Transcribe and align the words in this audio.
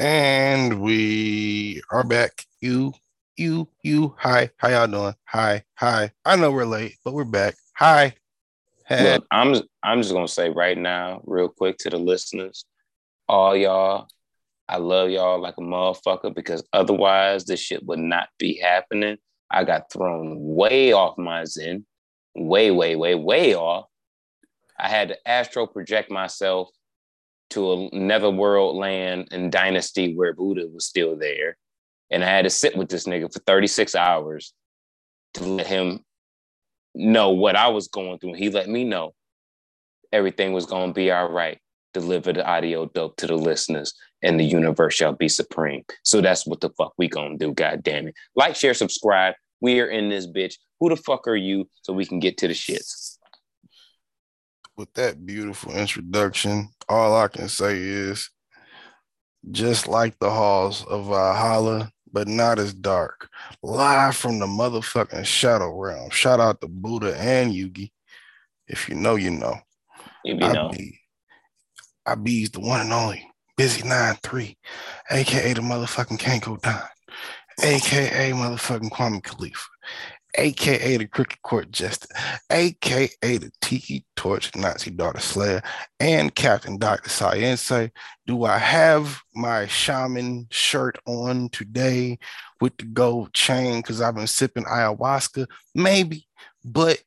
And 0.00 0.80
we 0.80 1.80
are 1.92 2.02
back. 2.02 2.44
You, 2.60 2.94
you, 3.36 3.68
you. 3.84 4.16
Hi, 4.18 4.50
how 4.56 4.68
y'all 4.68 4.88
doing? 4.88 5.14
Hi, 5.26 5.62
hi. 5.74 6.10
I 6.24 6.34
know 6.34 6.50
we're 6.50 6.64
late, 6.64 6.96
but 7.04 7.14
we're 7.14 7.22
back. 7.22 7.54
Hi. 7.76 8.12
Hey. 8.88 9.14
Look, 9.14 9.26
I'm 9.30 9.54
I'm 9.84 10.02
just 10.02 10.12
gonna 10.12 10.26
say 10.26 10.50
right 10.50 10.76
now, 10.76 11.22
real 11.26 11.48
quick 11.48 11.78
to 11.78 11.90
the 11.90 11.96
listeners, 11.96 12.64
all 13.28 13.54
y'all, 13.54 14.08
I 14.68 14.78
love 14.78 15.10
y'all 15.10 15.40
like 15.40 15.54
a 15.58 15.60
motherfucker 15.60 16.34
because 16.34 16.64
otherwise 16.72 17.44
this 17.44 17.60
shit 17.60 17.86
would 17.86 18.00
not 18.00 18.30
be 18.36 18.58
happening. 18.58 19.18
I 19.48 19.62
got 19.62 19.92
thrown 19.92 20.38
way 20.40 20.92
off 20.92 21.16
my 21.18 21.44
zen, 21.44 21.86
way, 22.34 22.72
way, 22.72 22.96
way, 22.96 23.14
way 23.14 23.54
off. 23.54 23.86
I 24.76 24.88
had 24.88 25.10
to 25.10 25.28
astro 25.28 25.68
project 25.68 26.10
myself 26.10 26.68
to 27.54 27.88
another 27.92 28.30
world 28.30 28.76
land 28.76 29.28
and 29.30 29.50
dynasty 29.50 30.14
where 30.14 30.34
Buddha 30.34 30.66
was 30.72 30.86
still 30.86 31.16
there. 31.16 31.56
And 32.10 32.22
I 32.22 32.28
had 32.28 32.42
to 32.42 32.50
sit 32.50 32.76
with 32.76 32.88
this 32.88 33.06
nigga 33.06 33.32
for 33.32 33.38
36 33.40 33.94
hours 33.94 34.52
to 35.34 35.44
let 35.44 35.66
him 35.66 36.04
know 36.94 37.30
what 37.30 37.56
I 37.56 37.68
was 37.68 37.88
going 37.88 38.18
through. 38.18 38.34
He 38.34 38.50
let 38.50 38.68
me 38.68 38.84
know 38.84 39.14
everything 40.12 40.52
was 40.52 40.66
going 40.66 40.90
to 40.90 40.94
be 40.94 41.10
all 41.10 41.30
right. 41.30 41.58
Deliver 41.92 42.32
the 42.32 42.44
audio 42.44 42.86
dope 42.86 43.16
to 43.18 43.28
the 43.28 43.36
listeners, 43.36 43.94
and 44.20 44.38
the 44.38 44.44
universe 44.44 44.94
shall 44.94 45.12
be 45.12 45.28
supreme. 45.28 45.84
So 46.02 46.20
that's 46.20 46.44
what 46.44 46.60
the 46.60 46.70
fuck 46.70 46.92
we 46.98 47.06
gonna 47.06 47.38
do. 47.38 47.52
God 47.52 47.84
damn 47.84 48.08
it! 48.08 48.16
Like, 48.34 48.56
share, 48.56 48.74
subscribe. 48.74 49.34
We 49.60 49.78
are 49.80 49.86
in 49.86 50.08
this 50.08 50.26
bitch. 50.26 50.54
Who 50.80 50.88
the 50.88 50.96
fuck 50.96 51.28
are 51.28 51.36
you? 51.36 51.68
So 51.82 51.92
we 51.92 52.04
can 52.04 52.18
get 52.18 52.36
to 52.38 52.48
the 52.48 52.54
shits. 52.54 53.03
With 54.76 54.92
that 54.94 55.24
beautiful 55.24 55.72
introduction, 55.72 56.68
all 56.88 57.16
I 57.16 57.28
can 57.28 57.48
say 57.48 57.78
is 57.78 58.30
just 59.50 59.86
like 59.86 60.18
the 60.18 60.30
halls 60.30 60.84
of 60.86 61.06
Valhalla, 61.06 61.92
but 62.10 62.26
not 62.26 62.58
as 62.58 62.74
dark. 62.74 63.28
Live 63.62 64.16
from 64.16 64.40
the 64.40 64.46
motherfucking 64.46 65.26
shadow 65.26 65.72
realm. 65.78 66.10
Shout 66.10 66.40
out 66.40 66.60
to 66.60 66.68
Buddha 66.68 67.16
and 67.16 67.52
Yugi. 67.52 67.92
If 68.66 68.88
you 68.88 68.96
know, 68.96 69.14
you 69.14 69.30
know. 69.30 69.56
You 70.24 70.34
be 70.34 70.40
know. 70.40 70.70
Be, 70.70 70.98
I 72.06 72.16
be's 72.16 72.50
the 72.50 72.60
one 72.60 72.80
and 72.80 72.92
only 72.92 73.30
Busy 73.56 73.82
9-3, 73.82 74.56
aka 75.10 75.52
the 75.52 75.60
motherfucking 75.60 76.18
Kanko 76.18 76.60
Don, 76.60 76.80
aka 77.62 78.32
motherfucking 78.32 78.90
Kwame 78.90 79.22
Khalifa, 79.22 79.68
aka 80.36 80.96
the 80.96 81.06
Cricket 81.06 81.42
Court 81.42 81.70
Jester, 81.70 82.08
aka 82.50 83.08
the 83.22 83.50
Tiki 83.60 84.04
Torch 84.16 84.54
Nazi 84.54 84.90
Daughter 84.90 85.20
Slayer, 85.20 85.62
and 86.00 86.34
Captain 86.34 86.78
Dr. 86.78 87.08
Science. 87.08 87.70
Do 88.26 88.44
I 88.44 88.58
have 88.58 89.20
my 89.34 89.66
shaman 89.66 90.46
shirt 90.50 90.98
on 91.06 91.48
today 91.50 92.18
with 92.60 92.76
the 92.78 92.84
gold 92.84 93.32
chain 93.34 93.80
because 93.80 94.00
I've 94.00 94.14
been 94.14 94.26
sipping 94.26 94.64
ayahuasca? 94.64 95.46
Maybe, 95.74 96.26
but 96.64 97.02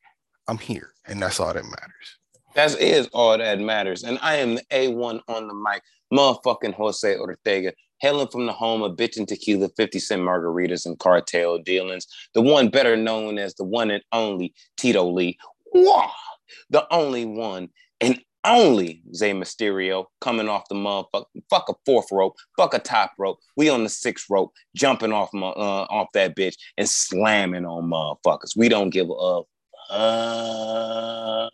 I'm 0.47 0.57
here, 0.57 0.91
and 1.05 1.21
that's 1.21 1.39
all 1.39 1.53
that 1.53 1.63
matters. 1.63 2.17
That 2.55 2.79
is 2.79 3.07
all 3.13 3.37
that 3.37 3.59
matters. 3.59 4.03
And 4.03 4.17
I 4.21 4.37
am 4.37 4.55
the 4.55 4.63
A1 4.71 5.21
on 5.27 5.47
the 5.47 5.53
mic, 5.53 5.83
motherfucking 6.11 6.73
Jose 6.73 7.17
Ortega 7.17 7.73
hailing 7.99 8.27
from 8.27 8.45
the 8.45 8.53
home 8.53 8.81
of 8.81 8.95
bitch 8.97 9.17
and 9.17 9.27
tequila, 9.27 9.69
50 9.75 9.99
cent 9.99 10.21
margaritas, 10.21 10.85
and 10.85 10.99
cartel 10.99 11.57
dealings. 11.57 12.07
The 12.33 12.41
one 12.41 12.69
better 12.69 12.95
known 12.95 13.37
as 13.37 13.55
the 13.55 13.63
one 13.63 13.91
and 13.91 14.03
only 14.11 14.53
Tito 14.77 15.05
Lee. 15.05 15.37
Wah! 15.73 16.11
The 16.69 16.85
only 16.91 17.25
one 17.25 17.69
and 18.01 18.21
only 18.43 19.03
Zay 19.13 19.33
Mysterio 19.33 20.05
coming 20.21 20.47
off 20.47 20.69
the 20.69 20.75
motherfucker. 20.75 21.25
Fuck 21.49 21.69
a 21.69 21.73
fourth 21.85 22.07
rope, 22.11 22.35
fuck 22.57 22.73
a 22.73 22.79
top 22.79 23.11
rope. 23.17 23.39
We 23.55 23.69
on 23.69 23.83
the 23.83 23.89
sixth 23.89 24.27
rope, 24.29 24.53
jumping 24.75 25.11
off 25.11 25.33
my, 25.33 25.47
uh, 25.47 25.87
off 25.89 26.07
that 26.13 26.35
bitch 26.35 26.55
and 26.77 26.87
slamming 26.87 27.65
on 27.65 27.89
motherfuckers. 27.89 28.55
We 28.55 28.69
don't 28.69 28.89
give 28.89 29.09
a 29.09 29.41
uh, 29.89 31.49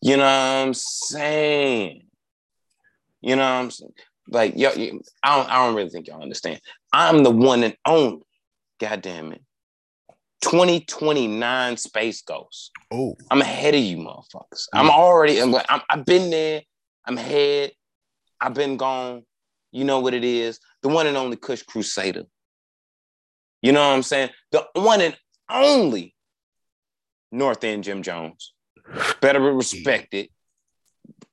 you 0.00 0.16
know 0.16 0.22
what 0.22 0.28
I'm 0.28 0.74
saying? 0.74 2.02
You 3.20 3.36
know 3.36 3.42
what 3.42 3.48
I'm 3.48 3.70
saying? 3.70 3.92
Like, 4.28 4.54
yo, 4.56 4.70
I 4.70 5.36
don't, 5.36 5.50
I 5.50 5.66
don't 5.66 5.74
really 5.74 5.90
think 5.90 6.06
y'all 6.06 6.22
understand. 6.22 6.60
I'm 6.92 7.22
the 7.22 7.30
one 7.30 7.62
and 7.62 7.76
only. 7.86 8.22
God 8.80 9.02
damn 9.02 9.32
it. 9.32 9.42
2029 10.42 11.76
Space 11.76 12.22
Ghost. 12.22 12.70
Oh, 12.92 13.16
I'm 13.30 13.40
ahead 13.40 13.74
of 13.74 13.80
you, 13.80 13.98
motherfuckers. 13.98 14.66
I'm 14.72 14.90
already. 14.90 15.40
I'm, 15.40 15.54
I'm, 15.68 15.80
I've 15.88 16.04
been 16.04 16.30
there. 16.30 16.62
I'm 17.06 17.16
ahead. 17.18 17.72
I've 18.40 18.54
been 18.54 18.76
gone. 18.76 19.24
You 19.72 19.84
know 19.84 20.00
what 20.00 20.14
it 20.14 20.24
is. 20.24 20.60
The 20.82 20.88
one 20.88 21.06
and 21.06 21.16
only 21.16 21.36
Kush 21.36 21.62
Crusader. 21.62 22.24
You 23.62 23.72
know 23.72 23.80
what 23.80 23.94
I'm 23.94 24.02
saying? 24.02 24.30
The 24.52 24.66
one 24.74 25.00
and 25.00 25.16
only 25.50 26.14
North 27.32 27.64
End 27.64 27.84
Jim 27.84 28.02
Jones. 28.02 28.52
Better 29.20 29.40
respect 29.40 30.12
it. 30.14 30.30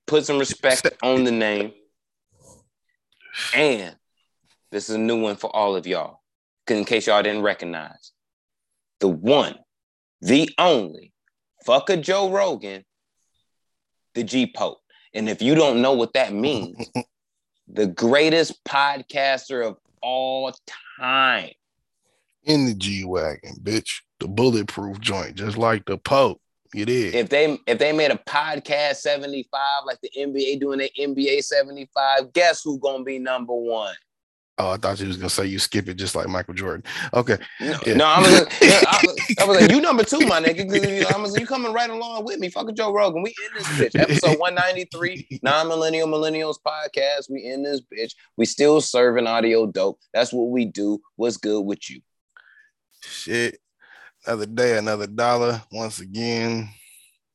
Put 0.08 0.26
some 0.26 0.40
respect 0.40 0.88
on 1.04 1.24
the 1.24 1.32
name. 1.32 1.74
And 3.54 3.96
this 4.72 4.90
is 4.90 4.96
a 4.96 5.00
new 5.00 5.22
one 5.22 5.36
for 5.36 5.54
all 5.56 5.76
of 5.76 5.88
y'all, 5.88 6.22
in 6.68 6.86
case 6.86 7.08
y'all 7.08 7.24
didn't 7.24 7.44
recognize. 7.44 8.12
The 9.00 9.08
one, 9.08 9.56
the 10.22 10.50
only, 10.58 11.14
fucker 11.68 12.02
Joe 12.02 12.30
Rogan, 12.30 12.84
the 14.14 14.24
G 14.24 14.52
Pope. 14.54 14.80
And 15.14 15.28
if 15.28 15.42
you 15.42 15.56
don't 15.56 15.82
know 15.82 15.94
what 15.94 16.14
that 16.14 16.34
means, 16.34 16.90
the 17.68 17.88
greatest 17.88 18.64
podcaster 18.64 19.68
of 19.68 19.78
all 20.02 20.54
time. 21.00 21.50
In 22.44 22.66
the 22.66 22.74
G 22.74 23.06
Wagon, 23.06 23.56
bitch. 23.62 24.02
The 24.20 24.28
bulletproof 24.28 25.00
joint, 25.00 25.36
just 25.36 25.58
like 25.58 25.86
the 25.86 25.98
Pope. 25.98 26.40
You 26.74 26.86
did. 26.86 27.16
If 27.16 27.30
they 27.30 27.60
if 27.68 27.80
they 27.80 27.92
made 27.92 28.12
a 28.12 28.20
podcast 28.28 28.98
75 28.98 29.62
like 29.86 30.00
the 30.02 30.12
NBA 30.18 30.60
doing 30.60 30.80
the 30.80 30.90
NBA 30.98 31.44
75, 31.44 32.32
guess 32.34 32.62
who's 32.64 32.80
gonna 32.80 33.04
be 33.04 33.20
number 33.20 33.54
one? 33.54 33.94
Oh, 34.58 34.72
I 34.72 34.78
thought 34.78 35.00
you 35.00 35.08
was 35.08 35.18
gonna 35.18 35.30
say 35.30 35.48
you 35.48 35.60
skip 35.60 35.90
it 35.90 35.96
just 35.96 36.16
like 36.16 36.28
Michael 36.28 36.54
Jordan. 36.54 36.84
Okay. 37.14 37.38
No, 37.60 37.80
yeah. 37.86 37.94
no 37.96 38.06
I, 38.06 38.20
was, 38.20 38.32
I, 38.32 39.02
was, 39.04 39.36
I 39.40 39.46
was 39.46 39.62
like, 39.62 39.72
you 39.76 39.82
number 39.82 40.04
two, 40.04 40.20
my 40.28 40.40
nigga. 40.40 41.14
I 41.14 41.18
was 41.18 41.38
you 41.38 41.46
coming 41.46 41.74
right 41.74 41.90
along 41.90 42.24
with 42.26 42.40
me. 42.40 42.50
Fucking 42.50 42.76
Joe 42.76 42.94
Rogan. 42.94 43.22
We 43.22 43.34
in 43.48 43.58
this 43.58 43.68
bitch. 43.68 44.00
Episode 44.00 44.38
193, 44.40 45.40
non-millennial 45.42 46.08
millennials 46.08 46.56
podcast. 46.66 47.30
We 47.30 47.44
in 47.44 47.64
this 47.64 47.82
bitch. 47.82 48.14
We 48.38 48.46
still 48.46 48.80
serving 48.80 49.28
audio 49.28 49.66
dope. 49.66 50.00
That's 50.14 50.32
what 50.32 50.50
we 50.50 50.66
do. 50.66 51.02
What's 51.16 51.38
good 51.38 51.62
with 51.62 51.90
you? 51.90 52.02
Shit 53.02 53.60
another 54.26 54.46
day, 54.46 54.78
another 54.78 55.08
dollar. 55.08 55.62
Once 55.72 56.00
again, 56.00 56.70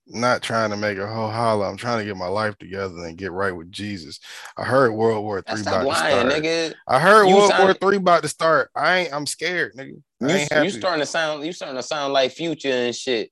not 0.06 0.42
trying 0.42 0.70
to 0.70 0.76
make 0.76 0.98
a 0.98 1.06
whole 1.06 1.30
holla. 1.30 1.68
I'm 1.68 1.76
trying 1.76 1.98
to 1.98 2.04
get 2.04 2.16
my 2.16 2.28
life 2.28 2.56
together 2.58 3.04
and 3.04 3.18
get 3.18 3.32
right 3.32 3.54
with 3.54 3.72
Jesus. 3.72 4.20
I 4.56 4.64
heard 4.64 4.92
World 4.92 5.24
War 5.24 5.42
Three 5.42 5.62
about 5.62 5.86
lying, 5.86 6.14
to 6.14 6.30
start. 6.30 6.42
Nigga. 6.42 6.74
I 6.86 7.00
heard 7.00 7.26
you 7.26 7.36
World 7.36 7.50
sound, 7.50 7.64
War 7.64 7.74
Three 7.74 7.96
about 7.96 8.22
to 8.22 8.28
start. 8.28 8.70
I 8.74 8.98
ain't. 8.98 9.12
I'm 9.12 9.26
scared, 9.26 9.74
nigga. 9.74 10.00
You, 10.20 10.62
you 10.62 10.70
starting 10.70 11.00
to 11.00 11.06
sound. 11.06 11.44
You 11.44 11.52
starting 11.52 11.76
to 11.76 11.82
sound 11.82 12.12
like 12.12 12.32
Future 12.32 12.68
and 12.68 12.94
shit. 12.94 13.30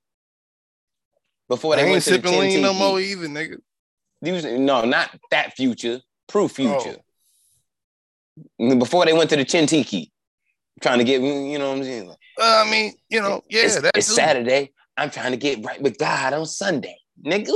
Before 1.48 1.76
they 1.76 1.82
I 1.82 1.84
ain't 1.84 1.92
went 1.92 2.04
to 2.04 2.10
sipping 2.10 2.32
the 2.32 2.38
lean 2.38 2.62
no 2.62 2.72
more 2.72 2.98
either, 2.98 3.28
nigga. 3.28 3.58
You, 4.22 4.58
no, 4.58 4.84
not 4.84 5.10
that 5.30 5.54
Future. 5.54 6.00
Proof 6.26 6.52
oh. 6.52 6.54
Future. 6.80 6.98
Oh. 8.60 8.76
Before 8.76 9.04
they 9.04 9.12
went 9.12 9.30
to 9.30 9.36
the 9.36 9.44
Chintiki 9.44 10.10
trying 10.80 10.98
to 10.98 11.04
get, 11.04 11.20
you 11.20 11.58
know 11.58 11.68
what 11.68 11.78
I'm 11.78 11.84
saying? 11.84 12.08
Like, 12.08 12.18
I 12.38 12.70
mean, 12.70 12.94
you 13.08 13.20
know, 13.20 13.42
yeah, 13.48 13.64
it's, 13.64 13.76
it's 13.94 14.14
Saturday. 14.14 14.72
I'm 14.96 15.10
trying 15.10 15.32
to 15.32 15.36
get 15.36 15.64
right 15.64 15.80
with 15.80 15.98
God 15.98 16.32
on 16.32 16.46
Sunday, 16.46 16.96
nigga. 17.24 17.52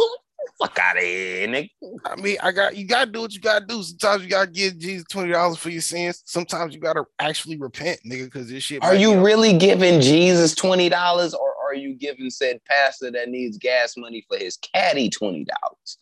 Fuck 0.61 0.78
out 0.81 0.97
of 0.97 1.03
here, 1.03 1.47
nigga. 1.47 1.71
I 2.05 2.16
mean, 2.16 2.37
I 2.43 2.50
got 2.50 2.77
you. 2.77 2.87
Gotta 2.87 3.11
do 3.11 3.21
what 3.21 3.33
you 3.33 3.41
gotta 3.41 3.65
do. 3.65 3.82
Sometimes 3.82 4.25
you 4.25 4.29
gotta 4.29 4.50
give 4.50 4.79
Jesus 4.79 5.05
twenty 5.08 5.31
dollars 5.31 5.58
for 5.58 5.70
your 5.70 5.82
sins. 5.82 6.23
Sometimes 6.25 6.75
you 6.75 6.81
gotta 6.81 7.05
actually 7.19 7.58
repent, 7.58 8.00
nigga, 8.05 8.25
because 8.25 8.49
this 8.49 8.64
shit. 8.64 8.82
Are 8.82 8.94
you 8.94 9.25
really 9.25 9.56
giving 9.56 10.00
Jesus 10.00 10.55
twenty 10.55 10.88
dollars, 10.88 11.32
or 11.32 11.55
are 11.64 11.75
you 11.75 11.94
giving 11.94 12.31
said 12.31 12.61
pastor 12.64 13.11
that 13.12 13.29
needs 13.29 13.58
gas 13.58 13.97
money 13.97 14.25
for 14.29 14.37
his 14.37 14.56
caddy 14.56 15.11
twenty 15.11 15.44
dollars? 15.44 15.99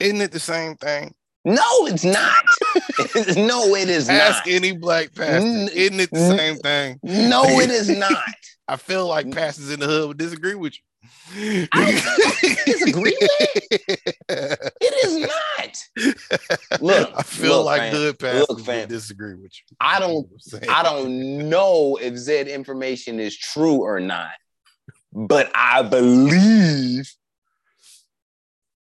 Isn't 0.00 0.20
it 0.20 0.32
the 0.32 0.40
same 0.40 0.76
thing? 0.76 1.14
No, 1.48 1.86
it's 1.86 2.04
not. 2.04 2.44
no, 3.36 3.74
it 3.74 3.88
is 3.88 4.08
Ask 4.08 4.18
not. 4.18 4.36
Ask 4.36 4.48
any 4.48 4.72
black 4.72 5.14
pastor. 5.14 5.46
Isn't 5.46 6.00
it 6.00 6.10
the 6.10 6.36
same 6.36 6.56
thing? 6.56 7.00
No, 7.02 7.42
it 7.46 7.70
is 7.70 7.88
not. 7.88 8.12
I 8.68 8.76
feel 8.76 9.06
like 9.06 9.32
pastors 9.32 9.70
in 9.70 9.80
the 9.80 9.86
hood 9.86 10.08
would 10.08 10.18
disagree 10.18 10.54
with 10.54 10.74
you. 10.74 10.82
I 11.72 11.92
disagree 12.66 13.16
with 13.18 13.30
It 14.28 15.04
is 15.04 15.16
not. 15.16 16.80
Look, 16.82 17.12
I 17.16 17.22
feel 17.22 17.56
look, 17.56 17.66
like 17.66 17.80
fam, 17.80 17.92
good 17.92 18.18
pastors 18.18 18.48
look, 18.50 18.60
fam, 18.60 18.88
disagree 18.88 19.34
with 19.34 19.52
you. 19.52 19.76
I 19.80 20.00
don't. 20.00 20.26
I 20.68 20.82
don't 20.82 21.48
know 21.48 21.98
if 22.00 22.26
that 22.26 22.46
information 22.48 23.20
is 23.20 23.36
true 23.36 23.82
or 23.82 24.00
not, 24.00 24.32
but 25.14 25.50
I 25.54 25.82
believe 25.82 27.10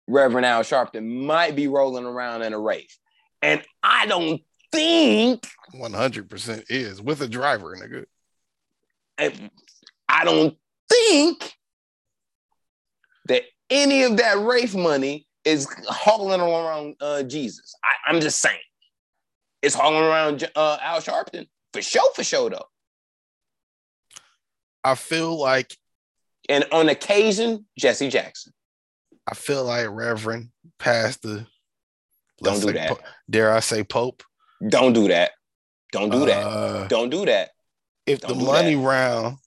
Reverend 0.10 0.46
Al 0.46 0.62
Sharpton 0.62 1.26
might 1.26 1.56
be 1.56 1.68
rolling 1.68 2.06
around 2.06 2.42
in 2.42 2.54
a 2.54 2.60
Wraith. 2.60 2.98
And 3.42 3.62
I 3.84 4.08
don't 4.08 4.42
think 4.72 5.48
100% 5.74 6.66
is 6.70 7.02
with 7.02 7.22
a 7.22 7.28
driver, 7.28 7.76
nigga. 7.76 8.06
I 10.10 10.26
don't 10.26 10.58
think 10.90 11.54
that 13.26 13.44
any 13.70 14.04
of 14.04 14.18
that 14.18 14.40
Wraith 14.40 14.76
money 14.76 15.28
is 15.46 15.68
hauling 15.88 16.42
around 16.42 16.96
uh, 17.00 17.24
Jesus. 17.24 17.76
I, 17.84 18.14
am 18.14 18.20
just 18.20 18.40
saying. 18.40 18.58
It's 19.62 19.76
hauling 19.76 20.04
around 20.04 20.50
uh, 20.56 20.78
Al 20.82 21.02
Sharpton. 21.02 21.48
For 21.74 21.82
sure, 21.82 22.14
for 22.16 22.24
sure, 22.24 22.50
though. 22.50 22.66
I 24.84 24.96
feel 24.96 25.38
like. 25.38 25.76
And 26.48 26.66
on 26.72 26.90
occasion, 26.90 27.66
Jesse 27.78 28.10
Jackson. 28.10 28.54
I 29.30 29.36
feel 29.36 29.64
like 29.64 29.88
Reverend 29.90 30.50
Pastor. 30.80 31.46
Don't 32.42 32.62
do 32.62 32.74
that. 32.74 32.98
dare 33.30 33.54
I 33.54 33.60
say 33.60 33.84
Pope? 33.84 34.24
Don't 34.68 34.94
do 34.94 35.08
that. 35.10 35.32
Don't 35.92 36.10
do 36.10 36.26
that. 36.26 36.44
Uh, 36.44 36.88
Don't 36.88 37.10
do 37.10 37.26
that. 37.26 37.50
If 38.08 38.22
Don't 38.22 38.40
the 38.40 38.44
money 38.44 38.74
that. 38.76 38.82
round, 38.82 39.38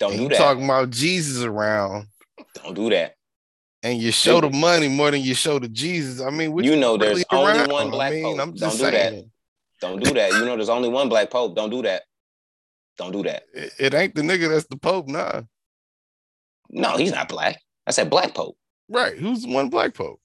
don't 0.00 0.16
do 0.16 0.22
you 0.22 0.28
that. 0.30 0.38
Talking 0.38 0.64
about 0.64 0.90
Jesus 0.90 1.42
around. 1.44 2.06
Don't 2.54 2.74
do 2.74 2.88
that. 2.90 3.14
And 3.82 4.00
you 4.00 4.12
show 4.12 4.40
the 4.40 4.50
money 4.50 4.88
more 4.88 5.10
than 5.10 5.20
you 5.20 5.34
show 5.34 5.58
the 5.58 5.68
Jesus. 5.68 6.20
I 6.20 6.30
mean, 6.30 6.56
you 6.58 6.76
know, 6.76 6.96
there's 6.96 7.24
only 7.30 7.52
around? 7.52 7.70
one 7.70 7.90
black 7.90 8.12
I 8.12 8.14
mean, 8.16 8.24
pope. 8.24 8.40
I'm 8.40 8.52
just 8.54 8.78
Don't 8.78 8.92
saying. 8.92 9.10
do 9.10 9.16
that. 9.20 9.30
Don't 9.80 10.02
do 10.02 10.14
that. 10.14 10.32
You 10.32 10.44
know, 10.46 10.56
there's 10.56 10.68
only 10.68 10.88
one 10.88 11.08
black 11.08 11.30
pope. 11.30 11.54
Don't 11.54 11.70
do 11.70 11.82
that. 11.82 12.02
Don't 12.96 13.12
do 13.12 13.22
that. 13.24 13.44
It, 13.52 13.72
it 13.78 13.94
ain't 13.94 14.14
the 14.14 14.22
nigga 14.22 14.48
that's 14.48 14.66
the 14.66 14.76
pope, 14.76 15.06
nah. 15.06 15.42
No, 16.70 16.96
he's 16.96 17.12
not 17.12 17.28
black. 17.28 17.60
I 17.86 17.92
said 17.92 18.10
black 18.10 18.34
pope. 18.34 18.56
Right. 18.88 19.16
Who's 19.16 19.42
the 19.42 19.52
one 19.52 19.68
black 19.68 19.94
pope? 19.94 20.20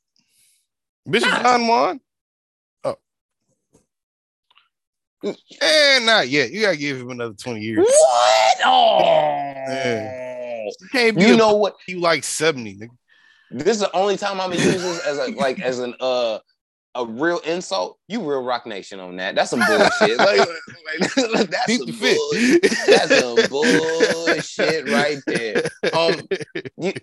Bishop 1.10 1.30
nah. 1.30 1.44
Don 1.44 1.68
Juan. 1.68 2.00
Oh. 2.84 2.96
And 5.24 5.38
eh, 5.62 6.00
not 6.04 6.30
yet. 6.30 6.52
You 6.52 6.62
gotta 6.62 6.78
give 6.78 7.00
him 7.00 7.10
another 7.10 7.34
20 7.34 7.62
years. 7.62 7.86
What? 7.86 8.58
Oh. 8.66 9.00
Yeah. 9.00 10.64
You 10.64 10.88
can't 10.92 11.18
be 11.18 11.26
you 11.26 11.38
know 11.38 11.56
what? 11.56 11.76
You 11.88 12.00
like 12.00 12.24
70, 12.24 12.78
nigga. 12.78 12.90
This 13.52 13.76
is 13.76 13.80
the 13.80 13.96
only 13.96 14.18
time 14.18 14.42
I'm 14.42 14.50
gonna 14.50 14.62
use 14.62 14.82
this 14.82 15.06
as 15.06 15.18
a 15.20 15.32
like 15.32 15.60
as 15.62 15.80
an 15.80 15.94
uh 16.00 16.40
a 16.96 17.06
real 17.06 17.40
insult, 17.40 17.98
you 18.08 18.20
real 18.20 18.44
Roc 18.44 18.66
Nation 18.66 19.00
on 19.00 19.16
that. 19.18 19.36
That's 19.36 19.50
some 19.50 19.60
bullshit. 19.60 20.18
like, 20.18 20.40
like, 20.40 21.50
that's 21.50 21.78
some 21.78 21.86
bullshit. 21.88 22.62
That's 22.88 23.20
some 23.20 23.50
bullshit 23.50 24.90
right 24.90 25.18
there. 25.26 25.64
Um, 25.94 26.22
you, 26.78 26.94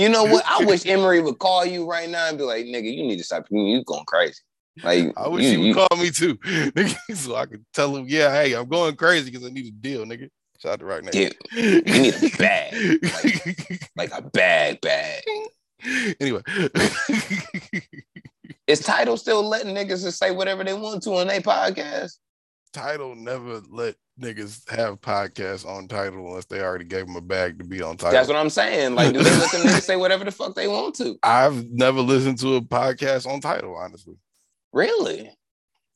you 0.00 0.08
know 0.08 0.24
what? 0.24 0.44
I 0.48 0.64
wish 0.64 0.86
Emery 0.86 1.20
would 1.20 1.38
call 1.38 1.64
you 1.64 1.88
right 1.88 2.08
now 2.08 2.28
and 2.28 2.38
be 2.38 2.44
like, 2.44 2.64
"Nigga, 2.64 2.92
you 2.92 3.02
need 3.02 3.18
to 3.18 3.24
stop. 3.24 3.46
You 3.50 3.84
going 3.84 4.04
crazy." 4.06 4.40
Like, 4.82 5.12
I 5.16 5.28
wish 5.28 5.44
you, 5.44 5.50
he 5.50 5.56
would 5.58 5.66
you, 5.66 5.74
call 5.74 5.98
me 5.98 6.10
too, 6.10 6.36
nigga, 6.38 6.96
so 7.16 7.36
I 7.36 7.46
could 7.46 7.64
tell 7.74 7.94
him, 7.96 8.06
"Yeah, 8.08 8.30
hey, 8.32 8.54
I'm 8.54 8.68
going 8.68 8.96
crazy 8.96 9.30
because 9.30 9.46
I 9.46 9.50
need 9.50 9.66
a 9.66 9.70
deal, 9.70 10.04
nigga." 10.06 10.28
Shout 10.58 10.72
out 10.72 10.78
to 10.80 10.84
right 10.86 11.02
now. 11.02 11.10
Yeah, 11.12 11.30
you 11.52 11.82
need 11.82 12.14
a 12.14 12.36
bag, 12.36 12.98
like, 13.02 13.82
like 13.96 14.10
a 14.12 14.22
bag, 14.22 14.80
bag. 14.80 15.22
Anyway. 16.20 16.42
Is 18.66 18.80
Tidal 18.80 19.16
still 19.16 19.42
letting 19.42 19.74
niggas 19.74 20.02
just 20.02 20.18
say 20.18 20.30
whatever 20.30 20.62
they 20.62 20.74
want 20.74 21.02
to 21.02 21.10
on 21.16 21.26
their 21.26 21.40
podcast? 21.40 22.18
Tidal 22.72 23.14
never 23.14 23.60
let 23.70 23.96
niggas 24.20 24.68
have 24.70 25.00
podcasts 25.00 25.66
on 25.66 25.88
Tidal 25.88 26.26
unless 26.28 26.44
they 26.46 26.60
already 26.60 26.84
gave 26.84 27.06
them 27.06 27.16
a 27.16 27.20
bag 27.20 27.58
to 27.58 27.64
be 27.64 27.82
on 27.82 27.96
Tidal. 27.96 28.12
That's 28.12 28.28
what 28.28 28.36
I'm 28.36 28.50
saying. 28.50 28.94
Like, 28.94 29.12
do 29.12 29.22
they 29.22 29.30
let 29.30 29.52
them 29.52 29.60
niggas 29.66 29.82
say 29.82 29.96
whatever 29.96 30.24
the 30.24 30.30
fuck 30.30 30.54
they 30.54 30.68
want 30.68 30.94
to? 30.96 31.18
I've 31.22 31.70
never 31.70 32.00
listened 32.00 32.38
to 32.38 32.56
a 32.56 32.60
podcast 32.60 33.26
on 33.26 33.40
Tidal, 33.40 33.76
honestly. 33.76 34.14
Really? 34.72 35.30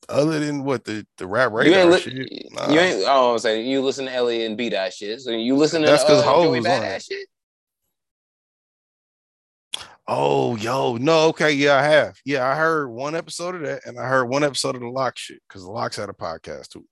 Other 0.07 0.39
than 0.39 0.63
what 0.63 0.85
the 0.85 1.05
the 1.17 1.25
Rap 1.25 1.51
Radar 1.51 1.71
you 1.71 1.79
ain't 1.79 1.91
li- 1.91 2.27
shit. 2.27 2.53
Nah. 2.53 2.69
You 2.69 2.79
ain't. 2.79 3.03
Oh, 3.07 3.33
I'm 3.33 3.39
saying 3.39 3.67
you 3.67 3.81
listen 3.81 4.05
to 4.05 4.13
Elliot 4.13 4.47
and 4.47 4.57
beat 4.57 4.69
that 4.69 4.93
shit. 4.93 5.19
So 5.21 5.31
you 5.31 5.55
listen 5.55 5.81
to 5.81 5.87
that's 5.87 6.03
because 6.03 6.21
uh, 6.21 6.25
Joey 6.25 6.59
Badass 6.59 7.07
shit. 7.07 7.27
Oh, 10.07 10.55
yo, 10.57 10.97
no, 10.97 11.29
okay, 11.29 11.51
yeah, 11.51 11.77
I 11.77 11.83
have. 11.83 12.17
Yeah, 12.25 12.47
I 12.47 12.55
heard 12.55 12.89
one 12.89 13.15
episode 13.15 13.55
of 13.55 13.61
that, 13.61 13.87
and 13.87 13.99
I 13.99 14.07
heard 14.07 14.25
one 14.25 14.43
episode 14.43 14.75
of 14.75 14.81
the 14.81 14.87
Lox 14.87 15.19
shit 15.19 15.41
because 15.47 15.63
the 15.63 15.71
Lox 15.71 15.95
had 15.95 16.09
a 16.09 16.13
podcast 16.13 16.69
too. 16.69 16.85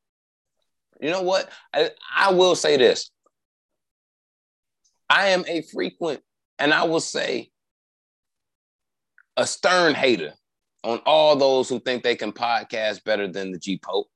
You 0.99 1.11
know 1.11 1.21
what? 1.21 1.47
I, 1.73 1.91
I 2.15 2.31
will 2.33 2.55
say 2.55 2.75
this. 2.77 3.11
I 5.09 5.27
am 5.27 5.43
a 5.47 5.61
frequent, 5.61 6.21
and 6.57 6.73
I 6.73 6.85
will 6.85 6.99
say 6.99 7.51
a 9.37 9.45
stern 9.45 9.93
hater 9.93 10.33
on 10.83 10.99
all 11.05 11.35
those 11.35 11.69
who 11.69 11.79
think 11.79 12.01
they 12.01 12.15
can 12.15 12.31
podcast 12.31 13.03
better 13.03 13.27
than 13.27 13.51
the 13.51 13.59
G 13.59 13.77
Pope. 13.77 14.07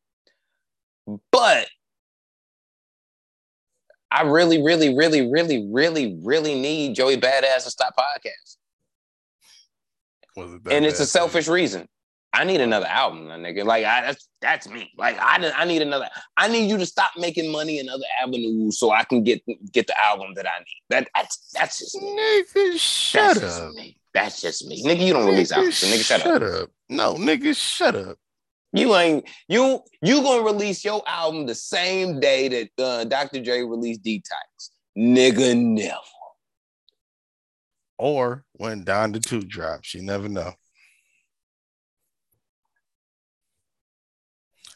But 1.32 1.68
I 4.10 4.24
really, 4.24 4.64
really, 4.64 4.98
really, 4.98 5.30
really, 5.32 5.70
really, 5.72 6.20
really 6.24 6.60
need 6.60 6.96
Joey 6.96 7.18
Badass 7.18 7.66
to 7.66 7.70
stop 7.70 7.94
podcasting 7.96 8.58
and 10.38 10.86
it's 10.86 11.00
a 11.00 11.06
selfish 11.06 11.48
reason. 11.48 11.88
I 12.34 12.44
need 12.44 12.62
another 12.62 12.86
album, 12.86 13.28
my 13.28 13.38
nigga. 13.38 13.66
Like 13.66 13.86
I, 13.86 14.02
that's 14.02 14.28
that's 14.42 14.70
me. 14.70 14.92
Like 14.98 15.18
I, 15.20 15.52
I 15.56 15.66
need 15.66 15.82
another. 15.82 16.08
I 16.36 16.48
need 16.48 16.70
you 16.70 16.78
to 16.78 16.86
stop 16.86 17.12
making 17.18 17.52
money 17.52 17.80
in 17.80 17.90
other 17.90 18.04
avenues 18.22 18.80
so 18.80 18.92
I 18.92 19.04
can 19.06 19.24
get 19.24 19.42
get 19.72 19.88
the 19.88 20.06
album 20.06 20.34
that 20.36 20.46
I 20.46 20.60
need. 20.60 20.82
That 20.90 21.08
that's 21.16 21.52
that's 21.54 21.80
just 21.80 21.96
me. 21.96 22.44
Nigga, 22.56 22.80
shut 22.80 23.40
that's 23.40 23.58
up. 23.60 23.74
Just 23.74 23.96
that's 24.14 24.42
just 24.42 24.68
me, 24.68 24.84
nigga. 24.84 25.06
You 25.06 25.14
don't 25.14 25.24
nigga, 25.24 25.32
release 25.32 25.52
albums, 25.52 25.78
so 25.78 25.88
nigga. 25.88 26.06
Shut, 26.06 26.22
shut 26.22 26.44
up. 26.44 26.62
up. 26.64 26.70
No, 26.90 27.16
nigga, 27.16 27.56
shut 27.56 27.96
up. 27.96 28.18
You 28.74 28.96
ain't 28.96 29.28
you 29.48 29.82
you 30.02 30.22
gonna 30.22 30.44
release 30.44 30.84
your 30.84 31.02
album 31.08 31.46
the 31.46 31.56
same 31.56 32.20
day 32.20 32.50
that 32.50 32.84
uh, 32.84 33.04
Dr. 33.06 33.42
Dre 33.42 33.62
released 33.62 34.04
Detox, 34.04 34.70
nigga. 34.98 35.58
Never 35.58 35.96
or 37.98 38.44
when 38.54 38.84
Donda 38.84 39.22
2 39.22 39.42
drops. 39.42 39.94
You 39.94 40.04
never 40.04 40.30
know. 40.30 40.54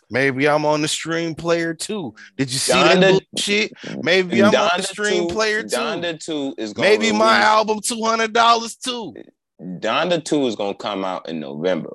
Maybe 0.10 0.48
I'm 0.50 0.66
on 0.66 0.82
the 0.82 0.90
Stem 0.90 1.36
Player 1.36 1.74
too. 1.74 2.14
Did 2.36 2.52
you 2.52 2.60
see 2.60 2.74
Donda, 2.74 3.00
that 3.00 3.40
shit? 3.40 3.72
Maybe 4.04 4.44
I'm 4.44 4.52
Donda 4.52 4.72
on 4.74 4.78
the 4.78 4.84
stream 4.84 5.30
2, 5.30 5.34
player 5.34 5.64
too. 5.64 5.78
Donda 5.78 6.20
2 6.24 6.56
is 6.58 6.74
going 6.74 6.90
Maybe 6.90 7.14
my 7.14 7.38
album 7.38 7.80
$200 7.80 8.84
too. 8.84 9.14
Donda 9.62 10.24
2 10.24 10.48
is 10.48 10.56
going 10.58 10.74
to 10.74 10.78
come 10.78 11.06
out 11.06 11.30
in 11.30 11.40
November. 11.40 11.94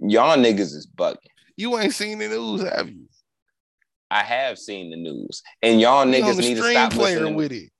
Y'all 0.00 0.36
niggas 0.36 0.74
is 0.74 0.88
bugging. 0.92 1.16
You 1.56 1.78
ain't 1.78 1.94
seen 1.94 2.18
the 2.18 2.28
news, 2.28 2.62
have 2.62 2.88
you? 2.88 3.08
I 4.10 4.22
have 4.24 4.58
seen 4.58 4.90
the 4.90 4.96
news. 4.96 5.42
And 5.62 5.80
y'all 5.80 6.06
niggas 6.06 6.38
need 6.38 6.56
to 6.56 6.70
stop 6.70 6.96
listening. 6.96 7.34
with 7.34 7.52
it. 7.52 7.70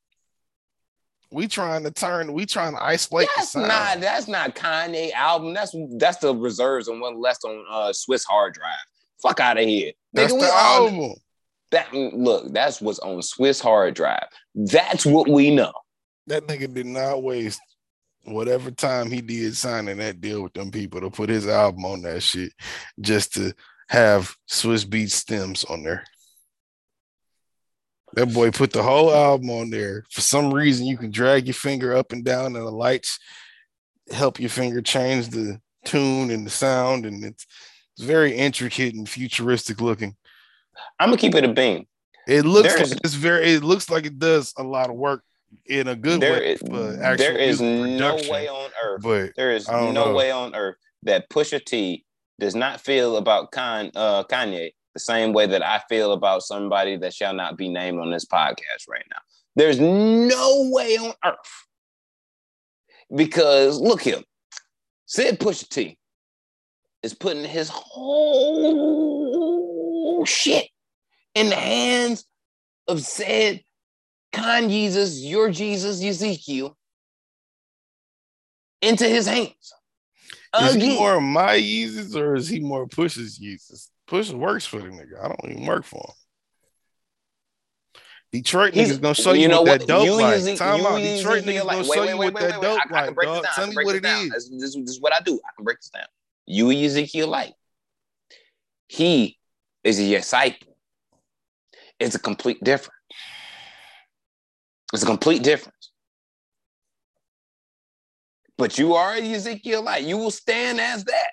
We 1.31 1.47
trying 1.47 1.85
to 1.85 1.91
turn. 1.91 2.33
We 2.33 2.47
trying 2.47 2.75
to 2.75 2.83
isolate. 2.83 3.29
That's 3.37 3.55
not. 3.55 4.01
That's 4.01 4.29
not 4.29 4.55
Kanye 4.55 5.13
album. 5.13 5.53
That's 5.53 5.75
that's 5.97 6.19
the 6.19 6.35
reserves 6.35 6.89
and 6.89 7.01
one 7.01 7.21
less 7.21 7.39
on 7.45 7.65
uh 7.71 7.93
Swizz 7.93 8.25
hard 8.27 8.55
drive. 8.55 8.73
Fuck 9.23 9.41
out 9.41 9.59
of 9.59 9.65
here. 9.65 9.93
That's 10.13 10.33
Nigga, 10.33 10.41
the 10.41 10.53
album. 10.53 11.15
That 11.71 11.93
look. 11.93 12.53
That's 12.53 12.81
what's 12.81 12.99
on 13.01 13.19
Swizz 13.19 13.61
hard 13.61 13.95
drive. 13.95 14.27
That's 14.55 15.05
what 15.05 15.29
we 15.29 15.55
know. 15.55 15.73
That 16.29 16.47
nigga 16.47 16.73
did 16.73 16.87
not 16.87 17.23
waste 17.23 17.61
whatever 18.25 18.71
time 18.71 19.11
he 19.11 19.21
did 19.21 19.57
signing 19.57 19.99
that 19.99 20.21
deal 20.21 20.43
with 20.43 20.53
them 20.53 20.71
people 20.71 21.01
to 21.01 21.11
put 21.11 21.29
his 21.29 21.47
album 21.47 21.85
on 21.85 22.03
that 22.03 22.23
shit 22.23 22.53
just 23.01 23.35
to 23.35 23.53
have 23.89 24.35
Swizz 24.51 24.85
Beatz 24.85 25.13
stems 25.13 25.65
on 25.65 25.83
there. 25.83 26.05
That 28.15 28.33
boy 28.33 28.51
put 28.51 28.73
the 28.73 28.83
whole 28.83 29.13
album 29.13 29.51
on 29.51 29.71
there. 29.71 30.05
For 30.11 30.21
some 30.21 30.53
reason, 30.53 30.87
you 30.87 30.97
can 30.97 31.11
drag 31.11 31.47
your 31.47 31.55
finger 31.55 31.97
up 31.97 32.13
and 32.13 32.25
down, 32.25 32.57
and 32.57 32.67
the 32.67 32.71
lights 32.71 33.19
help 34.11 34.41
your 34.41 34.51
finger 34.51 34.81
change 34.81 35.29
the 35.29 35.61
tune 35.85 36.31
and 36.31 36.47
the 36.47 36.51
sound, 36.51 37.07
and 37.07 37.25
it's 37.25 37.47
it's 37.97 38.07
very 38.07 38.35
intricate 38.35 38.95
and 38.95 39.09
futuristic 39.09 39.81
looking. 39.81 40.17
I'm 40.99 41.09
gonna 41.09 41.19
keep 41.19 41.35
it 41.35 41.45
a 41.45 41.53
beam. 41.53 41.87
It 42.27 42.45
looks 42.45 42.79
like 42.79 43.01
it's 43.05 43.15
very. 43.15 43.53
It 43.55 43.65
looks 43.65 43.91
like 43.91 44.07
it 44.07 44.19
does 44.19 44.55
a 44.57 44.63
lot 44.63 44.91
of 44.91 44.97
work 44.97 45.23
in 45.67 45.89
a 45.89 45.97
good 45.97 46.21
there 46.21 46.41
way. 46.41 46.53
Is, 46.53 46.61
there 46.61 47.37
is 47.37 47.61
no 47.61 48.17
way 48.31 48.49
on 48.49 48.71
earth. 48.83 49.03
But 49.03 49.33
there 49.37 49.53
is 49.53 49.69
no 49.69 49.93
know. 49.93 50.15
way 50.15 50.31
on 50.31 50.55
earth 50.55 50.77
that 51.03 51.29
Pusha 51.31 51.65
T 51.65 52.05
does 52.39 52.55
not 52.55 52.81
feel 52.81 53.17
about 53.17 53.51
Con, 53.51 53.91
uh, 53.97 54.25
Kanye 54.25 54.73
the 54.99 55.05
same 55.05 55.33
way 55.33 55.47
that 55.47 55.65
I 55.65 55.81
feel 55.89 56.11
about 56.13 56.43
somebody 56.43 56.97
that 56.97 57.15
shall 57.15 57.33
not 57.33 57.57
be 57.57 57.69
named 57.69 58.01
on 58.01 58.11
this 58.11 58.25
podcast 58.25 58.89
right 58.89 59.07
now. 59.11 59.21
There's 59.55 59.79
no 59.79 60.69
way 60.73 60.97
on 60.97 61.13
earth. 61.25 61.37
Because 63.15 63.81
look 63.81 64.03
here, 64.03 64.23
said 65.07 65.39
Pusha 65.39 65.69
T 65.69 65.97
is 67.05 67.15
putting 67.15 67.45
his 67.45 67.69
whole 67.73 68.75
shit 70.27 70.67
in 71.37 71.51
the 71.51 71.55
hands 71.55 72.25
of 72.89 73.01
said 73.03 73.63
Con 74.33 74.69
Jesus, 74.69 75.21
your 75.21 75.49
Jesus, 75.51 76.03
Ezekiel, 76.03 76.77
into 78.83 79.05
his 79.09 79.29
hands. 79.29 79.73
Is 80.61 80.75
he 80.75 80.97
more 80.97 81.21
my 81.21 81.59
Jesus 81.59 82.17
or 82.17 82.35
is 82.35 82.49
he 82.49 82.59
more 82.59 82.89
Push's 82.89 83.39
Yeezys? 83.39 83.91
Push 84.09 84.31
works 84.31 84.65
for 84.65 84.81
the 84.81 84.89
nigga. 84.89 85.23
I 85.23 85.29
don't 85.29 85.51
even 85.51 85.67
work 85.67 85.85
for 85.85 85.99
him. 86.09 86.15
Detroit 88.33 88.75
He's- 88.75 88.89
niggas 88.91 89.01
gonna 89.01 89.15
show 89.15 89.33
you, 89.33 89.43
you 89.43 89.49
know 89.49 89.63
what 89.63 89.81
that 89.81 89.87
dope 89.87 90.05
You 90.05 90.15
like. 90.15 90.57
Time 90.59 90.85
out. 90.85 90.99
Detroit 90.99 91.45
niggas 91.45 91.65
like- 91.65 91.77
gonna 91.77 91.89
wait, 91.89 91.95
show 91.97 92.01
wait, 92.03 92.11
you 92.11 92.17
wait, 92.19 92.33
what 92.33 92.43
wait, 92.43 92.51
that 92.51 92.61
dope 92.61 92.81
I, 92.91 93.07
like, 93.07 93.15
break 93.15 93.27
dog. 93.29 93.43
down. 93.45 93.53
Tell 93.55 93.67
me 93.69 93.85
what 93.85 93.97
it 93.97 94.03
down. 94.03 94.23
is. 94.25 94.31
This, 94.31 94.49
this, 94.49 94.75
this 94.77 94.91
is 94.91 95.01
what 95.01 95.13
I 95.15 95.21
do. 95.21 95.35
I 95.47 95.51
can 95.57 95.65
break 95.65 95.79
this 95.79 95.91
down. 95.91 96.07
You 96.47 96.71
Ezekiel 96.71 97.29
Light. 97.29 97.55
He 98.89 99.39
is 99.85 99.99
a 99.99 100.09
disciple. 100.09 100.77
It's 102.01 102.15
a 102.15 102.19
complete 102.19 102.63
difference. 102.63 102.95
It's 104.93 105.03
a 105.03 105.07
complete 105.07 105.43
difference. 105.43 105.91
But 108.57 108.79
you 108.79 108.95
are 108.95 109.15
a 109.15 109.21
Ezekiel 109.21 109.83
Light. 109.83 110.05
You 110.05 110.17
will 110.17 110.31
stand 110.31 110.81
as 110.81 111.05
that 111.05 111.31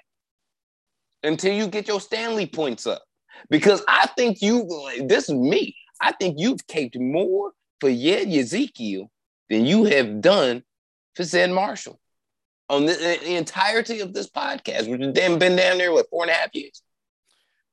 until 1.25 1.53
you 1.53 1.67
get 1.67 1.87
your 1.87 2.01
Stanley 2.01 2.45
points 2.45 2.87
up. 2.87 3.03
Because 3.49 3.83
I 3.87 4.07
think 4.17 4.41
you, 4.41 4.67
this 4.99 5.29
is 5.29 5.35
me, 5.35 5.75
I 6.01 6.13
think 6.13 6.39
you've 6.39 6.65
caped 6.67 6.97
more 6.97 7.51
for 7.79 7.89
Yed 7.89 8.27
Ezekiel 8.27 9.11
than 9.49 9.65
you 9.65 9.85
have 9.85 10.21
done 10.21 10.63
for 11.15 11.23
Zen 11.23 11.53
Marshall 11.53 11.99
on 12.69 12.85
the, 12.85 12.93
the 12.93 13.35
entirety 13.35 13.99
of 13.99 14.13
this 14.13 14.29
podcast, 14.29 14.89
which 14.89 15.01
has 15.01 15.37
been 15.37 15.55
down 15.55 15.77
there, 15.77 15.91
what, 15.91 16.09
four 16.09 16.23
and 16.23 16.31
a 16.31 16.33
half 16.33 16.49
years? 16.53 16.81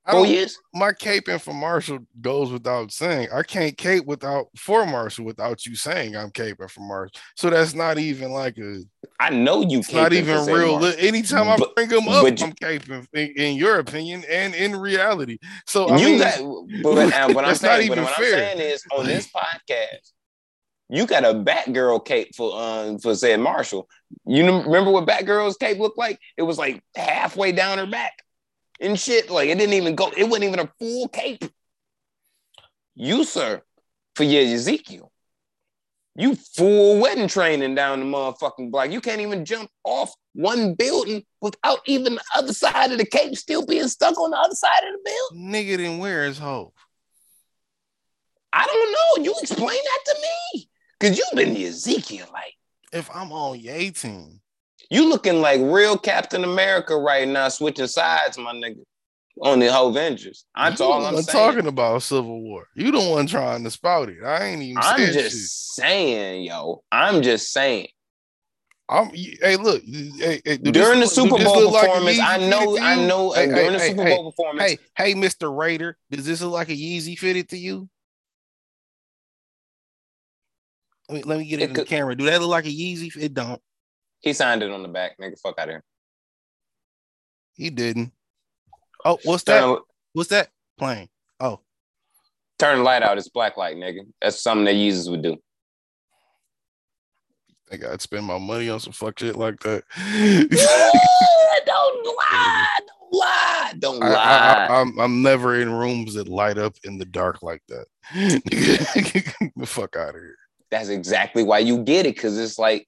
I 0.05 0.13
Four 0.13 0.27
years? 0.27 0.59
my 0.75 0.91
caping 0.91 1.41
for 1.41 1.55
Marshall 1.55 2.01
goes 2.21 2.51
without 2.51 2.91
saying. 2.91 3.29
I 3.33 3.45
can't 3.45 3.77
cape 3.79 4.05
without 4.05 4.47
for 4.57 4.85
Marshall 4.85 5.25
without 5.25 5.65
you 5.65 5.77
saying 5.77 6.17
I'm 6.17 6.31
caping 6.33 6.69
for 6.69 6.81
Marshall. 6.81 7.21
So 7.37 7.51
that's 7.51 7.73
not 7.75 7.99
even 7.99 8.33
like 8.33 8.59
a. 8.59 8.83
I 9.21 9.31
know 9.31 9.61
you 9.63 9.79
It's 9.79 9.93
not 9.93 10.13
even 10.13 10.45
real. 10.47 10.81
Marshall. 10.81 10.99
Anytime 10.99 11.49
I 11.49 11.57
But- 11.57 11.77
bring 11.77 11.89
him 11.91 12.09
up, 12.09 12.25
you- 12.25 12.47
I'm 12.47 12.53
caping 12.55 13.07
in, 13.15 13.29
in 13.37 13.57
your 13.57 13.79
opinion 13.79 14.25
and 14.29 14.57
in 14.57 14.75
reality. 14.75 15.39
So 15.69 15.87
I 15.89 15.97
you 15.99 16.07
mean, 16.07 16.19
got, 16.19 16.39
but, 16.83 17.13
uh, 17.13 17.33
what 17.33 17.45
I'm 17.45 17.51
not 17.51 17.57
saying, 17.59 17.89
but 17.89 17.93
even 17.99 18.05
what 18.05 18.15
fair. 18.15 18.25
I'm 18.51 18.59
saying 18.59 18.73
is 18.73 18.83
on 18.93 19.07
this 19.07 19.29
podcast, 19.29 20.11
you 20.89 21.07
got 21.07 21.25
a 21.25 21.33
Batgirl 21.33 22.05
cape 22.05 22.35
for 22.35 22.61
um 22.61 22.99
for 22.99 23.15
said 23.15 23.39
Marshall. 23.39 23.89
You 24.27 24.45
remember 24.45 24.91
what 24.91 25.07
Batgirl's 25.07 25.57
cape 25.57 25.79
looked 25.79 25.97
like? 25.97 26.19
It 26.37 26.43
was 26.43 26.59
like 26.59 26.83
halfway 26.97 27.53
down 27.53 27.79
her 27.79 27.87
back 27.87 28.15
and 28.83 28.99
shit. 28.99 29.31
Like 29.31 29.49
it 29.49 29.59
didn't 29.59 29.75
even 29.75 29.95
go. 29.95 30.11
It 30.17 30.25
wasn't 30.25 30.45
even 30.45 30.61
a 30.61 30.71
full 30.79 31.09
cape. 31.09 31.45
You 32.95 33.25
sir, 33.25 33.63
for 34.15 34.25
your 34.25 34.43
Ezekiel, 34.43 35.11
you 36.15 36.35
full 36.35 37.01
wedding 37.01 37.29
training 37.29 37.75
down 37.75 38.01
the 38.01 38.07
motherfucking 38.07 38.71
block. 38.71 38.91
You 38.91 39.01
can't 39.01 39.21
even 39.23 39.45
jump 39.45 39.71
off 39.85 40.13
one 40.35 40.75
building 40.75 41.25
without 41.41 41.81
even 41.87 42.17
the 42.17 42.25
other 42.37 42.53
side 42.53 42.93
of 42.93 42.99
the 42.99 43.07
cape 43.07 43.35
still 43.37 43.65
being 43.65 43.89
stuck 43.89 44.19
on 44.21 44.31
the 44.31 44.37
other 44.37 44.55
side 44.55 44.85
of 44.85 44.93
the 44.93 45.11
building. 45.11 45.53
nigga 45.53 45.77
didn't 45.79 45.99
wear 45.99 46.25
his 46.25 46.39
hoe. 46.39 46.73
I 48.53 48.67
don't 48.67 48.93
know. 48.93 49.25
You 49.25 49.35
explain 49.41 49.69
that 49.69 49.99
to 50.07 50.17
me. 50.21 50.69
Cause 51.01 51.19
you've 51.19 51.35
been 51.35 51.55
the 51.55 51.65
Ezekiel 51.65 52.27
like 52.33 52.55
If 52.93 53.11
I'm 53.13 53.33
on 53.33 53.59
Ye 53.59 53.91
team, 53.91 54.42
you 54.93 55.09
looking 55.09 55.41
like 55.41 55.59
real 55.63 55.97
Captain 55.97 56.45
America 56.45 56.95
right 56.95 57.27
now, 57.27 57.49
switching 57.49 57.87
sides, 57.87 58.37
my 58.37 58.53
nigga. 58.53 58.83
On 59.41 59.59
the 59.59 59.73
whole 59.73 59.89
Avengers. 59.89 60.45
That's 60.55 60.79
you 60.79 60.87
all 60.87 61.07
I'm 61.07 61.15
saying. 61.23 61.25
talking 61.25 61.67
about 61.67 62.03
Civil 62.03 62.43
War. 62.43 62.67
You 62.77 62.93
the 62.93 63.01
one 63.01 63.27
trying 63.27 63.65
to 63.65 63.71
spout 63.71 64.11
it. 64.11 64.23
I 64.23 64.45
ain't 64.45 64.61
even. 64.61 64.77
I'm 64.77 64.99
just 65.11 65.17
shit. 65.17 65.85
saying, 65.85 66.43
yo. 66.43 66.83
I'm 66.93 67.23
just 67.23 67.51
saying. 67.51 67.89
I'm. 68.91 69.11
Hey, 69.15 69.57
look. 69.57 69.83
Hey, 69.85 70.43
hey, 70.45 70.59
do 70.59 70.71
this 70.71 70.85
During 70.85 71.01
the 71.01 71.07
Super 71.07 71.43
Bowl 71.43 71.61
look 71.61 71.73
like 71.73 71.87
performance, 71.87 72.19
I 72.21 72.47
know, 72.47 72.79
I 72.79 73.07
know. 73.07 73.33
Hey, 73.33 73.47
during 73.47 73.73
the 73.73 73.79
Super 73.79 74.05
Bowl 74.05 74.31
performance, 74.31 74.71
Hey, 74.71 74.79
hey, 74.95 75.15
Mr. 75.15 75.57
Raider, 75.57 75.97
does 76.11 76.27
this 76.27 76.43
look 76.43 76.53
like 76.53 76.69
a 76.69 76.77
Yeezy 76.77 77.19
fitted 77.19 77.49
to 77.49 77.57
you? 77.57 77.89
Let 81.09 81.17
me, 81.17 81.23
let 81.23 81.39
me 81.39 81.47
get 81.47 81.61
it, 81.61 81.63
It 81.63 81.69
in 81.71 81.75
the 81.77 81.85
camera. 81.87 82.15
Do 82.15 82.27
that 82.27 82.39
look 82.39 82.51
like 82.51 82.67
a 82.67 82.69
Yeezy? 82.69 83.17
It 83.17 83.33
don't. 83.33 83.63
He 84.23 84.33
signed 84.33 84.63
it 84.63 84.71
on 84.71 84.83
the 84.83 84.89
back. 84.89 85.19
Nigga, 85.21 85.39
fuck 85.41 85.59
out 85.59 85.69
of 85.69 85.73
here. 85.75 85.85
He 87.55 87.71
didn't. 87.71 88.13
Oh, 89.05 89.19
what's 89.25 89.43
that? 89.45 89.61
Turn, 89.61 89.79
What's 90.15 90.31
that? 90.31 90.49
Playing. 90.79 91.09
Oh, 91.41 91.61
turn 92.59 92.79
the 92.79 92.85
light 92.85 93.03
out. 93.03 93.19
It's 93.19 93.29
black 93.29 93.57
light, 93.57 93.77
nigga. 93.77 94.01
That's 94.21 94.43
something 94.43 94.65
that 94.65 94.75
users 94.75 95.11
would 95.11 95.23
do. 95.23 95.37
I 97.71 97.77
gotta 97.77 97.99
spend 98.01 98.27
my 98.27 98.39
money 98.39 98.69
on 98.69 98.81
some 98.81 98.93
fuck 98.93 99.19
shit 99.19 99.37
like 99.37 99.59
that. 99.61 99.83
don't 101.67 102.07
lie. 102.17 102.79
Don't 102.87 103.13
lie. 103.13 103.73
Don't 103.79 104.01
lie. 104.01 104.09
I, 104.09 104.67
I, 104.67 104.81
I'm 104.81 104.99
I'm 105.01 105.23
never 105.23 105.61
in 105.61 105.73
rooms 105.73 106.15
that 106.15 106.29
light 106.29 106.59
up 106.59 106.77
in 106.85 106.99
the 106.99 107.05
dark 107.07 107.43
like 107.43 107.63
that. 107.69 107.87
the 109.57 109.67
fuck 109.67 109.97
out 109.97 110.11
of 110.11 110.15
here. 110.15 110.37
That's 110.71 110.89
exactly 110.89 111.43
why 111.43 111.59
you 111.59 111.79
get 111.79 112.07
it, 112.07 112.15
because 112.15 112.39
it's 112.39 112.59
like 112.59 112.87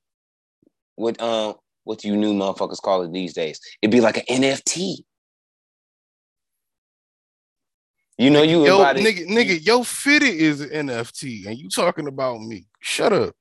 what 0.97 1.21
um 1.21 1.55
what 1.85 2.05
you 2.05 2.17
new 2.17 2.33
motherfuckers 2.33 2.81
call 2.81 3.03
it 3.03 3.13
these 3.13 3.35
days. 3.35 3.61
It'd 3.83 3.93
be 3.93 4.01
like 4.01 4.17
an 4.17 4.43
NFT. 4.43 4.99
You 8.17 8.31
know 8.31 8.43
you 8.43 8.65
Yo, 8.65 8.81
about 8.81 8.97
nigga, 8.97 9.27
nigga, 9.27 9.65
yo 9.67 9.83
fitted 9.83 10.35
is 10.35 10.61
an 10.61 10.87
NFT, 10.89 11.47
and 11.47 11.59
you 11.59 11.69
talking 11.69 12.07
about 12.07 12.41
me? 12.41 12.67
Shut 12.81 13.13
up. 13.13 13.35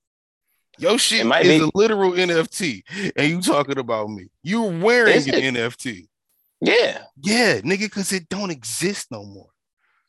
Yo 0.79 0.97
shit 0.97 1.25
is 1.25 1.61
be. 1.61 1.63
a 1.63 1.69
literal 1.75 2.13
NFT, 2.13 3.11
and 3.15 3.29
you 3.29 3.41
talking 3.41 3.77
about 3.77 4.09
me? 4.09 4.29
You're 4.41 4.71
wearing 4.79 5.15
Is 5.15 5.27
an 5.27 5.35
it? 5.35 5.53
NFT. 5.53 6.07
Yeah, 6.59 7.03
Yeah, 7.21 7.59
nigga, 7.59 7.81
because 7.81 8.11
it 8.13 8.29
don't 8.29 8.49
exist 8.49 9.11
no 9.11 9.23
more. 9.23 9.49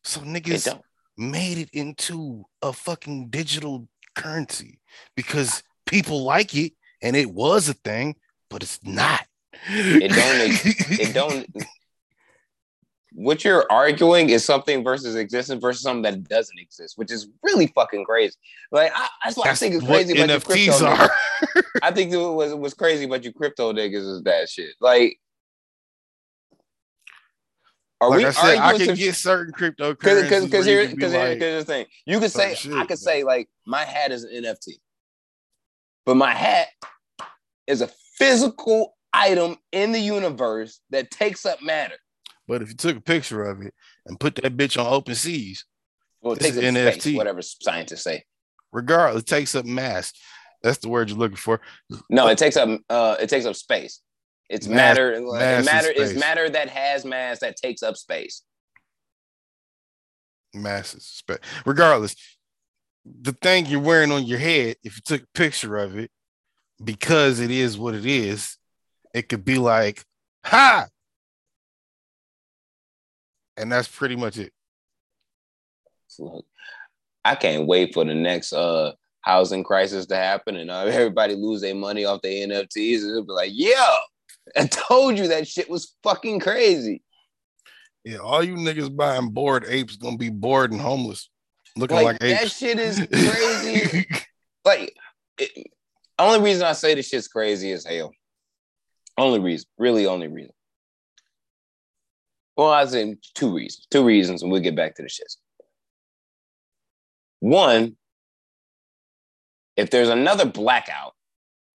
So 0.05 0.21
niggas 0.21 0.81
made 1.19 1.59
it 1.59 1.69
into 1.73 2.45
a 2.63 2.73
fucking 2.73 3.29
digital 3.29 3.89
currency 4.15 4.81
because 5.17 5.63
people 5.85 6.23
like 6.23 6.55
it, 6.55 6.73
and 7.05 7.15
it 7.15 7.31
was 7.31 7.69
a 7.69 7.75
thing, 7.75 8.17
but 8.49 8.63
it's 8.63 8.81
not. 8.83 9.21
It 9.69 10.09
don't 10.11 11.01
It 11.01 11.15
don't. 11.15 11.47
What 13.13 13.45
you're 13.45 13.71
arguing 13.71 14.31
is 14.31 14.45
something 14.45 14.83
versus 14.83 15.15
existence 15.15 15.61
versus 15.63 15.83
something 15.83 16.03
that 16.03 16.25
doesn't 16.29 16.59
exist, 16.59 16.99
which 16.99 17.13
is 17.13 17.29
really 17.45 17.69
fucking 17.69 18.05
crazy. 18.05 18.35
Like 18.73 18.91
I, 18.93 19.07
that's 19.23 19.37
what 19.37 19.45
That's 19.45 19.63
I 19.63 19.69
think 19.69 19.83
what 19.83 19.93
crazy 19.93 20.19
about 20.21 20.31
you 20.31 20.41
crypto. 20.41 20.73
NFTs 20.73 20.81
niggas. 20.81 20.99
are. 20.99 21.11
I 21.83 21.91
think 21.93 22.13
it 22.13 22.17
was 22.17 22.55
was 22.55 22.75
crazy 22.75 23.05
about 23.05 23.23
you 23.25 23.33
crypto 23.33 23.73
niggas 23.73 24.17
is 24.17 24.23
that 24.25 24.49
shit. 24.49 24.75
Like, 24.81 25.21
are 28.01 28.11
like 28.11 28.19
we 28.19 28.25
I 28.27 28.31
said, 28.31 28.59
I 28.59 28.77
can 28.77 28.87
some 28.87 28.95
get 28.97 29.15
certain 29.15 29.53
cryptocurrencies. 29.53 30.23
because 30.23 30.45
because 30.47 30.67
you 30.67 30.79
here 30.79 30.89
because 30.89 31.13
like, 31.13 31.39
the 31.39 31.65
thing 31.65 31.87
you 32.07 32.19
could 32.19 32.33
say 32.33 32.55
certain 32.55 32.79
I 32.79 32.81
shit, 32.81 32.89
could 32.89 32.99
say 32.99 33.23
like 33.23 33.49
my 33.67 33.85
hat 33.85 34.11
is 34.11 34.25
an 34.25 34.43
NFT, 34.43 34.71
but 36.05 36.17
my 36.17 36.35
hat 36.35 36.69
is 37.67 37.81
a 37.81 37.89
physical 38.19 38.95
item 39.13 39.57
in 39.73 39.93
the 39.93 40.01
universe 40.01 40.81
that 40.91 41.11
takes 41.11 41.47
up 41.47 41.63
matter. 41.63 41.95
But 42.47 42.63
if 42.63 42.69
you 42.69 42.75
took 42.75 42.97
a 42.97 43.01
picture 43.01 43.43
of 43.45 43.63
it 43.63 43.73
and 44.07 44.19
put 44.21 44.35
that 44.37 44.57
bitch 44.57 44.79
on 44.79 44.87
open 44.93 45.15
seas, 45.15 45.65
Well, 46.21 46.35
it 46.35 46.41
takes 46.41 46.57
up 46.59 46.63
is 46.65 46.75
space, 46.75 47.07
NFT. 47.07 47.17
whatever 47.17 47.41
scientists 47.43 48.03
say. 48.05 48.25
regardless, 48.73 49.23
it 49.23 49.27
takes 49.27 49.55
up 49.55 49.65
mass. 49.65 50.13
That's 50.63 50.79
the 50.79 50.89
word 50.89 51.09
you're 51.11 51.19
looking 51.19 51.37
for. 51.37 51.61
No, 52.11 52.29
it 52.29 52.39
takes 52.39 52.57
up 52.57 52.69
uh 52.91 53.17
it 53.21 53.29
takes 53.29 53.45
up 53.47 53.55
space. 53.57 54.01
It's 54.51 54.67
Mass- 54.67 54.97
matter. 54.97 55.21
mass 55.23 55.65
matter 55.65 55.91
is 55.91 56.11
space. 56.11 56.21
matter 56.21 56.49
that 56.51 56.69
has 56.69 57.05
mass 57.05 57.39
that 57.41 57.57
takes 57.57 57.83
up 57.83 57.97
space. 57.97 58.43
Masses. 60.53 61.05
Spe- 61.07 61.43
Regardless, 61.67 62.15
the 63.05 63.33
thing 63.33 63.67
you're 63.67 63.81
wearing 63.81 64.13
on 64.13 64.25
your 64.25 64.39
head, 64.39 64.77
if 64.85 64.97
you 64.97 65.03
took 65.05 65.23
a 65.23 65.27
picture 65.39 65.77
of 65.77 65.99
it, 65.99 66.11
because 66.83 67.41
it 67.41 67.51
is 67.51 67.79
what 67.79 67.95
it 67.95 68.07
is, 68.07 68.57
it 69.13 69.29
could 69.29 69.45
be 69.45 69.59
like, 69.59 70.05
ha! 70.45 70.87
And 73.57 73.71
that's 73.71 73.89
pretty 73.89 74.17
much 74.17 74.37
it. 74.39 74.53
Look, 76.19 76.45
I 77.25 77.35
can't 77.35 77.67
wait 77.67 77.93
for 77.95 78.05
the 78.05 78.15
next 78.15 78.53
uh 78.53 78.93
housing 79.21 79.65
crisis 79.65 80.07
to 80.07 80.17
happen 80.17 80.57
and 80.57 80.71
uh, 80.71 80.81
everybody 80.87 81.35
lose 81.35 81.61
their 81.63 81.75
money 81.75 82.05
off 82.05 82.23
their 82.23 82.47
NFTs 82.47 83.01
and 83.03 83.11
it'll 83.11 83.25
be 83.25 83.33
like, 83.33 83.51
yeah, 83.55 83.97
I 84.57 84.67
told 84.67 85.19
you 85.19 85.29
that 85.29 85.49
shit 85.49 85.69
was 85.71 85.95
fucking 86.03 86.41
crazy. 86.41 87.03
Yeah, 88.05 88.19
all 88.19 88.45
you 88.45 88.55
niggas 88.57 88.95
buying 88.95 89.31
bored 89.31 89.65
apes 89.67 89.97
gonna 89.97 90.19
be 90.19 90.29
bored 90.31 90.73
and 90.73 90.81
homeless, 90.81 91.31
looking 91.77 91.97
Like, 91.97 92.05
like, 92.05 92.19
that 92.21 92.43
apes. 92.43 92.57
shit 92.59 92.79
is 92.79 92.99
crazy. 93.13 94.07
like, 94.65 94.95
it, 95.39 95.67
only 96.19 96.41
reason 96.41 96.65
I 96.65 96.73
say 96.73 96.95
this 96.95 97.09
shit's 97.09 97.29
crazy 97.29 97.73
as 97.73 97.85
hell. 97.85 98.13
Only 99.17 99.41
reason, 99.41 99.69
really, 99.79 100.07
only 100.07 100.29
reason. 100.29 100.53
Well, 102.57 102.71
I 102.71 102.85
say 102.87 103.17
two 103.35 103.55
reasons. 103.55 103.87
Two 103.91 104.05
reasons, 104.05 104.43
and 104.43 104.51
we'll 104.51 104.61
get 104.61 104.77
back 104.77 104.95
to 104.97 105.03
the 105.03 105.09
shits. 105.09 105.37
One, 107.41 107.97
if 109.77 109.91
there's 109.91 110.09
another 110.09 110.47
blackout 110.47 111.15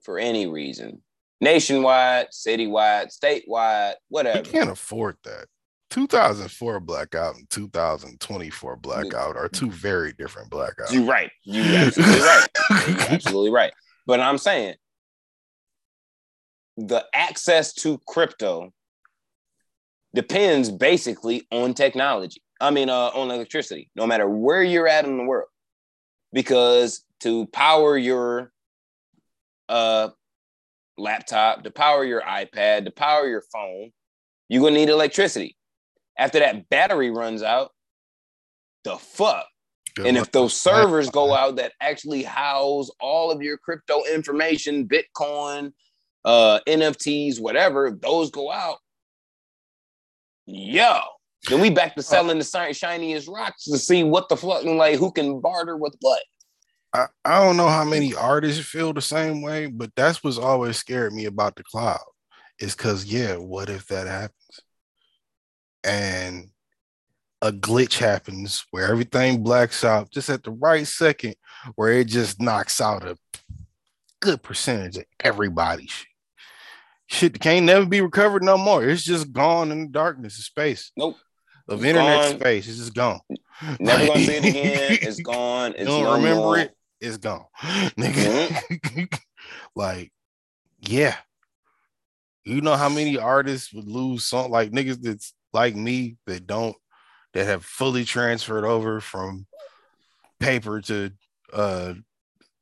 for 0.01 0.19
any 0.19 0.48
reason, 0.48 1.01
nationwide, 1.41 2.27
citywide, 2.31 3.15
statewide, 3.15 3.96
whatever. 4.08 4.41
We 4.41 4.50
can't 4.50 4.69
afford 4.69 5.17
that. 5.24 5.46
2004 5.89 6.79
blackout 6.81 7.36
and 7.36 7.50
2024 7.50 8.75
blackout 8.75 9.36
are 9.36 9.50
two 9.50 9.72
very 9.72 10.13
different 10.13 10.51
blackouts. 10.51 10.91
You're 10.91 11.03
right. 11.03 11.31
You're 11.43 11.65
absolutely 11.65 12.22
right. 12.22 12.48
You're 12.88 13.01
absolutely 13.10 13.51
right. 13.51 13.74
But 14.09 14.21
I'm 14.21 14.39
saying 14.39 14.73
the 16.77 17.05
access 17.13 17.73
to 17.73 17.99
crypto 18.07 18.73
depends 20.15 20.71
basically 20.71 21.45
on 21.51 21.75
technology. 21.75 22.41
I 22.59 22.71
mean, 22.71 22.89
uh, 22.89 23.11
on 23.13 23.29
electricity, 23.29 23.91
no 23.95 24.07
matter 24.07 24.27
where 24.27 24.63
you're 24.63 24.87
at 24.87 25.05
in 25.05 25.15
the 25.15 25.23
world, 25.25 25.49
because 26.33 27.05
to 27.19 27.45
power 27.53 27.99
your 27.99 28.51
uh, 29.69 30.09
laptop, 30.97 31.61
to 31.65 31.69
power 31.69 32.03
your 32.03 32.21
iPad, 32.21 32.85
to 32.85 32.91
power 32.91 33.27
your 33.27 33.43
phone, 33.53 33.91
you're 34.47 34.63
gonna 34.63 34.73
need 34.73 34.89
electricity. 34.89 35.55
After 36.17 36.39
that 36.39 36.67
battery 36.67 37.11
runs 37.11 37.43
out, 37.43 37.73
the 38.85 38.97
fuck. 38.97 39.45
And 40.05 40.17
if 40.17 40.31
those 40.31 40.59
servers 40.59 41.09
go 41.09 41.33
out 41.33 41.57
that 41.57 41.73
actually 41.81 42.23
house 42.23 42.89
all 42.99 43.31
of 43.31 43.41
your 43.41 43.57
crypto 43.57 44.03
information, 44.05 44.87
Bitcoin, 44.87 45.73
uh, 46.25 46.59
NFTs, 46.67 47.39
whatever, 47.39 47.91
those 47.91 48.31
go 48.31 48.51
out, 48.51 48.77
yo, 50.45 50.99
then 51.49 51.61
we 51.61 51.69
back 51.69 51.95
to 51.95 52.01
uh, 52.01 52.03
selling 52.03 52.39
the 52.39 52.73
shiniest 52.73 53.27
rocks 53.27 53.65
to 53.65 53.77
see 53.77 54.03
what 54.03 54.29
the 54.29 54.37
fuck, 54.37 54.63
like 54.63 54.97
who 54.97 55.11
can 55.11 55.39
barter 55.39 55.77
with 55.77 55.95
what. 56.01 56.21
I, 56.93 57.05
I 57.23 57.43
don't 57.43 57.57
know 57.57 57.67
how 57.67 57.83
many 57.83 58.15
artists 58.15 58.65
feel 58.65 58.93
the 58.93 59.01
same 59.01 59.41
way, 59.41 59.67
but 59.67 59.91
that's 59.95 60.23
what's 60.23 60.37
always 60.37 60.77
scared 60.77 61.13
me 61.13 61.25
about 61.25 61.55
the 61.55 61.63
cloud. 61.63 61.99
Is 62.59 62.75
because 62.75 63.05
yeah, 63.05 63.35
what 63.35 63.69
if 63.69 63.87
that 63.87 64.07
happens? 64.07 64.59
And 65.83 66.49
a 67.41 67.51
glitch 67.51 67.98
happens 67.98 68.65
where 68.72 68.91
everything 68.91 69.43
blacks 69.43 69.84
out 69.84 70.12
just 70.12 70.29
at 70.29 70.43
the 70.43 70.51
right 70.51 70.86
second, 70.86 71.36
where 71.75 71.93
it 71.93 72.08
just 72.08 72.41
knocks 72.41 72.81
out 72.81 73.08
a 73.08 73.17
good 74.22 74.43
percentage 74.43 74.98
of 74.98 75.05
everybody 75.22 75.88
shit 77.10 77.39
can't 77.39 77.65
never 77.65 77.86
be 77.86 78.01
recovered 78.01 78.43
no 78.43 78.58
more. 78.58 78.88
It's 78.88 79.03
just 79.03 79.34
gone 79.34 79.72
in 79.72 79.81
the 79.81 79.88
darkness 79.88 80.38
of 80.38 80.46
space. 80.46 80.91
Nope. 80.96 81.17
Of 81.67 81.79
it's 81.79 81.86
internet 81.89 82.22
gone. 82.31 82.39
space. 82.39 82.67
It's 82.67 82.77
just 82.77 82.96
gone. 82.96 83.19
Never 83.79 84.08
gonna 84.08 84.19
see 84.19 84.31
it 84.31 84.46
again. 84.46 84.98
It's 85.01 85.19
gone. 85.19 85.72
It's 85.72 85.81
you 85.81 85.86
don't 85.88 86.03
no 86.03 86.15
remember 86.15 86.41
more. 86.41 86.58
it. 86.58 86.75
It's 87.01 87.17
gone. 87.17 87.46
Nigga. 87.62 88.50
Mm-hmm. 88.50 89.03
like, 89.75 90.12
yeah. 90.79 91.15
You 92.46 92.62
know 92.62 92.75
how 92.75 92.89
many 92.89 93.17
artists 93.17 93.74
would 93.74 93.88
lose 93.88 94.25
song 94.25 94.50
like 94.50 94.72
niggas 94.72 95.01
that's 95.01 95.34
like 95.53 95.75
me 95.75 96.17
that 96.25 96.48
don't 96.48 96.75
that 97.33 97.45
have 97.45 97.63
fully 97.63 98.05
transferred 98.05 98.65
over 98.65 99.00
from 99.01 99.45
paper 100.39 100.81
to 100.81 101.12
uh 101.53 101.93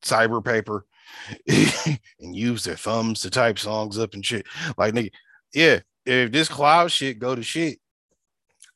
cyber 0.04 0.44
paper 0.44 0.86
and 1.48 2.36
use 2.36 2.64
their 2.64 2.76
thumbs 2.76 3.22
to 3.22 3.30
type 3.30 3.60
songs 3.60 3.98
up 3.98 4.14
and 4.14 4.26
shit. 4.26 4.46
Like 4.78 4.94
nigga, 4.94 5.12
yeah, 5.54 5.80
if 6.06 6.32
this 6.32 6.50
cloud 6.50 6.92
shit 6.92 7.20
go 7.20 7.36
to 7.36 7.44
shit, 7.44 7.80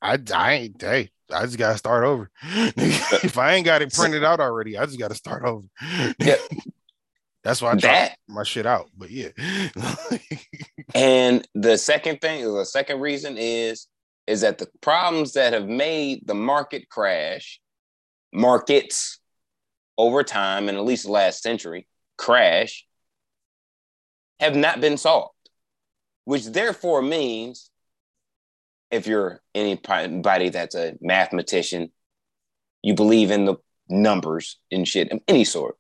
I 0.01 0.17
I 0.33 0.53
ain't 0.53 0.81
hey, 0.81 1.11
I 1.31 1.45
just 1.45 1.57
gotta 1.57 1.77
start 1.77 2.03
over. 2.03 2.29
if 2.43 3.37
I 3.37 3.53
ain't 3.53 3.65
got 3.65 3.81
it 3.81 3.93
printed 3.93 4.23
out 4.23 4.39
already, 4.39 4.77
I 4.77 4.85
just 4.85 4.99
gotta 4.99 5.15
start 5.15 5.43
over. 5.43 5.67
Yeah. 6.19 6.35
That's 7.43 7.59
why 7.59 7.71
I 7.71 7.75
that, 7.77 8.17
my 8.27 8.43
shit 8.43 8.67
out. 8.67 8.89
But 8.95 9.09
yeah. 9.09 9.29
and 10.93 11.47
the 11.55 11.75
second 11.75 12.21
thing, 12.21 12.43
the 12.53 12.65
second 12.65 12.99
reason 12.99 13.35
is 13.35 13.87
is 14.31 14.41
that 14.41 14.57
the 14.57 14.67
problems 14.79 15.33
that 15.33 15.51
have 15.51 15.67
made 15.67 16.25
the 16.25 16.33
market 16.33 16.87
crash, 16.89 17.59
markets 18.31 19.19
over 19.97 20.23
time, 20.23 20.69
and 20.69 20.77
at 20.77 20.85
least 20.85 21.03
the 21.03 21.11
last 21.11 21.43
century, 21.43 21.85
crash 22.17 22.85
have 24.39 24.55
not 24.55 24.79
been 24.79 24.97
solved, 24.97 25.35
which 26.23 26.45
therefore 26.45 27.01
means 27.01 27.69
if 28.89 29.05
you're 29.05 29.41
anybody 29.53 30.47
that's 30.49 30.75
a 30.75 30.95
mathematician, 31.01 31.91
you 32.81 32.93
believe 32.95 33.31
in 33.31 33.43
the 33.43 33.55
numbers 33.89 34.57
and 34.71 34.87
shit 34.87 35.11
of 35.11 35.19
any 35.27 35.43
sort. 35.43 35.75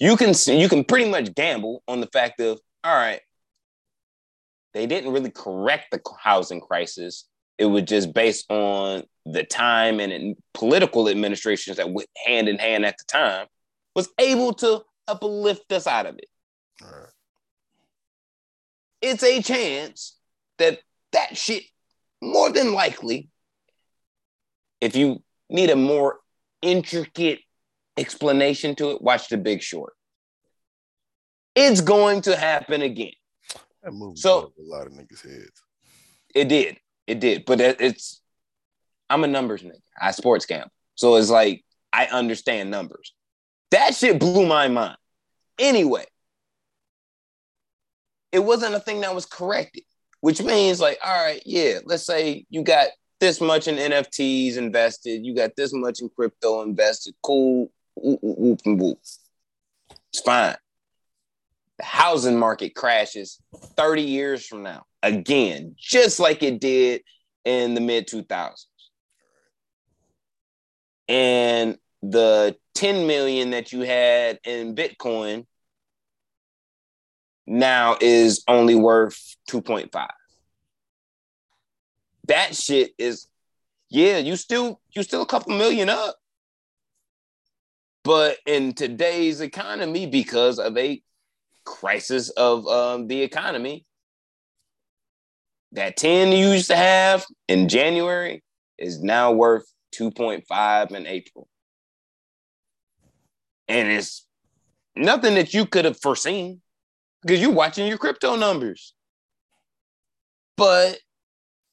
You 0.00 0.16
can 0.16 0.32
you 0.46 0.68
can 0.70 0.84
pretty 0.84 1.10
much 1.10 1.34
gamble 1.34 1.82
on 1.86 2.00
the 2.00 2.08
fact 2.08 2.40
of 2.40 2.58
all 2.82 2.94
right, 2.96 3.20
they 4.76 4.86
didn't 4.86 5.12
really 5.12 5.30
correct 5.30 5.86
the 5.90 6.00
housing 6.20 6.60
crisis. 6.60 7.24
It 7.56 7.64
was 7.64 7.84
just 7.84 8.12
based 8.12 8.50
on 8.50 9.04
the 9.24 9.42
time 9.42 10.00
and 10.00 10.36
political 10.52 11.08
administrations 11.08 11.78
that 11.78 11.90
went 11.90 12.10
hand 12.26 12.46
in 12.46 12.58
hand 12.58 12.84
at 12.84 12.98
the 12.98 13.04
time 13.04 13.46
was 13.94 14.10
able 14.18 14.52
to 14.52 14.82
uplift 15.08 15.72
us 15.72 15.86
out 15.86 16.04
of 16.04 16.18
it. 16.18 16.28
It's 19.00 19.22
a 19.22 19.40
chance 19.40 20.18
that 20.58 20.80
that 21.12 21.38
shit, 21.38 21.62
more 22.20 22.50
than 22.52 22.74
likely, 22.74 23.30
if 24.82 24.94
you 24.94 25.22
need 25.48 25.70
a 25.70 25.76
more 25.76 26.18
intricate 26.60 27.40
explanation 27.96 28.74
to 28.74 28.90
it, 28.90 29.00
watch 29.00 29.30
The 29.30 29.38
Big 29.38 29.62
Short. 29.62 29.94
It's 31.54 31.80
going 31.80 32.20
to 32.22 32.36
happen 32.36 32.82
again. 32.82 33.14
That 33.86 33.92
movie 33.92 34.16
so 34.16 34.52
a 34.58 34.62
lot 34.62 34.88
of 34.88 34.94
niggas' 34.94 35.22
heads. 35.22 35.62
It 36.34 36.48
did, 36.48 36.76
it 37.06 37.20
did, 37.20 37.44
but 37.44 37.60
it's. 37.60 38.20
I'm 39.08 39.22
a 39.22 39.28
numbers 39.28 39.62
nigga. 39.62 39.80
I 40.00 40.10
sports 40.10 40.44
camp, 40.44 40.72
so 40.96 41.14
it's 41.14 41.30
like 41.30 41.64
I 41.92 42.06
understand 42.06 42.68
numbers. 42.68 43.14
That 43.70 43.94
shit 43.94 44.18
blew 44.18 44.44
my 44.44 44.66
mind. 44.66 44.96
Anyway, 45.56 46.04
it 48.32 48.40
wasn't 48.40 48.74
a 48.74 48.80
thing 48.80 49.02
that 49.02 49.14
was 49.14 49.24
corrected, 49.24 49.84
which 50.20 50.42
means 50.42 50.80
like, 50.80 50.98
all 51.04 51.24
right, 51.24 51.40
yeah, 51.46 51.78
let's 51.84 52.04
say 52.04 52.44
you 52.50 52.64
got 52.64 52.88
this 53.20 53.40
much 53.40 53.68
in 53.68 53.76
NFTs 53.76 54.56
invested, 54.56 55.24
you 55.24 55.32
got 55.32 55.54
this 55.56 55.72
much 55.72 56.00
in 56.00 56.08
crypto 56.08 56.62
invested, 56.62 57.14
cool, 57.22 57.70
whoop, 57.94 58.18
whoop, 58.20 58.60
whoop, 58.66 58.98
It's 60.12 60.20
fine. 60.24 60.56
The 61.78 61.84
housing 61.84 62.38
market 62.38 62.74
crashes 62.74 63.40
30 63.76 64.02
years 64.02 64.46
from 64.46 64.62
now, 64.62 64.84
again, 65.02 65.74
just 65.78 66.18
like 66.18 66.42
it 66.42 66.60
did 66.60 67.02
in 67.44 67.74
the 67.74 67.80
mid 67.80 68.08
2000s. 68.08 68.64
And 71.08 71.76
the 72.02 72.56
10 72.74 73.06
million 73.06 73.50
that 73.50 73.72
you 73.72 73.80
had 73.82 74.40
in 74.44 74.74
Bitcoin 74.74 75.46
now 77.46 77.96
is 78.00 78.42
only 78.48 78.74
worth 78.74 79.36
2.5. 79.50 80.08
That 82.26 82.56
shit 82.56 82.92
is 82.98 83.28
yeah, 83.88 84.18
you 84.18 84.36
still 84.36 84.80
you 84.92 85.02
still 85.02 85.22
a 85.22 85.26
couple 85.26 85.56
million 85.56 85.88
up. 85.88 86.16
But 88.02 88.38
in 88.46 88.72
today's 88.72 89.40
economy, 89.40 90.06
because 90.06 90.58
of 90.58 90.76
a 90.76 91.02
crisis 91.66 92.30
of 92.30 92.66
um, 92.66 93.08
the 93.08 93.22
economy, 93.22 93.84
that 95.72 95.96
10 95.96 96.32
you 96.32 96.48
used 96.52 96.68
to 96.68 96.76
have 96.76 97.26
in 97.48 97.68
January 97.68 98.42
is 98.78 99.02
now 99.02 99.32
worth 99.32 99.66
2.5 99.94 100.92
in 100.92 101.06
April 101.06 101.48
and 103.68 103.88
it's 103.90 104.26
nothing 104.94 105.34
that 105.34 105.54
you 105.54 105.66
could 105.66 105.84
have 105.84 106.00
foreseen 106.00 106.60
because 107.22 107.40
you're 107.40 107.52
watching 107.52 107.86
your 107.86 107.98
crypto 107.98 108.36
numbers. 108.36 108.94
But 110.56 110.98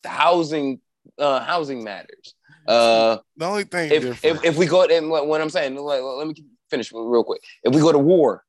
the 0.01 0.09
housing, 0.09 0.81
uh, 1.17 1.41
housing 1.41 1.83
matters. 1.83 2.33
Uh, 2.67 3.17
the 3.37 3.45
only 3.45 3.63
thing, 3.65 3.91
if, 3.91 4.23
if, 4.23 4.43
if, 4.43 4.57
we 4.57 4.65
go, 4.65 4.83
and 4.83 5.09
what 5.09 5.41
I'm 5.41 5.49
saying, 5.49 5.75
let, 5.75 6.01
let 6.01 6.27
me 6.27 6.35
finish 6.69 6.91
real 6.91 7.23
quick. 7.23 7.41
If 7.63 7.73
we 7.75 7.81
go 7.81 7.91
to 7.91 7.99
war, 7.99 8.43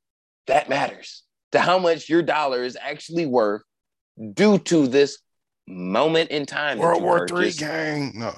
that 0.46 0.68
matters 0.68 1.23
to 1.55 1.61
how 1.61 1.79
much 1.79 2.09
your 2.09 2.21
dollar 2.21 2.64
is 2.64 2.77
actually 2.81 3.27
worth 3.27 3.62
due 4.35 4.59
to 4.59 4.88
this 4.88 5.19
moment 5.69 6.31
in 6.31 6.47
time. 6.47 6.79
World 6.79 7.03
War 7.03 7.29
Three 7.29 7.53
gang. 7.53 8.12
No, 8.17 8.35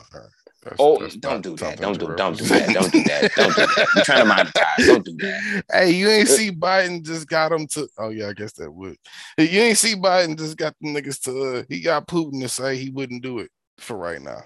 that's, 0.63 0.77
oh, 0.79 0.99
that's 1.01 1.17
don't 1.17 1.41
do 1.41 1.57
that. 1.57 1.81
Don't 1.81 1.99
do, 1.99 2.09
that, 2.09 2.17
don't 2.19 2.37
do 2.37 2.45
that. 2.45 2.73
Don't 2.75 2.93
do 2.93 3.03
that. 3.05 3.33
Don't 3.35 3.57
do 3.57 3.67
that. 3.67 3.89
You're 3.95 4.05
trying 4.05 4.27
to 4.27 4.31
monetize. 4.31 4.87
Don't 4.87 5.05
do 5.05 5.17
that. 5.17 5.65
Hey, 5.73 5.93
you 5.93 6.09
ain't 6.11 6.29
see 6.29 6.51
Biden 6.51 7.03
just 7.03 7.27
got 7.27 7.53
him 7.53 7.67
to. 7.69 7.89
Oh 7.97 8.11
yeah, 8.11 8.29
I 8.29 8.35
guess 8.35 8.53
that 8.53 8.71
would. 8.71 8.97
You 9.39 9.61
ain't 9.61 9.79
see 9.79 9.95
Biden 9.95 10.37
just 10.37 10.59
got 10.59 10.75
the 10.81 10.89
niggas 10.89 11.23
to. 11.23 11.61
Uh, 11.61 11.63
he 11.71 11.81
got 11.81 12.07
Putin 12.07 12.43
to 12.43 12.51
say 12.51 12.77
he 12.77 12.91
wouldn't 12.91 13.23
do 13.23 13.39
it 13.39 13.51
for 13.79 13.97
right 13.97 14.21
now. 14.21 14.43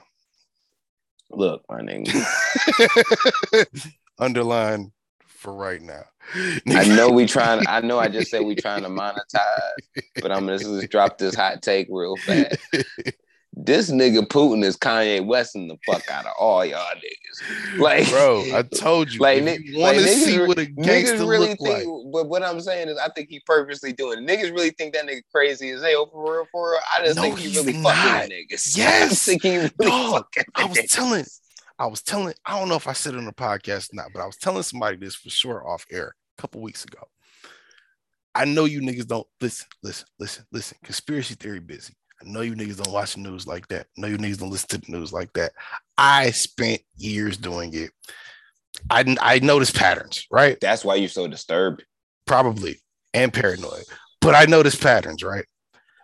Look, 1.31 1.65
my 1.69 1.81
name. 1.81 2.05
Underline 4.19 4.93
for 5.41 5.55
right 5.55 5.81
now. 5.81 6.03
I 6.69 6.87
know 6.87 7.11
we 7.11 7.27
trying. 7.37 7.67
I 7.67 7.81
know 7.81 7.99
I 7.99 8.09
just 8.09 8.31
said 8.31 8.43
we 8.45 8.55
trying 8.55 8.83
to 8.83 8.89
monetize, 8.89 10.03
but 10.21 10.31
I'm 10.31 10.47
gonna 10.47 10.59
just 10.59 10.91
drop 10.91 11.19
this 11.19 11.35
hot 11.35 11.63
take 11.63 11.89
real 11.91 12.17
fast. 12.19 12.57
This 13.53 13.91
nigga 13.91 14.21
Putin 14.27 14.65
is 14.65 14.77
Kanye 14.77 15.27
Westing 15.27 15.67
the 15.67 15.77
fuck 15.85 16.09
out 16.09 16.25
of 16.25 16.33
all 16.39 16.65
y'all 16.65 16.87
niggas. 16.95 17.79
Like, 17.81 18.09
bro, 18.09 18.45
I 18.55 18.63
told 18.63 19.13
you. 19.13 19.21
like, 19.21 19.39
you 19.43 19.79
want 19.79 19.97
to 19.97 20.03
like, 20.03 20.11
see 20.13 20.37
niggas, 20.37 20.49
what 20.49 20.59
a 20.59 20.67
gangster 20.67 21.27
really 21.27 21.49
look 21.49 21.59
think. 21.59 21.61
like. 21.61 21.87
But 22.13 22.29
what 22.29 22.43
I'm 22.45 22.61
saying 22.61 22.89
is, 22.89 22.97
I 22.97 23.09
think 23.09 23.29
he 23.29 23.41
purposely 23.45 23.93
doing. 23.93 24.25
Niggas 24.27 24.53
really 24.53 24.71
think 24.71 24.95
that 24.95 25.05
nigga 25.07 25.23
crazy 25.35 25.71
as 25.71 25.83
hell 25.83 26.07
for 26.07 26.33
real. 26.33 26.47
For 26.53 26.71
real, 26.71 26.81
I 26.97 27.05
just 27.05 27.17
No, 27.17 27.23
think 27.23 27.39
he 27.39 27.55
really 27.57 27.73
not. 27.73 27.97
fucking 27.97 28.31
niggas. 28.31 28.77
Yes. 28.77 29.13
I 29.29 29.33
think 29.33 29.43
he 29.43 29.57
really 29.57 29.71
Dog, 29.81 30.13
fucking. 30.37 30.45
I 30.55 30.65
was 30.67 30.79
telling, 30.89 31.25
I 31.81 31.87
was 31.87 32.03
telling, 32.03 32.35
I 32.45 32.59
don't 32.59 32.69
know 32.69 32.77
if 32.77 32.87
I 32.87 32.93
said 32.93 33.15
it 33.15 33.19
on 33.19 33.25
the 33.25 33.33
podcast 33.33 33.91
or 33.91 33.97
not, 33.97 34.11
but 34.13 34.21
I 34.21 34.27
was 34.27 34.37
telling 34.37 34.63
somebody 34.63 34.99
this 34.99 35.15
for 35.15 35.31
sure 35.31 35.67
off 35.67 35.87
air 35.91 36.15
a 36.39 36.43
couple 36.43 36.61
weeks 36.61 36.85
ago. 36.85 37.01
I 38.35 38.45
know 38.45 38.67
you 38.67 38.83
niggas 38.83 39.07
don't 39.07 39.27
listen, 39.41 39.67
listen, 39.83 40.07
listen, 40.19 40.45
listen. 40.53 40.77
Conspiracy 40.85 41.35
theory 41.35 41.59
busy. 41.59 41.95
I 42.21 42.29
know 42.29 42.43
you 42.43 42.55
niggas 42.55 42.83
don't 42.83 42.93
watch 42.93 43.15
the 43.15 43.21
news 43.21 43.47
like 43.47 43.67
that. 43.69 43.87
I 43.97 44.01
know 44.01 44.09
you 44.09 44.19
niggas 44.19 44.39
don't 44.39 44.51
listen 44.51 44.69
to 44.69 44.79
the 44.79 44.93
news 44.93 45.11
like 45.11 45.33
that. 45.33 45.53
I 45.97 46.33
spent 46.33 46.83
years 46.97 47.39
doing 47.39 47.73
it. 47.73 47.93
I 48.91 49.17
I 49.19 49.39
noticed 49.39 49.75
patterns, 49.75 50.27
right? 50.31 50.59
That's 50.61 50.85
why 50.85 50.97
you're 50.97 51.09
so 51.09 51.29
disturbed. 51.29 51.85
Probably 52.27 52.79
and 53.15 53.33
paranoid, 53.33 53.85
but 54.21 54.35
I 54.35 54.45
noticed 54.45 54.83
patterns, 54.83 55.25
right? 55.25 55.47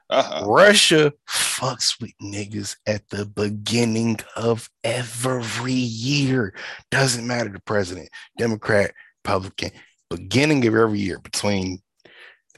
Uh-huh. 0.09 0.45
Russia 0.47 1.13
fucks 1.29 2.01
with 2.01 2.13
niggas 2.23 2.77
at 2.87 3.09
the 3.09 3.27
beginning 3.27 4.19
of 4.37 4.71
every 4.85 5.73
year. 5.73 6.55
Doesn't 6.91 7.27
matter 7.27 7.49
the 7.49 7.61
president, 7.61 8.09
Democrat, 8.39 8.93
Republican, 9.25 9.71
beginning 10.11 10.67
of 10.67 10.75
every 10.75 11.01
year 11.01 11.19
between 11.19 11.81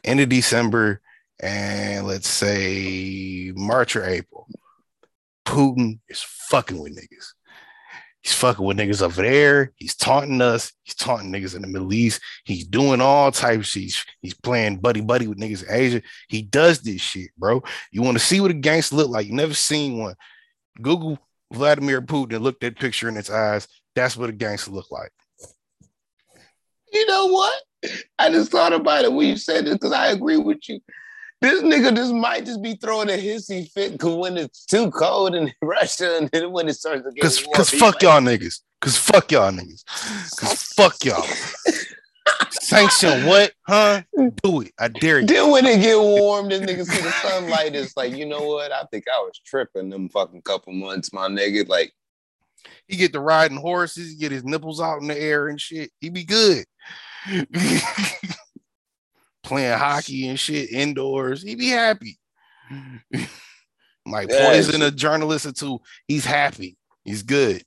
end 0.04 0.20
of 0.20 0.28
December 0.28 1.00
and 1.40 2.06
let's 2.06 2.28
say 2.28 3.52
March 3.54 3.96
or 3.96 4.04
April. 4.04 4.46
Putin 5.46 6.00
is 6.08 6.22
fucking 6.22 6.78
with 6.78 6.96
niggas. 6.96 7.32
He's 8.22 8.34
fucking 8.34 8.64
with 8.64 8.76
niggas 8.76 9.00
over 9.00 9.22
there. 9.22 9.72
He's 9.76 9.94
taunting 9.94 10.40
us. 10.42 10.72
He's 10.82 10.94
taunting 10.94 11.32
niggas 11.32 11.54
in 11.54 11.62
the 11.62 11.68
Middle 11.68 11.92
East. 11.92 12.20
He's 12.44 12.66
doing 12.66 13.00
all 13.00 13.30
types. 13.30 13.72
He's 13.72 14.04
he's 14.20 14.34
playing 14.34 14.78
buddy 14.78 15.00
buddy 15.00 15.28
with 15.28 15.38
niggas 15.38 15.62
in 15.62 15.74
Asia. 15.74 16.02
He 16.28 16.42
does 16.42 16.80
this 16.80 17.00
shit, 17.00 17.30
bro. 17.38 17.62
You 17.92 18.02
want 18.02 18.18
to 18.18 18.24
see 18.24 18.40
what 18.40 18.50
a 18.50 18.54
gangster 18.54 18.96
look 18.96 19.08
like? 19.08 19.26
You 19.26 19.34
never 19.34 19.54
seen 19.54 19.98
one. 19.98 20.14
Google 20.82 21.18
Vladimir 21.52 22.02
Putin 22.02 22.34
and 22.34 22.44
look 22.44 22.60
that 22.60 22.78
picture 22.78 23.08
in 23.08 23.16
its 23.16 23.30
eyes. 23.30 23.68
That's 23.94 24.16
what 24.16 24.30
a 24.30 24.32
gangster 24.32 24.72
look 24.72 24.90
like. 24.90 25.12
You 26.92 27.06
know 27.06 27.26
what? 27.26 27.62
I 28.18 28.30
just 28.30 28.50
thought 28.50 28.72
about 28.72 29.04
it 29.04 29.12
when 29.12 29.28
you 29.28 29.36
said 29.36 29.66
this 29.66 29.74
because 29.74 29.92
I 29.92 30.08
agree 30.08 30.36
with 30.36 30.68
you. 30.68 30.80
This 31.40 31.62
nigga 31.62 31.94
just 31.94 32.12
might 32.12 32.44
just 32.44 32.62
be 32.62 32.74
throwing 32.74 33.08
a 33.08 33.12
hissy 33.12 33.70
fit 33.70 33.92
because 33.92 34.14
when 34.16 34.36
it's 34.36 34.64
too 34.64 34.90
cold 34.90 35.34
in 35.34 35.52
Russia 35.62 36.16
and 36.16 36.28
then 36.30 36.50
when 36.50 36.68
it 36.68 36.74
starts 36.74 37.04
to 37.04 37.12
get 37.12 37.22
Cause, 37.22 37.44
warm, 37.44 37.54
cause 37.54 37.70
fuck 37.70 37.94
like, 37.94 38.02
y'all 38.02 38.20
niggas. 38.20 38.60
Cause 38.80 38.96
fuck 38.96 39.30
y'all 39.32 39.50
niggas. 39.50 39.84
Cause 40.36 40.62
fuck 40.76 41.04
y'all. 41.04 41.26
Sanction 42.50 43.24
what? 43.26 43.52
Huh? 43.62 44.02
Do 44.42 44.60
it. 44.60 44.72
I 44.78 44.88
dare 44.88 45.20
you. 45.20 45.26
Then 45.26 45.50
when 45.50 45.66
it 45.66 45.80
get 45.80 45.98
warm, 45.98 46.48
this 46.48 46.60
nigga 46.60 46.84
see 46.84 47.02
the 47.02 47.10
sunlight. 47.10 47.74
It's 47.74 47.96
like, 47.96 48.14
you 48.14 48.26
know 48.26 48.42
what? 48.42 48.70
I 48.70 48.84
think 48.90 49.04
I 49.08 49.18
was 49.18 49.40
tripping 49.44 49.88
them 49.90 50.08
fucking 50.08 50.42
couple 50.42 50.72
months, 50.72 51.12
my 51.12 51.28
nigga. 51.28 51.66
Like, 51.68 51.92
He 52.86 52.96
get 52.96 53.12
to 53.14 53.20
riding 53.20 53.56
horses, 53.56 54.14
get 54.14 54.32
his 54.32 54.44
nipples 54.44 54.80
out 54.80 55.00
in 55.00 55.08
the 55.08 55.18
air 55.18 55.48
and 55.48 55.60
shit. 55.60 55.90
He 56.00 56.10
be 56.10 56.24
good. 56.24 56.66
Playing 59.48 59.78
hockey 59.78 60.28
and 60.28 60.38
shit 60.38 60.70
indoors. 60.70 61.42
He'd 61.42 61.58
be 61.58 61.68
happy. 61.68 62.18
Like 64.06 64.28
Yeah, 64.30 64.46
poison 64.50 64.80
a 64.82 64.90
journalist 64.90 65.44
or 65.44 65.52
two. 65.52 65.80
He's 66.06 66.24
happy. 66.24 66.76
He's 67.04 67.22
good. 67.22 67.62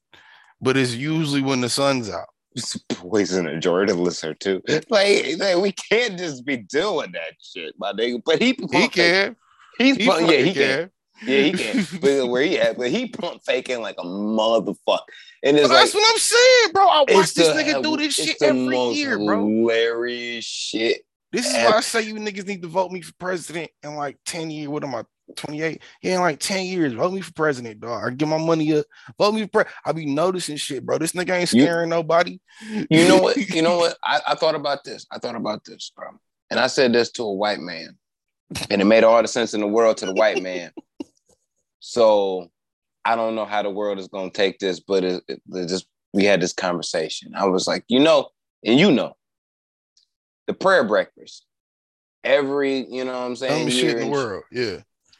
But 0.60 0.76
it's 0.78 0.94
usually 0.96 1.41
when 1.41 1.62
the 1.62 1.70
sun's 1.70 2.10
out. 2.10 2.28
it's 2.56 2.78
poison 2.89 3.46
a 3.48 3.60
journalist 3.60 4.24
or 4.24 4.34
two. 4.34 4.62
Like, 4.89 5.26
like, 5.38 5.58
we 5.58 5.72
can't 5.72 6.17
just 6.17 6.44
be 6.46 6.58
doing 6.58 7.12
that 7.12 7.34
shit, 7.39 7.76
my 7.78 7.94
nigga. 7.94 8.22
But 8.26 8.41
he 8.41 8.48
He 8.48 8.54
pump 8.56 8.72
fake- 8.72 8.91
can. 8.94 9.36
He's 9.78 9.98
He 9.98 10.06
pump, 10.08 10.22
yeah, 10.22 10.28
fucking 10.28 10.46
he 10.46 10.54
can. 10.54 10.89
Yeah, 11.24 11.41
he 11.44 11.52
can. 11.54 11.88
but 12.02 12.28
where 12.28 12.41
he 12.41 12.60
at? 12.60 12.78
But 12.78 12.89
he 12.89 13.08
pump 13.08 13.41
faking 13.46 13.82
like 13.82 13.96
a 14.00 14.04
motherfucker. 14.04 15.00
And 15.44 15.58
it's 15.58 15.70
like 15.70 15.78
that's 15.78 15.94
what 15.94 16.12
I'm 16.12 16.17
saying, 16.17 16.74
bro. 16.74 16.88
I 16.88 17.00
watch 17.08 17.34
this 17.36 17.48
the- 17.50 17.54
nigga 17.54 17.84
do 17.84 17.98
this 17.98 18.15
shit 18.15 18.41
every 18.41 18.78
year, 18.94 19.17
bro. 19.17 19.46
Hilarious 19.48 20.46
shit. 20.46 21.02
This 21.32 21.48
is 21.48 21.54
why 21.54 21.78
I 21.78 21.82
say 21.82 22.02
you 22.02 22.15
niggas 22.15 22.46
need 22.46 22.62
to 22.62 22.67
vote 22.67 22.91
me 22.91 23.02
for 23.02 23.13
president 23.13 23.72
in 23.84 23.96
like 23.96 24.17
10 24.26 24.52
years. 24.52 24.67
What 24.70 24.84
am 24.84 24.96
I? 24.96 25.04
28? 25.38 25.82
Yeah, 26.02 26.15
in 26.15 26.22
like 26.22 26.39
10 26.39 26.65
years. 26.65 26.91
Vote 26.91 27.13
me 27.13 27.22
for 27.22 27.32
president, 27.34 27.80
dog. 27.80 28.04
I 28.06 28.10
get 28.10 28.28
my 28.28 28.38
money 28.38 28.74
up. 28.78 28.86
Vote 29.17 29.32
me 29.34 29.44
for 29.44 29.48
pre- 29.63 29.74
I 29.86 29.94
be 29.94 30.06
noticing 30.06 30.58
shit, 30.58 30.86
bro. 30.86 30.98
This 30.98 31.13
nigga 31.13 31.32
ain't 31.32 31.54
You- 31.54 31.63
scaring 31.63 31.89
nobody. 31.89 32.39
You 32.89 33.08
know 33.08 33.17
what? 33.22 33.38
You 33.56 33.62
know 33.62 33.78
what? 33.78 33.98
I, 34.04 34.20
I 34.28 34.36
thought 34.36 34.56
about 34.56 34.84
this. 34.84 35.06
I 35.10 35.20
thought 35.20 35.36
about 35.36 35.63
this, 35.63 35.91
bro. 35.96 36.10
And 36.50 36.60
I 36.60 36.67
said 36.67 36.91
this 36.91 37.12
to 37.13 37.24
a 37.24 37.34
white 37.34 37.60
man. 37.60 37.98
And 38.70 38.82
it 38.82 38.86
made 38.86 39.06
all 39.06 39.22
the 39.22 39.28
sense 39.30 39.54
in 39.54 39.62
the 39.62 39.67
world 39.67 39.96
to 39.98 40.06
the 40.06 40.13
white 40.13 40.44
man. 40.44 40.72
So 41.80 42.50
I 43.06 43.15
don't 43.15 43.36
know 43.36 43.46
how 43.46 43.63
the 43.63 43.70
world 43.70 44.00
is 44.00 44.08
gonna 44.08 44.30
take 44.32 44.60
this, 44.60 44.80
but 44.80 45.04
it, 45.04 45.24
it, 45.28 45.41
it 45.54 45.67
just 45.70 45.88
we 46.13 46.26
had 46.26 46.41
this 46.41 46.54
conversation. 46.54 47.34
I 47.36 47.46
was 47.46 47.67
like, 47.67 47.86
you 47.88 48.00
know, 48.00 48.30
and 48.65 48.78
you 48.80 48.91
know, 48.91 49.15
the 50.48 50.54
prayer 50.54 50.84
breakfast. 50.84 51.46
Every, 52.24 52.86
you 52.90 53.04
know 53.04 53.14
what 53.14 53.26
I'm 53.26 53.36
saying? 53.36 53.70
Shit 53.70 53.98
in 53.98 54.00
the 54.00 54.08
world. 54.08 54.44
Yeah. 54.52 54.78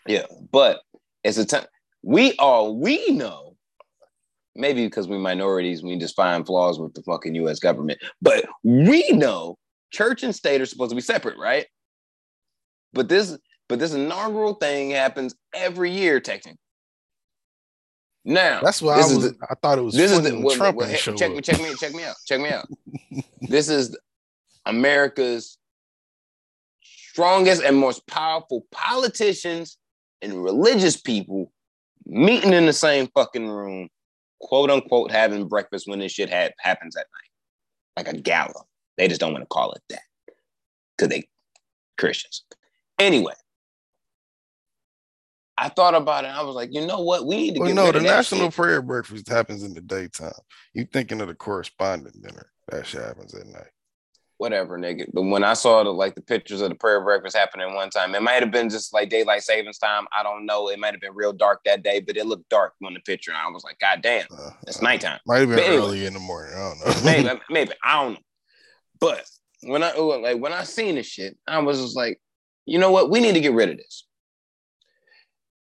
Yeah, 0.08 0.26
but 0.52 0.82
it's 1.24 1.38
a 1.38 1.46
time 1.46 1.66
we 2.04 2.34
all 2.38 2.76
we 2.80 3.12
know. 3.12 3.56
Maybe 4.56 4.86
because 4.86 5.08
we 5.08 5.18
minorities, 5.18 5.82
we 5.82 5.98
just 5.98 6.16
find 6.16 6.46
flaws 6.46 6.78
with 6.80 6.94
the 6.94 7.02
fucking 7.04 7.36
U.S. 7.36 7.60
government. 7.60 8.00
But 8.22 8.46
we 8.64 9.10
know 9.12 9.58
church 9.92 10.24
and 10.24 10.36
state 10.36 10.60
are 10.60 10.66
supposed 10.66 10.90
to 10.90 10.96
be 10.96 11.02
separate, 11.02 11.38
right? 11.38 11.68
But 12.92 13.08
this, 13.08 13.38
but 13.70 13.80
this 13.80 13.94
inaugural 13.94 14.56
thing 14.56 14.90
happens 14.90 15.36
every 15.54 15.92
year, 15.92 16.20
technically. 16.20 16.58
Now 18.26 18.62
That's 18.62 18.82
why 18.82 18.96
I 18.96 18.98
was 18.98 19.32
the- 19.32 19.36
I 19.50 19.56
thought 19.56 19.80
it 19.80 19.82
was 19.82 19.96
this 19.96 20.12
is 20.12 20.22
the 20.22 20.40
well, 20.40 20.56
Trump 20.56 20.82
hey, 20.84 20.98
show 20.98 21.16
check 21.16 21.32
check 21.44 21.60
me, 21.62 21.74
check 21.76 21.94
me 21.94 22.04
out, 22.04 22.16
check 22.28 22.40
me 22.40 22.50
out. 22.50 22.68
this 23.42 23.68
is 23.70 23.98
America's 24.66 25.58
strongest 26.82 27.62
and 27.64 27.78
most 27.78 28.06
powerful 28.08 28.66
politicians 28.72 29.78
and 30.22 30.44
religious 30.44 30.98
people 30.98 31.52
meeting 32.06 32.54
in 32.54 32.66
the 32.66 32.74
same 32.74 33.08
fucking 33.16 33.48
room, 33.48 33.90
quote 34.40 34.70
unquote, 34.70 35.12
having 35.12 35.48
breakfast 35.48 35.88
when 35.88 36.00
this 36.00 36.12
shit 36.12 36.30
ha- 36.30 36.52
happens 36.60 36.96
at 36.96 37.08
night, 37.98 38.06
like 38.06 38.14
a 38.14 38.18
gala. 38.18 38.64
They 38.98 39.08
just 39.08 39.20
don't 39.20 39.34
want 39.34 39.44
to 39.44 39.48
call 39.48 39.72
it 39.74 39.82
that 39.90 40.02
because 40.98 41.10
they 41.10 41.28
Christians. 41.98 42.44
Anyway. 43.00 43.34
I 45.58 45.70
thought 45.70 45.94
about 45.94 46.24
it. 46.24 46.30
And 46.30 46.38
I 46.38 46.42
was 46.42 46.56
like, 46.56 46.74
you 46.74 46.88
know 46.88 47.02
what? 47.02 47.28
We 47.28 47.36
need 47.38 47.54
to 47.54 47.60
Well, 47.60 47.74
no, 47.76 47.92
the 47.92 48.00
national 48.00 48.48
shit. 48.48 48.56
prayer 48.56 48.82
breakfast 48.82 49.30
happens 49.30 49.62
in 49.62 49.76
the 49.76 49.82
daytime. 49.82 50.32
You 50.74 50.86
thinking 50.86 51.22
of 51.22 51.28
the 51.28 51.36
correspondent 51.36 52.20
dinner? 52.20 52.52
That 52.70 52.88
shit 52.88 53.04
happens 53.04 53.36
at 53.36 53.46
night. 53.46 53.70
Whatever, 54.42 54.76
nigga. 54.80 55.06
But 55.14 55.22
when 55.22 55.44
I 55.44 55.54
saw 55.54 55.84
the 55.84 55.92
like 55.92 56.16
the 56.16 56.22
pictures 56.22 56.62
of 56.62 56.70
the 56.70 56.76
prayer 56.76 57.00
breakfast 57.00 57.38
happening 57.38 57.76
one 57.76 57.92
time, 57.92 58.16
it 58.16 58.24
might 58.24 58.42
have 58.42 58.50
been 58.52 58.70
just 58.70 58.92
like 58.92 59.08
daylight 59.10 59.44
savings 59.44 59.78
time. 59.78 60.08
I 60.12 60.24
don't 60.24 60.48
know. 60.48 60.68
It 60.70 60.80
might 60.80 60.94
have 60.96 61.00
been 61.00 61.14
real 61.14 61.32
dark 61.32 61.62
that 61.66 61.84
day, 61.84 62.00
but 62.00 62.18
it 62.18 62.26
looked 62.26 62.50
dark 62.50 62.74
on 62.84 62.96
the 62.96 63.00
picture. 63.02 63.30
And 63.32 63.38
I 63.40 63.48
was 63.52 63.64
like, 63.64 63.78
God 63.80 64.02
damn, 64.02 64.26
Uh, 64.36 64.50
it's 64.68 64.80
uh, 64.80 64.84
nighttime. 64.84 65.20
Might 65.28 65.42
have 65.42 65.50
been 65.50 65.58
But 65.60 65.66
anyway. 65.68 65.86
early 65.86 66.06
in 66.08 66.14
the 66.14 66.20
morning. 66.20 66.56
I 66.56 66.58
don't 66.58 66.80
know. 66.80 67.02
Maybe, 67.06 67.40
maybe 67.52 67.72
I 67.84 68.04
don't 68.04 68.14
know. 68.14 68.20
But 69.00 69.24
when 69.62 69.84
I 69.84 69.96
like 69.96 70.40
when 70.40 70.54
I 70.54 70.64
seen 70.64 70.96
this 70.96 71.06
shit, 71.06 71.38
I 71.48 71.60
was 71.60 71.80
just 71.80 71.96
like, 71.96 72.20
you 72.66 72.80
know 72.80 72.92
what? 72.92 73.12
We 73.12 73.20
need 73.20 73.36
to 73.36 73.42
get 73.42 73.54
rid 73.54 73.70
of 73.70 73.78
this. 73.78 74.08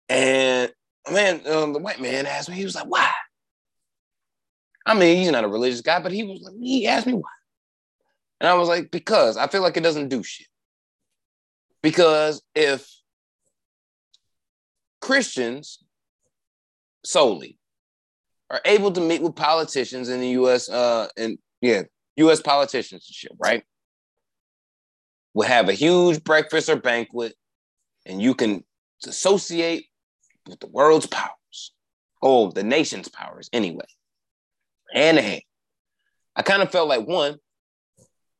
And 0.08 0.72
man, 1.10 1.40
um, 1.48 1.72
the 1.72 1.80
white 1.80 2.00
man 2.00 2.24
asked 2.26 2.48
me, 2.48 2.54
he 2.54 2.64
was 2.64 2.76
like, 2.76 2.86
why? 2.86 3.10
I 4.86 4.94
mean, 4.94 5.18
he's 5.18 5.30
not 5.30 5.44
a 5.44 5.48
religious 5.48 5.80
guy, 5.80 6.00
but 6.00 6.12
he 6.12 6.22
was 6.22 6.40
like, 6.42 6.54
he 6.60 6.86
asked 6.86 7.06
me 7.06 7.14
why. 7.14 7.30
And 8.40 8.48
I 8.48 8.54
was 8.54 8.68
like, 8.68 8.90
because 8.90 9.36
I 9.36 9.46
feel 9.46 9.62
like 9.62 9.76
it 9.76 9.82
doesn't 9.82 10.08
do 10.08 10.22
shit. 10.22 10.46
Because 11.82 12.42
if 12.54 12.88
Christians 15.00 15.78
solely 17.04 17.58
are 18.50 18.60
able 18.64 18.92
to 18.92 19.00
meet 19.00 19.22
with 19.22 19.36
politicians 19.36 20.08
in 20.08 20.20
the 20.20 20.28
US, 20.28 20.68
uh, 20.68 21.08
and 21.16 21.38
yeah, 21.60 21.82
US 22.16 22.40
politicians 22.40 23.06
and 23.08 23.14
shit, 23.14 23.32
right? 23.38 23.62
Will 25.34 25.46
have 25.46 25.68
a 25.68 25.74
huge 25.74 26.24
breakfast 26.24 26.68
or 26.68 26.76
banquet, 26.76 27.34
and 28.06 28.20
you 28.20 28.34
can 28.34 28.64
associate 29.06 29.86
with 30.48 30.60
the 30.60 30.66
world's 30.66 31.06
powers, 31.06 31.72
oh, 32.22 32.50
the 32.50 32.64
nation's 32.64 33.08
powers, 33.08 33.48
anyway, 33.52 33.86
hand 34.92 35.18
in 35.18 35.24
hand. 35.24 35.42
I 36.34 36.42
kind 36.42 36.62
of 36.62 36.72
felt 36.72 36.88
like 36.88 37.06
one, 37.06 37.36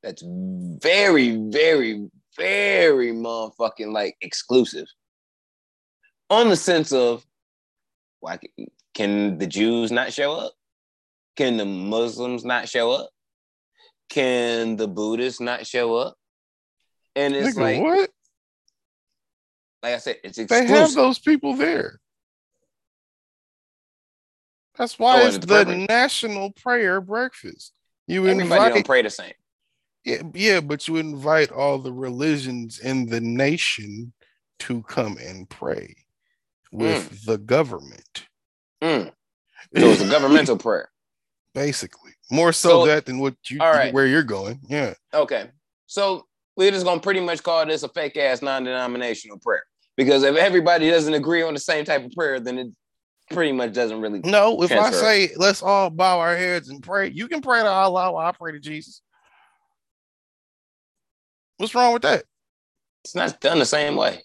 that's 0.02 0.22
very, 0.26 1.36
very, 1.50 2.08
very 2.36 3.12
motherfucking 3.12 3.92
like 3.92 4.16
exclusive. 4.20 4.86
On 6.30 6.48
the 6.48 6.56
sense 6.56 6.92
of 6.92 7.24
why 8.20 8.38
can 8.94 9.38
the 9.38 9.46
Jews 9.46 9.90
not 9.90 10.12
show 10.12 10.34
up? 10.34 10.52
Can 11.36 11.56
the 11.56 11.64
Muslims 11.64 12.44
not 12.44 12.68
show 12.68 12.92
up? 12.92 13.10
Can 14.08 14.76
the 14.76 14.88
Buddhists 14.88 15.40
not 15.40 15.66
show 15.66 15.94
up? 15.96 16.16
And 17.16 17.34
it's 17.34 17.56
Nigga, 17.56 17.60
like 17.60 17.82
what? 17.82 18.10
like 19.82 19.94
I 19.94 19.98
said, 19.98 20.16
it's 20.22 20.36
They 20.36 20.42
exclusive. 20.42 20.68
have 20.68 20.94
those 20.94 21.18
people 21.18 21.54
there. 21.54 22.00
That's 24.76 24.98
why 24.98 25.22
Oh, 25.22 25.26
it's 25.26 25.38
the 25.38 25.64
the 25.64 25.86
national 25.88 26.52
prayer 26.52 27.00
breakfast. 27.00 27.72
You 28.06 28.26
Everybody 28.26 28.70
don't 28.70 28.86
pray 28.86 29.02
the 29.02 29.10
same. 29.10 29.32
Yeah, 30.04 30.22
yeah, 30.34 30.60
but 30.60 30.88
you 30.88 30.96
invite 30.96 31.50
all 31.50 31.78
the 31.78 31.92
religions 31.92 32.78
in 32.78 33.06
the 33.06 33.20
nation 33.20 34.12
to 34.60 34.82
come 34.84 35.16
and 35.18 35.48
pray 35.48 35.94
with 36.72 37.24
the 37.26 37.38
government. 37.38 38.26
Mm. 38.82 39.06
So 39.76 39.88
it's 39.90 40.02
a 40.02 40.08
governmental 40.08 40.56
prayer. 40.66 40.90
Basically, 41.54 42.12
more 42.30 42.52
so, 42.52 42.68
So- 42.68 42.86
that 42.86 43.06
than 43.06 43.18
what 43.18 43.34
you 43.48 43.58
right. 43.58 43.92
where 43.92 44.06
you're 44.06 44.22
going. 44.22 44.60
Yeah, 44.68 44.94
Okay. 45.12 45.50
So 45.86 46.26
we're 46.56 46.70
just 46.70 46.84
gonna 46.86 47.00
pretty 47.00 47.20
much 47.20 47.42
call 47.42 47.66
this 47.66 47.82
a 47.82 47.88
fake 47.88 48.16
ass 48.16 48.42
non-denominational 48.42 49.38
prayer. 49.38 49.64
Because 49.96 50.22
if 50.22 50.36
everybody 50.36 50.88
doesn't 50.88 51.12
agree 51.12 51.42
on 51.42 51.52
the 51.54 51.60
same 51.60 51.84
type 51.84 52.04
of 52.04 52.12
prayer, 52.12 52.38
then 52.40 52.58
it 52.58 52.68
pretty 53.30 53.52
much 53.52 53.72
doesn't 53.72 54.00
really 54.00 54.20
no. 54.20 54.62
If 54.62 54.72
I 54.72 54.90
say 54.92 55.30
let's 55.36 55.62
all 55.62 55.90
bow 55.90 56.20
our 56.20 56.36
heads 56.36 56.68
and 56.68 56.82
pray, 56.82 57.08
you 57.08 57.28
can 57.28 57.40
pray 57.42 57.60
to 57.60 57.68
Allah. 57.68 58.12
while 58.12 58.26
I 58.26 58.32
pray 58.32 58.52
to 58.52 58.60
Jesus. 58.60 59.02
What's 61.60 61.74
wrong 61.74 61.92
with 61.92 62.02
that? 62.02 62.24
it's 63.04 63.14
not 63.14 63.38
done 63.40 63.58
the 63.58 63.66
same 63.66 63.96
way. 63.96 64.22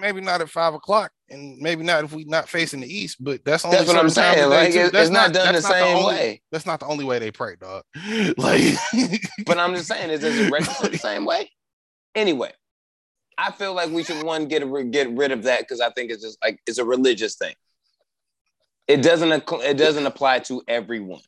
maybe 0.00 0.20
not 0.20 0.40
at 0.40 0.48
five 0.50 0.74
o'clock, 0.74 1.12
and 1.30 1.58
maybe 1.58 1.84
not 1.84 2.02
if 2.04 2.12
we're 2.12 2.24
not 2.26 2.48
facing 2.48 2.80
the 2.80 2.92
east. 2.92 3.22
But 3.22 3.44
that's 3.44 3.64
only 3.64 3.76
That's 3.78 3.88
what 3.88 3.96
I'm 3.96 4.10
saying. 4.10 4.48
Like 4.50 4.72
too. 4.72 4.78
it- 4.80 4.92
That's 4.92 5.08
it's 5.08 5.10
not, 5.14 5.32
done 5.32 5.54
the 5.54 5.60
not 5.60 5.70
same 5.70 5.96
only- 5.98 6.06
way. 6.06 6.42
That's 6.50 6.66
not 6.66 6.80
the 6.80 6.86
only 6.86 7.04
way 7.04 7.18
they 7.20 7.30
pray, 7.30 7.54
dog. 7.56 7.84
Like, 8.36 8.74
But 9.46 9.58
I'm 9.58 9.74
just 9.74 9.86
saying, 9.88 10.10
is 10.10 10.24
it 10.24 10.50
registered 10.50 10.92
the 10.92 10.98
same 10.98 11.24
way? 11.24 11.50
Anyway, 12.14 12.52
I 13.36 13.52
feel 13.52 13.72
like 13.74 13.90
we 13.90 14.02
should 14.02 14.24
one 14.24 14.48
get 14.48 14.62
a, 14.64 14.84
get 14.84 15.10
rid 15.12 15.30
of 15.30 15.44
that 15.44 15.60
because 15.60 15.80
I 15.80 15.90
think 15.90 16.10
it's 16.10 16.22
just 16.22 16.38
like 16.42 16.60
it's 16.66 16.78
a 16.78 16.84
religious 16.84 17.36
thing. 17.36 17.54
It 18.88 19.02
doesn't 19.02 19.30
it 19.62 19.76
doesn't 19.76 20.06
apply 20.06 20.40
to 20.40 20.62
everyone. 20.66 21.20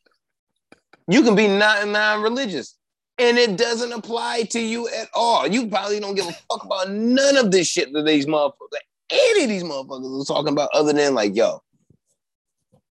You 1.08 1.22
can 1.22 1.34
be 1.36 1.46
not 1.48 1.86
non-religious, 1.86 2.76
and 3.20 3.36
it 3.38 3.58
doesn't 3.58 3.92
apply 3.92 4.44
to 4.44 4.58
you 4.60 4.88
at 4.88 5.08
all. 5.14 5.46
You 5.46 5.68
probably 5.68 6.00
don't 6.00 6.14
give 6.14 6.26
a 6.26 6.32
fuck 6.32 6.64
about 6.64 6.90
none 6.90 7.36
of 7.36 7.50
this 7.50 7.68
shit 7.68 7.92
that 7.92 8.06
these 8.06 8.24
motherfuckers, 8.26 8.52
any 9.10 9.44
of 9.44 9.48
these 9.50 9.62
motherfuckers 9.62 10.22
are 10.22 10.24
talking 10.24 10.52
about, 10.52 10.70
other 10.72 10.94
than 10.94 11.14
like, 11.14 11.36
yo, 11.36 11.60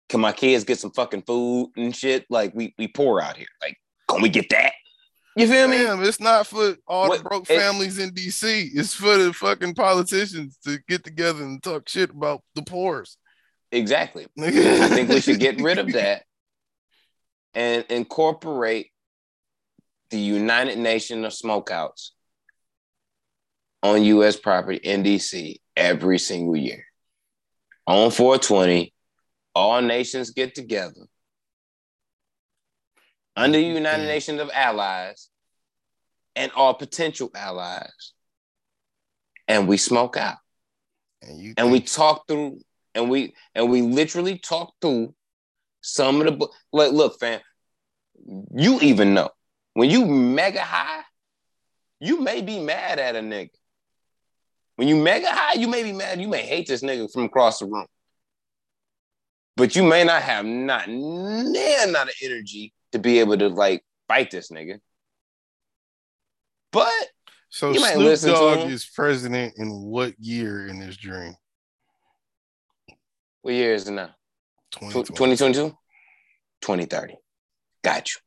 can 0.09 0.21
my 0.21 0.33
kids 0.33 0.65
get 0.65 0.81
some 0.81 0.91
fucking 0.91 1.23
food 1.23 1.71
and 1.77 1.95
shit? 1.95 2.27
Like 2.29 2.53
we 2.55 2.75
we 2.77 2.89
poor 2.89 3.21
out 3.21 3.37
here. 3.37 3.47
Like, 3.63 3.77
can 4.09 4.21
we 4.21 4.29
get 4.29 4.51
that? 4.51 4.73
You 5.37 5.47
feel 5.47 5.69
me? 5.69 5.77
damn, 5.79 6.03
it's 6.03 6.19
not 6.21 6.47
for 6.47 6.77
all 6.89 7.09
What- 7.09 7.19
the 7.19 7.25
broke 7.25 7.47
families 7.47 7.99
in 7.99 8.11
DC. 8.11 8.71
It's 8.75 8.95
for 8.95 9.17
the 9.17 9.33
fucking 9.33 9.75
politicians 9.75 10.59
to 10.65 10.79
get 10.89 11.05
together 11.05 11.43
and 11.45 11.63
talk 11.63 11.89
shit 11.89 12.11
about 12.11 12.43
the 12.55 12.63
poor's. 12.63 13.17
Exactly. 13.71 14.27
I 14.41 14.89
think 14.89 15.09
we 15.09 15.21
should 15.21 15.39
get 15.39 15.61
rid 15.61 15.79
of 15.79 15.93
that 15.93 16.23
and 17.55 17.85
incorporate 17.91 18.91
the 20.11 20.19
United 20.19 20.79
Nations 20.79 21.25
of 21.25 21.33
smokeouts 21.33 22.11
on 23.83 24.03
U.S. 24.05 24.37
property 24.37 24.79
in 24.79 25.03
D.C. 25.03 25.61
every 25.77 26.19
single 26.19 26.57
year. 26.57 26.85
On 27.87 28.11
420, 28.11 28.93
all 29.55 29.81
nations 29.81 30.31
get 30.31 30.55
together 30.55 31.07
under 33.37 33.59
the 33.59 33.65
United 33.65 34.05
Mm. 34.05 34.09
Nations 34.09 34.41
of 34.41 34.51
Allies 34.53 35.29
and 36.35 36.53
all 36.53 36.75
potential 36.75 37.31
allies, 37.35 38.13
and 39.49 39.67
we 39.67 39.77
smoke 39.79 40.17
out 40.17 40.37
And 41.23 41.41
you 41.41 41.55
and 41.57 41.73
we 41.73 41.81
talk 41.81 42.27
through 42.29 42.61
and 42.95 43.09
we 43.11 43.35
and 43.55 43.71
we 43.71 43.83
literally 43.83 44.39
talk 44.39 44.75
through 44.81 45.15
some 45.81 46.21
of 46.21 46.27
the 46.39 46.49
like 46.73 46.93
look 46.93 47.19
fam 47.19 47.41
you 48.55 48.81
even 48.81 49.15
know 49.15 49.31
when 49.77 49.91
you 49.91 50.07
mega 50.07 50.63
high 50.63 51.03
you 52.01 52.21
may 52.21 52.41
be 52.41 52.59
mad 52.59 52.99
at 52.99 53.15
a 53.15 53.21
nigga. 53.21 53.51
When 54.77 54.89
you 54.89 54.97
mega 54.97 55.29
high 55.31 55.55
you 55.61 55.69
may 55.69 55.83
be 55.83 55.93
mad. 55.93 56.19
You 56.21 56.29
may 56.29 56.43
hate 56.43 56.67
this 56.67 56.83
nigga 56.83 57.13
from 57.13 57.25
across 57.25 57.59
the 57.59 57.67
room. 57.67 57.87
But 59.55 59.77
you 59.77 59.83
may 59.83 60.05
not 60.05 60.23
have 60.23 60.47
not 60.47 60.89
near 60.89 61.87
not 61.91 62.09
of 62.09 62.15
energy 62.23 62.73
to 62.93 62.99
be 62.99 63.21
able 63.21 63.37
to 63.37 63.49
like 63.49 63.85
fight 64.09 64.31
this 64.31 64.51
nigga. 64.51 64.81
But 66.73 67.09
so 67.51 67.73
you 67.73 67.81
might 67.81 68.17
Snoop 68.17 68.35
Dogg 68.35 68.71
is 68.71 68.87
president 68.87 69.55
in 69.59 69.69
what 69.71 70.15
year 70.19 70.67
in 70.67 70.81
this 70.81 70.97
dream? 70.97 71.35
what 73.43 73.55
year 73.55 73.75
is 73.75 73.87
it 73.87 73.93
now? 73.93 74.11
2020. 74.73 75.37
2022 75.37 75.77
2030 76.63 77.15
got 77.83 78.09
you 78.13 78.21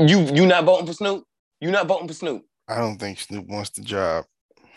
you 0.00 0.20
you 0.34 0.46
not 0.46 0.64
voting 0.64 0.86
for 0.86 0.92
snoop 0.92 1.24
you 1.60 1.70
not 1.70 1.86
voting 1.86 2.08
for 2.08 2.14
snoop 2.14 2.44
I 2.66 2.78
don't 2.78 2.96
think 2.98 3.18
Snoop 3.20 3.46
wants 3.46 3.70
the 3.70 3.82
job. 3.82 4.24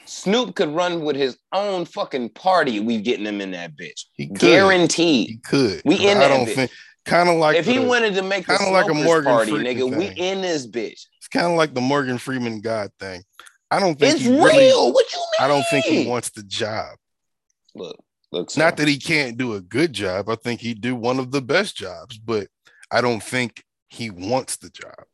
snoop 0.06 0.56
could 0.56 0.70
run 0.76 1.04
with 1.06 1.16
his 1.16 1.38
own 1.54 1.86
fucking 1.86 2.30
party 2.30 2.80
we 2.80 3.00
getting 3.02 3.26
him 3.26 3.40
in 3.42 3.52
that 3.52 3.76
bitch 3.78 4.06
He 4.14 4.28
could. 4.28 4.40
guaranteed 4.40 5.30
He 5.30 5.38
could. 5.38 5.82
We 5.86 5.96
in 5.96 6.18
I 6.18 6.22
that 6.22 6.28
don't 6.30 6.48
bitch. 6.48 6.56
think. 6.56 6.72
Kind 7.06 7.30
of 7.30 7.38
like 7.38 7.56
if 7.56 7.66
he 7.66 7.80
wanted 7.80 8.16
to 8.16 8.22
make 8.22 8.46
the 8.46 8.58
kinda 8.58 8.72
like 8.72 8.90
a 8.92 8.94
Morgan 8.94 9.24
party 9.32 9.52
Freeman 9.52 9.78
nigga 9.78 9.98
we 9.98 10.08
in 10.18 10.42
this 10.42 10.68
bitch 10.68 11.06
It's 11.18 11.30
kind 11.32 11.46
of 11.48 11.54
like 11.54 11.74
the 11.74 11.80
Morgan 11.82 12.18
Freeman 12.18 12.60
God 12.60 12.90
thing. 13.00 13.24
I 13.72 13.80
don't 13.80 13.98
think 13.98 14.16
it's 14.16 14.26
real 14.26 14.36
really. 14.44 14.92
what 14.92 15.12
you 15.14 15.20
mean 15.20 15.26
I 15.40 15.48
don't 15.48 15.66
think 15.72 15.86
he 15.86 16.06
wants 16.08 16.30
the 16.32 16.44
job. 16.44 16.98
look 17.76 17.98
look 18.34 18.50
Not 18.58 18.78
sir. 18.78 18.84
that 18.84 18.88
he 18.90 19.00
can't 19.00 19.38
do 19.38 19.54
a 19.54 19.62
good 19.62 19.94
job. 19.94 20.30
I 20.30 20.36
think 20.36 20.60
he'd 20.60 20.82
do 20.82 20.96
one 20.96 21.18
of 21.20 21.32
the 21.32 21.42
best 21.42 21.78
jobs, 21.78 22.18
but 22.18 22.48
I 22.92 23.00
don't 23.00 23.24
think 23.24 23.64
he 23.88 24.10
wants 24.10 24.58
the 24.58 24.70
job. 24.70 25.06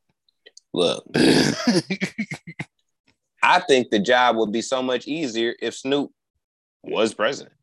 look 0.74 1.04
i 3.44 3.60
think 3.68 3.90
the 3.90 4.00
job 4.00 4.36
would 4.36 4.52
be 4.52 4.62
so 4.62 4.82
much 4.82 5.08
easier 5.08 5.54
if 5.62 5.76
snoop 5.76 6.12
was 6.84 7.14
president 7.14 7.54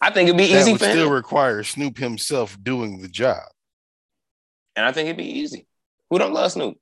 i 0.00 0.10
think 0.10 0.28
it'd 0.28 0.38
be 0.38 0.46
that 0.52 0.60
easy 0.60 0.72
would 0.72 0.80
for 0.80 0.86
him 0.86 0.92
still 0.92 1.10
require 1.10 1.62
Snoop 1.62 1.98
himself 1.98 2.56
doing 2.62 3.00
the 3.02 3.08
job. 3.08 3.42
And 4.76 4.84
I 4.84 4.90
think 4.92 5.06
it'd 5.06 5.16
be 5.18 5.38
easy. 5.38 5.68
Who 6.10 6.18
don't 6.18 6.32
love 6.32 6.50
Snoop? 6.50 6.76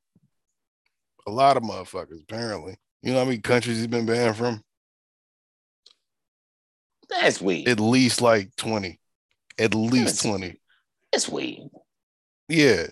A 1.27 1.31
lot 1.31 1.57
of 1.59 1.63
motherfuckers, 1.63 2.23
apparently. 2.23 2.77
You 3.03 3.13
know 3.13 3.19
how 3.19 3.25
many 3.27 3.39
countries 3.39 3.77
he's 3.77 3.87
been 3.87 4.07
banned 4.07 4.37
from? 4.37 4.63
That's 7.11 7.41
weird. 7.41 7.69
At 7.69 7.81
least 7.81 8.23
like 8.23 8.55
20. 8.57 8.99
At 9.59 9.75
least 9.75 9.93
Yes. 10.07 10.23
20. 10.23 10.61
That's 11.13 11.29
weed. 11.29 11.69
Yeah. 12.53 12.87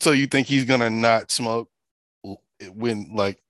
So 0.00 0.12
you 0.12 0.26
think 0.26 0.46
he's 0.46 0.64
gonna 0.64 0.90
not 0.90 1.30
smoke 1.30 1.68
when 2.72 3.10
like 3.14 3.42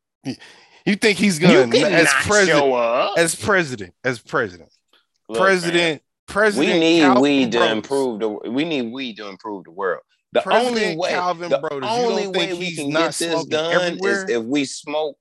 you 0.87 0.97
think 0.97 1.19
he's 1.19 1.39
gonna 1.39 1.69
as 1.77 2.13
president 2.25 3.17
as 3.17 3.35
president 3.35 3.95
as 4.05 4.19
president 4.19 4.71
Look, 5.29 5.39
man, 5.39 5.47
president 5.47 6.03
president 6.27 6.75
we 6.75 6.81
need 6.81 7.01
Calvin 7.01 7.23
weed 7.23 7.53
to 7.53 7.71
improve 7.71 8.21
the. 8.21 8.29
We 8.29 8.65
need 8.65 8.93
weed 8.93 9.17
to 9.19 9.29
improve 9.29 9.65
the 9.65 9.71
world. 9.71 10.03
The 10.33 10.41
President 10.43 10.77
only 10.77 10.97
way, 10.97 11.11
Calvin 11.11 11.51
the 11.51 11.61
you 11.61 11.81
only 11.83 12.27
way 12.29 12.53
we 12.53 12.75
can 12.75 12.91
not 12.91 13.17
get 13.19 13.31
this 13.31 13.45
done 13.47 13.73
everywhere? 13.73 14.25
is 14.25 14.31
if 14.31 14.43
we 14.45 14.65
smoke 14.65 15.17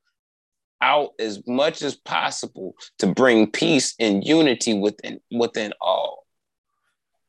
out 0.81 1.11
as 1.19 1.45
much 1.47 1.81
as 1.81 1.95
possible 1.95 2.73
to 2.99 3.07
bring 3.07 3.51
peace 3.51 3.95
and 3.99 4.25
unity 4.25 4.73
within 4.73 5.19
within 5.31 5.73
all. 5.81 6.08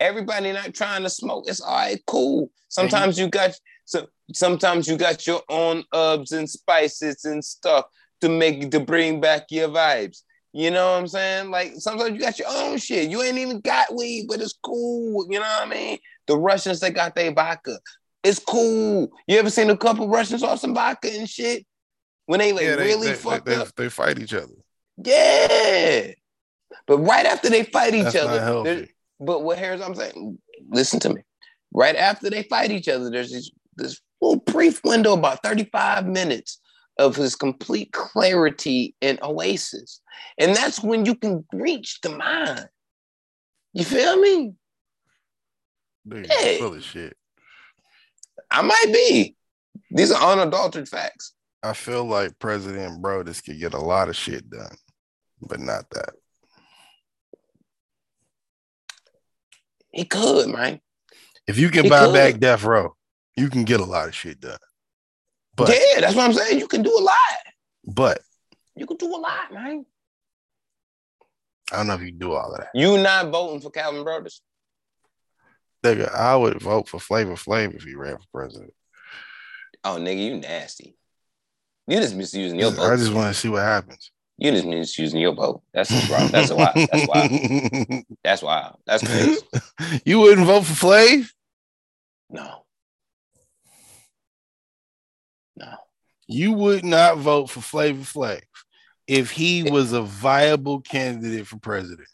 Everybody 0.01 0.53
not 0.53 0.75
trying 0.75 1.03
to 1.03 1.11
smoke. 1.11 1.45
It's 1.47 1.61
all 1.61 1.75
right, 1.77 2.03
cool. 2.07 2.47
Mhm. 2.47 2.51
Sometimes 2.69 3.19
you 3.19 3.29
got 3.29 3.53
so 3.85 4.09
sometimes 4.33 4.89
you 4.89 4.97
got 4.97 5.27
your 5.27 5.43
own 5.49 5.85
herbs 5.95 6.33
and 6.33 6.49
spices 6.49 7.25
and 7.25 7.45
stuff 7.45 7.85
to 8.21 8.29
make 8.29 8.71
to 8.71 8.81
bring 8.81 9.21
back 9.21 9.47
your 9.51 9.69
vibes. 9.69 10.23
You 10.53 10.71
know 10.71 10.93
what 10.93 10.99
I'm 10.99 11.09
saying? 11.09 11.51
Like 11.51 11.75
sometimes 11.77 12.15
you 12.15 12.21
got 12.21 12.39
your 12.39 12.49
own 12.49 12.79
shit. 12.79 13.11
You 13.11 13.23
ain't 13.23 13.39
even 13.39 13.61
got 13.61 13.95
weed, 13.95 14.27
but 14.29 14.41
it's 14.41 14.59
cool. 14.65 15.27
You 15.31 15.39
know 15.39 15.47
what 15.47 15.67
I 15.67 15.71
mean? 15.71 15.99
The 16.27 16.37
Russians 16.37 16.81
they 16.81 16.91
got 16.91 17.15
their 17.15 17.33
vodka. 17.33 17.79
It's 18.23 18.39
cool. 18.39 19.11
You 19.27 19.39
ever 19.39 19.51
seen 19.51 19.71
a 19.71 19.77
couple 19.77 20.09
Russians 20.09 20.43
off 20.43 20.61
some 20.61 20.75
vodka 20.75 21.11
and 21.13 21.29
shit? 21.29 21.67
When 22.27 22.39
they 22.41 22.53
like 22.53 22.63
Yeah, 22.63 22.77
they, 22.77 22.85
really 22.85 23.09
they, 23.09 23.15
fucked 23.15 23.47
they, 23.47 23.57
up. 23.57 23.75
they 23.77 23.89
fight 23.89 24.19
each 24.19 24.35
other. 24.35 24.55
Yeah. 25.03 26.13
But 26.87 26.99
right 26.99 27.27
after 27.27 27.49
they 27.49 27.65
fight 27.65 27.95
each 27.95 28.13
That's 28.13 28.17
other, 28.17 28.87
but 29.21 29.43
what 29.43 29.59
here's 29.59 29.81
what 29.81 29.89
I'm 29.89 29.95
saying, 29.95 30.39
listen 30.71 30.99
to 31.01 31.11
me. 31.11 31.23
Right 31.73 31.95
after 31.97 32.31
they 32.31 32.43
fight 32.45 32.71
each 32.71 32.89
other, 32.89 33.11
there's 33.11 33.33
these 33.33 33.51
this 33.77 34.01
little 34.21 34.41
brief 34.41 34.83
window, 34.85 35.13
about 35.15 35.43
35 35.43 36.07
minutes 36.07 36.61
of 36.99 37.17
his 37.17 37.35
complete 37.35 37.93
clarity 37.93 38.95
and 39.01 39.19
oasis. 39.23 40.01
And 40.39 40.55
that's 40.55 40.83
when 40.83 41.07
you 41.07 41.15
can 41.15 41.45
reach 41.53 42.01
the 42.03 42.11
mind. 42.11 42.69
You 43.73 43.85
feel 43.85 44.21
me? 44.21 44.53
Dude, 46.07 46.27
Hey. 46.27 46.59
full 46.59 46.75
of 46.75 46.83
shit. 46.83 47.17
I 48.51 48.63
might 48.63 48.91
be. 48.93 49.37
These 49.93 50.11
are 50.13 50.33
unadulterated 50.33 50.89
facts. 50.89 51.35
I 51.63 51.73
feel 51.73 52.05
like 52.05 52.39
President 52.39 53.01
Broadus 53.01 53.41
could 53.41 53.59
get 53.61 53.75
a 53.75 53.79
lot 53.79 54.09
of 54.09 54.17
shit 54.17 54.49
done, 54.51 54.77
but 55.41 55.61
not 55.61 55.89
that. 55.91 56.11
He 59.93 60.05
could, 60.05 60.49
man. 60.49 60.81
If 61.47 61.59
you 61.59 61.69
can 61.71 61.85
He 61.85 61.89
buy 61.91 62.07
could. 62.07 62.13
back 62.15 62.39
death 62.39 62.65
row, 62.65 62.95
you 63.37 63.49
can 63.49 63.65
get 63.65 63.81
a 63.81 63.85
lot 63.85 64.09
of 64.09 64.15
shit 64.15 64.41
done. 64.41 64.59
But 65.57 65.71
yeah, 65.71 66.01
that's 66.01 66.15
what 66.15 66.25
I'm 66.25 66.33
saying. 66.33 66.59
You 66.59 66.69
can 66.69 66.83
do 66.83 66.97
a 66.97 67.03
lot. 67.03 67.17
but 67.85 68.21
You 68.77 68.87
can 68.87 68.97
do 68.97 69.07
a 69.15 69.19
lot, 69.19 69.53
man. 69.53 69.85
I 71.73 71.77
don't 71.77 71.87
know 71.89 71.95
if 71.95 72.03
you 72.03 72.13
do 72.13 72.33
all 72.33 72.53
of 72.53 72.59
that. 72.59 72.69
You 72.75 72.99
not 72.99 73.31
voting 73.31 73.61
for 73.61 73.71
Calvin 73.71 74.03
Broadus? 74.05 74.41
Nigga, 75.85 76.13
I 76.13 76.37
would 76.37 76.61
vote 76.61 76.89
for 76.89 76.99
Flavor 77.01 77.35
Flav 77.35 77.75
if 77.75 77.85
he 77.85 77.95
ran 77.95 78.17
for 78.19 78.25
president. 78.33 78.73
Oh, 79.85 79.97
nigga, 79.97 80.25
you 80.25 80.37
nasty. 80.37 80.97
You 81.87 81.99
just 81.99 82.15
misusing 82.15 82.59
your 82.59 82.71
vote. 82.71 82.91
I 82.93 82.97
just 82.97 83.13
want 83.13 83.35
to 83.35 83.41
see 83.41 83.49
what 83.49 83.63
happens. 83.63 84.11
You 84.41 84.53
just 84.53 84.65
misusing 84.65 85.21
your 85.21 85.35
vote. 85.35 85.61
That's 85.75 85.91
wrong. 86.09 86.29
That's 86.29 86.51
why. 86.51 86.73
That's 86.91 87.07
why. 87.07 88.05
That's 88.25 88.43
why. 88.43 88.75
That's 88.87 89.07
crazy. 89.07 89.39
you 90.07 90.19
wouldn't 90.19 90.47
vote 90.47 90.65
for 90.65 90.87
Flav? 90.87 91.31
No. 92.31 92.65
No. 95.57 95.75
You 96.27 96.53
would 96.53 96.87
not 96.87 97.19
vote 97.19 97.51
for 97.51 97.61
Flavor 97.61 98.01
Flav 98.01 98.41
if 99.07 99.31
he 99.31 99.65
was 99.65 99.93
a 99.93 100.01
viable 100.01 100.81
candidate 100.81 101.47
for 101.47 101.59
president. 101.59 102.09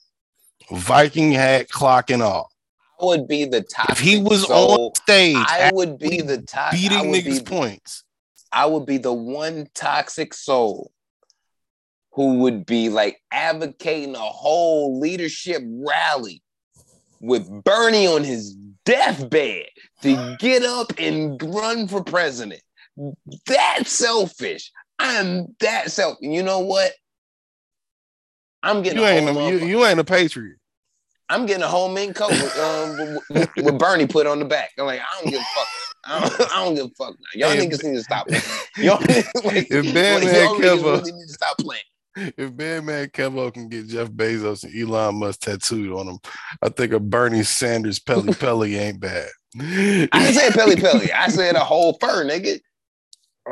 Viking 0.73 1.31
hat, 1.31 1.69
clock 1.69 2.11
and 2.11 2.23
all. 2.23 2.51
I 3.01 3.05
would 3.05 3.29
be 3.29 3.45
the 3.45 3.63
top. 3.63 3.91
If 3.91 4.01
he 4.01 4.21
was 4.21 4.49
soul. 4.49 4.87
on 4.87 4.95
stage 4.97 5.37
I 5.37 5.71
would 5.73 6.01
be 6.01 6.23
the 6.23 6.43
top. 6.43 6.73
Beating 6.73 7.13
niggas' 7.13 7.39
be, 7.39 7.45
points, 7.45 8.03
I 8.51 8.67
would 8.67 8.85
be 8.85 8.99
the 8.99 9.13
one 9.13 9.69
toxic 9.75 10.35
soul 10.35 10.91
who 12.17 12.39
would 12.39 12.65
be 12.65 12.89
like 12.89 13.21
advocating 13.31 14.17
a 14.17 14.19
whole 14.19 14.99
leadership 14.99 15.63
rally 15.67 16.43
with 17.21 17.47
Bernie 17.63 18.07
on 18.07 18.25
his 18.25 18.57
deathbed 18.87 19.67
to 20.01 20.37
get 20.39 20.63
up 20.63 20.93
and 20.99 21.41
run 21.43 21.87
for 21.87 22.03
president. 22.03 22.63
That's 23.47 23.93
selfish. 23.93 24.73
I'm 24.99 25.55
that 25.61 25.91
self. 25.91 26.17
You 26.23 26.43
know 26.43 26.61
what? 26.61 26.93
I'm 28.63 28.83
getting 28.83 28.99
you 28.99 29.05
a 29.05 29.09
ain't 29.11 29.37
a, 29.37 29.51
you, 29.51 29.67
you 29.67 29.85
ain't 29.85 30.01
a 30.01 30.05
patriot. 30.05 30.57
I'm 31.29 31.45
getting 31.45 31.65
a 31.65 31.69
whole 31.69 31.91
mink 31.91 32.17
coat 32.17 32.31
with, 32.31 32.59
um, 32.59 33.19
with, 33.29 33.51
with 33.57 33.79
Bernie 33.79 34.07
put 34.07 34.27
on 34.27 34.39
the 34.39 34.45
back. 34.47 34.71
I'm 34.79 34.87
like, 34.87 35.01
I 35.01 35.21
don't 35.21 35.31
give 35.31 35.41
a 35.41 35.45
fuck. 35.45 35.69
I 36.05 36.21
don't, 36.21 36.53
I 36.53 36.65
don't 36.65 36.75
give 36.77 36.87
a 36.87 37.05
fuck. 37.05 37.15
Now. 37.19 37.49
Y'all 37.49 37.51
Hey, 37.51 37.67
niggas 37.67 37.85
need 37.85 37.97
to 37.97 38.03
stop. 38.03 38.27
Y'all, 38.79 39.01
like, 39.45 39.67
If 39.71 39.85
like, 39.85 39.95
Batman 39.95 40.35
y'all 40.35 40.59
really 40.59 41.13
need 41.13 41.27
to 41.27 41.33
stop 41.33 41.59
playing. 41.59 41.83
If 42.17 42.57
Batman 42.57 43.09
Kevo 43.09 43.53
can 43.53 43.69
get 43.69 43.89
Jeff 43.89 44.09
Bezos 44.09 44.65
and 44.65 44.75
Elon 44.75 45.17
Musk 45.17 45.41
tattooed 45.41 45.93
on 45.93 46.09
him, 46.09 46.19
I 46.63 46.71
think 46.71 46.93
a 46.93 47.01
Bernie 47.01 47.43
Sanders 47.43 47.99
Pelly 47.99 48.33
Pelly 48.39 48.77
ain't 48.77 49.01
bad. 49.01 49.29
I 49.59 50.09
didn't 50.13 50.35
say 50.35 50.51
Pelle 50.51 50.77
Pelle. 50.77 51.03
I 51.15 51.29
said 51.29 51.57
a 51.57 51.61
whole 51.61 51.99
fur, 52.01 52.25
nigga. 52.25 52.61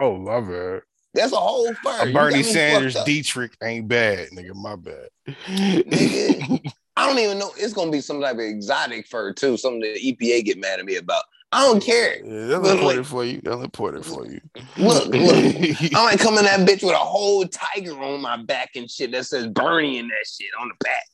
oh, 0.00 0.12
love 0.12 0.50
it. 0.50 0.82
That's 1.14 1.32
a 1.32 1.36
whole 1.36 1.72
fur. 1.74 2.08
A 2.08 2.12
Bernie 2.12 2.42
Sanders. 2.42 2.96
Dietrich 3.04 3.56
ain't 3.62 3.86
bad, 3.86 4.28
nigga. 4.30 4.54
My 4.54 4.76
bad. 4.76 5.08
Nigga. 5.46 6.72
I 6.96 7.08
don't 7.08 7.18
even 7.18 7.38
know. 7.38 7.50
It's 7.56 7.72
gonna 7.72 7.90
be 7.90 8.00
some 8.00 8.20
type 8.20 8.34
of 8.34 8.40
exotic 8.40 9.08
fur 9.08 9.32
too. 9.32 9.56
Something 9.56 9.80
the 9.80 10.00
EPA 10.00 10.44
get 10.44 10.58
mad 10.58 10.78
at 10.78 10.86
me 10.86 10.96
about. 10.96 11.24
I 11.54 11.60
don't 11.66 11.80
care. 11.80 12.16
Yeah, 12.24 12.56
Look, 12.58 12.62
report 12.64 12.80
look. 12.80 12.96
it 12.96 13.04
for 13.06 13.24
you. 13.24 13.40
They'll 13.44 13.60
report 13.60 13.94
it 13.94 14.04
for 14.04 14.26
you. 14.26 14.40
Look, 14.76 15.06
look. 15.06 15.14
I 15.94 16.04
might 16.04 16.18
come 16.18 16.36
in 16.36 16.44
that 16.44 16.66
bitch 16.68 16.82
with 16.82 16.94
a 16.94 16.96
whole 16.96 17.44
tiger 17.46 17.96
on 18.02 18.20
my 18.20 18.36
back 18.42 18.70
and 18.74 18.90
shit 18.90 19.12
that 19.12 19.24
says 19.26 19.46
Bernie 19.46 20.00
and 20.00 20.10
that 20.10 20.26
shit 20.26 20.48
on 20.60 20.68
the 20.68 20.74
back. 20.84 21.04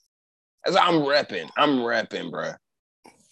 That's 0.64 0.76
I'm 0.78 1.02
repping. 1.02 1.50
I'm 1.58 1.80
repping, 1.80 2.30
bro. 2.30 2.52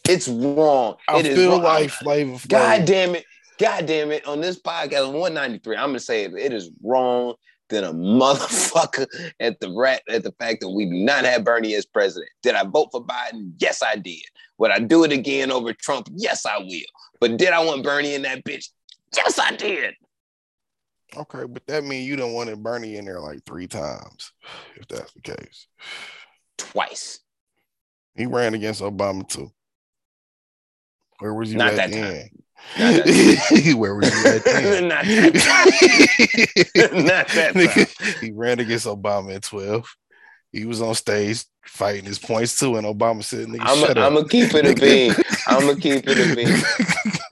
It's 0.07 0.29
wrong. 0.29 0.97
I 1.09 1.21
It 1.21 1.27
is 1.27 1.38
feel 1.38 1.53
wrong. 1.53 1.62
like 1.62 1.88
Flavor 1.90 2.47
God 2.47 2.85
damn 2.85 3.14
it. 3.14 3.25
God 3.59 3.87
damn 3.87 4.12
it. 4.12 4.27
On 4.27 4.42
this 4.42 4.61
podcast, 4.61 5.07
193, 5.11 5.77
I'm 5.77 5.88
gonna 5.88 6.01
say 6.01 6.25
it, 6.25 6.35
it 6.35 6.53
is 6.53 6.71
wrong 6.83 7.35
than 7.71 7.85
a 7.85 7.92
motherfucker 7.94 9.07
at 9.40 9.61
the 9.61 9.73
rat 9.75 10.03
at 10.11 10.25
the 10.25 10.33
fact 10.33 10.61
that 10.61 10.68
we 10.71 10.85
do 10.85 10.92
not 10.92 11.25
have 11.25 11.42
Bernie 11.44 11.75
as 11.75 11.87
president. 11.87 12.31
Did 12.42 12.55
I 12.55 12.64
vote 12.64 12.88
for 12.92 13.03
Biden? 13.05 13.53
Yes, 13.59 13.83
I 13.83 13.97
did. 13.97 14.23
Would 14.59 14.71
I 14.73 14.79
do 14.81 15.05
it 15.05 15.12
again 15.12 15.51
over 15.53 15.73
Trump? 15.73 16.09
Yes, 16.14 16.44
I 16.47 16.59
will. 16.59 16.81
But 17.20 17.37
did 17.37 17.50
I 17.50 17.64
want 17.64 17.83
Bernie 17.83 18.14
in 18.14 18.22
that 18.22 18.44
bitch? 18.44 18.68
Yes, 19.16 19.38
I 19.38 19.52
did. 19.57 19.94
Okay, 21.16 21.44
but 21.48 21.66
that 21.66 21.85
means 21.85 22.07
you 22.07 22.16
don't 22.16 22.35
wanted 22.35 22.62
Bernie 22.62 22.96
in 22.96 23.07
there 23.07 23.20
like 23.20 23.44
three 23.44 23.66
times, 23.66 24.33
if 24.76 24.87
that's 24.88 25.12
the 25.12 25.20
case. 25.22 25.66
Twice. 26.59 27.20
He 28.14 28.26
ran 28.26 28.54
against 28.54 28.83
Obama 28.83 29.26
too. 29.26 29.50
Where 31.20 31.33
was 31.35 31.50
you 31.50 31.59
Not 31.59 31.70
at 31.70 31.76
that 31.76 31.90
then? 31.90 32.28
time. 32.31 32.31
Where 33.78 33.94
was 33.94 34.11
you 34.11 34.31
at 34.31 34.44
then? 34.44 34.88
Not 34.88 35.04
that 35.04 35.33
Not 36.92 37.28
that 37.28 37.54
Nigga, 37.54 38.20
he 38.20 38.33
ran 38.33 38.59
against 38.61 38.87
Obama 38.87 39.35
in 39.35 39.40
12. 39.40 39.88
He 40.52 40.64
was 40.64 40.80
on 40.80 40.94
stage 40.94 41.44
fighting 41.66 42.04
his 42.06 42.18
points 42.18 42.58
too, 42.58 42.76
and 42.76 42.87
Obama 42.87 43.22
said, 43.22 43.48
nigga, 43.48 43.61
I'm 43.62 43.78
shut 43.78 43.98
up. 43.98 44.14
gonna 44.14 44.26
keep 44.28 44.54
it 44.54 44.64
a 44.66 44.74
bean. 44.80 45.12
I'm 45.46 45.66
gonna 45.66 45.78
keep 45.78 46.04
it 46.06 46.18
a 46.18 46.34
bean. 46.37 46.56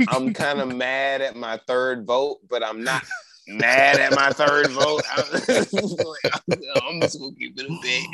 I'm 0.09 0.35
kind 0.35 0.61
of 0.61 0.74
mad 0.74 1.22
at 1.22 1.35
my 1.37 1.59
third 1.66 2.05
vote, 2.07 2.38
but 2.48 2.62
I'm 2.62 2.85
not 2.85 3.02
mad 3.48 3.98
at 3.98 4.14
my 4.14 4.29
third 4.31 4.68
vote. 4.70 5.02
I'm 5.16 5.24
just 7.00 7.18
gonna 7.18 7.33
keep 7.38 7.59
it 7.59 7.70
a 7.70 7.79
bean. 7.83 8.07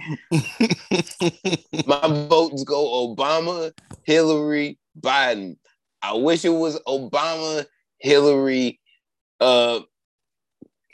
My 1.86 2.00
votes 2.28 2.62
go 2.64 3.14
Obama, 3.14 3.72
Hillary, 4.04 4.78
Biden. 5.00 5.56
I 6.00 6.14
wish 6.14 6.44
it 6.44 6.50
was 6.50 6.78
Obama, 6.86 7.66
Hillary, 7.98 8.80
uh, 9.40 9.80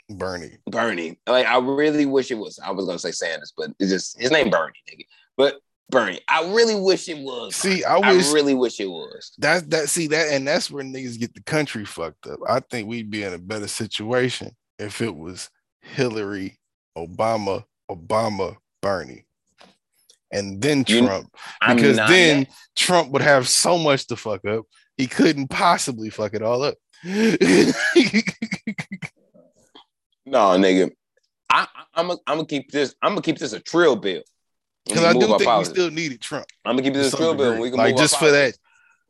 Bernie. 0.09 0.57
Bernie. 0.65 1.19
Like 1.27 1.45
I 1.45 1.59
really 1.59 2.05
wish 2.05 2.31
it 2.31 2.37
was. 2.37 2.59
I 2.63 2.71
was 2.71 2.85
gonna 2.85 2.99
say 2.99 3.11
Sanders, 3.11 3.53
but 3.55 3.71
it's 3.79 3.91
just 3.91 4.19
his 4.19 4.31
name 4.31 4.49
Bernie, 4.49 4.73
nigga. 4.89 5.05
But 5.37 5.59
Bernie. 5.89 6.19
I 6.29 6.51
really 6.51 6.79
wish 6.79 7.09
it 7.09 7.17
was. 7.19 7.55
See. 7.55 7.83
I 7.83 7.97
wish 8.13 8.31
really 8.31 8.53
wish 8.53 8.79
it 8.79 8.87
was. 8.87 9.31
that's 9.37 9.63
that 9.67 9.89
see 9.89 10.07
that 10.07 10.33
and 10.33 10.47
that's 10.47 10.69
where 10.69 10.83
niggas 10.83 11.19
get 11.19 11.33
the 11.33 11.43
country 11.43 11.85
fucked 11.85 12.27
up. 12.27 12.39
I 12.47 12.59
think 12.59 12.87
we'd 12.87 13.09
be 13.09 13.23
in 13.23 13.33
a 13.33 13.39
better 13.39 13.67
situation 13.67 14.55
if 14.77 15.01
it 15.01 15.15
was 15.15 15.49
Hillary, 15.81 16.59
Obama, 16.97 17.63
Obama, 17.89 18.57
Bernie. 18.81 19.25
And 20.31 20.61
then 20.61 20.83
Trump. 20.83 21.35
I'm 21.59 21.75
Because 21.75 21.97
then. 21.97 22.47
Trump 22.75 23.11
would 23.11 23.21
have 23.21 23.47
so 23.47 23.77
much 23.77 24.07
to 24.07 24.15
fuck 24.15 24.45
up, 24.45 24.65
he 24.95 25.07
couldn't 25.07 25.49
possibly 25.49 26.09
fuck 26.09 26.33
it 26.33 26.41
all 26.41 26.63
up. 26.63 26.75
no, 30.29 30.39
nigga. 30.57 30.91
I, 31.49 31.67
I'm 31.95 32.11
gonna 32.27 32.45
keep 32.45 32.71
this. 32.71 32.93
I'm 33.01 33.11
gonna 33.11 33.21
keep 33.21 33.39
this 33.39 33.53
a 33.53 33.59
trill 33.59 33.95
bill. 33.95 34.21
Because 34.85 35.03
I 35.03 35.13
do 35.13 35.37
think 35.37 35.57
we 35.57 35.65
still 35.65 35.91
needed 35.91 36.21
Trump. 36.21 36.45
I'm 36.65 36.73
gonna 36.75 36.83
keep 36.83 36.93
this 36.93 37.13
a 37.13 37.17
trill 37.17 37.33
bill. 37.35 37.51
degree. 37.51 37.63
We 37.63 37.69
can 37.69 37.77
like 37.77 37.97
just 37.97 38.17
for 38.17 38.31
that. 38.31 38.55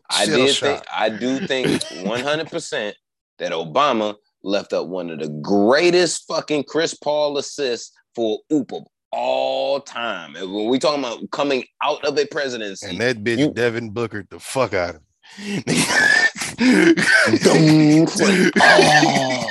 I 0.09 0.25
did 0.25 0.55
think 0.55 0.83
I 0.91 1.09
do 1.09 1.45
think 1.45 1.83
100 2.03 2.49
percent 2.49 2.95
that 3.37 3.51
Obama 3.51 4.15
left 4.43 4.73
up 4.73 4.87
one 4.87 5.09
of 5.09 5.19
the 5.19 5.29
greatest 5.41 6.25
fucking 6.27 6.63
Chris 6.63 6.93
Paul 6.93 7.37
assists 7.37 7.91
for 8.15 8.39
Oop 8.51 8.71
of 8.73 8.83
all 9.11 9.79
time. 9.81 10.35
And 10.35 10.53
when 10.53 10.67
we 10.69 10.79
talking 10.79 11.03
about 11.03 11.19
coming 11.31 11.63
out 11.83 12.03
of 12.05 12.17
a 12.17 12.25
presidency, 12.25 12.87
And 12.89 12.99
that 13.01 13.23
bitch 13.23 13.37
You- 13.39 13.53
Devin 13.53 13.91
Booker 13.91 14.25
the 14.29 14.39
fuck 14.39 14.73
out 14.73 14.95
of 14.95 15.01
him. 15.37 15.63
Like, 18.19 18.51
oh, 18.59 19.45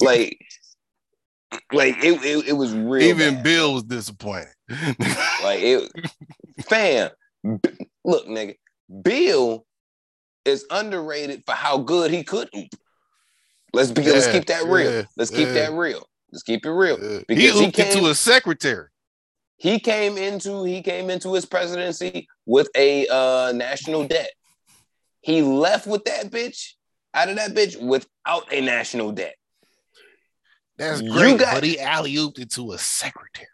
like, 0.00 0.38
like 1.72 1.96
it, 2.02 2.22
it, 2.24 2.48
it 2.48 2.52
was 2.52 2.72
real. 2.74 3.02
Even 3.02 3.36
bad. 3.36 3.44
Bill 3.44 3.74
was 3.74 3.82
disappointed. 3.84 4.48
Like 5.42 5.60
it, 5.60 5.92
fam. 6.62 7.10
B- 7.44 7.70
look, 8.04 8.26
nigga, 8.26 8.56
Bill 9.02 9.64
is 10.44 10.64
underrated 10.70 11.44
for 11.46 11.52
how 11.52 11.78
good 11.78 12.10
he 12.10 12.24
could. 12.24 12.48
Let's 13.72 13.92
be. 13.92 14.02
let's 14.02 14.26
keep 14.26 14.46
that 14.46 14.64
real. 14.64 14.92
yeah, 14.92 15.02
let's 15.16 15.30
keep 15.30 15.46
yeah. 15.48 15.52
that 15.54 15.72
real. 15.72 16.04
Let's 16.32 16.42
keep 16.42 16.66
it 16.66 16.70
real. 16.70 16.96
He 16.96 17.24
Because 17.28 17.60
he 17.60 17.70
came- 17.70 17.96
to 18.02 18.10
a 18.10 18.14
secretary. 18.14 18.88
He 19.58 19.78
came 19.78 20.18
into 20.18 20.64
he 20.64 20.82
came 20.82 21.08
into 21.10 21.32
his 21.32 21.46
presidency 21.46 22.28
with 22.44 22.68
a 22.76 23.06
uh, 23.08 23.52
national 23.52 24.06
debt. 24.06 24.30
He 25.20 25.42
left 25.42 25.86
with 25.86 26.04
that 26.04 26.30
bitch 26.30 26.72
out 27.14 27.28
of 27.28 27.36
that 27.36 27.54
bitch 27.54 27.80
without 27.80 28.52
a 28.52 28.60
national 28.60 29.12
debt. 29.12 29.34
That's 30.78 31.00
You 31.00 31.12
great, 31.12 31.38
got- 31.38 31.54
but 31.54 31.64
he 31.64 31.78
alley 31.80 32.14
ooped 32.16 32.38
it 32.38 32.50
to 32.52 32.72
a 32.72 32.78
secretary. 32.78 33.48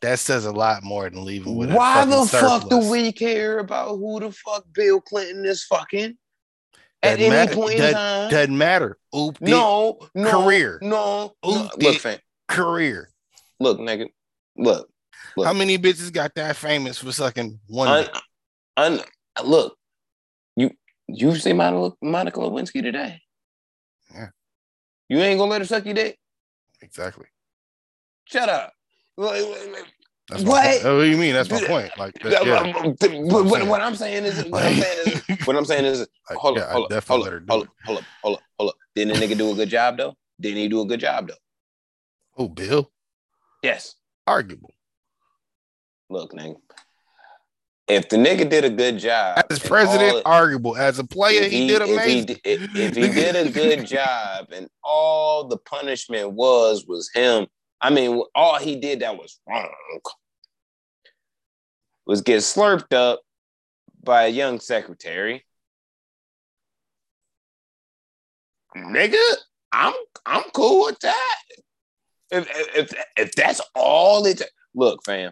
That 0.00 0.20
says 0.20 0.44
a 0.44 0.52
lot 0.52 0.84
more 0.84 1.10
than 1.10 1.24
leaving 1.24 1.56
with. 1.56 1.72
a 1.72 1.74
Why 1.74 1.94
fucking 2.04 2.10
the 2.10 2.26
fuck 2.26 2.68
do 2.70 2.88
we 2.88 3.10
care 3.10 3.58
about 3.58 3.96
who 3.96 4.20
the 4.20 4.30
fuck 4.30 4.64
Bill 4.72 5.00
Clinton 5.00 5.44
is 5.44 5.64
fucking? 5.64 6.16
At 7.02 7.16
Doesn't 7.16 7.20
any 7.20 7.30
matter. 7.30 7.54
point 7.54 7.72
in 7.74 7.78
Doesn't- 7.78 7.94
time? 7.96 8.30
Doesn't 8.30 8.58
matter. 8.58 8.98
Ooped 9.12 9.42
it. 9.42 9.48
no, 9.50 9.98
no, 10.14 10.30
Career. 10.30 10.78
No, 10.82 11.34
no. 11.44 11.70
Look, 11.78 11.96
fam. 12.00 12.18
career. 12.46 13.10
Look, 13.58 13.78
nigga. 13.80 14.08
Look. 14.56 14.88
Look. 15.36 15.46
How 15.46 15.52
many 15.52 15.78
bitches 15.78 16.12
got 16.12 16.32
that 16.36 16.54
famous 16.56 16.98
for 16.98 17.10
sucking 17.12 17.58
one? 17.66 17.88
Un, 17.88 18.08
un, 18.76 19.00
look, 19.44 19.76
you 20.56 20.70
you 21.08 21.34
see 21.36 21.52
Monica, 21.52 21.96
Monica 22.02 22.38
Lewinsky 22.38 22.82
today? 22.82 23.20
Yeah. 24.12 24.28
You 25.08 25.18
ain't 25.18 25.38
gonna 25.38 25.50
let 25.50 25.60
her 25.60 25.66
suck 25.66 25.84
your 25.84 25.94
dick? 25.94 26.18
Exactly. 26.80 27.26
Shut 28.24 28.48
up. 28.48 28.72
That's 29.16 30.42
What? 30.44 30.84
what 30.84 31.00
do 31.00 31.04
you 31.04 31.16
mean? 31.16 31.34
That's 31.34 31.50
my 31.50 31.60
point. 31.66 31.90
Like, 31.96 32.14
that, 32.22 32.44
yeah. 32.44 32.72
But 33.00 33.44
what, 33.46 33.66
what 33.66 33.80
I'm 33.80 33.94
saying 33.94 34.24
is, 34.24 34.44
what 34.50 34.62
I'm 34.64 34.74
saying 34.74 34.98
is, 35.28 35.38
what 35.46 35.56
I'm 35.56 35.64
saying 35.64 35.84
is, 35.86 36.06
hold 36.28 36.58
up, 36.58 36.70
hold 36.70 36.92
up, 36.92 37.04
hold 37.08 37.26
up, 37.26 37.42
hold 37.48 37.62
up, 37.62 37.68
hold 37.84 37.98
up, 37.98 38.04
hold 38.22 38.36
up, 38.36 38.42
hold 38.58 38.70
up. 38.70 38.76
Didn't 38.94 39.18
the 39.18 39.26
nigga 39.26 39.36
do 39.38 39.50
a 39.50 39.54
good 39.54 39.70
job 39.70 39.96
though? 39.96 40.14
Didn't 40.40 40.58
he 40.58 40.68
do 40.68 40.82
a 40.82 40.86
good 40.86 41.00
job 41.00 41.28
though? 41.28 41.34
Oh, 42.36 42.48
Bill, 42.48 42.90
Yes. 43.62 43.96
arguable. 44.26 44.74
Look, 46.10 46.32
nigga. 46.32 46.56
If 47.88 48.10
the 48.10 48.16
nigga 48.16 48.48
did 48.48 48.64
a 48.64 48.70
good 48.70 48.98
job, 48.98 49.42
As 49.50 49.58
president, 49.58 50.16
all- 50.16 50.22
arguable. 50.32 50.76
As 50.76 50.98
a 50.98 51.04
player, 51.04 51.40
if 51.42 51.50
he, 51.50 51.68
did 51.68 51.80
if 51.82 51.88
he, 51.88 51.94
amazing. 51.94 52.36
if, 52.44 52.76
if 52.76 52.96
he 52.96 53.08
did 53.08 53.34
a 53.34 53.50
good 53.50 53.86
job 53.96 54.48
and 54.52 54.68
all 54.84 55.48
the 55.48 55.56
punishment 55.56 56.32
was 56.32 56.84
was 56.86 57.10
him 57.14 57.46
i 57.80 57.90
mean 57.90 58.22
all 58.34 58.58
he 58.58 58.76
did 58.76 59.00
that 59.00 59.16
was 59.16 59.38
wrong 59.48 59.68
was 62.06 62.20
get 62.22 62.38
slurped 62.38 62.92
up 62.92 63.20
by 64.02 64.24
a 64.24 64.28
young 64.28 64.58
secretary 64.60 65.44
nigga 68.76 69.16
i'm 69.72 69.94
i'm 70.26 70.42
cool 70.54 70.86
with 70.86 70.98
that 71.00 71.42
if 72.30 72.48
if, 72.76 72.92
if 73.16 73.32
that's 73.32 73.60
all 73.74 74.24
it 74.26 74.42
look 74.74 75.04
fam 75.04 75.30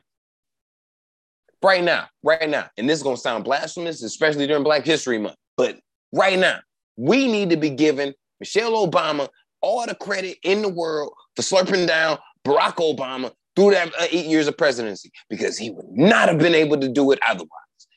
right 1.62 1.82
now 1.82 2.06
right 2.22 2.48
now 2.48 2.66
and 2.76 2.88
this 2.88 2.98
is 2.98 3.02
going 3.02 3.16
to 3.16 3.20
sound 3.20 3.44
blasphemous 3.44 4.02
especially 4.02 4.46
during 4.46 4.62
black 4.62 4.84
history 4.84 5.18
month 5.18 5.36
but 5.56 5.78
right 6.12 6.38
now 6.38 6.58
we 6.96 7.26
need 7.26 7.50
to 7.50 7.56
be 7.56 7.70
giving 7.70 8.14
Michelle 8.40 8.86
Obama 8.86 9.28
all 9.60 9.86
the 9.86 9.94
credit 9.94 10.38
in 10.42 10.62
the 10.62 10.68
world 10.68 11.12
for 11.34 11.42
slurping 11.42 11.86
down 11.86 12.18
Barack 12.44 12.76
Obama 12.76 13.32
through 13.54 13.70
that 13.72 13.88
uh, 13.98 14.06
eight 14.10 14.26
years 14.26 14.46
of 14.46 14.56
presidency 14.56 15.10
because 15.28 15.56
he 15.56 15.70
would 15.70 15.88
not 15.90 16.28
have 16.28 16.38
been 16.38 16.54
able 16.54 16.78
to 16.78 16.88
do 16.88 17.10
it 17.12 17.18
otherwise. 17.26 17.48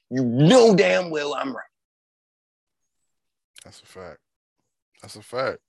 You 0.09 0.23
know 0.23 0.75
damn 0.75 1.09
well 1.09 1.33
I'm 1.35 1.55
right. 1.55 1.65
That's 3.63 3.81
a 3.81 3.85
fact. 3.85 4.19
That's 5.01 5.15
a 5.15 5.21
fact. 5.21 5.59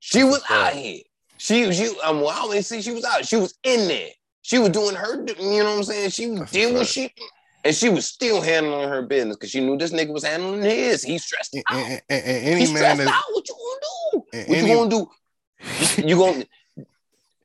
She 0.00 0.20
That's 0.20 0.30
was 0.30 0.42
out 0.50 0.74
here. 0.74 1.02
She, 1.38 1.66
was 1.66 1.76
she, 1.76 1.88
um, 2.04 2.20
well, 2.20 2.30
I 2.30 2.38
always 2.40 2.66
see 2.66 2.82
she 2.82 2.92
was 2.92 3.04
out. 3.04 3.24
She 3.24 3.36
was 3.36 3.56
in 3.62 3.88
there. 3.88 4.10
She 4.42 4.58
was 4.58 4.70
doing 4.70 4.94
her, 4.94 5.16
you 5.38 5.62
know 5.62 5.70
what 5.70 5.76
I'm 5.78 5.82
saying? 5.84 6.10
She 6.10 6.26
was 6.28 6.50
dealing 6.50 6.74
with 6.74 6.88
fact. 6.88 7.20
And 7.64 7.74
she 7.74 7.88
was 7.88 8.06
still 8.06 8.40
handling 8.40 8.88
her 8.88 9.02
business 9.02 9.36
because 9.36 9.50
she 9.50 9.60
knew 9.60 9.76
this 9.76 9.90
nigga 9.92 10.12
was 10.12 10.24
handling 10.24 10.62
his. 10.62 11.02
He 11.02 11.18
stressed 11.18 11.56
out. 11.70 11.76
and- 11.76 12.02
and- 12.08 12.24
and 12.24 12.44
He 12.44 12.50
any 12.52 12.66
man 12.72 12.76
stressed 12.76 12.98
that 12.98 13.08
out. 13.08 13.24
What 13.32 13.48
you 13.48 13.54
gonna 13.54 13.80
do? 13.82 14.18
What 14.38 14.58
any- 14.58 14.68
you 14.70 14.74
gonna 14.76 14.90
do? 14.90 16.04
You 16.08 16.16
gonna 16.16 16.44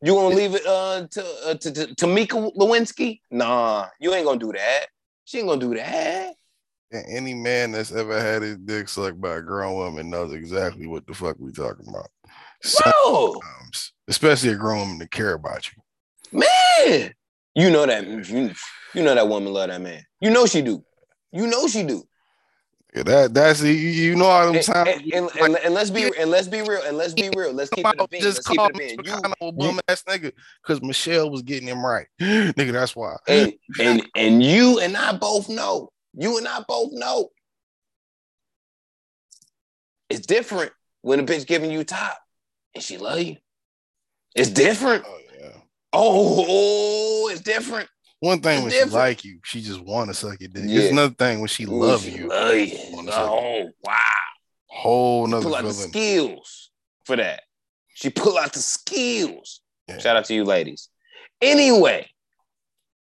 you 0.03 0.13
gonna 0.13 0.35
leave 0.35 0.53
it 0.55 0.65
uh, 0.67 1.07
to, 1.09 1.25
uh, 1.47 1.53
to 1.55 1.71
to 1.71 1.95
to 1.95 2.07
Mika 2.07 2.35
Lewinsky? 2.35 3.21
Nah, 3.31 3.87
you 3.99 4.13
ain't 4.13 4.25
gonna 4.25 4.39
do 4.39 4.51
that. 4.53 4.85
She 5.25 5.39
ain't 5.39 5.47
gonna 5.47 5.59
do 5.59 5.73
that. 5.75 6.35
and 6.91 7.05
any 7.09 7.33
man 7.33 7.71
that's 7.71 7.91
ever 7.91 8.19
had 8.21 8.43
his 8.43 8.57
dick 8.57 8.87
sucked 8.87 9.19
by 9.19 9.35
a 9.37 9.41
grown 9.41 9.73
woman 9.73 10.11
knows 10.11 10.31
exactly 10.31 10.85
what 10.85 11.07
the 11.07 11.13
fuck 11.15 11.37
we 11.39 11.51
talking 11.51 11.87
about. 11.89 12.09
Bro, 12.23 13.33
Sometimes, 13.41 13.93
especially 14.07 14.49
a 14.51 14.55
grown 14.55 14.79
woman 14.81 14.97
that 14.99 15.09
care 15.11 15.33
about 15.33 15.67
you. 15.71 15.81
man, 16.39 16.47
you 17.55 17.69
know 17.69 17.85
that 17.85 18.05
you, 18.07 18.51
you 18.93 19.03
know 19.03 19.15
that 19.15 19.27
woman 19.27 19.53
love 19.53 19.69
that 19.69 19.81
man. 19.81 20.03
You 20.19 20.29
know 20.29 20.45
she 20.45 20.61
do. 20.61 20.83
You 21.31 21.47
know 21.47 21.67
she 21.67 21.83
do. 21.83 22.03
Yeah, 22.95 23.03
that 23.03 23.33
that's 23.33 23.61
you, 23.63 24.15
know 24.15 24.25
all 24.25 24.45
them 24.45 24.55
And, 24.55 24.63
times. 24.63 24.89
and, 24.89 25.13
and, 25.13 25.29
and, 25.39 25.55
and 25.57 25.73
let's 25.73 25.89
be 25.89 26.11
and 26.17 26.29
let's 26.29 26.47
be 26.47 26.61
real 26.61 26.81
and 26.85 26.95
let's 26.95 27.13
be 27.13 27.29
real. 27.35 27.51
Let's 27.51 27.71
keep 27.71 27.87
it 27.87 27.95
a 27.97 28.07
bean. 28.07 28.21
just 28.21 28.37
Let's 28.37 28.47
keep 28.47 28.57
call 28.57 28.69
it 28.71 29.01
a. 29.01 29.45
You 29.45 29.51
bum 29.51 29.79
ass 29.87 30.03
nigga 30.03 30.31
because 30.61 30.81
Michelle 30.83 31.31
was 31.31 31.41
getting 31.41 31.67
him 31.67 31.83
right. 31.83 32.05
nigga, 32.21 32.71
that's 32.71 32.95
why. 32.95 33.15
and 33.27 33.53
and 33.79 34.07
and 34.15 34.43
you 34.43 34.79
and 34.79 34.95
I 34.95 35.13
both 35.13 35.49
know. 35.49 35.89
You 36.13 36.37
and 36.37 36.47
I 36.47 36.63
both 36.67 36.91
know. 36.91 37.29
It's 40.11 40.27
different 40.27 40.71
when 41.01 41.19
a 41.19 41.23
bitch 41.23 41.47
giving 41.47 41.71
you 41.71 41.83
top 41.83 42.19
and 42.75 42.83
she 42.83 42.99
love 42.99 43.19
you. 43.19 43.37
It's 44.35 44.51
different. 44.51 45.03
Oh 45.07 45.19
yeah. 45.93 45.99
Oh, 45.99 47.29
it's 47.31 47.41
different. 47.41 47.89
One 48.19 48.39
thing 48.39 48.55
It's 48.57 48.61
when 48.63 48.71
different. 48.71 48.91
she 48.91 48.97
like 48.97 49.23
you, 49.25 49.39
she 49.43 49.61
just 49.61 49.81
want 49.81 50.09
to 50.09 50.13
suck 50.13 50.39
your 50.39 50.49
dick. 50.49 50.63
Yeah. 50.65 50.79
It's 50.79 50.91
another 50.91 51.13
thing 51.13 51.39
when 51.39 51.47
she 51.49 51.65
love 51.65 52.03
She 52.03 52.11
you. 52.11 52.29
Love 52.29 52.55
you. 52.55 53.09
Oh 53.11 53.69
wow. 53.83 53.95
Whole 54.67 55.25
She 55.25 55.31
nother 55.31 55.43
pull 55.43 55.55
out 55.55 55.63
the 55.65 55.73
skills 55.73 56.71
for 57.05 57.17
that. 57.17 57.41
She 57.93 58.09
pull 58.09 58.37
out 58.37 58.53
the 58.53 58.59
skills. 58.59 59.61
Yeah. 59.87 59.97
Shout 59.99 60.15
out 60.15 60.25
to 60.25 60.33
you 60.33 60.45
ladies. 60.45 60.87
Anyway, 61.41 62.07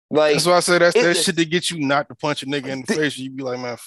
like 0.10 0.34
That's 0.36 0.46
why 0.46 0.56
I 0.56 0.60
say 0.62 0.78
that's 0.78 0.96
that 0.96 1.18
shit 1.18 1.36
to 1.36 1.46
get 1.46 1.70
you 1.70 1.86
not 1.86 2.08
to 2.08 2.16
punch 2.16 2.44
a 2.44 2.46
nigga 2.46 2.68
in 2.68 2.82
the 2.88 2.94
face. 2.96 3.18
You 3.18 3.30
be 3.30 3.44
like, 3.44 3.60
man, 3.60 3.78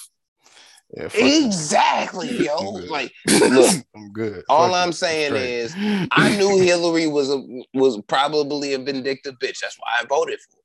yeah, 0.95 1.09
exactly, 1.13 2.29
yo. 2.45 2.55
I'm 2.57 2.73
good. 2.81 2.89
Like 2.89 3.11
look, 3.27 3.75
I'm 3.95 4.11
good. 4.11 4.43
all 4.49 4.69
Fuck 4.69 4.75
I'm 4.77 4.89
it. 4.89 4.93
saying 4.93 5.35
is 5.35 5.73
I 6.11 6.35
knew 6.37 6.59
Hillary 6.59 7.07
was 7.07 7.29
a 7.29 7.41
was 7.73 8.01
probably 8.07 8.73
a 8.73 8.79
vindictive 8.79 9.35
bitch. 9.39 9.59
That's 9.61 9.77
why 9.79 9.87
I 10.01 10.05
voted 10.05 10.39
for. 10.39 10.57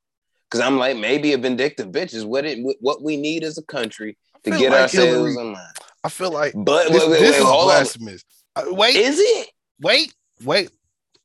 Because 0.50 0.60
I'm 0.66 0.78
like, 0.78 0.96
maybe 0.96 1.32
a 1.34 1.38
vindictive 1.38 1.88
bitch 1.88 2.14
is 2.14 2.24
what 2.24 2.44
it 2.44 2.58
what 2.80 3.02
we 3.02 3.16
need 3.16 3.44
as 3.44 3.58
a 3.58 3.62
country 3.62 4.16
to 4.44 4.50
get 4.50 4.70
like 4.72 4.82
ourselves 4.82 5.12
Hillary- 5.12 5.34
line. 5.34 5.56
I 6.04 6.08
feel 6.10 6.30
like 6.30 6.54
But 6.56 6.90
this, 6.92 7.02
wait, 7.02 7.10
wait, 7.10 7.18
this 7.20 7.32
wait, 7.32 7.38
is 7.38 7.44
hold 7.44 7.60
on. 7.62 7.66
blasphemous. 7.76 8.24
Uh, 8.56 8.64
wait, 8.68 8.94
Is 8.96 9.18
it? 9.18 9.50
wait, 9.80 10.14
wait. 10.44 10.70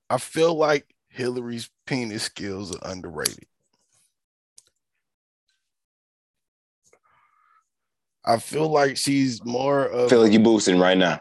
I 0.10 0.18
feel 0.18 0.56
like 0.56 0.86
Hillary's 1.10 1.70
penis 1.86 2.24
skills 2.24 2.76
are 2.76 2.92
underrated. 2.92 3.46
I 8.26 8.38
feel 8.38 8.70
like 8.70 8.98
she's 8.98 9.44
more 9.44 9.94
I 9.94 10.08
feel 10.08 10.22
like 10.22 10.32
you're 10.32 10.42
boosting 10.42 10.80
right 10.80 10.98
now. 10.98 11.20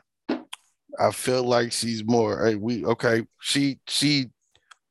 I 0.99 1.11
feel 1.11 1.43
like 1.43 1.73
she's 1.73 2.05
more. 2.05 2.45
Hey, 2.45 2.55
we 2.55 2.85
okay. 2.85 3.27
She 3.41 3.79
she 3.89 4.31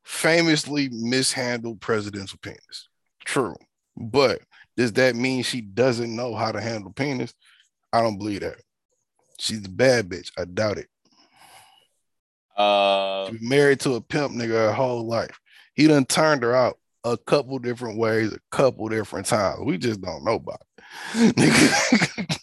famously 0.04 0.88
mishandled 0.90 1.80
presidential 1.80 2.38
penis. 2.42 2.88
True, 3.24 3.56
but 3.96 4.40
does 4.76 4.92
that 4.94 5.14
mean 5.16 5.42
she 5.42 5.60
doesn't 5.60 6.14
know 6.14 6.34
how 6.34 6.52
to 6.52 6.60
handle 6.60 6.92
penis? 6.92 7.32
I 7.92 8.00
don't 8.02 8.18
believe 8.18 8.40
that. 8.40 8.56
She's 9.38 9.64
a 9.64 9.70
bad 9.70 10.08
bitch. 10.08 10.30
I 10.36 10.44
doubt 10.44 10.78
it. 10.78 10.88
Uh, 12.56 13.30
She 13.30 13.38
married 13.40 13.80
to 13.80 13.94
a 13.94 14.00
pimp 14.00 14.32
nigga 14.32 14.48
her 14.48 14.72
whole 14.72 15.06
life. 15.06 15.38
He 15.74 15.86
done 15.86 16.04
turned 16.04 16.42
her 16.42 16.54
out 16.54 16.78
a 17.04 17.16
couple 17.16 17.58
different 17.58 17.98
ways, 17.98 18.32
a 18.32 18.38
couple 18.50 18.88
different 18.88 19.26
times. 19.26 19.60
We 19.64 19.78
just 19.78 20.00
don't 20.00 20.24
know 20.24 20.34
about 20.34 20.60
it. 20.60 20.71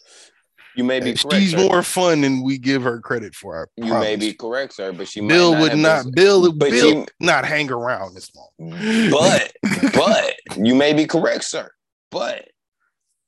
You 0.76 0.84
may 0.86 1.00
be 1.02 1.14
correct. 1.14 1.34
She's 1.36 1.52
sir. 1.52 1.58
more 1.58 1.84
fun 1.84 2.22
than 2.22 2.41
we 2.41 2.58
give 2.58 2.84
her 2.84 3.02
credit 3.02 3.36
for. 3.36 3.68
I 3.82 3.86
You 3.86 3.93
may 3.95 4.16
be 4.16 4.34
correct, 4.34 4.74
sir, 4.74 4.93
but 4.93 5.10
she 5.10 5.20
Bill 5.20 5.52
might 5.54 5.60
would 5.62 5.78
not. 5.78 6.04
been- 6.06 6.14
Bill, 6.14 6.52
But 6.54 6.70
Bill 6.70 7.02
she- 7.02 7.06
not 7.20 7.43
hang 7.43 7.70
around 7.70 8.14
this 8.16 8.32
long. 8.34 9.10
but 9.12 9.52
but 9.93 10.36
you 10.56 10.76
may 10.76 10.93
be 10.93 11.06
correct, 11.06 11.43
sir. 11.43 11.70
But 12.12 12.47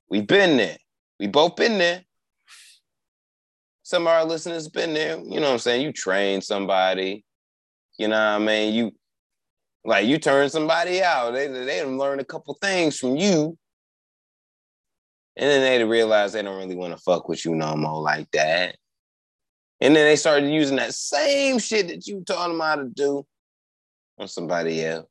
we've 0.10 0.28
been 0.28 0.56
there. 0.56 0.78
We 1.20 1.28
both 1.28 1.58
been 1.58 1.78
there. 1.78 2.04
Some 3.84 4.04
of 4.04 4.14
our 4.14 4.24
listeners 4.24 4.70
been 4.70 4.94
there. 4.94 5.18
You 5.20 5.42
know 5.42 5.48
what 5.48 5.54
I'm 5.54 5.60
saying? 5.60 5.82
You 5.82 5.92
train 5.92 6.40
somebody. 6.42 7.26
You 7.98 8.08
know 8.08 8.16
what 8.16 8.42
I 8.42 8.46
mean? 8.46 8.74
You 8.74 8.92
like 9.84 10.06
you 10.08 10.20
turn 10.20 10.50
somebody 10.50 11.04
out. 11.04 11.32
They 11.34 11.48
they 11.48 11.84
learn 11.84 12.20
a 12.22 12.26
couple 12.26 12.58
things 12.62 12.98
from 12.98 13.18
you. 13.18 13.58
And 15.38 15.50
then 15.50 15.62
they 15.62 15.84
realize 15.84 16.34
they 16.34 16.42
don't 16.42 16.58
really 16.58 16.76
want 16.76 16.96
to 16.96 17.02
fuck 17.02 17.30
with 17.30 17.46
you 17.46 17.56
no 17.56 17.76
more 17.76 18.02
like 18.02 18.30
that. 18.32 18.76
And 19.80 19.96
then 19.96 20.06
they 20.06 20.16
started 20.16 20.52
using 20.52 20.76
that 20.76 20.94
same 20.94 21.58
shit 21.58 21.88
that 21.88 22.06
you 22.06 22.24
taught 22.26 22.50
them 22.50 22.60
how 22.60 22.76
to 22.76 22.86
do 22.86 23.26
on 24.20 24.28
somebody 24.28 24.84
else. 24.86 25.08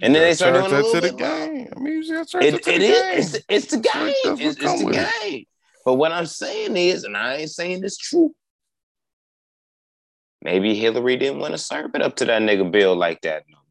And 0.00 0.14
then 0.14 0.22
they 0.22 0.34
start 0.34 0.54
doing 0.54 0.66
a 0.66 0.68
that 0.68 0.82
to 0.82 1.00
little 1.00 1.00
the 1.00 1.00
bit 1.00 1.20
more. 1.20 1.46
game. 1.46 1.68
I 1.76 1.80
mean, 1.80 2.02
you 2.02 2.12
gotta 2.12 2.26
charge 2.26 2.44
that 2.44 2.54
It, 2.54 2.62
to 2.64 2.74
it 2.74 2.78
the 2.78 2.84
is. 2.84 2.92
game. 2.92 3.18
It's, 3.18 3.32
the- 3.32 3.44
it's 3.48 3.66
the 3.66 3.76
game. 3.78 4.36
the 4.36 4.46
It's, 4.48 4.62
it's 4.62 4.80
the 4.80 4.86
with 4.86 4.96
it? 4.96 5.22
game. 5.22 5.44
But 5.84 5.94
what 5.94 6.12
I'm 6.12 6.26
saying 6.26 6.76
is, 6.76 7.04
and 7.04 7.16
I 7.16 7.36
ain't 7.36 7.50
saying 7.50 7.80
this 7.82 7.96
true, 7.96 8.34
maybe 10.42 10.74
Hillary 10.74 11.16
didn't 11.16 11.38
want 11.38 11.52
to 11.52 11.58
serve 11.58 11.94
it 11.94 12.02
up 12.02 12.16
to 12.16 12.24
that 12.24 12.42
nigga 12.42 12.70
Bill 12.70 12.96
like 12.96 13.20
that 13.22 13.44
no 13.48 13.56
more. 13.56 13.62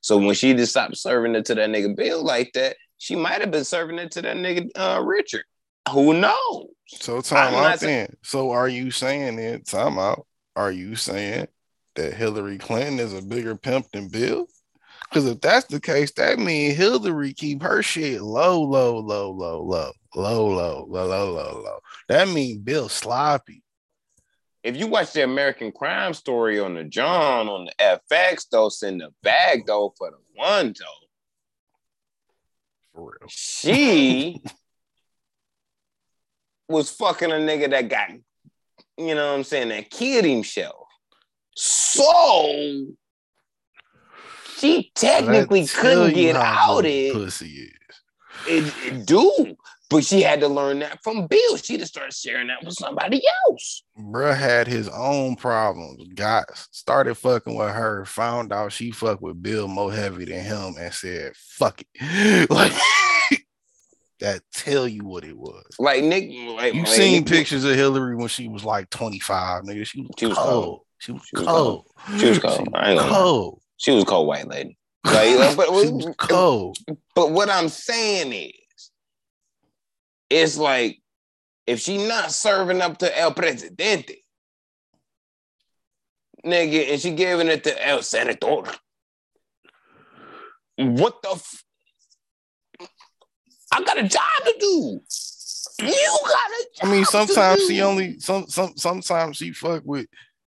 So 0.00 0.18
when 0.18 0.34
she 0.34 0.52
just 0.54 0.72
stopped 0.72 0.96
serving 0.98 1.34
it 1.34 1.46
to 1.46 1.54
that 1.54 1.70
nigga 1.70 1.96
Bill 1.96 2.22
like 2.22 2.52
that, 2.54 2.76
she 2.98 3.16
might 3.16 3.40
have 3.40 3.50
been 3.50 3.64
serving 3.64 3.98
it 3.98 4.12
to 4.12 4.22
that 4.22 4.36
nigga 4.36 4.70
uh, 4.76 5.00
Richard. 5.02 5.44
Who 5.90 6.14
knows? 6.14 6.66
So 6.86 7.20
time 7.20 7.54
out 7.54 7.80
then. 7.80 8.14
So 8.22 8.50
are 8.50 8.68
you 8.68 8.90
saying 8.90 9.38
it? 9.38 9.66
Time 9.66 9.98
out. 9.98 10.26
Are 10.56 10.72
you 10.72 10.96
saying 10.96 11.48
that 11.96 12.14
Hillary 12.14 12.58
Clinton 12.58 13.00
is 13.00 13.12
a 13.12 13.22
bigger 13.22 13.56
pimp 13.56 13.90
than 13.92 14.08
Bill? 14.08 14.46
Because 15.08 15.26
if 15.26 15.40
that's 15.40 15.66
the 15.66 15.80
case, 15.80 16.12
that 16.12 16.38
means 16.38 16.76
Hillary 16.76 17.34
keep 17.34 17.62
her 17.62 17.82
shit 17.82 18.22
low, 18.22 18.62
low, 18.62 18.98
low, 18.98 19.30
low, 19.30 19.62
low, 19.62 19.92
low, 20.14 20.48
low, 20.48 20.86
low, 20.88 21.06
low, 21.06 21.32
low, 21.32 21.62
low. 21.62 21.78
That 22.08 22.28
means 22.28 22.58
Bill 22.58 22.88
sloppy. 22.88 23.62
If 24.62 24.76
you 24.76 24.86
watch 24.86 25.12
the 25.12 25.22
American 25.22 25.72
Crime 25.72 26.14
Story 26.14 26.58
on 26.58 26.74
the 26.74 26.84
John 26.84 27.48
on 27.48 27.66
the 27.66 27.98
FX, 28.10 28.46
though, 28.50 28.70
in 28.86 28.98
the 28.98 29.10
bag 29.22 29.66
though 29.66 29.94
for 29.98 30.10
the 30.10 30.16
one 30.34 30.74
though. 30.78 31.03
For 32.94 33.16
real. 33.20 33.28
She 33.28 34.42
was 36.68 36.90
fucking 36.90 37.30
a 37.30 37.34
nigga 37.34 37.70
that 37.70 37.88
got, 37.88 38.10
you 38.96 39.14
know 39.14 39.30
what 39.30 39.38
I'm 39.38 39.44
saying, 39.44 39.68
that 39.70 39.90
killed 39.90 40.24
himself. 40.24 40.86
So 41.56 42.86
she 44.56 44.90
technically 44.94 45.66
couldn't 45.66 46.14
get 46.14 46.36
out 46.36 46.84
it. 46.84 47.12
Pussy 47.12 47.46
is. 47.46 47.70
It, 48.46 48.74
it 48.86 49.06
do. 49.06 49.56
But 49.94 50.04
she 50.04 50.22
had 50.22 50.40
to 50.40 50.48
learn 50.48 50.80
that 50.80 51.02
from 51.04 51.26
Bill. 51.28 51.56
She 51.56 51.78
just 51.78 51.92
started 51.92 52.12
sharing 52.12 52.48
that 52.48 52.64
with 52.64 52.74
somebody 52.74 53.22
else. 53.48 53.84
Bruh 53.98 54.36
had 54.36 54.66
his 54.66 54.88
own 54.88 55.36
problems. 55.36 56.02
Got 56.14 56.46
started 56.72 57.14
fucking 57.14 57.54
with 57.54 57.70
her, 57.70 58.04
found 58.04 58.52
out 58.52 58.72
she 58.72 58.90
fucked 58.90 59.22
with 59.22 59.40
Bill 59.40 59.68
more 59.68 59.92
heavy 59.92 60.24
than 60.24 60.42
him, 60.44 60.74
and 60.78 60.92
said, 60.92 61.32
fuck 61.36 61.80
it. 61.94 62.50
like 62.50 62.72
that 64.18 64.40
tell 64.52 64.88
you 64.88 65.04
what 65.04 65.24
it 65.24 65.36
was. 65.36 65.64
Like 65.78 66.02
Nick, 66.02 66.24
like, 66.56 66.74
you 66.74 66.80
like 66.82 66.88
seen 66.88 67.22
Nick- 67.22 67.26
pictures 67.32 67.64
of 67.64 67.76
Hillary 67.76 68.16
when 68.16 68.28
she 68.28 68.48
was 68.48 68.64
like 68.64 68.90
25, 68.90 69.62
nigga. 69.62 69.86
She 69.86 70.00
was, 70.00 70.10
She 70.18 70.26
was 70.26 70.36
cold. 70.36 70.64
cold. 70.64 70.80
She 70.98 71.12
was 71.12 71.22
She 71.24 71.36
was 71.36 71.46
cold. 71.46 71.86
She 72.18 72.28
was 72.30 72.38
cold. 72.40 72.68
I 72.74 72.92
ain't 72.92 73.00
cold. 73.00 73.60
She 73.76 73.90
was 73.92 74.04
cold 74.04 74.26
white 74.26 74.48
lady. 74.48 74.76
Like, 75.04 75.56
but, 75.56 75.66
She 75.82 75.90
was 75.92 76.14
cold. 76.16 76.78
but 77.14 77.30
what 77.30 77.48
I'm 77.50 77.68
saying 77.68 78.32
is, 78.32 78.52
it's 80.34 80.56
like 80.56 81.00
if 81.66 81.80
she 81.80 82.06
not 82.06 82.32
serving 82.32 82.80
up 82.80 82.98
to 82.98 83.18
El 83.18 83.32
Presidente, 83.32 84.16
nigga, 86.44 86.92
and 86.92 87.00
she 87.00 87.12
giving 87.12 87.48
it 87.48 87.64
to 87.64 87.88
El 87.88 88.02
Senador, 88.02 88.64
what 90.76 91.22
the? 91.22 91.30
F- 91.30 91.64
I 93.72 93.82
got 93.84 93.98
a 93.98 94.02
job 94.02 94.22
to 94.44 94.54
do. 94.58 95.00
You 95.80 96.18
got 96.22 96.50
a 96.82 96.86
I 96.86 96.90
mean, 96.90 97.04
sometimes 97.04 97.66
she 97.66 97.80
only 97.80 98.18
some 98.18 98.46
some 98.48 98.76
sometimes 98.76 99.36
she 99.36 99.52
fuck 99.52 99.82
with 99.84 100.06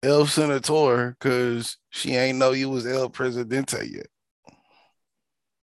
El 0.03 0.27
Senator 0.27 1.17
because 1.19 1.77
she 1.91 2.15
ain't 2.15 2.39
know 2.39 2.53
you 2.53 2.69
was 2.69 2.87
El 2.87 3.11
Presidente 3.11 3.85
yet. 3.89 4.07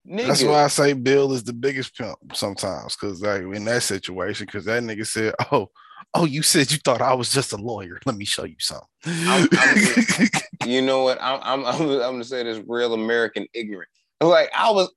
Nigga, 0.08 0.28
That's 0.28 0.44
why 0.44 0.64
I 0.64 0.68
say 0.68 0.94
Bill 0.94 1.34
is 1.34 1.44
the 1.44 1.52
biggest 1.54 1.98
pimp 1.98 2.18
sometimes, 2.34 2.96
because 2.96 3.22
like 3.22 3.42
in 3.42 3.66
that 3.66 3.84
situation, 3.84 4.46
because 4.46 4.64
that 4.66 4.82
nigga 4.84 5.06
said, 5.06 5.34
"Oh, 5.52 5.70
oh, 6.14 6.24
you 6.26 6.42
said 6.44 6.72
you 6.72 6.78
thought 6.78 7.02
I 7.02 7.14
was 7.14 7.30
just 7.32 7.52
a 7.52 7.58
lawyer. 7.58 8.00
Let 8.06 8.16
me 8.16 8.24
show 8.24 8.46
you 8.46 8.56
something." 8.60 8.88
I'm- 9.06 9.50
I'm 9.52 10.30
you 10.70 10.82
know 10.82 11.04
what? 11.04 11.18
I'm 11.22 11.42
I'm 11.44 11.66
I'm, 11.66 11.82
I'm 11.82 11.98
gonna 12.00 12.24
say 12.24 12.44
this 12.44 12.62
real 12.68 12.94
American 12.94 13.48
ignorant. 13.54 13.90
Like 14.22 14.50
I 14.56 14.72
was 14.72 14.90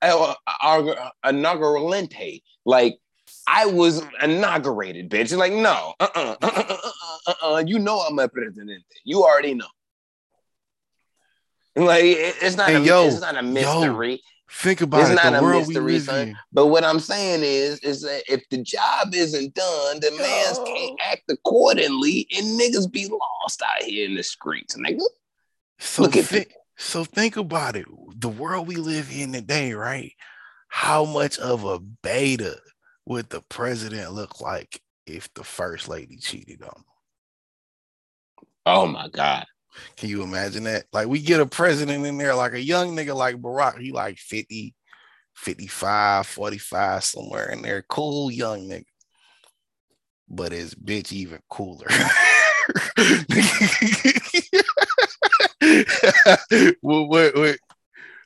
inauguralente. 1.25 2.41
Like 2.65 2.97
I 3.47 3.65
was 3.65 4.01
inaugurated, 4.23 5.09
bitch. 5.09 5.35
Like 5.37 5.51
no, 5.53 5.93
uh, 5.99 6.07
uh-uh, 6.15 6.35
uh, 6.41 6.47
uh, 6.55 6.77
uh, 6.77 7.33
uh, 7.41 7.53
uh, 7.55 7.63
you 7.65 7.79
know 7.79 7.99
I'm 7.99 8.17
a 8.19 8.29
presidente. 8.29 8.83
You 9.03 9.23
already 9.23 9.55
know. 9.55 9.67
Like 11.75 12.03
it- 12.03 12.35
it's 12.41 12.55
not 12.57 12.69
Hey, 12.69 12.75
a 12.75 12.79
yo, 12.79 13.07
it's 13.07 13.21
not 13.21 13.37
a 13.37 13.43
mystery. 13.43 14.21
Think 14.53 14.81
about 14.81 14.99
it. 14.99 15.03
It's 15.03 15.11
it. 15.11 15.15
not 15.23 15.31
The 15.31 15.39
a 15.39 15.41
world 15.41 15.67
mystery, 15.67 15.99
son. 15.99 16.27
in. 16.29 16.37
But 16.51 16.67
what 16.67 16.83
I'm 16.83 16.99
saying 16.99 17.41
is, 17.43 17.79
is 17.79 18.01
that 18.01 18.23
if 18.31 18.47
the 18.49 18.57
job 18.61 19.13
isn't 19.13 19.53
done, 19.55 19.99
the 20.01 20.11
man's 20.11 20.57
Yo. 20.57 20.65
can't 20.65 20.99
act 21.01 21.23
accordingly, 21.29 22.27
and 22.35 22.59
niggas 22.59 22.91
be 22.91 23.07
lost 23.07 23.61
out 23.61 23.81
here 23.83 24.07
in 24.07 24.15
the 24.15 24.23
streets, 24.23 24.75
nigga. 24.75 25.01
So 25.79 26.03
Look 26.03 26.15
at 26.17 26.25
thi- 26.25 26.45
so 26.77 27.03
think 27.05 27.37
about 27.37 27.75
it. 27.75 27.85
The 28.17 28.29
world 28.29 28.67
we 28.67 28.75
live 28.75 29.09
in 29.11 29.31
today, 29.33 29.73
right? 29.73 30.11
How 30.67 31.05
much 31.05 31.39
of 31.39 31.63
a 31.63 31.79
beta 31.79 32.57
would 33.05 33.29
the 33.29 33.41
president 33.49 34.11
look 34.13 34.41
like 34.41 34.81
if 35.07 35.33
the 35.33 35.43
first 35.43 35.87
lady 35.87 36.17
cheated 36.17 36.61
on 36.61 36.69
him? 36.69 36.83
Oh 38.65 38.85
my 38.85 39.07
god. 39.09 39.45
Can 39.97 40.09
you 40.09 40.23
imagine 40.23 40.63
that? 40.65 40.85
Like 40.91 41.07
we 41.07 41.19
get 41.21 41.39
a 41.39 41.45
president 41.45 42.05
in 42.05 42.17
there, 42.17 42.35
like 42.35 42.53
a 42.53 42.61
young 42.61 42.95
nigga 42.95 43.15
like 43.15 43.37
Barack, 43.37 43.79
he 43.79 43.91
like 43.91 44.17
50, 44.17 44.73
55, 45.35 46.27
45, 46.27 47.03
somewhere 47.03 47.49
in 47.49 47.61
there. 47.61 47.83
Cool 47.87 48.31
young 48.31 48.67
nigga. 48.67 48.85
But 50.29 50.51
his 50.51 50.73
bitch 50.75 51.11
even 51.11 51.39
cooler. 51.49 51.87
wait. 56.81 57.59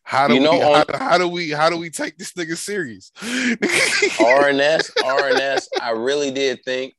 How 0.03 0.27
do 0.27 0.35
You 0.35 0.39
know, 0.41 0.51
we 0.51 0.61
on- 0.61 0.75
how, 0.75 0.83
do- 0.83 0.97
how 0.97 1.17
do 1.17 1.27
we 1.27 1.49
how 1.49 1.69
do 1.69 1.77
we 1.77 1.89
take 1.89 2.15
this 2.17 2.33
nigga 2.33 2.55
serious? 2.55 3.11
RNS, 3.19 4.91
RNS, 5.01 5.67
I 5.81 5.91
really 5.91 6.29
did 6.31 6.63
think, 6.63 6.93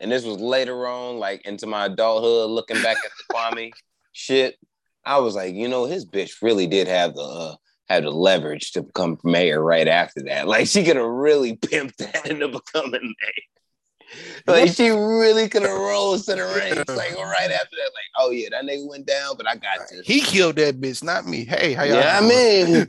and 0.00 0.10
this 0.10 0.24
was 0.24 0.38
later 0.38 0.86
on, 0.86 1.18
like 1.18 1.44
into 1.46 1.66
my 1.66 1.86
adulthood, 1.86 2.50
looking 2.50 2.82
back 2.82 2.96
at 2.96 3.10
the 3.16 3.24
Kwame 3.34 3.72
shit, 4.12 4.56
I 5.04 5.18
was 5.18 5.34
like, 5.34 5.54
you 5.54 5.68
know, 5.68 5.84
his 5.84 6.06
bitch 6.06 6.40
really 6.40 6.66
did 6.66 6.88
have 6.88 7.14
the 7.14 7.22
uh, 7.22 7.56
have 7.88 8.04
the 8.04 8.10
leverage 8.10 8.72
to 8.72 8.82
become 8.82 9.18
mayor 9.24 9.62
right 9.62 9.86
after 9.86 10.22
that. 10.22 10.48
Like 10.54 10.66
she 10.66 10.84
could 10.84 10.96
have 10.96 11.04
really 11.04 11.56
pimped 11.56 11.96
that 11.96 12.26
into 12.26 12.48
becoming 12.48 13.02
mayor. 13.02 14.36
Like 14.46 14.70
she 14.70 14.90
really 14.90 15.48
could 15.48 15.62
have 15.62 15.76
rose 15.76 16.26
to 16.26 16.36
the 16.36 16.44
ranks. 16.44 16.88
Like 16.88 17.16
right 17.16 17.50
after 17.50 17.76
that, 17.76 17.90
like, 17.92 18.10
oh 18.18 18.30
yeah, 18.30 18.48
that 18.52 18.64
nigga 18.64 18.88
went 18.88 19.06
down, 19.06 19.36
but 19.36 19.48
I 19.48 19.56
got 19.56 19.88
this. 19.90 20.06
he 20.06 20.20
killed 20.20 20.56
that 20.56 20.80
bitch, 20.80 21.02
not 21.02 21.26
me. 21.26 21.44
Hey, 21.44 21.72
how 21.72 21.82
y'all 21.82 21.96
Yeah, 21.96 22.18
I 22.18 22.26
mean, 22.26 22.86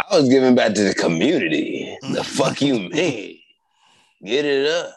I 0.00 0.16
was 0.16 0.28
giving 0.28 0.54
back 0.54 0.72
to 0.74 0.84
the 0.84 0.94
community. 0.94 1.96
The 2.12 2.24
fuck 2.24 2.62
you 2.62 2.78
mean? 2.88 3.40
Get 4.24 4.44
it 4.44 4.66
up. 4.70 4.92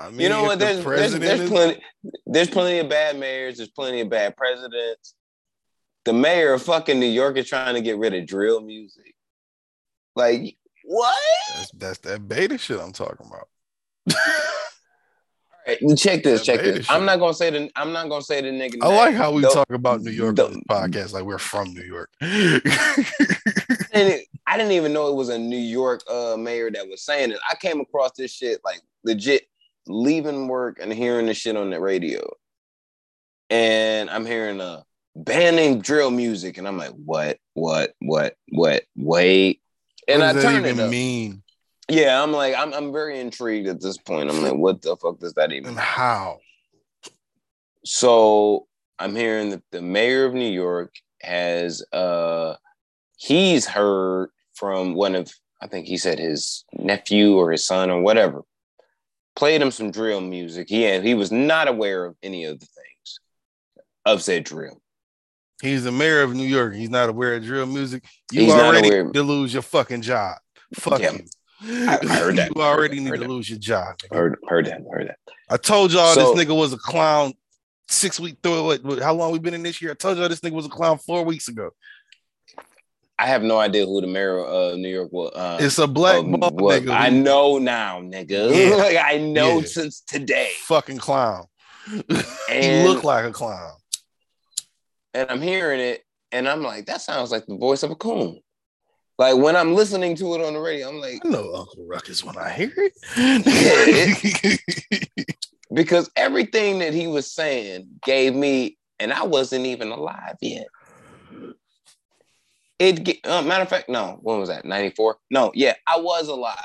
I 0.00 0.10
mean, 0.10 0.20
You 0.20 0.28
know 0.28 0.42
what? 0.42 0.58
the 0.58 0.64
There's, 0.84 1.14
there's, 1.18 1.48
plenty 1.48 1.80
there's 2.26 2.50
plenty 2.50 2.78
of 2.80 2.88
bad 2.88 3.18
mayors, 3.18 3.58
there's 3.58 3.68
plenty 3.68 4.00
of 4.00 4.08
bad 4.10 4.36
presidents. 4.36 5.14
The 6.04 6.12
mayor 6.12 6.52
of 6.54 6.62
fucking 6.62 6.98
New 6.98 7.06
York 7.06 7.36
is 7.36 7.48
trying 7.48 7.74
to 7.76 7.80
get 7.80 7.96
rid 7.96 8.12
of 8.14 8.26
drill 8.26 8.60
music. 8.60 9.14
Like, 10.16 10.56
what? 10.84 11.14
That's 11.54 11.70
that's 11.72 11.98
that 11.98 12.26
beta 12.28 12.58
shit 12.58 12.80
I'm 12.80 12.92
talking 12.92 13.26
about. 13.26 13.48
All 15.64 15.74
right, 15.74 15.78
check 15.96 16.24
this, 16.24 16.40
That 16.40 16.44
check 16.44 16.60
this. 16.64 16.86
shit. 16.86 16.90
I'm 16.90 17.04
not 17.04 17.20
gonna 17.20 17.32
say 17.34 17.50
the 17.50 17.70
I'm 17.76 17.92
not 17.92 18.08
gonna 18.08 18.20
say 18.22 18.40
the 18.40 18.48
nigga. 18.48 18.78
I 18.82 18.88
like 18.88 19.14
how 19.14 19.30
we 19.30 19.42
Though- 19.42 19.50
talk 19.54 19.70
about 19.70 20.00
New 20.02 20.10
York 20.10 20.34
this 20.34 20.56
podcast, 20.68 21.12
like 21.12 21.22
we're 21.22 21.38
from 21.38 21.72
New 21.72 21.84
York. 21.84 22.10
I 23.92 23.98
didn't, 23.98 24.26
I 24.46 24.56
didn't 24.56 24.72
even 24.72 24.92
know 24.92 25.08
it 25.08 25.16
was 25.16 25.28
a 25.28 25.38
New 25.38 25.56
York 25.56 26.02
uh, 26.10 26.36
mayor 26.38 26.70
that 26.70 26.88
was 26.88 27.04
saying 27.04 27.30
it. 27.30 27.38
I 27.50 27.54
came 27.56 27.80
across 27.80 28.12
this 28.16 28.32
shit 28.32 28.60
like 28.64 28.80
legit 29.04 29.46
leaving 29.86 30.48
work 30.48 30.78
and 30.80 30.92
hearing 30.92 31.26
this 31.26 31.36
shit 31.36 31.56
on 31.56 31.70
the 31.70 31.80
radio. 31.80 32.20
And 33.50 34.08
I'm 34.08 34.24
hearing 34.24 34.60
a 34.60 34.84
banning 35.14 35.80
drill 35.80 36.10
music. 36.10 36.56
And 36.58 36.66
I'm 36.66 36.78
like, 36.78 36.92
what, 36.92 37.38
what, 37.54 37.92
what, 38.00 38.34
what, 38.48 38.84
wait. 38.96 39.60
And 40.08 40.20
what 40.20 40.30
I 40.30 40.32
does 40.32 40.42
that 40.42 40.66
even 40.66 40.90
mean 40.90 41.42
Yeah, 41.88 42.22
I'm 42.22 42.32
like, 42.32 42.54
I'm, 42.56 42.72
I'm 42.72 42.92
very 42.92 43.20
intrigued 43.20 43.68
at 43.68 43.80
this 43.80 43.98
point. 43.98 44.30
I'm 44.30 44.42
like, 44.42 44.54
what 44.54 44.80
the 44.80 44.96
fuck 44.96 45.18
does 45.18 45.34
that 45.34 45.52
even 45.52 45.70
and 45.70 45.78
how? 45.78 46.38
So 47.84 48.66
I'm 48.98 49.14
hearing 49.16 49.50
that 49.50 49.62
the 49.70 49.82
mayor 49.82 50.24
of 50.24 50.34
New 50.34 50.50
York 50.50 50.94
has 51.20 51.82
uh 51.92 52.54
he's 53.22 53.66
heard 53.66 54.30
from 54.54 54.94
one 54.94 55.14
of 55.14 55.32
I 55.60 55.68
think 55.68 55.86
he 55.86 55.96
said 55.96 56.18
his 56.18 56.64
nephew 56.76 57.36
or 57.36 57.52
his 57.52 57.64
son 57.64 57.88
or 57.90 58.00
whatever 58.02 58.42
played 59.36 59.62
him 59.62 59.70
some 59.70 59.90
drill 59.92 60.20
music. 60.20 60.68
He 60.68 60.82
had, 60.82 61.04
he 61.04 61.14
was 61.14 61.30
not 61.32 61.68
aware 61.68 62.04
of 62.04 62.16
any 62.22 62.44
of 62.44 62.58
the 62.58 62.66
things 62.66 63.20
of 64.04 64.22
said 64.22 64.44
drill. 64.44 64.80
He's 65.62 65.84
the 65.84 65.92
mayor 65.92 66.22
of 66.22 66.34
New 66.34 66.42
York. 66.44 66.74
He's 66.74 66.90
not 66.90 67.08
aware 67.08 67.34
of 67.36 67.44
drill 67.44 67.66
music. 67.66 68.04
You 68.32 68.42
He's 68.42 68.52
already 68.52 68.90
need 68.90 69.14
to 69.14 69.22
lose 69.22 69.52
your 69.52 69.62
fucking 69.62 70.02
job. 70.02 70.36
Fuck 70.74 71.00
Yeah. 71.00 71.12
you. 71.12 71.24
I, 71.88 71.98
I 72.02 72.06
heard 72.16 72.36
that. 72.36 72.50
You 72.56 72.60
already 72.62 72.96
Heard 72.96 73.04
need 73.04 73.12
that. 73.12 73.24
to 73.26 73.28
lose 73.32 73.48
your 73.48 73.60
job. 73.60 73.96
nigga. 73.98 74.16
Heard, 74.16 74.36
heard 74.48 74.66
that. 74.66 74.80
Heard 74.90 75.08
that. 75.08 75.18
I 75.48 75.56
told 75.56 75.92
y'all 75.92 76.12
So- 76.12 76.34
this 76.34 76.44
nigga 76.44 76.56
was 76.56 76.72
a 76.72 76.76
clown 76.78 77.32
six 77.88 78.18
weeks 78.18 78.38
through 78.42 78.64
what, 78.64 78.82
what- 78.82 78.98
how 79.00 79.14
long 79.14 79.30
we 79.30 79.38
been 79.38 79.54
in 79.54 79.62
this 79.62 79.80
year? 79.80 79.92
I 79.92 79.94
told 79.94 80.18
y'all 80.18 80.28
this 80.28 80.40
nigga 80.40 80.52
was 80.54 80.66
a 80.66 80.70
clown 80.70 80.98
four 80.98 81.24
weeks 81.24 81.46
ago. 81.46 81.70
I 83.18 83.26
have 83.26 83.42
no 83.42 83.58
idea 83.58 83.86
who 83.86 84.00
the 84.00 84.06
mayor 84.06 84.38
of 84.38 84.78
New 84.78 84.88
York 84.88 85.12
was. 85.12 85.32
Uh, 85.34 85.58
It's 85.60 85.78
a 85.78 85.86
black 85.86 86.24
um, 86.24 86.32
ball 86.32 86.50
was. 86.52 86.80
nigga. 86.80 86.90
I 86.92 87.10
know 87.10 87.58
now, 87.58 88.00
nigga. 88.00 88.50
Yeah. 88.70 88.74
like 88.76 88.96
I 88.96 89.18
know 89.18 89.58
Yeah. 89.60 89.64
since 89.66 90.00
today. 90.00 90.50
fucking 90.66 90.98
clown. 90.98 91.46
he 91.86 92.02
And- 92.48 92.88
looked 92.88 93.04
like 93.04 93.24
a 93.24 93.30
clown. 93.32 93.72
and 95.14 95.30
I'm 95.30 95.40
hearing 95.42 95.78
it, 95.80 96.02
and 96.32 96.48
I'm 96.48 96.62
like, 96.62 96.86
that 96.86 97.00
sounds 97.02 97.30
like 97.30 97.44
the 97.46 97.56
voice 97.56 97.82
of 97.82 97.90
a 97.90 97.94
coon. 97.96 98.40
Like 99.18 99.36
when 99.36 99.56
I'm 99.56 99.74
listening 99.74 100.16
to 100.16 100.34
it 100.34 100.40
on 100.44 100.54
the 100.54 100.60
radio, 100.60 100.88
I'm 100.88 100.98
like, 101.00 101.20
I 101.24 101.28
know 101.28 101.54
Uncle 101.54 101.84
Ruckus 101.86 102.24
when 102.24 102.36
I 102.38 102.50
hear 102.50 102.72
it. 102.76 102.92
because 105.72 106.10
everything 106.16 106.78
that 106.80 106.92
he 106.94 107.06
was 107.06 107.30
saying 107.32 107.88
gave 108.04 108.34
me, 108.34 108.78
and 108.98 109.12
I 109.12 109.24
wasn't 109.24 109.66
even 109.66 109.90
alive 109.92 110.36
yet. 110.40 110.66
It 112.78 113.24
uh, 113.26 113.42
matter 113.42 113.62
of 113.62 113.68
fact, 113.68 113.88
no, 113.88 114.18
when 114.22 114.40
was 114.40 114.48
that? 114.48 114.64
94? 114.64 115.16
No, 115.30 115.52
yeah, 115.54 115.74
I 115.86 116.00
was 116.00 116.28
alive. 116.28 116.56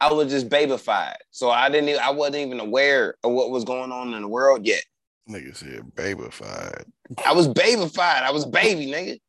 I 0.00 0.12
was 0.12 0.30
just 0.30 0.48
babyfied. 0.48 1.16
So 1.30 1.50
I 1.50 1.68
didn't 1.68 1.90
even, 1.90 2.00
I 2.00 2.10
wasn't 2.10 2.36
even 2.36 2.58
aware 2.58 3.16
of 3.22 3.32
what 3.32 3.50
was 3.50 3.64
going 3.64 3.92
on 3.92 4.14
in 4.14 4.22
the 4.22 4.28
world 4.28 4.66
yet. 4.66 4.82
Nigga 5.28 5.54
said 5.54 5.82
babyfied. 5.94 6.84
I 7.24 7.32
was 7.32 7.48
babyfied. 7.48 8.22
I 8.22 8.32
was 8.32 8.44
a 8.44 8.48
baby, 8.48 8.86
nigga. 8.86 9.20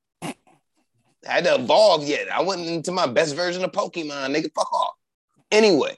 I 1.27 1.31
had 1.31 1.43
to 1.45 1.55
evolve 1.55 2.07
yet. 2.07 2.31
I 2.31 2.41
wasn't 2.41 2.67
into 2.69 2.91
my 2.91 3.07
best 3.07 3.35
version 3.35 3.63
of 3.63 3.71
Pokemon, 3.71 4.35
nigga. 4.35 4.49
Fuck 4.55 4.73
off. 4.73 4.93
Anyway, 5.51 5.95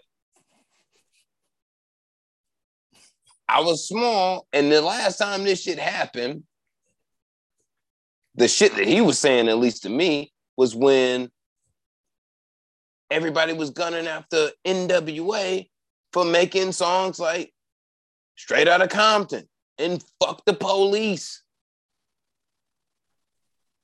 I 3.47 3.61
was 3.61 3.88
small, 3.88 4.47
and 4.51 4.72
the 4.72 4.82
last 4.82 5.18
time 5.18 5.43
this 5.43 5.61
shit 5.61 5.80
happened, 5.80 6.43
the 8.36 8.48
shit 8.48 8.76
that 8.76 8.88
he 8.88 9.02
was 9.02 9.18
saying, 9.20 9.48
at 9.48 9.58
least 9.58 9.84
to 9.84 9.90
me, 9.90 10.32
was 10.58 10.76
when 10.76 11.30
everybody 13.10 13.54
was 13.54 13.70
gunning 13.70 14.08
after 14.08 14.50
NWA 14.66 15.70
for 16.12 16.26
making 16.26 16.72
songs 16.72 17.20
like 17.20 17.54
Straight 18.36 18.68
Outta 18.68 18.88
Compton 18.88 19.48
and 19.78 20.04
Fuck 20.22 20.44
the 20.46 20.54
Police. 20.54 21.44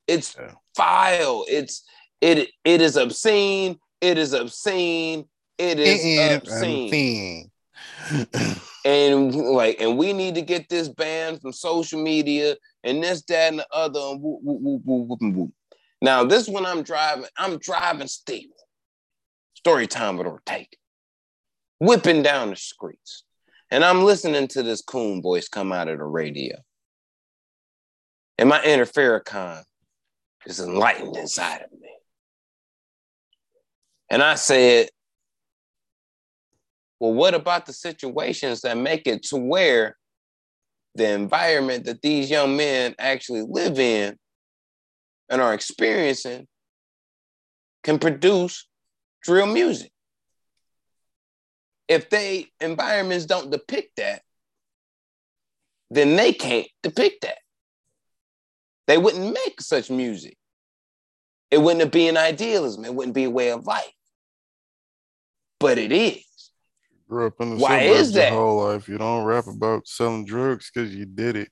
It's 0.07 0.35
Yeah. 0.37 0.53
vile. 0.75 1.45
It's 1.47 1.83
it 2.19 2.49
it 2.65 2.81
is 2.81 2.97
obscene. 2.97 3.79
It 4.01 4.17
is 4.17 4.33
obscene. 4.33 5.29
It 5.57 5.79
is 5.79 6.03
obscene. 6.41 7.51
And 8.83 9.35
like, 9.35 9.79
and 9.79 9.97
we 9.97 10.11
need 10.11 10.35
to 10.35 10.41
get 10.41 10.67
this 10.67 10.89
banned 10.89 11.41
from 11.41 11.53
social 11.53 12.01
media 12.01 12.55
and 12.83 13.03
this, 13.03 13.23
that, 13.23 13.49
and 13.49 13.59
the 13.59 13.67
other. 13.71 13.99
And 13.99 14.21
whoop, 14.21 14.39
whoop, 14.43 14.61
whoop, 14.61 14.81
whoop, 14.85 15.07
whoop, 15.21 15.35
whoop. 15.35 15.51
Now, 16.01 16.23
this 16.23 16.47
one 16.47 16.65
I'm 16.65 16.83
driving, 16.83 17.25
I'm 17.37 17.57
driving 17.57 18.07
Steve. 18.07 18.49
Story 19.53 19.87
time 19.87 20.17
with 20.17 20.27
Ortega. 20.27 20.67
Whipping 21.79 22.23
down 22.23 22.49
the 22.49 22.55
streets. 22.55 23.23
And 23.69 23.85
I'm 23.85 24.03
listening 24.03 24.47
to 24.49 24.63
this 24.63 24.81
coon 24.81 25.21
voice 25.21 25.47
come 25.47 25.71
out 25.71 25.87
of 25.87 25.97
the 25.97 26.03
radio. 26.03 26.57
And 28.37 28.49
my 28.49 28.63
inner 28.63 28.85
Farrakhan 28.85 29.63
is 30.45 30.59
enlightened 30.59 31.15
inside 31.15 31.61
of 31.61 31.71
me. 31.71 31.89
And 34.09 34.21
I 34.21 34.35
said, 34.35 34.89
well, 36.99 37.13
what 37.13 37.33
about 37.33 37.65
the 37.65 37.73
situations 37.73 38.61
that 38.61 38.77
make 38.77 39.07
it 39.07 39.23
to 39.23 39.37
where 39.37 39.95
the 40.95 41.09
environment 41.09 41.85
that 41.85 42.01
these 42.01 42.29
young 42.29 42.57
men 42.57 42.95
actually 42.99 43.41
live 43.41 43.79
in 43.79 44.17
and 45.29 45.41
are 45.41 45.53
experiencing 45.53 46.47
can 47.83 47.99
produce 47.99 48.67
drill 49.23 49.47
music? 49.47 49.91
If 51.87 52.09
they 52.09 52.47
environments 52.59 53.25
don't 53.25 53.51
depict 53.51 53.97
that, 53.97 54.21
then 55.89 56.15
they 56.15 56.31
can't 56.33 56.67
depict 56.83 57.23
that. 57.23 57.39
They 58.87 58.97
wouldn't 58.97 59.33
make 59.33 59.61
such 59.61 59.89
music. 59.89 60.37
It 61.51 61.57
wouldn't 61.57 61.91
be 61.91 62.07
an 62.07 62.17
idealism. 62.17 62.85
It 62.85 62.95
wouldn't 62.95 63.15
be 63.15 63.25
a 63.25 63.29
way 63.29 63.51
of 63.51 63.65
life. 63.65 63.91
But 65.59 65.77
it 65.77 65.91
is. 65.91 66.23
Grew 67.11 67.27
up 67.27 67.41
in 67.41 67.49
the 67.49 67.55
Why 67.57 67.81
is 67.81 68.13
that? 68.13 68.31
your 68.31 68.39
whole 68.39 68.63
life. 68.63 68.87
You 68.87 68.97
don't 68.97 69.25
rap 69.25 69.45
about 69.45 69.85
selling 69.85 70.23
drugs 70.23 70.71
because 70.73 70.95
you 70.95 71.05
did 71.05 71.35
it. 71.35 71.49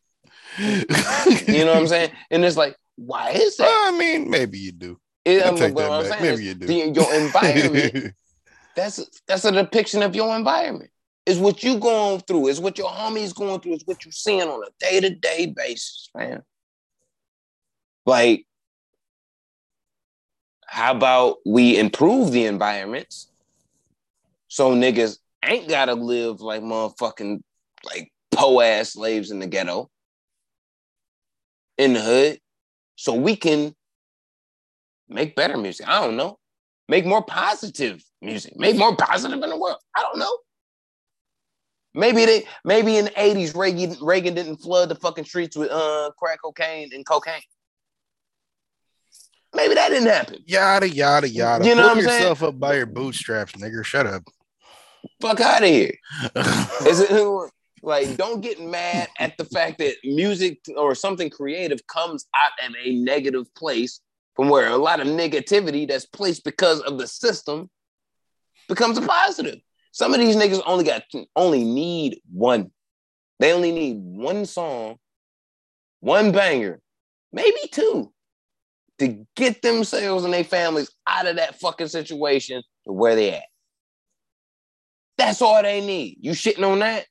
You 0.57 1.65
know 1.65 1.73
what 1.73 1.81
I'm 1.81 1.87
saying? 1.89 2.11
And 2.31 2.45
it's 2.45 2.55
like, 2.55 2.77
why 2.95 3.31
is 3.31 3.57
that? 3.57 3.67
I 3.69 3.91
mean, 3.91 4.29
maybe 4.29 4.57
you 4.57 4.71
do. 4.71 4.97
It- 5.25 5.41
I 5.43 5.47
um, 5.47 5.57
take 5.57 5.75
that 5.75 6.09
back. 6.09 6.21
Maybe 6.21 6.45
you 6.45 6.53
do. 6.53 6.65
the- 6.65 6.93
your 6.95 7.13
environment, 7.25 8.13
that's 8.73 9.05
that's 9.27 9.43
a 9.43 9.51
depiction 9.51 10.01
of 10.01 10.15
your 10.15 10.33
environment. 10.33 10.91
It's 11.25 11.39
what 11.39 11.61
you 11.61 11.77
going 11.77 12.21
through. 12.21 12.47
It's 12.47 12.59
what 12.59 12.77
your 12.77 12.89
homies 12.89 13.35
going 13.35 13.59
through. 13.59 13.73
It's 13.73 13.83
what 13.85 14.05
you 14.05 14.11
seeing 14.13 14.43
on 14.43 14.63
a 14.63 14.69
day-to-day 14.79 15.53
basis, 15.57 16.09
man. 16.15 16.41
Like, 18.05 18.45
how 20.65 20.93
about 20.95 21.39
we 21.45 21.77
improve 21.77 22.31
the 22.31 22.45
environments 22.45 23.27
so 24.47 24.73
niggas 24.73 25.17
ain't 25.43 25.69
gotta 25.69 25.93
live 25.93 26.41
like 26.41 26.61
motherfucking 26.61 27.41
like 27.83 28.11
po 28.31 28.61
ass 28.61 28.93
slaves 28.93 29.31
in 29.31 29.39
the 29.39 29.47
ghetto, 29.47 29.89
in 31.77 31.93
the 31.93 32.01
hood, 32.01 32.39
so 32.95 33.13
we 33.13 33.35
can 33.35 33.73
make 35.07 35.35
better 35.35 35.57
music. 35.57 35.87
I 35.87 36.01
don't 36.01 36.17
know. 36.17 36.37
Make 36.87 37.05
more 37.05 37.23
positive 37.23 38.03
music. 38.21 38.53
Make 38.57 38.75
more 38.77 38.95
positive 38.95 39.41
in 39.41 39.49
the 39.49 39.57
world. 39.57 39.77
I 39.95 40.01
don't 40.01 40.19
know. 40.19 40.37
Maybe 41.93 42.25
they 42.25 42.45
maybe 42.63 42.97
in 42.97 43.05
the 43.05 43.11
80s 43.11 43.55
Reagan 43.55 43.95
Reagan 44.01 44.35
didn't 44.35 44.57
flood 44.57 44.89
the 44.89 44.95
fucking 44.95 45.25
streets 45.25 45.55
with 45.55 45.71
uh 45.71 46.11
crack 46.17 46.39
cocaine 46.43 46.89
and 46.93 47.05
cocaine. 47.05 47.41
Maybe 49.55 49.73
that 49.73 49.89
didn't 49.89 50.07
happen. 50.09 50.37
yada 50.45 50.87
yada 50.87 51.27
yada. 51.27 51.65
You 51.65 51.73
know 51.73 51.81
Pull 51.81 51.89
what 51.89 51.97
I'm 51.97 52.03
saying? 52.03 52.21
yourself 52.21 52.43
up 52.43 52.59
by 52.59 52.75
your 52.75 52.85
bootstraps, 52.85 53.53
nigga. 53.53 53.83
Shut 53.83 54.05
up. 54.05 54.23
Fuck 55.21 55.39
out 55.41 55.63
of 55.63 55.69
here. 55.69 55.93
Is 56.87 56.99
it 56.99 57.51
like 57.81 58.17
don't 58.17 58.41
get 58.41 58.61
mad 58.61 59.07
at 59.19 59.37
the 59.37 59.45
fact 59.45 59.77
that 59.79 59.95
music 60.03 60.59
or 60.75 60.95
something 60.95 61.29
creative 61.29 61.85
comes 61.87 62.25
out 62.35 62.51
of 62.65 62.73
a 62.83 62.93
negative 62.95 63.53
place 63.55 64.01
from 64.35 64.49
where 64.49 64.69
a 64.69 64.77
lot 64.77 64.99
of 64.99 65.07
negativity 65.07 65.87
that's 65.87 66.05
placed 66.05 66.43
because 66.43 66.81
of 66.81 66.97
the 66.97 67.07
system 67.07 67.69
becomes 68.67 68.97
a 68.97 69.01
positive. 69.01 69.59
Some 69.91 70.13
of 70.13 70.19
these 70.19 70.35
niggas 70.35 70.61
only 70.65 70.83
got 70.83 71.03
only 71.35 71.63
need 71.63 72.21
one. 72.31 72.71
They 73.39 73.53
only 73.53 73.71
need 73.71 73.97
one 73.97 74.45
song, 74.45 74.97
one 76.01 76.31
banger, 76.31 76.79
maybe 77.31 77.59
two, 77.71 78.11
to 78.99 79.25
get 79.35 79.61
themselves 79.61 80.25
and 80.25 80.33
their 80.33 80.43
families 80.43 80.91
out 81.07 81.25
of 81.25 81.37
that 81.37 81.59
fucking 81.59 81.87
situation 81.87 82.61
to 82.85 82.93
where 82.93 83.15
they 83.15 83.33
at. 83.33 83.43
That's 85.19 85.41
all 85.41 85.61
they 85.61 85.85
need. 85.85 86.17
You 86.21 86.31
shitting 86.31 86.65
on 86.65 86.79
that? 86.79 87.05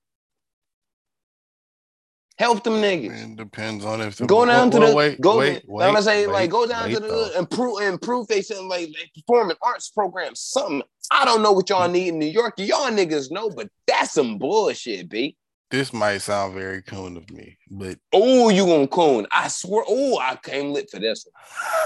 Help 2.39 2.65
them 2.65 2.75
niggas. 2.75 3.09
Man, 3.11 3.37
depends 3.37 3.85
on 3.85 4.01
if 4.01 4.17
Go 4.25 4.47
down 4.47 4.71
to 4.71 4.79
Well, 4.79 4.91
the 4.91 4.97
wait, 4.97 5.21
go. 5.21 5.39
wait, 5.39 5.63
I'm 5.69 5.77
gonna 5.79 5.93
wait, 5.95 6.03
say 6.05 6.27
like 6.27 6.35
wait, 6.37 6.51
go 6.51 6.67
down 6.67 6.85
to 6.89 6.95
wait, 6.95 7.03
the 7.03 7.09
though. 7.09 7.39
improve 7.39 7.83
improve 7.83 8.29
they 8.29 8.41
something 8.41 8.69
like 8.69 8.87
they 8.87 9.11
performing 9.15 9.57
arts 9.61 9.91
program 9.91 10.35
something. 10.35 10.83
I 11.11 11.25
don't 11.27 11.43
know 11.43 11.53
what 11.53 11.69
y'all 11.69 11.89
need 11.89 12.09
in 12.09 12.19
New 12.19 12.27
York. 12.27 12.55
Y'all 12.59 12.91
niggas 12.91 13.31
know, 13.31 13.51
but 13.51 13.69
that's 13.87 14.13
some 14.13 14.39
bullshit, 14.39 15.09
b. 15.11 15.37
This 15.71 15.93
might 15.93 16.19
sound 16.19 16.55
very 16.55 16.81
coon 16.81 17.19
of 17.19 17.29
me, 17.31 17.59
but 17.71 17.99
Oh, 18.15 18.49
you 18.49 18.65
gonna 18.65 18.87
coon? 18.89 19.27
I 19.31 19.49
swear. 19.49 19.85
Oh, 19.87 20.19
I 20.19 20.37
came 20.37 20.73
lit 20.73 20.89
for 20.91 20.99
this 20.99 21.27
one. 21.27 21.35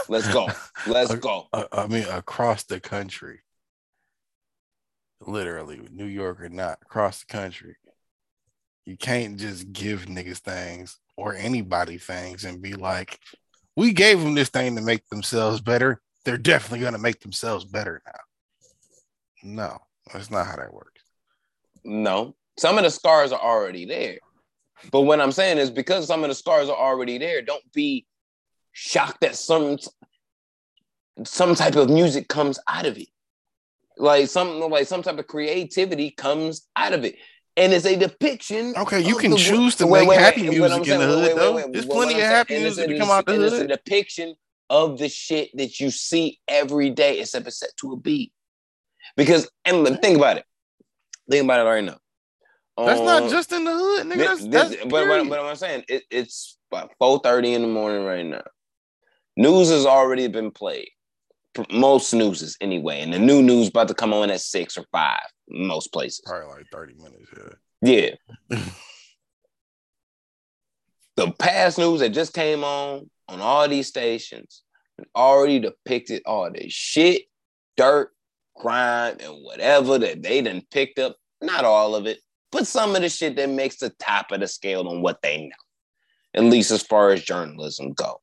Let's 0.09 0.33
go. 0.33 0.49
Let's 0.87 1.15
go. 1.17 1.49
uh, 1.53 1.65
I 1.73 1.89
mean, 1.89 2.05
across 2.05 2.63
the 2.63 2.79
country, 2.79 3.41
literally, 5.27 5.81
New 5.91 6.07
York 6.07 6.41
or 6.41 6.49
not, 6.49 6.79
across 6.83 7.21
the 7.21 7.27
country, 7.27 7.77
you 8.85 8.97
can't 8.97 9.39
just 9.39 9.73
give 9.73 10.07
niggas 10.07 10.39
things 10.39 10.99
or 11.17 11.35
anybody 11.35 11.99
things 11.99 12.45
and 12.45 12.63
be 12.63 12.75
like, 12.75 13.19
we 13.77 13.93
gave 13.93 14.21
them 14.21 14.35
this 14.35 14.49
thing 14.49 14.77
to 14.77 14.83
make 14.83 15.09
themselves 15.09 15.61
better. 15.61 16.01
They're 16.25 16.39
definitely 16.39 16.81
going 16.81 16.93
to 16.93 16.99
make 16.99 17.21
themselves 17.21 17.65
better 17.65 18.03
now. 18.07 18.21
No, 19.43 19.79
that's 20.13 20.31
not 20.31 20.47
how 20.47 20.57
that 20.57 20.73
works. 20.73 21.03
No, 21.85 22.35
some 22.59 22.79
of 22.79 22.85
the 22.85 22.91
scars 22.91 23.33
are 23.33 23.41
already 23.41 23.85
there. 23.85 24.19
But 24.91 25.03
what 25.03 25.21
I'm 25.21 25.33
saying 25.33 25.59
is 25.59 25.71
because 25.71 26.07
some 26.07 26.23
of 26.23 26.29
the 26.29 26.35
scars 26.35 26.69
are 26.69 26.77
already 26.77 27.19
there, 27.19 27.43
don't 27.43 27.73
be 27.73 28.07
shocked 28.73 29.21
that 29.21 29.37
some 29.37 29.79
some 31.25 31.55
type 31.55 31.77
of 31.77 31.91
music 31.91 32.27
comes 32.29 32.59
out 32.69 32.87
of 32.87 32.97
it. 32.97 33.09
Like 34.03 34.29
something 34.29 34.69
like 34.69 34.87
some 34.87 35.03
type 35.03 35.19
of 35.19 35.27
creativity 35.27 36.11
comes 36.11 36.67
out 36.77 36.93
of 36.93 37.05
it. 37.05 37.17
And 37.57 37.73
it's 37.73 37.85
a 37.87 37.97
depiction. 37.97 38.75
Okay, 38.77 39.01
you 39.01 39.15
can 39.15 39.37
choose 39.37 39.77
to 39.77 39.87
make 39.87 40.09
wait, 40.09 40.19
happy 40.19 40.49
wait, 40.49 40.59
music 40.59 40.89
in 40.89 40.99
the 40.99 41.07
hood, 41.07 41.37
though. 41.37 41.69
There's 41.71 41.87
plenty 41.87 42.15
of 42.15 42.21
happy 42.21 42.55
and 42.55 42.65
music 42.65 42.89
to 42.89 42.99
come 42.99 43.11
out 43.11 43.27
the 43.27 43.35
hood. 43.35 43.53
It's 43.53 43.59
a 43.61 43.69
depiction 43.69 44.35
of 44.71 44.99
the 44.99 45.09
shit 45.09 45.51
that 45.57 45.79
you 45.79 45.91
see 45.91 46.41
every 46.49 46.91
day, 46.91 47.21
except 47.21 47.47
it's 47.47 47.59
set 47.59 47.71
to 47.81 47.93
a 47.93 47.97
beat. 47.97 48.33
Because 49.17 49.49
and 49.65 49.85
look, 49.85 50.01
think 50.01 50.17
about 50.17 50.39
it. 50.39 50.45
Think 51.31 51.45
about 51.45 51.61
it 51.61 51.69
right 51.69 51.85
now. 51.85 51.99
That's 52.79 53.01
not 53.03 53.25
Um, 53.25 53.29
just 53.29 53.53
in 53.53 53.65
the 53.65 53.73
hood, 53.73 54.07
nigga. 54.07 54.17
That's, 54.17 54.41
this- 54.47 54.71
that's 54.71 54.85
but, 54.87 55.07
but, 55.07 55.29
but 55.29 55.41
I'm 55.41 55.57
saying 55.57 55.85
it, 55.89 56.05
it's 56.11 56.59
about 56.73 56.91
in 57.03 57.63
the 57.63 57.69
morning 57.69 58.05
right 58.05 58.25
now. 58.25 58.43
News 59.37 59.69
has 59.69 59.85
already 59.85 60.27
been 60.29 60.51
played. 60.51 60.89
Most 61.71 62.11
snoozes 62.11 62.57
anyway, 62.61 63.01
and 63.01 63.13
the 63.13 63.19
new 63.19 63.43
news 63.43 63.69
about 63.69 63.89
to 63.89 63.95
come 63.95 64.15
on 64.15 64.31
at 64.31 64.41
six 64.41 64.79
or 64.79 64.85
five. 64.91 65.21
Most 65.49 65.93
places. 65.93 66.23
Probably 66.25 66.49
like 66.49 66.67
30 66.73 66.95
minutes, 66.95 67.31
yeah. 67.83 68.15
Yeah. 68.51 68.59
the 71.17 71.33
past 71.33 71.79
news 71.79 72.01
that 72.01 72.11
just 72.11 72.33
came 72.33 72.65
on 72.65 73.11
on 73.29 73.41
all 73.41 73.69
these 73.69 73.89
stations 73.89 74.63
already 75.15 75.59
depicted 75.59 76.23
all 76.27 76.51
this 76.51 76.73
shit, 76.73 77.23
dirt, 77.77 78.11
grime, 78.57 79.17
and 79.21 79.45
whatever 79.45 79.99
that 79.99 80.23
they 80.23 80.43
done 80.43 80.63
picked 80.71 80.99
up. 80.99 81.17
Not 81.41 81.65
all 81.65 81.95
of 81.95 82.07
it, 82.07 82.21
but 82.51 82.67
some 82.67 82.95
of 82.95 83.03
the 83.03 83.09
shit 83.09 83.37
that 83.37 83.49
makes 83.49 83.77
the 83.77 83.91
top 83.99 84.31
of 84.31 84.41
the 84.41 84.47
scale 84.47 84.89
on 84.89 85.03
what 85.03 85.21
they 85.23 85.39
know. 85.39 85.51
At 86.35 86.45
least 86.45 86.71
as 86.71 86.83
far 86.83 87.11
as 87.11 87.23
journalism 87.23 87.93
goes. 87.93 88.17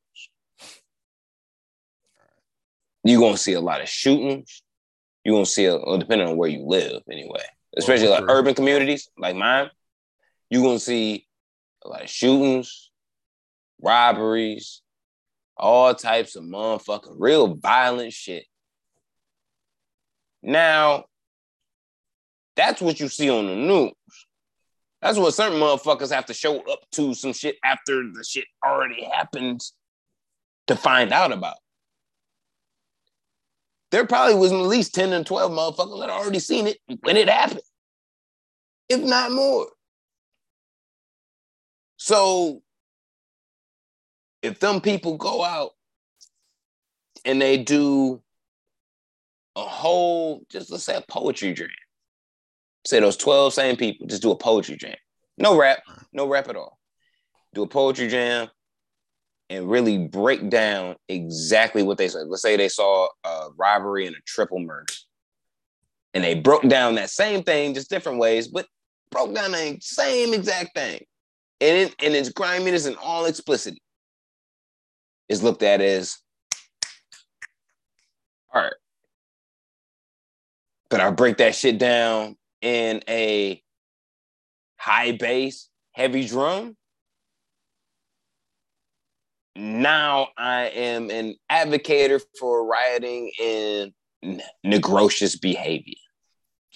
You're 3.04 3.20
gonna 3.20 3.36
see 3.36 3.54
a 3.54 3.60
lot 3.60 3.80
of 3.80 3.88
shootings. 3.88 4.62
You're 5.24 5.34
gonna 5.36 5.46
see 5.46 5.66
a 5.66 5.76
well, 5.76 5.98
depending 5.98 6.28
on 6.28 6.36
where 6.36 6.48
you 6.48 6.64
live 6.66 7.02
anyway. 7.10 7.42
Especially 7.76 8.08
oh, 8.08 8.12
like 8.12 8.24
true. 8.24 8.30
urban 8.32 8.54
communities 8.54 9.08
like 9.18 9.36
mine, 9.36 9.70
you're 10.48 10.62
gonna 10.62 10.78
see 10.78 11.26
a 11.84 11.88
lot 11.88 12.02
of 12.02 12.10
shootings, 12.10 12.90
robberies, 13.80 14.82
all 15.56 15.94
types 15.94 16.36
of 16.36 16.44
motherfucking 16.44 17.14
real 17.18 17.54
violent 17.54 18.12
shit. 18.12 18.44
Now, 20.42 21.04
that's 22.56 22.80
what 22.80 22.98
you 22.98 23.08
see 23.08 23.30
on 23.30 23.46
the 23.46 23.54
news. 23.54 23.92
That's 25.00 25.18
what 25.18 25.32
certain 25.32 25.58
motherfuckers 25.58 26.12
have 26.12 26.26
to 26.26 26.34
show 26.34 26.58
up 26.70 26.80
to 26.92 27.14
some 27.14 27.32
shit 27.32 27.56
after 27.64 28.02
the 28.12 28.24
shit 28.24 28.44
already 28.64 29.02
happens 29.04 29.72
to 30.66 30.76
find 30.76 31.12
out 31.12 31.32
about. 31.32 31.56
There 33.90 34.06
probably 34.06 34.34
was 34.36 34.52
at 34.52 34.58
least 34.58 34.94
10 34.94 35.12
and 35.12 35.26
12 35.26 35.50
motherfuckers 35.50 36.00
that 36.00 36.10
already 36.10 36.38
seen 36.38 36.66
it 36.68 36.78
when 37.00 37.16
it 37.16 37.28
happened, 37.28 37.62
if 38.88 39.00
not 39.00 39.32
more. 39.32 39.66
So 41.96 42.62
if 44.42 44.60
them 44.60 44.80
people 44.80 45.16
go 45.16 45.44
out 45.44 45.72
and 47.24 47.42
they 47.42 47.58
do 47.58 48.22
a 49.56 49.62
whole, 49.62 50.42
just 50.50 50.70
let's 50.70 50.84
say 50.84 50.96
a 50.96 51.02
poetry 51.02 51.52
jam. 51.52 51.68
Say 52.86 53.00
those 53.00 53.16
12 53.16 53.52
same 53.52 53.76
people, 53.76 54.06
just 54.06 54.22
do 54.22 54.30
a 54.30 54.36
poetry 54.36 54.76
jam. 54.76 54.96
No 55.36 55.58
rap, 55.58 55.82
no 56.12 56.26
rap 56.26 56.48
at 56.48 56.56
all. 56.56 56.78
Do 57.54 57.62
a 57.62 57.66
poetry 57.66 58.08
jam 58.08 58.48
and 59.50 59.68
really 59.68 59.98
break 59.98 60.48
down 60.48 60.94
exactly 61.08 61.82
what 61.82 61.98
they 61.98 62.08
said. 62.08 62.28
Let's 62.28 62.40
say 62.40 62.56
they 62.56 62.68
saw 62.68 63.08
a 63.24 63.48
robbery 63.58 64.06
and 64.06 64.14
a 64.14 64.20
triple 64.24 64.60
murder. 64.60 64.86
And 66.14 66.22
they 66.22 66.34
broke 66.34 66.66
down 66.68 66.94
that 66.94 67.10
same 67.10 67.42
thing, 67.42 67.74
just 67.74 67.90
different 67.90 68.18
ways, 68.18 68.46
but 68.46 68.66
broke 69.10 69.34
down 69.34 69.50
the 69.50 69.76
same 69.80 70.32
exact 70.34 70.74
thing. 70.76 71.04
And, 71.60 71.76
it, 71.76 71.94
and 72.02 72.14
its 72.14 72.30
griminess 72.30 72.86
and 72.86 72.96
all 72.96 73.26
explicit 73.26 73.74
is 75.28 75.42
looked 75.42 75.64
at 75.64 75.80
as 75.80 76.16
art. 78.52 78.74
But 80.90 81.00
I 81.00 81.10
break 81.10 81.38
that 81.38 81.54
shit 81.54 81.78
down 81.78 82.36
in 82.62 83.02
a 83.08 83.60
high 84.76 85.12
bass, 85.12 85.68
heavy 85.92 86.26
drum. 86.26 86.76
Now 89.56 90.28
I 90.36 90.68
am 90.68 91.10
an 91.10 91.34
advocate 91.48 92.22
for 92.38 92.66
rioting 92.66 93.32
and 93.42 93.92
negrocious 94.64 95.40
behavior. 95.40 95.94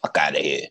Fuck 0.02 0.18
out 0.18 0.36
of 0.36 0.42
here. 0.42 0.66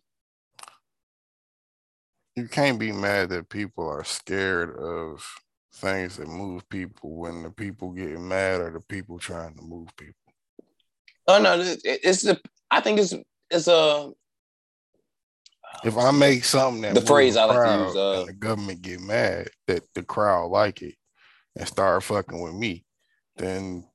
You 2.35 2.47
can't 2.47 2.79
be 2.79 2.91
mad 2.91 3.29
that 3.29 3.49
people 3.49 3.87
are 3.87 4.03
scared 4.03 4.75
of 4.77 5.23
things 5.75 6.17
that 6.17 6.27
move 6.27 6.67
people 6.69 7.15
when 7.15 7.43
the 7.43 7.49
people 7.49 7.91
getting 7.91 8.27
mad 8.27 8.61
are 8.61 8.71
the 8.71 8.81
people 8.81 9.19
trying 9.19 9.55
to 9.55 9.61
move 9.61 9.95
people. 9.95 10.15
Oh 11.27 11.41
no, 11.41 11.57
it's 11.61 12.23
the. 12.23 12.39
I 12.69 12.81
think 12.81 12.99
it's 12.99 13.13
it's 13.49 13.67
a. 13.67 14.11
If 15.83 15.97
I 15.97 16.11
make 16.11 16.43
something 16.43 16.81
that 16.81 16.95
The 16.95 17.01
phrase 17.01 17.37
I 17.37 17.45
like 17.45 17.55
to 17.55 17.61
crowd 17.61 17.87
use, 17.87 17.95
uh, 17.95 18.19
and 18.19 18.29
the 18.29 18.33
government 18.33 18.81
get 18.81 18.99
mad 18.99 19.49
that 19.67 19.83
the 19.95 20.03
crowd 20.03 20.51
like 20.51 20.81
it 20.81 20.95
and 21.55 21.67
start 21.67 22.03
fucking 22.03 22.41
with 22.41 22.53
me, 22.53 22.83
then 23.37 23.85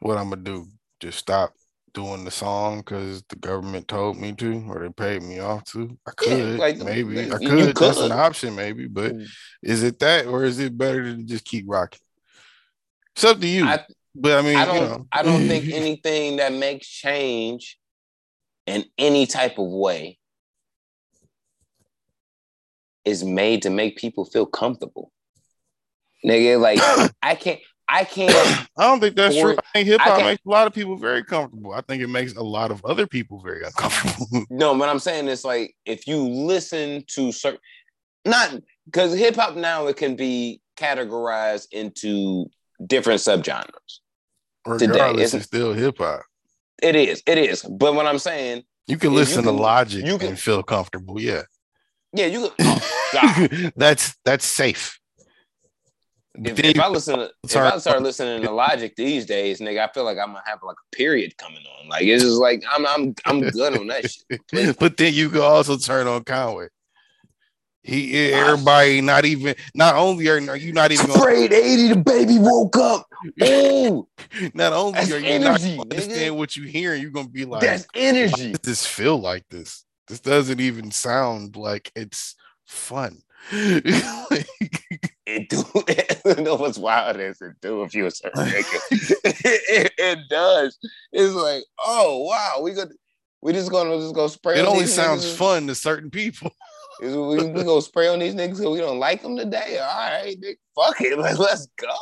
what 0.00 0.18
I'm 0.18 0.30
gonna 0.30 0.42
do? 0.42 0.66
Just 1.00 1.18
stop 1.18 1.52
doing 1.94 2.24
the 2.24 2.30
song 2.30 2.78
because 2.78 3.22
the 3.28 3.36
government 3.36 3.88
told 3.88 4.16
me 4.16 4.32
to 4.32 4.64
or 4.68 4.80
they 4.80 4.90
paid 4.92 5.22
me 5.22 5.38
off 5.38 5.64
to. 5.64 5.98
I 6.06 6.10
Yeah, 6.26 6.34
could 6.36 6.58
like, 6.58 6.78
maybe 6.78 7.18
I 7.20 7.38
you 7.40 7.48
could. 7.48 7.76
That's 7.76 7.98
an 7.98 8.12
option, 8.12 8.54
maybe. 8.54 8.86
But 8.86 9.14
Mm. 9.14 9.26
is 9.62 9.82
it 9.82 9.98
that 10.00 10.26
or 10.26 10.44
is 10.44 10.58
it 10.58 10.76
better 10.76 11.02
to 11.04 11.22
just 11.24 11.44
keep 11.44 11.64
rocking? 11.68 12.00
It's 13.14 13.24
up 13.24 13.40
to 13.40 13.46
you. 13.46 13.64
I- 13.66 13.84
but 14.14 14.38
I 14.38 14.42
mean, 14.42 14.56
I 14.56 14.64
don't. 14.64 14.80
know. 14.80 15.06
I 15.12 15.22
don't 15.22 15.46
think 15.46 15.68
anything 15.72 16.36
that 16.36 16.52
makes 16.52 16.88
change 16.88 17.78
in 18.66 18.84
any 18.98 19.26
type 19.26 19.58
of 19.58 19.68
way 19.68 20.18
is 23.04 23.22
made 23.22 23.62
to 23.62 23.70
make 23.70 23.96
people 23.96 24.24
feel 24.24 24.44
comfortable. 24.46 25.12
Nigga, 26.26 26.60
like 26.60 26.78
I 27.22 27.34
can't. 27.34 27.60
I 27.90 28.04
can't. 28.04 28.34
I 28.76 28.84
don't 28.84 29.00
think 29.00 29.16
that's 29.16 29.38
true. 29.38 29.56
I 29.56 29.62
think 29.72 29.88
hip 29.88 30.00
hop 30.02 30.18
makes 30.22 30.42
a 30.46 30.50
lot 30.50 30.66
of 30.66 30.74
people 30.74 30.96
very 30.98 31.24
comfortable. 31.24 31.72
I 31.72 31.80
think 31.80 32.02
it 32.02 32.08
makes 32.08 32.34
a 32.34 32.42
lot 32.42 32.70
of 32.70 32.84
other 32.84 33.06
people 33.06 33.40
very 33.40 33.64
uncomfortable. 33.64 34.44
No, 34.50 34.76
but 34.78 34.90
I'm 34.90 34.98
saying 34.98 35.26
it's 35.28 35.44
like 35.44 35.74
if 35.86 36.06
you 36.06 36.18
listen 36.22 37.02
to 37.14 37.32
certain, 37.32 37.60
not 38.26 38.56
because 38.84 39.16
hip 39.16 39.36
hop 39.36 39.56
now 39.56 39.86
it 39.86 39.96
can 39.96 40.16
be 40.16 40.60
categorized 40.76 41.68
into 41.72 42.50
different 42.86 43.20
subgenres. 43.20 44.00
Regardless, 44.66 45.28
isn't- 45.28 45.38
it's 45.38 45.46
still 45.46 45.72
hip 45.72 45.96
hop. 45.98 46.20
It 46.82 46.94
is, 46.94 47.22
it 47.26 47.38
is. 47.38 47.62
But 47.62 47.94
what 47.94 48.06
I'm 48.06 48.18
saying, 48.18 48.64
You 48.86 48.98
can 48.98 49.10
Yeah, 49.10 49.14
you 49.14 49.18
listen 49.20 49.44
to 49.44 49.50
Logic 49.50 50.04
you 50.04 50.18
can- 50.18 50.28
and 50.28 50.38
feel 50.38 50.62
comfortable. 50.62 51.18
Yeah, 51.20 51.42
yeah, 52.12 52.26
you. 52.26 52.50
Can, 52.50 52.80
oh, 53.14 53.70
that's 53.76 54.14
that's 54.26 54.44
safe. 54.44 54.97
If, 56.44 56.58
if 56.60 56.80
I 56.80 56.88
listen, 56.88 57.18
to, 57.18 57.30
if 57.42 57.56
I 57.56 57.78
start 57.78 58.02
listening 58.02 58.42
to 58.42 58.50
Logic 58.50 58.94
these 58.94 59.26
days, 59.26 59.60
nigga, 59.60 59.88
I 59.88 59.92
feel 59.92 60.04
like 60.04 60.18
I'm 60.18 60.28
gonna 60.28 60.42
have 60.46 60.60
like 60.62 60.76
a 60.76 60.96
period 60.96 61.36
coming 61.36 61.62
on. 61.80 61.88
Like 61.88 62.04
it's 62.04 62.22
just 62.22 62.36
like 62.36 62.62
I'm, 62.70 62.86
I'm, 62.86 63.14
I'm 63.24 63.40
good 63.40 63.76
on 63.76 63.88
that 63.88 64.10
shit. 64.10 64.78
but 64.78 64.96
then 64.96 65.14
you 65.14 65.30
can 65.30 65.40
also 65.40 65.76
turn 65.76 66.06
on 66.06 66.24
Conway. 66.24 66.68
He 67.82 68.32
everybody 68.32 69.00
not 69.00 69.24
even 69.24 69.54
not 69.74 69.94
only 69.94 70.28
are 70.28 70.56
you 70.56 70.72
not 70.72 70.92
even 70.92 71.06
gonna, 71.06 71.26
80, 71.26 71.88
the 71.88 71.96
baby 71.96 72.38
woke 72.38 72.76
up. 72.76 73.06
Oh 73.42 74.06
not 74.54 74.72
only 74.72 75.00
are 75.12 75.18
you 75.18 75.38
not 75.38 75.60
energy, 75.60 75.76
nigga. 75.76 75.80
understand 75.80 76.36
what 76.36 76.56
you 76.56 76.64
hearing, 76.64 77.02
you're 77.02 77.10
gonna 77.10 77.28
be 77.28 77.44
like, 77.44 77.62
that's 77.62 77.86
energy. 77.94 78.54
this 78.62 78.86
feel 78.86 79.18
like 79.18 79.44
this? 79.48 79.84
This 80.06 80.20
doesn't 80.20 80.60
even 80.60 80.90
sound 80.90 81.56
like 81.56 81.90
it's 81.96 82.36
fun. 82.66 83.22
It 85.30 85.50
do. 85.50 85.62
You 86.24 86.42
know 86.42 86.56
what's 86.56 86.78
wild 86.78 87.18
is 87.18 87.40
it 87.40 87.60
do 87.60 87.82
if 87.82 87.94
you 87.94 88.06
a 88.06 88.10
certain 88.10 88.44
nigga. 88.44 88.80
it, 89.24 89.92
it 89.98 90.18
does. 90.28 90.78
It's 91.12 91.34
like, 91.34 91.64
oh 91.84 92.24
wow, 92.24 92.62
we 92.62 92.72
got 92.72 92.88
we 93.40 93.52
just 93.52 93.70
gonna 93.70 93.96
just 93.98 94.14
go 94.14 94.28
spray. 94.28 94.58
it 94.58 94.66
on 94.66 94.74
only 94.74 94.86
sounds 94.86 95.24
niggas. 95.24 95.36
fun 95.36 95.66
to 95.68 95.74
certain 95.74 96.10
people. 96.10 96.50
Is 97.00 97.14
we, 97.14 97.36
we 97.46 97.62
gonna 97.62 97.80
spray 97.80 98.08
on 98.08 98.18
these 98.18 98.34
niggas 98.34 98.56
because 98.56 98.72
we 98.72 98.80
don't 98.80 98.98
like 98.98 99.22
them 99.22 99.36
today. 99.36 99.78
All 99.78 100.10
right, 100.10 100.36
nigga, 100.40 100.56
fuck 100.74 101.00
it. 101.00 101.16
Like, 101.18 101.38
let's 101.38 101.68
go. 101.78 101.94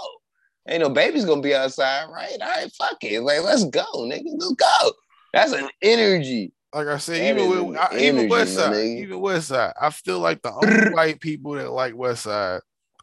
Ain't 0.69 0.83
no 0.83 0.89
baby's 0.89 1.27
gonna 1.27 1.43
be 1.43 1.55
outside, 1.55 2.07
right? 2.11 2.37
All 2.41 2.49
right, 2.49 2.73
fuck 2.79 2.97
it. 3.03 3.21
Like, 3.21 3.43
let's 3.43 3.65
go, 3.65 3.85
nigga. 3.97 4.25
Let's 4.25 4.55
go. 4.55 4.93
That's 5.35 5.53
an 5.53 5.69
energy. 5.83 6.53
Like 6.75 6.89
I 6.89 6.99
said, 6.99 7.37
That 7.37 7.41
even 7.43 7.51
with 7.51 7.79
even 7.93 8.19
energy, 8.19 8.29
Westside, 8.29 8.99
even 8.99 9.21
Westside, 9.21 9.73
I 9.81 9.91
feel 9.91 10.19
like 10.19 10.43
the 10.43 10.53
only 10.53 10.95
white 10.95 11.21
people 11.21 11.53
that 11.53 11.71
like 11.71 11.95
Westside 11.95 12.61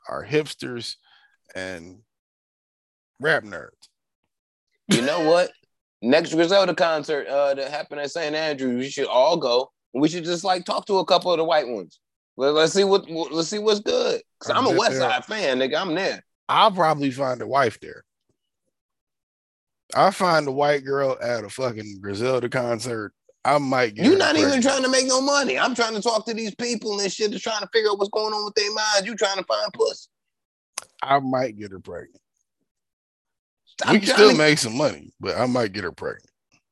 are 0.10 0.26
hipsters 0.26 0.96
and 1.56 2.00
rap 3.20 3.44
nerds. 3.44 3.70
You 4.90 5.02
know 5.02 5.30
what? 5.30 5.52
next 6.04 6.34
Griselda 6.34 6.76
concert 6.76 7.28
uh, 7.28 7.56
that 7.56 7.72
happened 7.72 8.02
at 8.02 8.12
St. 8.12 8.36
Andrews, 8.36 8.78
we 8.78 8.90
should 8.90 9.08
all 9.08 9.38
go. 9.38 9.72
We 9.94 10.10
should 10.10 10.26
just 10.26 10.44
like 10.44 10.66
talk 10.66 10.86
to 10.88 11.00
a 11.00 11.06
couple 11.06 11.32
of 11.32 11.38
the 11.38 11.44
white 11.44 11.68
ones. 11.68 12.00
Let, 12.36 12.56
us 12.56 12.74
see 12.74 12.84
what 12.84 13.10
let's 13.10 13.48
see 13.48 13.60
what's 13.60 13.80
good. 13.80 14.22
Cause 14.40 14.52
I'm, 14.52 14.68
I'm 14.68 14.76
a 14.76 14.80
Westside 14.80 15.26
fan, 15.26 15.60
nigga. 15.60 15.80
I'm 15.80 15.94
there. 15.96 16.24
I'll 16.50 16.72
probably 16.72 17.12
find 17.12 17.42
a 17.42 17.48
wife 17.48 17.80
there. 17.80 18.04
I 19.96 20.10
find 20.10 20.48
a 20.48 20.52
white 20.52 20.84
girl 20.84 21.16
at 21.22 21.44
a 21.44 21.50
fucking 21.50 22.00
Griselda 22.02 22.50
concert. 22.50 23.14
I 23.46 23.60
might 23.60 23.94
get. 23.94 24.06
You're 24.06 24.18
not 24.18 24.36
even 24.36 24.62
trying 24.62 24.82
to 24.82 24.90
make 24.90 25.06
no 25.06 25.22
money. 25.22 25.60
I'm 25.60 25.76
trying 25.76 25.94
to 25.94 26.02
talk 26.02 26.26
to 26.26 26.34
these 26.34 26.56
people 26.56 27.00
and 27.00 27.12
shit. 27.12 27.32
Just 27.32 27.44
trying 27.44 27.62
to 27.62 27.70
figure 27.72 27.92
out 27.92 28.00
what's 28.00 28.10
going 28.10 28.34
on 28.34 28.46
with 28.46 28.56
their 28.56 28.74
minds. 28.74 29.06
You 29.06 29.16
trying 29.16 29.38
to 29.38 29.44
find 29.44 29.72
puss. 29.74 30.10
I 31.02 31.20
might 31.20 31.58
get 31.58 31.72
her 31.72 31.80
pregnant. 31.80 32.22
we 33.90 34.00
can 34.00 34.10
still 34.10 34.32
to... 34.32 34.38
make 34.38 34.58
some 34.58 34.78
money, 34.78 35.14
but 35.20 35.38
I 35.38 35.46
might 35.46 35.74
get 35.74 35.84
her 35.84 35.92
pregnant. 35.92 36.30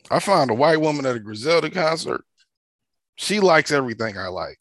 I 0.09 0.20
found 0.20 0.51
a 0.51 0.55
white 0.55 0.82
woman 0.82 1.05
at 1.05 1.16
a 1.16 1.20
Griselda 1.20 1.70
concert. 1.70 2.24
She 3.16 3.39
likes 3.39 3.72
everything 3.72 4.18
I 4.18 4.28
like. 4.28 4.57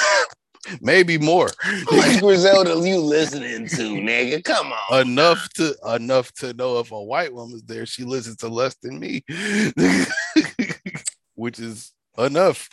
Maybe 0.81 1.19
more. 1.19 1.51
How 1.61 2.21
Griselda 2.21 2.71
you 2.87 2.99
listening 2.99 3.69
to, 3.69 3.83
nigga? 4.01 4.43
Come 4.45 4.73
on. 4.73 5.01
Enough 5.09 5.49
to 5.55 5.77
enough 5.95 6.33
to 6.35 6.55
know 6.55 6.79
if 6.79 6.91
a 6.91 7.03
white 7.03 7.33
woman's 7.33 7.65
there, 7.65 7.85
she 7.87 8.05
listens 8.05 8.37
to 8.37 8.49
less 8.49 8.75
than 8.77 8.99
me. 8.99 9.25
Which 11.35 11.59
is 11.59 11.93
enough. 12.17 12.69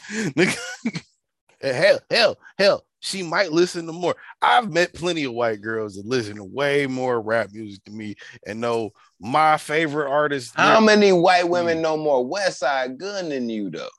hell, 1.61 1.99
hell, 2.09 2.37
hell. 2.57 2.85
She 3.03 3.23
might 3.23 3.51
listen 3.51 3.87
to 3.87 3.91
more. 3.91 4.15
I've 4.43 4.71
met 4.71 4.93
plenty 4.93 5.23
of 5.23 5.33
white 5.33 5.59
girls 5.59 5.95
that 5.95 6.05
listen 6.05 6.35
to 6.35 6.43
way 6.43 6.85
more 6.85 7.19
rap 7.19 7.49
music 7.51 7.83
than 7.83 7.97
me 7.97 8.15
and 8.45 8.61
know 8.61 8.91
my 9.19 9.57
favorite 9.57 10.09
artist. 10.09 10.53
How 10.55 10.79
many 10.79 11.11
white 11.11 11.49
women 11.49 11.79
mm. 11.79 11.81
know 11.81 11.97
more 11.97 12.23
Westside 12.23 12.97
Gun 12.97 13.29
than 13.29 13.49
you, 13.49 13.71
though? 13.71 13.89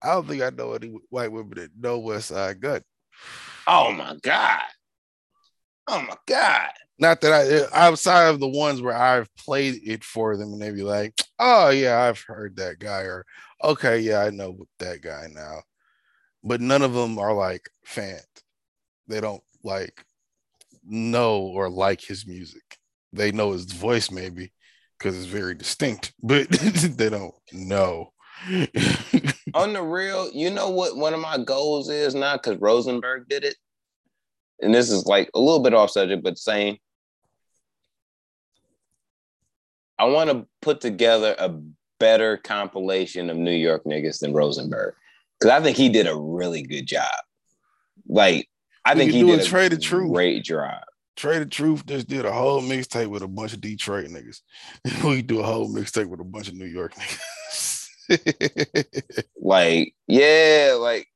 I 0.00 0.14
don't 0.14 0.28
think 0.28 0.42
I 0.42 0.50
know 0.50 0.74
any 0.74 0.94
white 1.10 1.32
women 1.32 1.58
that 1.58 1.70
know 1.76 2.00
Westside 2.00 2.60
Gun. 2.60 2.82
Oh 3.66 3.90
my 3.90 4.16
God. 4.22 4.62
Oh 5.88 6.02
my 6.02 6.16
God. 6.26 6.70
Not 7.00 7.20
that 7.22 7.32
I 7.72 7.76
outside 7.76 8.28
of 8.28 8.38
the 8.38 8.48
ones 8.48 8.80
where 8.80 8.96
I've 8.96 9.34
played 9.34 9.80
it 9.84 10.04
for 10.04 10.36
them 10.36 10.52
and 10.52 10.62
they 10.62 10.70
be 10.70 10.84
like, 10.84 11.20
oh 11.40 11.70
yeah, 11.70 12.00
I've 12.00 12.20
heard 12.20 12.56
that 12.56 12.78
guy, 12.78 13.00
or 13.00 13.24
okay, 13.64 13.98
yeah, 13.98 14.20
I 14.20 14.30
know 14.30 14.66
that 14.78 15.02
guy 15.02 15.26
now. 15.32 15.62
But 16.42 16.60
none 16.60 16.82
of 16.82 16.94
them 16.94 17.18
are 17.18 17.34
like 17.34 17.68
fans. 17.84 18.24
They 19.06 19.20
don't 19.20 19.42
like 19.62 20.04
know 20.84 21.40
or 21.40 21.68
like 21.68 22.00
his 22.00 22.26
music. 22.26 22.78
They 23.12 23.32
know 23.32 23.52
his 23.52 23.64
voice 23.64 24.10
maybe 24.10 24.52
because 24.98 25.16
it's 25.16 25.26
very 25.26 25.54
distinct, 25.54 26.12
but 26.22 26.48
they 26.50 27.10
don't 27.10 27.34
know. 27.52 28.12
on 29.54 29.74
the 29.74 29.82
real, 29.82 30.30
you 30.32 30.50
know 30.50 30.70
what 30.70 30.96
one 30.96 31.12
of 31.12 31.20
my 31.20 31.36
goals 31.36 31.90
is 31.90 32.14
now 32.14 32.36
because 32.36 32.56
Rosenberg 32.58 33.28
did 33.28 33.44
it, 33.44 33.56
and 34.60 34.74
this 34.74 34.90
is 34.90 35.04
like 35.06 35.30
a 35.34 35.40
little 35.40 35.60
bit 35.60 35.74
off 35.74 35.90
subject, 35.90 36.22
but 36.22 36.38
same. 36.38 36.78
I 39.98 40.04
want 40.04 40.30
to 40.30 40.46
put 40.62 40.80
together 40.80 41.34
a 41.38 41.54
better 41.98 42.38
compilation 42.38 43.28
of 43.28 43.36
New 43.36 43.52
York 43.52 43.84
niggas 43.84 44.20
than 44.20 44.32
Rosenberg 44.32 44.94
because 45.40 45.58
I 45.58 45.62
think 45.62 45.76
he 45.76 45.88
did 45.88 46.06
a 46.06 46.16
really 46.16 46.62
good 46.62 46.86
job. 46.86 47.10
Like 48.06 48.48
I 48.84 48.94
think 48.94 49.12
he 49.12 49.22
did 49.24 49.40
a 49.40 49.42
Trae 49.42 49.70
tha 49.70 49.78
Truth. 49.78 50.12
great 50.12 50.44
job. 50.44 50.82
Trae 51.16 51.38
tha 51.38 51.46
Truth 51.46 51.86
just 51.86 52.08
did 52.08 52.24
a 52.24 52.32
whole 52.32 52.60
mixtape 52.62 53.08
with 53.08 53.22
a 53.22 53.28
bunch 53.28 53.52
of 53.52 53.60
Detroit 53.60 54.08
niggas. 54.08 54.40
we 55.04 55.22
do 55.22 55.40
a 55.40 55.44
whole 55.44 55.72
mixtape 55.72 56.06
with 56.06 56.20
a 56.20 56.24
bunch 56.24 56.48
of 56.48 56.54
New 56.54 56.66
York 56.66 56.94
niggas. 56.94 57.88
like, 59.40 59.94
yeah, 60.06 60.76
like 60.78 61.06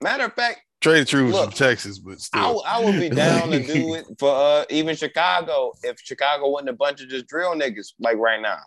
matter 0.00 0.24
of 0.24 0.34
fact, 0.34 0.62
Trae 0.80 1.00
tha 1.00 1.04
Truth 1.04 1.36
from 1.36 1.50
Texas, 1.52 1.98
but 1.98 2.20
still. 2.20 2.62
I, 2.64 2.78
I 2.78 2.84
would 2.84 2.98
be 2.98 3.08
down 3.14 3.50
to 3.50 3.62
do 3.62 3.94
it 3.94 4.06
for 4.18 4.30
uh, 4.34 4.64
even 4.70 4.96
Chicago 4.96 5.72
if 5.82 6.00
Chicago 6.00 6.48
wasn't 6.48 6.70
a 6.70 6.74
bunch 6.74 7.02
of 7.02 7.08
just 7.08 7.26
drill 7.26 7.54
niggas 7.54 7.92
like 7.98 8.16
right 8.16 8.40
now. 8.40 8.60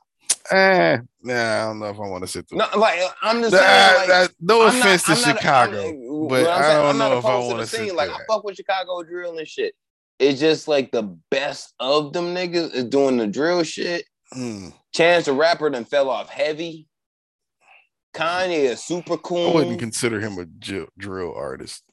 Eh, 0.51 0.97
nah, 1.21 1.33
I 1.33 1.65
don't 1.65 1.79
know 1.79 1.85
if 1.85 1.97
I 1.97 2.07
want 2.07 2.23
to 2.23 2.27
sit 2.27 2.49
through. 2.49 2.57
No, 2.57 2.67
like 2.77 2.99
I'm 3.21 3.41
just 3.41 3.55
saying. 3.55 4.09
Like, 4.09 4.31
no 4.41 4.63
I'm 4.63 4.77
offense 4.77 5.07
not, 5.07 5.17
to 5.17 5.29
I'm 5.29 5.35
Chicago, 5.37 5.91
not, 5.91 6.29
but 6.29 6.47
I 6.47 6.73
don't 6.73 6.97
know 6.97 7.17
if 7.17 7.25
I 7.25 7.37
want 7.39 7.59
to 7.59 7.67
sit. 7.67 7.95
Like 7.95 8.09
I 8.09 8.17
fuck 8.27 8.43
with 8.43 8.55
Chicago 8.55 9.03
drill 9.03 9.37
and 9.37 9.47
shit. 9.47 9.73
It's 10.19 10.39
just 10.39 10.67
like 10.67 10.91
the 10.91 11.03
best 11.31 11.73
of 11.79 12.13
them 12.13 12.35
niggas 12.35 12.73
is 12.73 12.85
doing 12.85 13.17
the 13.17 13.27
drill 13.27 13.63
shit. 13.63 14.05
Mm. 14.35 14.73
Chance 14.93 15.25
the 15.25 15.33
Rapper 15.33 15.69
then 15.69 15.85
fell 15.85 16.09
off 16.09 16.29
heavy. 16.29 16.87
Kanye 18.13 18.65
is 18.65 18.83
super 18.83 19.17
cool. 19.17 19.51
I 19.51 19.53
wouldn't 19.55 19.79
consider 19.79 20.19
him 20.19 20.37
a 20.37 20.45
drill 20.97 21.33
artist. 21.35 21.83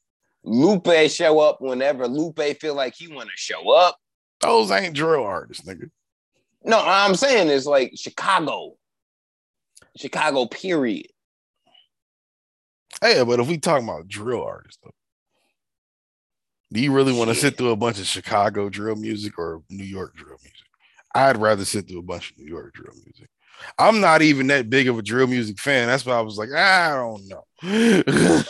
Lupe 0.42 1.08
show 1.08 1.38
up 1.40 1.60
whenever 1.60 2.06
Lupe 2.08 2.40
feel 2.60 2.74
like 2.74 2.94
he 2.96 3.08
want 3.08 3.28
to 3.28 3.36
show 3.36 3.70
up. 3.70 3.96
Those 4.40 4.70
ain't 4.70 4.94
drill 4.94 5.24
artists, 5.24 5.66
nigga. 5.66 5.90
No, 6.64 6.82
I'm 6.84 7.14
saying 7.14 7.48
it's 7.48 7.66
like 7.66 7.92
Chicago. 7.96 8.74
Chicago, 9.96 10.46
period. 10.46 11.08
Hey, 13.00 13.22
but 13.24 13.40
if 13.40 13.48
we 13.48 13.58
talking 13.58 13.88
about 13.88 14.08
drill 14.08 14.44
artists, 14.44 14.78
though, 14.82 14.90
do 16.72 16.80
you 16.80 16.92
really 16.92 17.12
want 17.12 17.30
to 17.30 17.34
sit 17.34 17.56
through 17.56 17.70
a 17.70 17.76
bunch 17.76 17.98
of 17.98 18.06
Chicago 18.06 18.68
drill 18.68 18.96
music 18.96 19.38
or 19.38 19.62
New 19.70 19.84
York 19.84 20.14
drill 20.14 20.38
music? 20.42 20.66
I'd 21.14 21.38
rather 21.38 21.64
sit 21.64 21.88
through 21.88 22.00
a 22.00 22.02
bunch 22.02 22.30
of 22.30 22.38
New 22.38 22.46
York 22.46 22.74
drill 22.74 22.94
music. 22.94 23.28
I'm 23.78 24.00
not 24.00 24.22
even 24.22 24.48
that 24.48 24.70
big 24.70 24.88
of 24.88 24.98
a 24.98 25.02
drill 25.02 25.26
music 25.26 25.58
fan. 25.58 25.88
That's 25.88 26.04
why 26.04 26.14
I 26.14 26.20
was 26.20 26.38
like, 26.38 26.52
I 26.52 26.94
don't 26.94 27.28
know. 27.28 27.44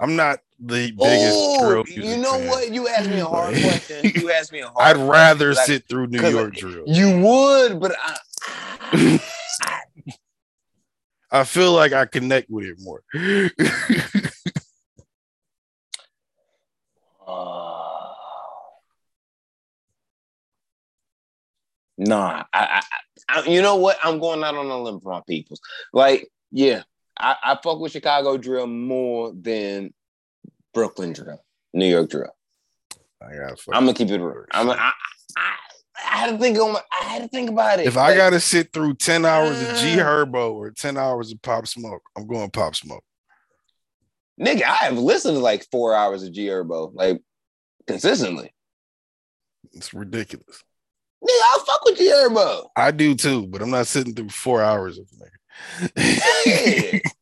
I'm 0.00 0.16
not 0.16 0.40
the 0.58 0.90
biggest 0.92 1.38
oh, 1.38 1.68
drill 1.68 1.84
music 1.84 2.04
You 2.04 2.16
know 2.18 2.32
fan. 2.32 2.46
what? 2.48 2.72
You 2.72 2.88
asked 2.88 3.10
me 3.10 3.18
a 3.18 3.26
hard 3.26 3.54
question. 3.62 4.12
You 4.14 4.30
asked 4.30 4.52
me 4.52 4.60
a 4.60 4.68
hard 4.68 4.96
I'd 4.96 5.08
rather 5.08 5.54
sit 5.54 5.88
through 5.88 6.08
New 6.08 6.28
York 6.28 6.54
drill. 6.54 6.84
You 6.86 7.20
would, 7.20 7.80
but 7.80 7.96
I, 8.00 9.20
I 11.30 11.44
feel 11.44 11.72
like 11.72 11.92
I 11.92 12.04
connect 12.04 12.50
with 12.50 12.66
it 12.66 12.78
more. 12.80 13.02
uh, 17.26 18.12
nah, 21.96 22.44
I, 22.52 22.82
I 22.82 22.82
I, 23.28 23.44
you 23.44 23.62
know 23.62 23.76
what? 23.76 23.98
I'm 24.02 24.18
going 24.18 24.42
out 24.44 24.54
on 24.54 24.66
a 24.66 24.82
limb 24.82 25.00
for 25.00 25.12
my 25.12 25.22
peoples. 25.26 25.60
Like, 25.92 26.28
yeah, 26.50 26.82
I, 27.18 27.36
I 27.42 27.58
fuck 27.62 27.78
with 27.78 27.92
Chicago 27.92 28.36
drill 28.36 28.66
more 28.66 29.32
than 29.34 29.92
Brooklyn 30.74 31.12
drill, 31.12 31.42
New 31.72 31.86
York 31.86 32.10
drill. 32.10 32.34
I 33.20 33.36
gotta 33.36 33.56
I'm 33.72 33.84
gonna 33.84 33.94
keep 33.94 34.10
it 34.10 34.20
real. 34.20 34.44
I'm. 34.50 34.68
A, 34.68 34.72
I, 34.72 34.92
I, 35.36 35.54
I 36.04 36.16
had 36.16 36.30
to 36.32 36.38
think 36.38 36.58
on. 36.58 36.72
My, 36.72 36.80
I 37.00 37.04
had 37.04 37.22
to 37.22 37.28
think 37.28 37.50
about 37.50 37.78
it. 37.78 37.86
If 37.86 37.96
like, 37.96 38.14
I 38.14 38.16
got 38.16 38.30
to 38.30 38.40
sit 38.40 38.72
through 38.72 38.94
ten 38.94 39.24
hours 39.24 39.62
uh, 39.62 39.70
of 39.70 39.76
G 39.78 39.96
Herbo 39.96 40.54
or 40.54 40.70
ten 40.72 40.96
hours 40.96 41.30
of 41.30 41.40
Pop 41.42 41.66
Smoke, 41.68 42.02
I'm 42.16 42.26
going 42.26 42.50
Pop 42.50 42.74
Smoke. 42.74 43.04
Nigga, 44.40 44.64
I 44.64 44.86
have 44.86 44.98
listened 44.98 45.36
to 45.36 45.40
like 45.40 45.66
four 45.70 45.94
hours 45.94 46.24
of 46.24 46.32
G 46.32 46.46
Herbo, 46.46 46.92
like 46.94 47.20
consistently. 47.86 48.52
It's 49.72 49.94
ridiculous. 49.94 50.64
Nigga, 51.22 51.28
I 51.28 51.58
fuck 51.64 51.84
with 51.84 51.98
Herbo. 51.98 52.68
I 52.76 52.90
do 52.90 53.14
too, 53.14 53.46
but 53.46 53.62
I'm 53.62 53.70
not 53.70 53.86
sitting 53.86 54.14
through 54.14 54.30
four 54.30 54.62
hours 54.62 54.98
of 54.98 55.06
it. 55.94 57.02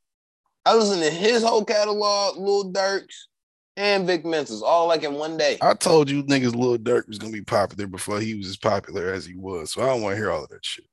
I 0.64 0.74
listen 0.74 1.00
to 1.00 1.10
his 1.10 1.42
whole 1.42 1.64
catalog, 1.64 2.36
Lil 2.38 2.72
Durk's 2.72 3.28
and 3.76 4.06
Vic 4.06 4.24
Mensa's, 4.24 4.62
all 4.62 4.88
like 4.88 5.02
in 5.02 5.14
one 5.14 5.36
day. 5.36 5.58
I 5.60 5.74
told 5.74 6.10
you 6.10 6.22
niggas 6.24 6.54
Lil 6.54 6.78
Durk 6.78 7.08
was 7.08 7.18
gonna 7.18 7.32
be 7.32 7.42
popular 7.42 7.86
before 7.86 8.20
he 8.20 8.34
was 8.34 8.48
as 8.48 8.56
popular 8.56 9.12
as 9.12 9.26
he 9.26 9.34
was. 9.34 9.72
So 9.72 9.82
I 9.82 9.86
don't 9.86 10.02
want 10.02 10.14
to 10.14 10.16
hear 10.16 10.30
all 10.30 10.44
of 10.44 10.50
that 10.50 10.64
shit. 10.64 10.86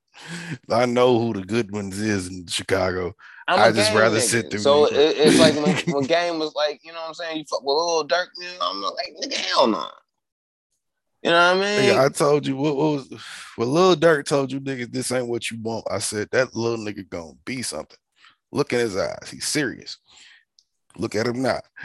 I 0.70 0.86
know 0.86 1.18
who 1.18 1.32
the 1.32 1.42
good 1.42 1.70
ones 1.70 1.98
is 1.98 2.28
in 2.28 2.46
Chicago. 2.46 3.14
i 3.46 3.70
just 3.70 3.94
rather 3.94 4.18
nigga. 4.18 4.22
sit 4.22 4.50
through. 4.50 4.60
So 4.60 4.86
it, 4.86 5.16
it's 5.16 5.38
like 5.38 5.54
when, 5.54 5.76
when 5.94 6.04
Game 6.04 6.38
was 6.38 6.54
like, 6.54 6.80
you 6.82 6.92
know 6.92 7.00
what 7.00 7.08
I'm 7.08 7.14
saying? 7.14 7.38
You 7.38 7.44
fuck 7.44 7.62
with 7.62 7.76
Lil 7.76 8.08
Durk, 8.08 8.28
you 8.36 8.46
know, 8.58 8.70
I'm 8.70 8.82
like, 8.82 9.14
nigga, 9.22 9.36
hell 9.36 9.66
no. 9.66 9.78
Nah. 9.78 9.90
You 11.22 11.30
know 11.30 11.56
what 11.56 11.66
I 11.66 11.80
mean? 11.80 11.98
I 11.98 12.08
told 12.08 12.46
you 12.46 12.56
what, 12.56 12.76
what 12.76 12.92
was 12.92 13.08
what 13.56 13.68
Lil 13.68 13.96
Durk 13.96 14.24
told 14.24 14.52
you 14.52 14.60
niggas 14.60 14.92
this 14.92 15.10
ain't 15.10 15.26
what 15.26 15.50
you 15.50 15.58
want. 15.60 15.84
I 15.90 15.98
said 15.98 16.28
that 16.30 16.54
little 16.54 16.84
nigga 16.84 17.08
gonna 17.08 17.32
be 17.44 17.62
something. 17.62 17.98
Look 18.52 18.72
in 18.72 18.78
his 18.78 18.96
eyes. 18.96 19.28
He's 19.30 19.46
serious. 19.46 19.98
Look 20.96 21.14
at 21.14 21.26
him 21.26 21.42
now. 21.42 21.60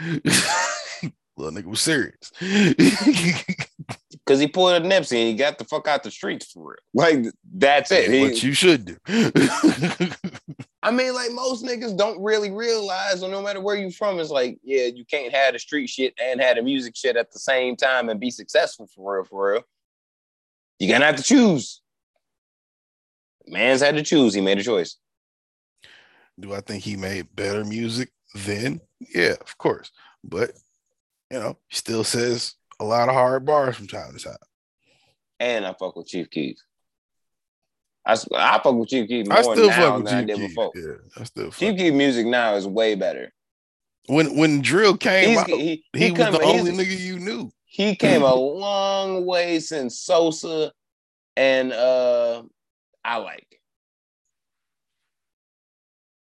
little 1.36 1.52
nigga 1.52 1.64
was 1.64 1.80
serious. 1.80 2.30
Cause 4.26 4.38
he 4.38 4.46
pulled 4.46 4.72
a 4.72 4.80
Nipsey 4.80 5.18
and 5.18 5.28
he 5.28 5.34
got 5.34 5.58
the 5.58 5.64
fuck 5.64 5.88
out 5.88 6.02
the 6.02 6.10
streets 6.10 6.52
for 6.52 6.70
real. 6.70 6.76
Like 6.94 7.26
that's 7.52 7.90
it. 7.90 8.10
He, 8.10 8.20
what 8.22 8.42
you 8.42 8.54
should 8.54 8.84
do. 8.84 8.96
I 10.84 10.90
mean, 10.90 11.14
like 11.14 11.32
most 11.32 11.64
niggas 11.64 11.96
don't 11.96 12.22
really 12.22 12.50
realize, 12.50 13.22
or 13.22 13.30
no 13.30 13.40
matter 13.40 13.58
where 13.58 13.74
you 13.74 13.90
from, 13.90 14.20
it's 14.20 14.28
like, 14.28 14.58
yeah, 14.62 14.84
you 14.84 15.06
can't 15.06 15.34
have 15.34 15.54
the 15.54 15.58
street 15.58 15.88
shit 15.88 16.12
and 16.22 16.42
have 16.42 16.56
the 16.56 16.62
music 16.62 16.94
shit 16.94 17.16
at 17.16 17.32
the 17.32 17.38
same 17.38 17.74
time 17.74 18.10
and 18.10 18.20
be 18.20 18.30
successful 18.30 18.86
for 18.94 19.16
real, 19.16 19.24
for 19.24 19.52
real. 19.52 19.62
You 20.78 20.88
gonna 20.88 21.06
have 21.06 21.16
to 21.16 21.22
choose. 21.22 21.80
Man's 23.46 23.80
had 23.80 23.96
to 23.96 24.02
choose. 24.02 24.34
He 24.34 24.42
made 24.42 24.58
a 24.58 24.62
choice. 24.62 24.98
Do 26.38 26.52
I 26.52 26.60
think 26.60 26.84
he 26.84 26.96
made 26.96 27.34
better 27.34 27.64
music 27.64 28.10
then? 28.34 28.82
Yeah, 29.00 29.36
of 29.40 29.56
course. 29.56 29.90
But 30.22 30.52
you 31.30 31.38
know, 31.38 31.56
he 31.68 31.76
still 31.76 32.04
says 32.04 32.56
a 32.78 32.84
lot 32.84 33.08
of 33.08 33.14
hard 33.14 33.46
bars 33.46 33.76
from 33.76 33.86
time 33.86 34.12
to 34.12 34.22
time. 34.22 34.36
And 35.40 35.64
I 35.64 35.72
fuck 35.72 35.96
with 35.96 36.08
Chief 36.08 36.28
Keef. 36.28 36.58
I, 38.06 38.16
I 38.36 38.60
fuck 38.62 38.74
with 38.74 38.88
Chief 38.88 39.08
Keef 39.08 39.26
more 39.28 39.38
I 39.38 39.42
still 39.42 39.68
now 39.68 39.76
fuck 39.76 39.96
with 39.96 40.06
than 40.06 40.18
I 40.18 40.24
did 40.24 40.36
Keef. 40.36 40.48
before. 40.48 40.72
Yeah, 40.74 40.92
I 41.16 41.24
still 41.24 41.50
fuck. 41.50 41.58
Chief 41.58 41.76
Keef 41.76 41.94
music 41.94 42.26
now 42.26 42.54
is 42.54 42.66
way 42.66 42.94
better. 42.94 43.32
When 44.06 44.36
when 44.36 44.60
drill 44.60 44.96
came 44.96 45.38
out, 45.38 45.48
he, 45.48 45.84
he, 45.92 45.98
he, 45.98 46.10
was 46.10 46.20
come, 46.20 46.32
the 46.34 46.42
only 46.42 46.72
nigga 46.72 46.98
you 46.98 47.18
knew. 47.18 47.50
he 47.64 47.96
came 47.96 48.22
a 48.22 48.34
long 48.34 49.24
way 49.24 49.60
since 49.60 49.98
Sosa 49.98 50.72
and 51.36 51.72
uh 51.72 52.42
I 53.04 53.16
like 53.16 53.54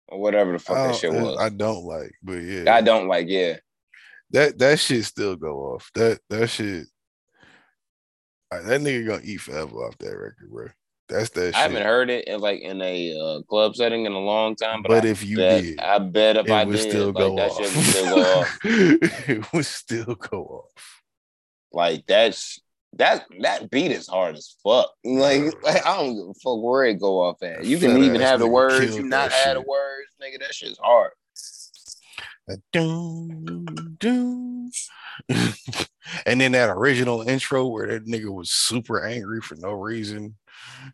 or 0.08 0.20
whatever 0.20 0.52
the 0.52 0.58
fuck 0.58 0.76
that 0.76 0.96
shit 0.96 1.12
was. 1.12 1.38
I 1.38 1.48
don't 1.48 1.84
like, 1.84 2.12
but 2.22 2.38
yeah, 2.38 2.74
I 2.74 2.80
don't 2.80 3.08
like, 3.08 3.26
yeah. 3.28 3.56
that 4.30 4.58
that 4.58 4.78
shit 4.78 5.04
still 5.04 5.36
go 5.36 5.74
off. 5.74 5.90
That 5.94 6.20
that 6.30 6.48
shit, 6.48 6.86
uh, 8.52 8.62
that 8.62 8.80
nigga 8.80 9.06
gonna 9.06 9.22
eat 9.24 9.40
forever 9.40 9.76
off 9.76 9.98
that 9.98 10.16
record, 10.16 10.50
bro. 10.50 10.68
That's 11.09 11.30
that 11.30 11.54
I 11.54 11.59
haven't 11.59 11.84
heard 11.84 12.11
it 12.11 12.26
in 12.26 12.40
like 12.40 12.61
in 12.61 12.82
a 12.82 13.16
uh, 13.16 13.42
club 13.42 13.76
setting 13.76 14.07
in 14.07 14.12
a 14.12 14.18
long 14.18 14.57
time, 14.57 14.82
but, 14.82 14.88
But 14.88 15.04
I 15.04 15.09
if 15.09 15.24
you 15.24 15.36
bet, 15.36 15.62
did, 15.62 15.78
I 15.78 15.98
bet 15.98 16.36
if 16.36 16.50
I 16.50 16.64
would 16.64 16.72
did, 16.72 16.90
still 16.90 17.07
like 17.12 17.16
go 17.16 17.36
that 17.36 17.50
off. 17.50 17.59
shit 17.59 17.76
would 17.76 17.84
still 17.84 18.09
go 18.09 18.22
off. 18.22 18.59
it 18.64 19.52
would 19.52 19.66
still 19.66 20.14
go 20.16 20.64
off. 20.64 21.02
Like 21.72 22.07
that's 22.07 22.61
that 22.94 23.26
that 23.40 23.70
beat 23.70 23.92
is 23.92 24.09
hard 24.09 24.36
as 24.36 24.57
fuck. 24.64 24.90
Like, 25.04 25.42
like, 25.62 25.86
I 25.86 25.96
don't 25.96 26.14
give 26.14 26.28
a 26.28 26.34
fuck 26.34 26.62
where 26.62 26.84
it 26.84 26.98
go 26.98 27.20
off 27.20 27.42
at. 27.42 27.64
You 27.64 27.78
can 27.78 27.98
even 27.98 28.20
have 28.20 28.40
the 28.40 28.48
words, 28.48 28.96
you 28.96 29.04
not 29.04 29.30
add 29.32 29.57
the 29.57 29.62
words, 29.62 30.09
nigga. 30.20 30.40
That 30.40 30.54
shit's 30.54 30.78
hard. 30.78 31.12
Doom, 32.72 33.96
doom. 33.98 34.70
and 36.26 36.40
then 36.40 36.52
that 36.52 36.70
original 36.70 37.22
intro 37.28 37.66
where 37.66 37.86
that 37.88 38.07
nigga 38.07 38.32
was 38.32 38.50
super 38.50 39.04
angry 39.04 39.40
for 39.40 39.57
no 39.57 39.72
reason. 39.72 40.34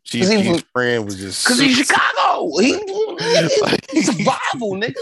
Chief 0.05 0.29
he 0.29 0.51
was- 0.51 0.65
friend 0.73 1.05
was 1.05 1.19
just 1.19 1.47
Cause 1.47 1.59
he's 1.59 1.77
Chicago. 1.77 2.51
He, 2.59 2.73
Like- 3.63 3.85
it's 3.93 4.07
survival, 4.07 4.73
nigga. 4.73 4.95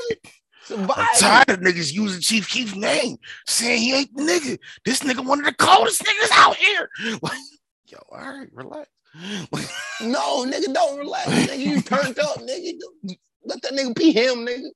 Survival. 0.65 0.95
I'm 0.97 1.07
tired 1.19 1.51
of 1.51 1.61
niggas 1.61 1.93
using 1.93 2.21
Chief 2.21 2.49
Keef's 2.49 2.75
name, 2.77 3.17
saying 3.47 3.81
he 3.83 3.95
ain't 3.95 4.17
the 4.17 4.23
nigga. 4.23 4.59
This 4.85 5.01
nigga 5.01 5.25
one 5.25 5.39
of 5.41 5.45
the 5.47 5.55
coldest 5.55 6.03
niggas 6.03 6.31
out 6.33 6.57
here. 6.57 6.89
Like, 7.23 7.39
yo, 7.87 7.99
all 8.13 8.19
right, 8.19 8.49
relax. 8.53 8.89
No, 10.03 10.45
nigga, 10.45 10.73
don't 10.73 10.99
relax. 10.99 11.29
Nigga, 11.29 11.59
you 11.59 11.81
turned 11.83 12.19
up, 12.19 12.37
nigga. 12.39 12.73
Let 13.45 13.63
that 13.63 13.73
nigga 13.73 13.95
be 13.95 14.13
him, 14.13 14.47
nigga. 14.47 14.69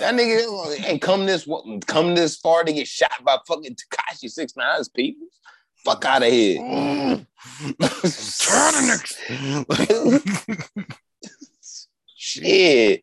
That 0.00 0.14
nigga 0.14 0.84
ain't 0.84 1.00
come 1.02 1.26
this 1.26 1.48
come 1.86 2.14
this 2.14 2.36
far 2.36 2.64
to 2.64 2.72
get 2.72 2.86
shot 2.86 3.12
by 3.24 3.38
fucking 3.46 3.76
Tekashi 3.76 4.30
Six 4.30 4.54
Nine's 4.56 4.88
people. 4.88 5.26
Fuck 5.84 6.04
out 6.04 6.22
of 6.22 6.28
here. 6.30 6.60
mm. 6.60 7.26
Shit. 12.16 13.02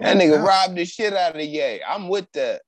That 0.00 0.16
nigga 0.16 0.36
down. 0.36 0.44
robbed 0.44 0.76
the 0.76 0.84
shit 0.84 1.12
out 1.14 1.36
of 1.36 1.42
Ye. 1.42 1.80
I'm 1.86 2.08
with 2.08 2.30
that. 2.32 2.62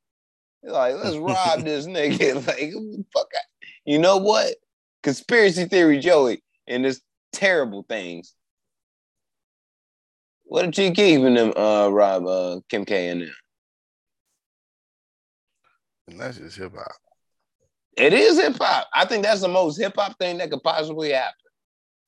Like, 0.63 0.97
let's 0.97 1.17
rob 1.17 1.63
this 1.63 1.87
nigga. 1.89 2.35
Like, 2.47 2.73
fuck. 3.13 3.29
out- 3.37 3.69
You 3.85 3.99
know 3.99 4.17
what? 4.19 4.55
Conspiracy 5.03 5.67
theory, 5.67 5.99
Joey, 5.99 6.43
and 6.67 6.85
this 6.85 7.01
terrible 7.33 7.85
things. 7.89 8.35
What 10.49 10.63
did 10.65 10.79
you 10.79 10.91
keep 10.93 11.21
in 11.21 11.35
them, 11.35 11.53
uh, 11.57 11.89
Rob, 11.89 12.25
uh, 12.27 12.61
Kim 12.71 12.85
K 12.85 13.09
and 13.09 13.23
them? 13.23 13.35
And 16.09 16.21
that's 16.21 16.39
just 16.39 16.57
hip 16.57 16.73
hop. 16.75 16.93
It 17.97 18.13
is 18.13 18.39
hip 18.39 18.57
hop. 18.59 18.87
I 18.95 19.05
think 19.07 19.25
that's 19.25 19.41
the 19.41 19.49
most 19.49 19.79
hip 19.81 19.95
hop 19.97 20.19
thing 20.19 20.39
that 20.39 20.51
could 20.51 20.63
possibly 20.63 21.11
happen. 21.13 21.33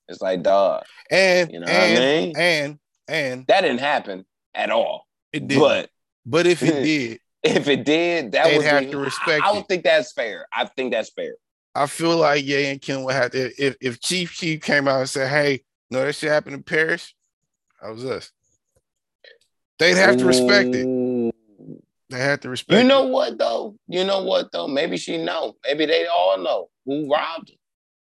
It's 0.09 0.21
like, 0.23 0.43
dog, 0.43 0.85
And 1.11 1.51
you 1.53 1.61
know 1.61 1.67
what 1.67 1.75
I 1.75 1.95
mean? 1.95 2.33
and 2.37 2.79
and 3.09 3.47
That 3.49 3.63
didn't 3.63 3.81
happen 3.81 4.25
at 4.55 4.71
all. 4.71 5.07
it 5.33 5.49
did. 5.49 5.59
But 5.59 5.91
but 6.25 6.47
if 6.47 6.63
it 6.63 6.83
did, 6.85 7.21
if 7.43 7.69
it 7.69 7.85
did, 7.85 8.33
that 8.33 8.45
They'd 8.47 8.63
have 8.63 8.85
be, 8.85 8.91
to 8.93 8.99
respect 8.99 9.43
I, 9.45 9.51
I 9.51 9.53
don't 9.55 9.67
think 9.67 9.85
that's 9.85 10.13
fair. 10.13 10.47
I 10.53 10.67
think 10.67 10.93
that's 10.93 11.11
fair. 11.11 11.35
I 11.75 11.87
feel 11.87 12.17
like 12.17 12.45
Ye 12.45 12.67
and 12.67 12.81
Kim 12.81 13.03
would 13.05 13.15
have 13.15 13.31
to. 13.33 13.51
If 13.63 13.77
if 13.81 14.01
Chief 14.01 14.35
Keef 14.37 14.63
came 14.63 14.89
out 14.89 15.01
and 15.01 15.09
said, 15.09 15.29
"Hey, 15.29 15.63
no, 15.91 16.05
that 16.05 16.15
shit 16.15 16.31
happened 16.31 16.55
in 16.57 16.63
Paris," 16.63 17.15
that 17.83 17.91
was 17.91 18.05
us. 18.05 18.33
They'd 19.79 19.97
have 19.97 20.17
to 20.19 20.25
respect 20.25 20.71
it. 20.75 21.35
They 22.11 22.19
had 22.19 22.43
to 22.43 22.49
respect. 22.49 22.81
You 22.81 22.89
know 22.89 23.07
it. 23.07 23.11
what 23.11 23.39
though? 23.39 23.77
You 23.87 24.05
know 24.05 24.23
what 24.23 24.51
though? 24.53 24.67
Maybe 24.67 24.97
she 24.97 25.23
know. 25.23 25.57
Maybe 25.65 25.87
they 25.87 26.07
all 26.07 26.39
know 26.39 26.69
who 26.87 27.11
robbed 27.11 27.51
her. 27.51 27.57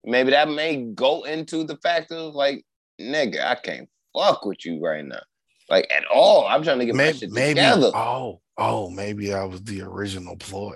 Maybe 0.05 0.31
that 0.31 0.49
may 0.49 0.83
go 0.83 1.23
into 1.23 1.63
the 1.63 1.77
fact 1.77 2.11
of 2.11 2.33
like, 2.33 2.63
nigga, 3.01 3.43
I 3.43 3.55
can't 3.55 3.89
fuck 4.15 4.45
with 4.45 4.65
you 4.65 4.79
right 4.79 5.03
now, 5.03 5.21
like 5.69 5.91
at 5.91 6.05
all. 6.05 6.47
I'm 6.47 6.63
trying 6.63 6.79
to 6.79 6.85
get 6.85 6.95
my 6.95 7.05
maybe, 7.05 7.17
shit 7.17 7.31
maybe 7.31 7.55
together. 7.55 7.91
oh 7.93 8.41
oh 8.57 8.89
maybe 8.89 9.27
that 9.29 9.49
was 9.49 9.63
the 9.63 9.81
original 9.81 10.37
ploy. 10.37 10.75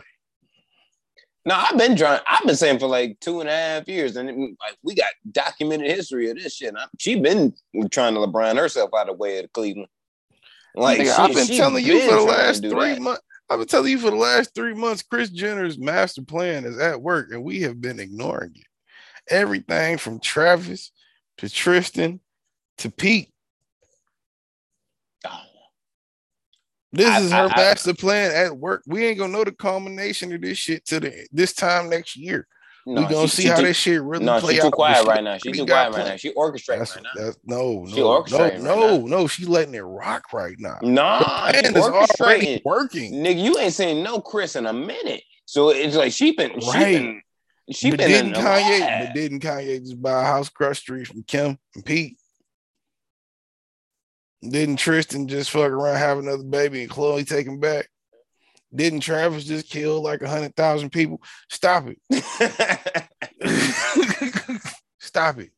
No, 1.45 1.55
I've 1.55 1.77
been 1.77 1.95
trying. 1.95 2.21
I've 2.27 2.45
been 2.45 2.55
saying 2.55 2.79
for 2.79 2.87
like 2.87 3.19
two 3.19 3.39
and 3.41 3.49
a 3.49 3.51
half 3.51 3.87
years, 3.87 4.15
and 4.15 4.29
it- 4.29 4.35
like 4.37 4.77
we 4.83 4.93
got 4.93 5.11
documented 5.31 5.89
history 5.89 6.29
of 6.29 6.37
this 6.37 6.53
shit. 6.55 6.75
I- 6.77 6.85
She 6.99 7.19
been 7.19 7.53
trying 7.89 8.13
to 8.13 8.19
LeBron 8.19 8.57
herself 8.57 8.91
out 8.95 9.09
of 9.09 9.17
the 9.17 9.21
way 9.21 9.39
of 9.39 9.51
Cleveland. 9.53 9.89
Like 10.75 10.99
Nigga, 10.99 11.05
she- 11.05 11.09
I've 11.21 11.33
been 11.33 11.57
telling 11.57 11.83
you 11.85 11.99
for 12.01 12.15
the 12.15 12.21
last 12.21 12.61
three 12.61 12.99
months. 12.99 13.21
I've 13.49 13.59
been 13.59 13.67
telling 13.67 13.91
you 13.91 13.99
for 13.99 14.11
the 14.11 14.15
last 14.17 14.53
three 14.55 14.73
months. 14.73 15.01
Kris 15.01 15.29
Jenner's 15.29 15.77
master 15.77 16.21
plan 16.21 16.63
is 16.63 16.77
at 16.79 17.01
work, 17.01 17.31
and 17.31 17.43
we 17.43 17.61
have 17.61 17.81
been 17.81 17.99
ignoring 17.99 18.53
it. 18.55 18.67
Everything 19.27 19.97
from 19.97 20.19
Travis 20.19 20.91
to 21.39 21.49
Tristan 21.49 22.21
to 22.77 22.89
Pete. 22.91 23.33
Oh, 25.25 25.41
This 26.93 27.07
I- 27.07 27.19
is 27.21 27.31
her 27.31 27.49
I- 27.51 27.55
master 27.55 27.93
plan 27.93 28.31
at 28.35 28.57
work. 28.57 28.83
We 28.87 29.05
ain't 29.05 29.17
gonna 29.17 29.31
know 29.33 29.43
the 29.43 29.51
culmination 29.51 30.33
of 30.33 30.41
this 30.41 30.57
shit 30.57 30.85
till 30.85 30.99
the 30.99 31.27
this 31.31 31.53
time 31.53 31.89
next 31.89 32.17
year. 32.17 32.47
no, 32.85 33.01
we 33.03 33.07
gonna 33.07 33.27
she- 33.27 33.35
see 33.35 33.41
she 33.43 33.47
how 33.49 33.57
too- 33.57 33.65
this 33.65 33.77
shit 33.77 34.01
really 34.01 34.25
No, 34.25 34.39
play 34.39 34.55
she's 34.55 34.63
out. 34.63 34.65
too 34.67 34.71
quiet 34.71 35.05
right 35.05 35.23
now. 35.23 35.37
She's 35.37 35.55
too 35.57 35.65
quiet 35.65 35.93
right 35.93 36.05
now. 36.07 36.15
She 36.17 36.33
orchestrating 36.33 36.79
right 36.95 37.03
now. 37.03 37.23
that's 37.25 37.37
no, 37.45 37.85
She 37.87 37.95
no, 37.97 38.01
no, 38.01 38.23
orchestrating 38.23 38.51
right 38.53 38.61
no, 38.61 38.97
no. 39.05 39.27
She's 39.27 39.47
letting 39.47 39.75
it 39.75 39.79
rock 39.81 40.33
right 40.33 40.55
now. 40.59 40.79
Nah, 40.81 41.51
she 41.51 41.57
already 41.67 41.69
orchestrating. 41.69 42.61
working. 42.65 43.13
Nigga, 43.13 43.43
you 43.43 43.57
ain't 43.59 43.73
seen 43.73 44.03
no 44.03 44.19
Kris 44.19 44.55
in 44.55 44.65
a 44.65 44.73
minute. 44.73 45.23
So 45.45 45.69
it's 45.69 45.95
like 45.95 46.11
she 46.11 46.31
been, 46.35 46.59
she 46.59 46.71
been, 46.79 47.21
she 47.71 47.89
but 47.91 47.99
been 47.99 48.09
didn't 48.09 48.33
Kanye? 48.33 49.05
But 49.05 49.13
didn't 49.13 49.39
Kanye 49.41 49.79
just 49.81 50.01
buy 50.01 50.21
a 50.21 50.25
house 50.25 50.47
across 50.49 50.79
street 50.79 51.07
from 51.07 51.23
Kim 51.23 51.57
and 51.75 51.85
Pete? 51.85 52.17
Didn't 54.47 54.77
Tristan 54.77 55.27
just 55.27 55.51
fuck 55.51 55.71
around, 55.71 55.97
have 55.97 56.17
another 56.17 56.43
baby, 56.43 56.81
and 56.81 56.91
Khloé 56.91 57.27
take 57.27 57.47
him 57.47 57.59
back? 57.59 57.89
Didn't 58.73 59.01
Travis 59.01 59.43
just 59.43 59.69
kill 59.69 60.01
like 60.01 60.21
a 60.21 60.29
hundred 60.29 60.55
thousand 60.55 60.91
people? 60.91 61.21
Stop 61.49 61.87
it! 61.87 61.99
Stop 64.99 65.39
it! 65.39 65.51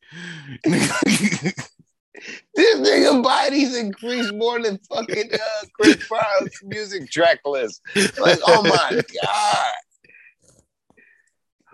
This 2.55 2.79
nigga 2.79 3.21
bodies 3.23 3.75
increased 3.75 4.33
more 4.33 4.61
than 4.61 4.79
fucking 4.89 5.29
uh, 5.33 5.65
Chris 5.73 6.07
Brown's 6.07 6.63
music 6.63 7.09
track 7.09 7.39
list. 7.45 7.81
Like, 8.19 8.39
oh 8.47 8.63
my 8.63 9.01
god. 9.23 9.73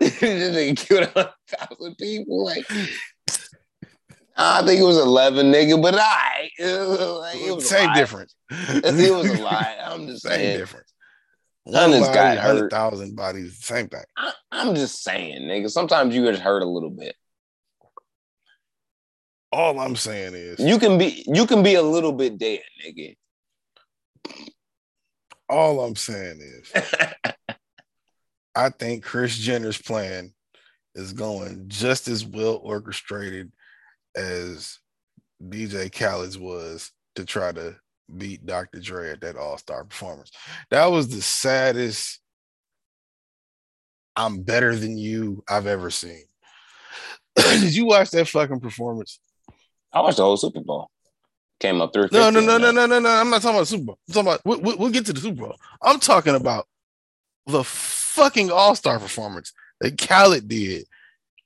this 0.00 0.20
nigga 0.20 0.76
killed 0.76 1.10
a 1.14 1.32
thousand 1.46 1.94
people. 1.96 2.44
Like, 2.44 2.66
I 4.42 4.62
think 4.64 4.80
it 4.80 4.84
was 4.84 4.96
eleven, 4.98 5.52
nigga, 5.52 5.80
but 5.80 5.94
I 5.96 6.50
it 6.58 7.54
was 7.54 7.68
Same 7.68 7.92
difference. 7.92 8.34
It 8.50 9.14
was 9.14 9.28
a 9.30 9.42
lie. 9.42 9.76
I'm 9.84 10.06
just 10.06 10.22
Same 10.22 10.32
saying. 10.32 10.58
difference. 10.58 10.92
Hundreds 11.70 12.06
One 12.06 12.14
got 12.14 12.38
hurt. 12.38 12.70
thousand 12.70 13.14
bodies, 13.16 13.58
same 13.62 13.88
thing. 13.88 14.02
I, 14.16 14.32
I'm 14.50 14.74
just 14.74 15.02
saying, 15.02 15.42
nigga. 15.42 15.70
Sometimes 15.70 16.14
you 16.14 16.24
get 16.24 16.38
hurt 16.38 16.62
a 16.62 16.66
little 16.68 16.90
bit. 16.90 17.14
All 19.52 19.78
I'm 19.78 19.94
saying 19.96 20.34
is, 20.34 20.58
You 20.58 20.78
can 20.78 20.96
be, 20.96 21.22
you 21.26 21.44
can 21.46 21.62
be 21.62 21.74
a 21.74 21.82
little 21.82 22.12
bit 22.12 22.38
dead, 22.38 22.60
nigga. 22.84 23.16
all 25.48 25.84
I'm 25.84 25.96
saying 25.96 26.40
is, 26.40 26.72
I 28.54 28.70
think 28.70 29.04
Kris 29.04 29.36
Jenner's 29.36 29.80
plan 29.80 30.32
is 30.94 31.12
going 31.12 31.64
just 31.68 32.08
as 32.08 32.24
well 32.24 32.60
orchestrated 32.62 33.52
as 34.14 34.78
DJ 35.42 35.90
Khaled's 35.92 36.38
was 36.38 36.92
to 37.16 37.24
try 37.24 37.52
to 37.52 37.76
beat 38.16 38.44
Dr. 38.44 38.80
Dre 38.80 39.10
at 39.10 39.20
that 39.20 39.36
All 39.36 39.58
Star 39.58 39.84
performance. 39.84 40.30
That 40.70 40.86
was 40.86 41.08
the 41.08 41.22
saddest. 41.22 42.20
I'm 44.16 44.42
better 44.42 44.74
than 44.74 44.98
you 44.98 45.44
I've 45.48 45.66
ever 45.66 45.90
seen. 45.90 46.24
Did 47.36 47.74
you 47.74 47.86
watch 47.86 48.10
that 48.10 48.28
fucking 48.28 48.60
performance? 48.60 49.20
I 49.92 50.00
watched 50.00 50.18
the 50.18 50.24
whole 50.24 50.36
Super 50.36 50.60
Bowl. 50.60 50.90
Came 51.58 51.80
up 51.80 51.92
through. 51.92 52.08
No, 52.12 52.30
no, 52.30 52.40
no, 52.40 52.58
no, 52.58 52.70
no, 52.70 52.86
no, 52.86 52.98
no. 52.98 53.08
I'm 53.08 53.30
not 53.30 53.42
talking 53.42 53.56
about 53.56 53.68
Super 53.68 53.84
Bowl. 53.84 53.98
I'm 54.08 54.14
talking 54.14 54.28
about. 54.28 54.40
We'll, 54.44 54.78
we'll 54.78 54.90
get 54.90 55.06
to 55.06 55.12
the 55.12 55.20
Super 55.20 55.42
Bowl. 55.42 55.56
I'm 55.82 56.00
talking 56.00 56.34
about 56.34 56.66
the 57.46 57.62
fucking 57.62 58.50
All 58.50 58.74
Star 58.74 58.98
performance 58.98 59.52
that 59.80 59.98
Khaled 59.98 60.48
did 60.48 60.86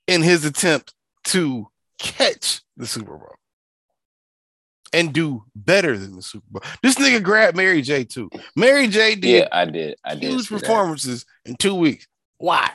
in 0.06 0.22
his 0.22 0.44
attempt 0.44 0.94
to 1.24 1.68
catch 1.98 2.62
the 2.76 2.86
Super 2.86 3.16
Bowl 3.16 3.34
and 4.92 5.12
do 5.12 5.42
better 5.54 5.98
than 5.98 6.14
the 6.16 6.22
Super 6.22 6.46
Bowl. 6.50 6.62
This 6.82 6.94
nigga 6.94 7.22
grabbed 7.22 7.56
Mary 7.56 7.82
J 7.82 8.04
too. 8.04 8.30
Mary 8.56 8.86
J 8.88 9.16
did. 9.16 9.28
Yeah, 9.28 9.48
I 9.50 9.64
did. 9.64 9.96
I 10.04 10.14
did. 10.14 10.30
Huge 10.30 10.48
performances 10.48 11.24
that. 11.44 11.50
in 11.50 11.56
two 11.56 11.74
weeks. 11.74 12.06
Why? 12.38 12.70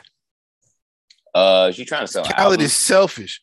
Uh, 1.34 1.72
she 1.72 1.84
trying 1.84 2.02
to 2.02 2.08
sell. 2.08 2.24
Khaled 2.24 2.60
is 2.60 2.72
selfish. 2.72 3.40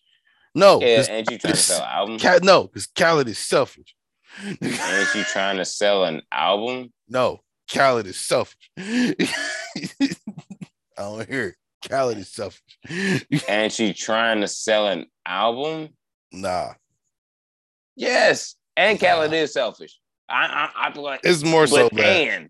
No, 0.53 0.81
yeah, 0.81 1.05
and 1.09 1.29
she 1.29 1.37
trying 1.37 1.53
to 1.53 1.59
sell 1.59 1.83
album. 1.83 2.19
Cal- 2.19 2.39
no, 2.41 2.63
because 2.63 2.87
Khaled 2.87 3.27
is 3.27 3.37
selfish. 3.37 3.95
and 4.43 5.07
she 5.13 5.23
trying 5.23 5.57
to 5.57 5.65
sell 5.65 6.03
an 6.03 6.21
album. 6.31 6.91
No, 7.07 7.41
Khaled 7.71 8.07
is 8.07 8.19
selfish. 8.19 8.71
I 8.77 9.25
don't 10.97 11.29
hear 11.29 11.49
it. 11.49 11.55
Khaled 11.87 12.17
is 12.17 12.29
selfish. 12.29 12.61
and 13.47 13.71
she 13.71 13.93
trying 13.93 14.41
to 14.41 14.47
sell 14.47 14.87
an 14.87 15.05
album. 15.25 15.89
Nah. 16.31 16.73
Yes, 17.95 18.55
and 18.75 18.99
Khaled 18.99 19.33
is 19.33 19.53
selfish. 19.53 19.99
I, 20.29 20.69
I, 20.75 20.89
I 20.89 20.99
like. 20.99 21.21
It's 21.23 21.43
more 21.43 21.67
so. 21.67 21.89
And 21.97 22.49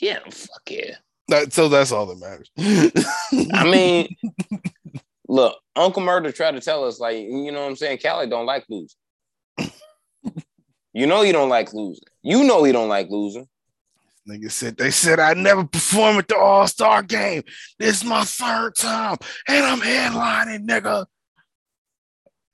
yeah, 0.00 0.18
fuck 0.30 0.62
yeah. 0.68 0.96
That, 1.28 1.52
so 1.52 1.68
that's 1.68 1.92
all 1.92 2.06
that 2.06 2.18
matters. 2.18 2.50
I 3.52 3.64
mean, 3.70 4.16
look, 5.28 5.56
Uncle 5.76 6.02
Murder 6.02 6.32
tried 6.32 6.52
to 6.52 6.60
tell 6.60 6.84
us, 6.84 6.98
like, 6.98 7.16
you 7.16 7.52
know 7.52 7.62
what 7.62 7.70
I'm 7.70 7.76
saying? 7.76 7.98
Khaled 7.98 8.30
don't 8.30 8.46
like 8.46 8.64
losing. 8.68 8.98
you 10.92 11.06
know 11.06 11.22
you 11.22 11.32
don't 11.32 11.48
like 11.48 11.72
losing. 11.72 12.04
You 12.22 12.44
know 12.44 12.64
he 12.64 12.72
don't 12.72 12.88
like 12.88 13.08
losing. 13.08 13.46
Nigga 14.28 14.50
said 14.50 14.76
they 14.76 14.90
said 14.90 15.18
I 15.18 15.34
never 15.34 15.64
perform 15.64 16.18
at 16.18 16.28
the 16.28 16.36
All 16.36 16.66
Star 16.68 17.02
game. 17.02 17.42
This 17.78 17.98
is 17.98 18.04
my 18.04 18.22
third 18.24 18.76
time, 18.76 19.16
and 19.48 19.64
I'm 19.64 19.80
headlining, 19.80 20.66
nigga. 20.66 21.06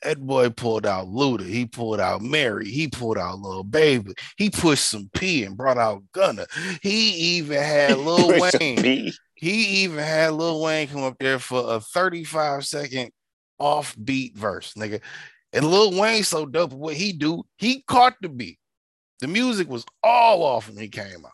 That 0.03 0.25
boy 0.25 0.51
pulled 0.51 0.87
out 0.87 1.09
Luda. 1.09 1.45
He 1.45 1.67
pulled 1.67 2.01
out 2.01 2.23
Mary. 2.23 2.71
He 2.71 2.87
pulled 2.87 3.19
out 3.19 3.41
Lil 3.41 3.65
Baby. 3.65 4.13
He 4.37 4.49
pushed 4.49 4.89
some 4.89 5.11
P 5.13 5.43
and 5.45 5.57
brought 5.57 5.77
out 5.77 6.05
Gunna. 6.13 6.47
He 6.83 7.11
even 7.37 7.61
had 7.61 7.99
Lil 7.99 8.41
Wayne. 8.41 9.13
He 9.35 9.83
even 9.83 9.99
had 9.99 10.35
Lil 10.35 10.63
Wayne 10.63 10.89
come 10.89 11.03
up 11.03 11.17
there 11.19 11.39
for 11.39 11.75
a 11.75 11.81
35 11.81 12.65
second 12.65 13.11
offbeat 13.61 14.37
verse, 14.37 14.75
nigga. 14.75 15.01
And 15.53 15.65
Lil 15.69 15.99
Wayne 15.99 16.23
so 16.23 16.47
dope 16.47 16.73
what 16.73 16.95
he 16.95 17.13
do, 17.13 17.45
he 17.57 17.83
caught 17.83 18.15
the 18.23 18.29
beat. 18.29 18.59
The 19.21 19.27
music 19.27 19.69
was 19.69 19.85
all 20.03 20.45
off 20.45 20.69
when 20.69 20.79
he 20.79 20.89
came 20.89 21.27
out. 21.27 21.33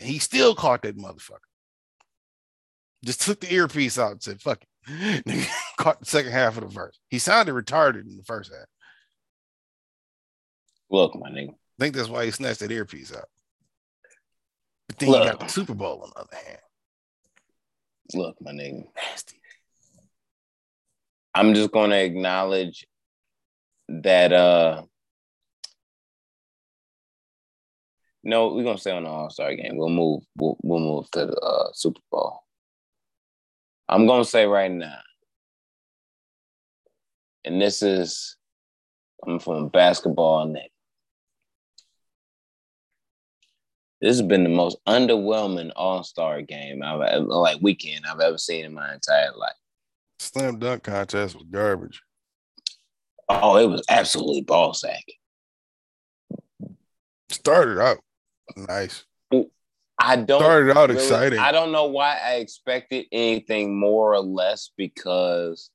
And 0.00 0.08
he 0.08 0.18
still 0.18 0.54
caught 0.54 0.82
that 0.82 0.96
motherfucker. 0.96 1.38
Just 3.04 3.20
took 3.22 3.40
the 3.40 3.52
earpiece 3.52 3.98
out 3.98 4.12
and 4.12 4.22
said, 4.22 4.40
fuck 4.40 4.62
it. 4.62 5.48
caught 5.76 6.00
the 6.00 6.06
second 6.06 6.32
half 6.32 6.56
of 6.56 6.64
the 6.64 6.68
verse. 6.70 6.98
He 7.08 7.18
sounded 7.18 7.54
retarded 7.54 8.06
in 8.06 8.16
the 8.16 8.24
first 8.24 8.50
half. 8.50 8.66
Look, 10.90 11.14
my 11.14 11.30
nigga. 11.30 11.50
I 11.50 11.54
think 11.78 11.94
that's 11.94 12.08
why 12.08 12.24
he 12.24 12.30
snatched 12.30 12.60
that 12.60 12.72
earpiece 12.72 13.14
out. 13.14 13.28
But 14.88 14.98
then 14.98 15.10
Look. 15.10 15.24
you 15.24 15.30
got 15.30 15.40
the 15.40 15.46
Super 15.46 15.74
Bowl 15.74 16.02
on 16.02 16.10
the 16.14 16.20
other 16.20 16.44
hand. 16.46 16.58
Look, 18.14 18.36
my 18.40 18.52
nigga. 18.52 18.84
Nasty. 18.96 19.36
I'm 21.34 21.54
just 21.54 21.70
gonna 21.70 21.96
acknowledge 21.96 22.86
that 23.88 24.32
uh 24.32 24.82
no, 28.22 28.54
we're 28.54 28.64
gonna 28.64 28.78
stay 28.78 28.90
on 28.90 29.04
the 29.04 29.08
All 29.08 29.30
Star 29.30 29.54
game. 29.54 29.76
We'll 29.76 29.88
move. 29.88 30.22
We'll, 30.36 30.56
we'll 30.62 30.80
move 30.80 31.10
to 31.12 31.26
the 31.26 31.36
uh, 31.36 31.70
Super 31.72 32.00
Bowl. 32.10 32.40
I'm 33.88 34.06
gonna 34.06 34.24
say 34.24 34.46
right 34.46 34.70
now, 34.70 34.98
and 37.44 37.60
this 37.60 37.82
is 37.82 38.36
I'm 39.26 39.38
from 39.38 39.68
basketball 39.68 40.46
net. 40.46 40.70
This 44.00 44.18
has 44.18 44.26
been 44.26 44.44
the 44.44 44.50
most 44.50 44.78
underwhelming 44.86 45.72
All 45.76 46.02
Star 46.02 46.42
game 46.42 46.82
I've 46.82 47.00
ever, 47.00 47.24
like 47.24 47.60
weekend 47.60 48.04
I've 48.06 48.20
ever 48.20 48.38
seen 48.38 48.64
in 48.64 48.74
my 48.74 48.94
entire 48.94 49.32
life. 49.36 49.52
Slam 50.18 50.58
dunk 50.58 50.82
contest 50.82 51.34
was 51.34 51.44
garbage. 51.50 52.02
Oh, 53.28 53.56
it 53.56 53.66
was 53.66 53.82
absolutely 53.88 54.42
ball 54.42 54.74
sack. 54.74 55.04
Started 57.30 57.78
out 57.78 57.98
nice. 58.56 59.04
I 60.02 60.16
don't 60.16 60.40
started 60.40 60.76
out 60.76 60.88
really, 60.88 61.02
exciting. 61.02 61.38
I 61.38 61.52
don't 61.52 61.72
know 61.72 61.84
why 61.86 62.18
I 62.24 62.36
expected 62.36 63.06
anything 63.12 63.78
more 63.78 64.14
or 64.14 64.20
less 64.20 64.70
because 64.76 65.70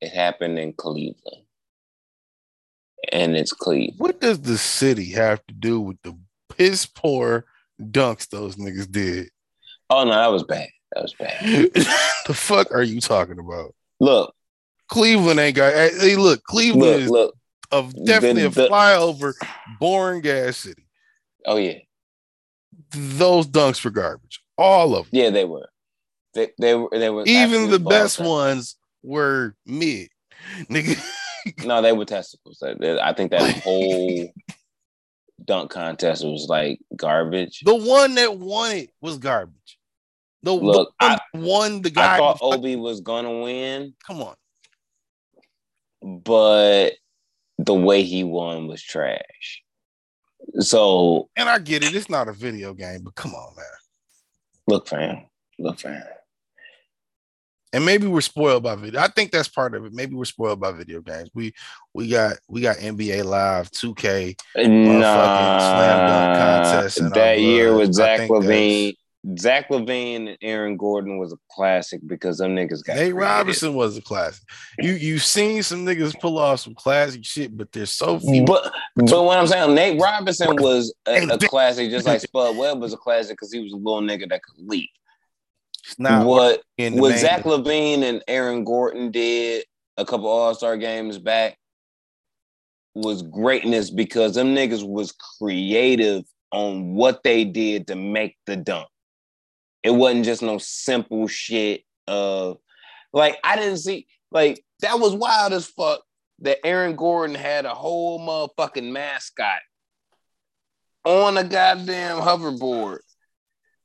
it 0.00 0.10
happened 0.10 0.58
in 0.58 0.72
Cleveland. 0.72 1.44
And 3.12 3.36
it's 3.36 3.52
Cleveland. 3.52 4.00
What 4.00 4.20
does 4.20 4.40
the 4.40 4.56
city 4.56 5.10
have 5.10 5.44
to 5.46 5.54
do 5.54 5.80
with 5.80 6.00
the 6.02 6.16
piss 6.56 6.86
poor 6.86 7.44
dunks 7.78 8.28
those 8.30 8.56
niggas 8.56 8.90
did? 8.90 9.28
Oh 9.90 10.04
no, 10.04 10.12
that 10.12 10.32
was 10.32 10.44
bad. 10.44 10.68
That 10.94 11.02
was 11.02 11.14
bad. 11.14 11.42
the 12.26 12.34
fuck 12.34 12.72
are 12.72 12.82
you 12.82 13.00
talking 13.00 13.38
about? 13.38 13.74
Look, 14.00 14.34
Cleveland 14.88 15.38
ain't 15.38 15.56
got. 15.56 15.74
Hey, 15.74 16.16
look, 16.16 16.42
Cleveland 16.44 16.82
look, 16.82 17.00
is 17.00 17.10
look, 17.10 17.34
of 17.70 18.06
definitely 18.06 18.42
the, 18.44 18.50
the, 18.50 18.66
a 18.66 18.70
flyover, 18.70 19.34
boring 19.78 20.22
gas 20.22 20.58
city. 20.58 20.84
Oh 21.46 21.56
yeah, 21.56 21.78
those 22.90 23.46
dunks 23.46 23.84
were 23.84 23.90
garbage. 23.90 24.40
All 24.58 24.94
of 24.96 25.10
them. 25.10 25.20
Yeah, 25.20 25.30
they 25.30 25.44
were. 25.44 25.68
They 26.34 26.50
they 26.58 26.74
were 26.74 26.88
they 26.92 27.10
were 27.10 27.24
even 27.26 27.70
the 27.70 27.78
best 27.78 28.18
ones 28.18 28.76
were 29.02 29.54
mid. 29.66 30.08
Nigga. 30.70 31.02
no, 31.64 31.82
they 31.82 31.92
were 31.92 32.04
testicles. 32.04 32.62
I 32.62 33.12
think 33.12 33.30
that 33.30 33.58
whole 33.62 34.32
dunk 35.44 35.70
contest 35.70 36.24
was 36.24 36.46
like 36.48 36.80
garbage. 36.96 37.60
The 37.64 37.74
one 37.74 38.14
that 38.14 38.38
won 38.38 38.76
it 38.76 38.90
was 39.00 39.18
garbage. 39.18 39.78
The, 40.44 40.52
Look, 40.52 40.92
one 40.98 41.12
I, 41.12 41.18
won 41.34 41.82
the 41.82 41.90
guy. 41.90 42.14
I 42.14 42.18
thought 42.18 42.38
Obi 42.40 42.76
was 42.76 43.00
gonna 43.00 43.42
win. 43.42 43.94
Come 44.06 44.22
on. 44.22 44.34
But 46.02 46.94
the 47.58 47.74
way 47.74 48.02
he 48.02 48.24
won 48.24 48.66
was 48.66 48.82
trash. 48.82 49.62
So 50.60 51.28
and 51.36 51.48
I 51.48 51.58
get 51.58 51.84
it, 51.84 51.94
it's 51.94 52.10
not 52.10 52.28
a 52.28 52.32
video 52.32 52.74
game, 52.74 53.02
but 53.02 53.14
come 53.14 53.34
on, 53.34 53.54
man. 53.56 53.64
Look, 54.66 54.88
fam. 54.88 55.26
Look, 55.58 55.80
fam. 55.80 56.02
And 57.74 57.86
maybe 57.86 58.06
we're 58.06 58.20
spoiled 58.20 58.62
by 58.62 58.74
video. 58.74 59.00
I 59.00 59.08
think 59.08 59.30
that's 59.30 59.48
part 59.48 59.74
of 59.74 59.86
it. 59.86 59.94
Maybe 59.94 60.14
we're 60.14 60.26
spoiled 60.26 60.60
by 60.60 60.72
video 60.72 61.00
games. 61.00 61.30
We 61.32 61.54
we 61.94 62.08
got 62.08 62.36
we 62.46 62.60
got 62.60 62.76
NBA 62.76 63.24
Live, 63.24 63.70
2K, 63.70 64.36
nah, 64.56 65.58
slam 65.58 66.08
dunk 66.08 66.38
contest. 66.38 67.14
That 67.14 67.40
year 67.40 67.74
with 67.74 67.94
Zach 67.94 68.28
LaVine. 68.28 68.94
Zach 69.38 69.68
LaVine 69.68 70.28
and 70.28 70.38
Aaron 70.42 70.76
Gordon 70.76 71.16
was 71.16 71.32
a 71.32 71.36
classic 71.52 72.00
because 72.06 72.38
them 72.38 72.56
niggas 72.56 72.84
got. 72.84 72.96
Nate 72.96 73.14
Robinson 73.14 73.74
was 73.74 73.96
a 73.96 74.02
classic. 74.02 74.42
You 74.78 74.94
you've 74.94 75.22
seen 75.22 75.62
some 75.62 75.86
niggas 75.86 76.18
pull 76.20 76.38
off 76.38 76.60
some 76.60 76.74
classic 76.74 77.24
shit, 77.24 77.56
but 77.56 77.70
there's 77.70 77.92
so 77.92 78.18
few. 78.18 78.44
But 78.44 78.72
but 78.96 79.24
what 79.24 79.38
I'm 79.38 79.46
saying, 79.46 79.74
Nate 79.74 80.00
Robinson 80.00 80.56
was 80.56 80.92
a, 81.06 81.28
a 81.28 81.38
classic, 81.38 81.90
just 81.90 82.04
like 82.04 82.20
Spud 82.20 82.56
Webb 82.56 82.80
was 82.80 82.92
a 82.92 82.96
classic 82.96 83.36
because 83.36 83.52
he 83.52 83.60
was 83.60 83.72
a 83.72 83.76
little 83.76 84.00
nigga 84.00 84.28
that 84.28 84.42
could 84.42 84.66
leap. 84.66 84.90
Not 85.98 86.26
what 86.26 86.62
what 86.76 87.18
Zach 87.18 87.44
LaVine 87.44 88.02
and 88.02 88.22
Aaron 88.26 88.64
Gordon 88.64 89.12
did 89.12 89.64
a 89.96 90.04
couple 90.04 90.26
All 90.26 90.54
Star 90.54 90.76
games 90.76 91.18
back 91.18 91.56
was 92.94 93.22
greatness 93.22 93.90
because 93.90 94.34
them 94.34 94.54
niggas 94.54 94.86
was 94.86 95.14
creative 95.38 96.24
on 96.50 96.94
what 96.94 97.22
they 97.22 97.44
did 97.44 97.86
to 97.86 97.94
make 97.94 98.36
the 98.46 98.56
dunk. 98.56 98.88
It 99.82 99.90
wasn't 99.90 100.24
just 100.24 100.42
no 100.42 100.58
simple 100.58 101.26
shit 101.26 101.82
of 102.06 102.58
like 103.12 103.38
I 103.42 103.56
didn't 103.56 103.78
see 103.78 104.06
like 104.30 104.64
that 104.80 104.98
was 104.98 105.14
wild 105.14 105.52
as 105.52 105.66
fuck 105.66 106.02
that 106.40 106.64
Aaron 106.64 106.96
Gordon 106.96 107.36
had 107.36 107.64
a 107.64 107.74
whole 107.74 108.20
motherfucking 108.20 108.90
mascot 108.90 109.60
on 111.04 111.36
a 111.36 111.44
goddamn 111.44 112.18
hoverboard 112.18 112.98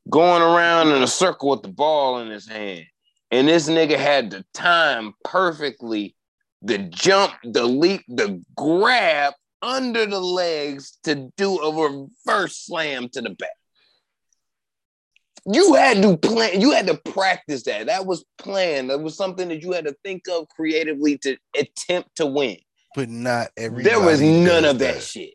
going 0.10 0.41
around 0.41 0.90
in 0.90 1.03
a 1.03 1.07
circle 1.07 1.49
with 1.49 1.61
the 1.61 1.68
ball 1.68 2.19
in 2.19 2.30
his 2.30 2.48
hand. 2.48 2.86
And 3.32 3.48
this 3.48 3.68
nigga 3.68 3.98
had 3.98 4.32
the 4.32 4.45
time 4.53 5.14
perfectly 5.24 6.15
the 6.61 6.78
jump, 6.78 7.34
the 7.44 7.65
leap, 7.65 8.03
the 8.07 8.41
grab 8.56 9.34
under 9.61 10.06
the 10.06 10.19
legs 10.19 10.98
to 11.03 11.30
do 11.36 11.60
a 11.60 11.90
reverse 11.90 12.57
slam 12.57 13.10
to 13.10 13.22
the 13.22 13.32
back 13.32 13.49
You 15.49 15.76
had 15.76 16.02
to 16.02 16.18
plan. 16.18 16.60
You 16.60 16.72
had 16.72 16.88
to 16.88 16.95
practice 16.98 17.64
that. 17.64 17.86
That 17.88 18.06
was 18.06 18.26
planned. 18.38 18.90
That 18.90 18.99
was 19.02 19.15
something 19.15 19.48
that 19.48 19.61
you 19.61 19.72
had 19.72 19.86
to 19.86 19.95
think 20.03 20.24
of 20.30 20.48
creatively 20.49 21.18
to 21.19 21.38
attempt 21.57 22.15
to 22.18 22.26
win. 22.26 22.57
But 22.95 23.10
not 23.10 23.49
every 23.56 23.84
There 23.84 23.99
was 23.99 24.22
none 24.22 24.65
of 24.65 24.80
that, 24.80 25.02
shit. 25.02 25.34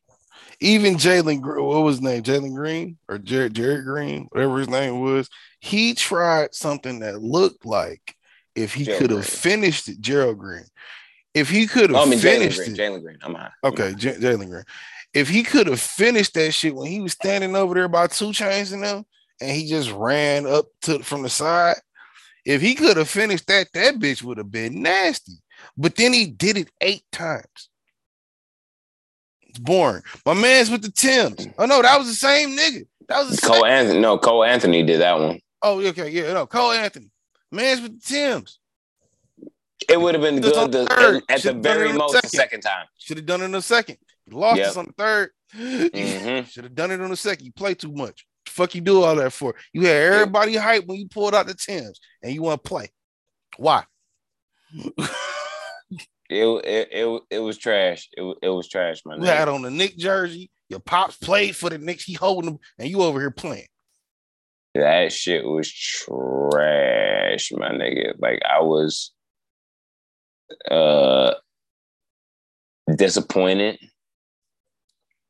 Even 0.61 0.95
Jalen, 0.97 1.41
what 1.43 1.83
was 1.83 1.97
his 1.97 2.03
name? 2.03 2.23
Jalen 2.23 2.55
Green 2.55 2.99
or 3.09 3.19
Jared, 3.19 3.55
Jared 3.55 3.85
Green, 3.85 4.29
whatever 4.31 4.59
his 4.59 4.69
name 4.69 5.01
was. 5.01 5.29
He 5.61 5.95
tried 5.95 6.55
something 6.55 7.01
that 7.01 7.23
looked 7.23 7.65
like 7.65 8.15
if 8.55 8.75
he 8.75 8.85
could 8.85 9.11
have 9.11 9.27
finished 9.27 9.89
it, 9.89 10.01
Gerald 10.01 10.39
Green. 10.39 10.65
If 11.35 11.49
he 11.49 11.67
could 11.67 11.91
Oh, 11.91 11.97
I 11.97 12.01
have 12.01 12.09
mean 12.11 12.19
Jalen 12.19 12.23
finished 12.23 12.59
Green. 12.59 12.73
it, 12.73 12.79
Jalen 12.79 13.03
Green. 13.03 13.19
I'm 13.23 13.35
high. 13.35 13.51
Okay. 13.65 13.95
J- 13.95 14.15
Jalen 14.17 14.51
Green. 14.51 14.65
If 15.15 15.29
he 15.29 15.43
could 15.43 15.67
have 15.69 15.81
finished 15.81 16.35
that 16.35 16.53
shit 16.53 16.75
when 16.75 16.91
he 16.91 17.01
was 17.01 17.13
standing 17.13 17.57
over 17.57 17.75
there 17.75 17.89
by 17.89 18.07
two 18.09 18.33
chains 18.33 18.73
and 18.73 18.83
them, 18.83 19.05
and 19.43 19.51
he 19.51 19.69
just 19.69 19.91
ran 19.91 20.47
up 20.47 20.67
to 20.83 21.01
from 21.01 21.23
the 21.23 21.29
side, 21.29 21.77
if 22.45 22.61
he 22.63 22.75
could 22.75 22.97
have 22.97 23.09
finished 23.09 23.47
that, 23.49 23.69
that 23.75 23.97
bitch 23.97 24.23
would 24.23 24.39
have 24.39 24.51
been 24.51 24.83
nasty. 24.83 25.33
But 25.77 25.97
then 25.97 26.13
he 26.13 26.27
did 26.27 26.57
it 26.57 26.71
eight 26.81 27.05
times. 27.13 27.69
It's 29.43 29.59
boring. 29.59 30.03
My 30.25 30.35
man's 30.35 30.71
with 30.71 30.83
the 30.83 30.91
Tims. 30.91 31.47
Oh 31.59 31.67
no, 31.67 31.83
that 31.83 31.99
was 31.99 32.09
the 32.09 32.15
same 32.15 32.57
nigga. 32.57 32.87
That 33.09 33.27
was 33.27 33.37
the 33.37 33.47
Cole 33.47 33.57
same. 33.63 33.65
Anthony. 33.67 34.01
No, 34.01 34.19
Cole 34.19 34.45
Anthony 34.45 34.83
did 34.83 35.01
that 35.01 35.19
one. 35.19 35.41
Oh, 35.63 35.81
okay, 35.87 36.09
yeah, 36.11 36.33
no, 36.33 36.47
Cole 36.47 36.73
Anthony. 36.73 37.11
Man's 37.51 37.81
with 37.83 38.01
the 38.01 38.07
Tims. 38.15 38.59
It 39.89 40.01
would 40.01 40.15
have 40.15 40.23
been 40.23 40.41
good 40.41 40.55
third. 40.55 41.23
at, 41.29 41.37
the 41.37 41.39
Should've 41.39 41.57
it 41.59 41.63
very 41.63 41.89
the 41.93 41.99
most 41.99 42.13
the 42.13 42.19
second. 42.29 42.31
second 42.31 42.61
time. 42.63 42.87
Should 42.99 43.17
have 43.19 43.27
done 43.27 43.43
it 43.43 43.47
in 43.47 43.55
a 43.55 43.63
second. 43.63 43.99
Lost 44.31 44.59
Yep. 44.59 44.69
us 44.69 44.77
on 44.77 44.87
the 44.87 44.93
3rd 44.95 45.29
Mhm. 45.55 46.47
Should 46.49 46.65
have 46.65 46.75
done 46.75 46.91
it 46.93 47.01
on 47.01 47.11
the 47.11 47.17
second. 47.17 47.45
You 47.47 47.53
play 47.53 47.75
too 47.75 47.93
much. 47.93 48.25
Fuck 48.47 48.75
you 48.75 48.81
do 48.81 49.03
all 49.03 49.17
that 49.17 49.33
for? 49.33 49.55
You 49.73 49.87
had 49.87 50.13
everybody 50.13 50.57
hype 50.57 50.87
when 50.87 50.99
you 50.99 51.09
pulled 51.09 51.35
out 51.35 51.47
the 51.47 51.55
Tims 51.55 52.01
and 52.23 52.33
you 52.33 52.43
want 52.43 52.63
to 52.63 52.69
play. 52.69 52.91
Why? 53.57 53.85
It, 56.33 56.65
it 56.65 56.89
it 56.93 57.23
it 57.31 57.39
was 57.41 57.59
trash. 57.59 58.09
It, 58.13 58.39
it 58.43 58.49
was 58.49 58.67
trash, 58.67 59.03
my 59.05 59.17
You 59.17 59.25
had 59.25 59.49
on 59.49 59.61
the 59.61 59.71
Knick 59.71 59.99
jersey. 59.99 60.51
Your 60.71 60.81
pops 60.81 61.17
played 61.17 61.55
for 61.55 61.69
the 61.69 61.77
Knicks. 61.77 62.05
He 62.05 62.15
holding 62.15 62.53
them, 62.53 62.59
and 62.79 62.89
you 62.89 63.03
over 63.03 63.21
here 63.21 63.31
playing. 63.31 63.67
That 64.75 65.13
shit 65.13 65.45
was 65.45 65.71
trash, 65.71 67.53
my 67.53 67.69
nigga. 67.73 68.15
Like 68.19 68.41
I 68.49 68.61
was 68.61 69.13
uh 70.71 71.35
disappointed. 72.97 73.79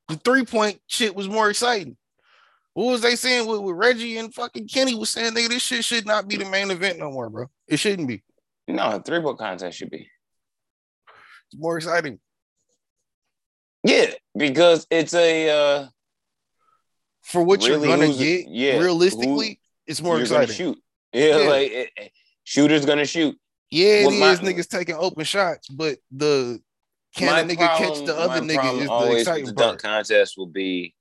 The 0.08 0.16
three 0.16 0.44
point 0.44 0.80
shit 0.86 1.16
was 1.16 1.28
more 1.28 1.50
exciting. 1.50 1.96
What 2.74 2.92
was 2.92 3.00
they 3.02 3.16
saying 3.16 3.46
with, 3.46 3.60
with 3.60 3.76
Reggie 3.76 4.16
and 4.16 4.32
fucking 4.34 4.66
Kenny 4.68 4.94
was 4.94 5.10
saying, 5.10 5.34
nigga, 5.34 5.48
this 5.50 5.62
shit 5.62 5.84
should 5.84 6.06
not 6.06 6.26
be 6.26 6.36
the 6.36 6.46
main 6.46 6.70
event 6.70 6.98
no 6.98 7.10
more, 7.10 7.28
bro. 7.28 7.46
It 7.68 7.76
shouldn't 7.78 8.08
be. 8.08 8.22
No, 8.66 8.98
three 9.04 9.20
book 9.20 9.38
contest 9.38 9.76
should 9.78 9.90
be. 9.90 10.08
It's 11.50 11.60
more 11.60 11.76
exciting. 11.76 12.18
Yeah, 13.84 14.12
because 14.36 14.86
it's 14.90 15.12
a 15.12 15.50
uh 15.50 15.86
For 17.22 17.42
what 17.42 17.60
Really, 17.62 17.88
you're 17.88 17.96
gonna 17.98 18.14
get, 18.16 18.48
yeah, 18.48 18.78
realistically, 18.78 19.60
it's 19.86 20.00
more 20.00 20.20
exciting. 20.20 20.54
shoot. 20.54 20.78
Yeah, 21.12 21.38
Yeah. 21.38 21.48
like 21.50 21.70
it, 21.70 21.90
it- 21.96 22.12
shooter's 22.44 22.86
gonna 22.86 23.04
shoot. 23.04 23.36
Yeah, 23.70 24.06
Well, 24.06 24.30
is 24.32 24.40
niggas 24.40 24.68
taking 24.68 24.94
open 24.94 25.24
shots, 25.24 25.68
but 25.68 25.98
the 26.10 26.60
can 27.16 27.50
a 27.50 27.54
nigga 27.54 27.76
catch 27.76 28.04
the 28.06 28.16
other 28.16 28.40
nigga 28.40 28.80
is 28.82 28.88
the 28.88 29.16
exciting 29.18 29.46
the 29.46 29.54
part. 29.54 29.68
dunk 29.68 29.82
contest 29.82 30.38
will 30.38 30.46
be 30.46 30.94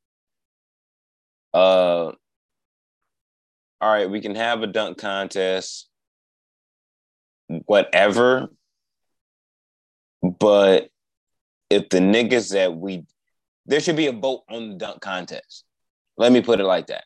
uh 1.53 2.11
all 3.81 3.91
right, 3.91 4.09
we 4.09 4.21
can 4.21 4.35
have 4.35 4.61
a 4.61 4.67
dunk 4.67 4.99
contest, 4.99 5.89
whatever. 7.47 8.49
But 10.21 10.89
if 11.71 11.89
the 11.89 11.97
niggas 11.97 12.51
that 12.51 12.75
we 12.75 13.05
there 13.65 13.79
should 13.79 13.95
be 13.95 14.07
a 14.07 14.11
vote 14.11 14.43
on 14.49 14.69
the 14.69 14.75
dunk 14.75 15.01
contest. 15.01 15.63
Let 16.17 16.31
me 16.31 16.41
put 16.41 16.59
it 16.59 16.65
like 16.65 16.87
that. 16.87 17.05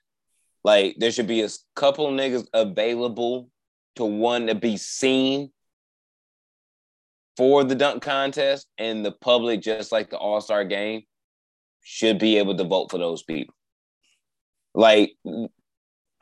Like 0.64 0.96
there 0.98 1.12
should 1.12 1.28
be 1.28 1.44
a 1.44 1.50
couple 1.76 2.10
niggas 2.10 2.48
available 2.54 3.50
to 3.96 4.06
one 4.06 4.48
to 4.48 4.56
be 4.56 4.78
seen 4.78 5.52
for 7.38 7.64
the 7.64 7.76
dunk 7.76 8.02
contest, 8.02 8.68
and 8.78 9.06
the 9.06 9.12
public, 9.12 9.62
just 9.62 9.92
like 9.92 10.10
the 10.10 10.18
All 10.18 10.40
Star 10.40 10.64
game, 10.64 11.04
should 11.82 12.18
be 12.18 12.38
able 12.38 12.56
to 12.56 12.64
vote 12.64 12.90
for 12.90 12.98
those 12.98 13.24
people. 13.24 13.54
Like, 14.76 15.14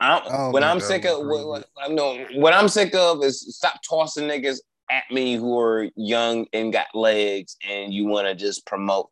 I'm, 0.00 0.52
when 0.52 0.62
I'm 0.62 0.78
that 0.78 0.84
sick 0.84 1.04
of 1.04 1.26
what, 1.26 1.46
what, 1.46 1.66
I 1.76 1.88
know 1.88 2.24
what 2.34 2.54
I'm 2.54 2.68
sick 2.68 2.94
of 2.94 3.22
is 3.22 3.56
stop 3.56 3.80
tossing 3.88 4.28
niggas 4.28 4.58
at 4.90 5.04
me 5.10 5.34
who 5.34 5.58
are 5.58 5.88
young 5.96 6.46
and 6.52 6.72
got 6.72 6.86
legs, 6.94 7.56
and 7.68 7.92
you 7.92 8.06
want 8.06 8.28
to 8.28 8.34
just 8.34 8.64
promote 8.66 9.10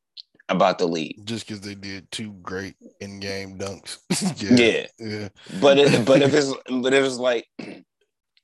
about 0.49 0.79
the 0.79 0.87
league. 0.87 1.25
Just 1.25 1.47
because 1.47 1.61
they 1.61 1.75
did 1.75 2.11
two 2.11 2.33
great 2.43 2.77
in-game 3.01 3.59
dunks. 3.59 3.99
Yeah, 4.51 4.87
yeah. 4.99 5.29
but 5.61 5.79
it, 5.79 6.05
but 6.07 6.23
if 6.23 6.35
it's 6.35 6.53
but 6.71 6.95
if 6.95 7.05
it's 7.05 7.17
like 7.17 7.47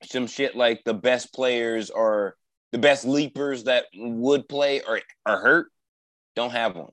some 0.04 0.26
shit 0.26 0.56
like 0.56 0.82
the 0.84 0.94
best 0.94 1.32
players 1.32 1.90
or 1.90 2.34
the 2.72 2.78
best 2.78 3.04
leapers 3.04 3.64
that 3.64 3.84
would 3.94 4.48
play 4.48 4.82
or 4.82 5.00
are 5.26 5.40
hurt, 5.40 5.68
don't 6.34 6.52
have 6.52 6.76
one. 6.76 6.90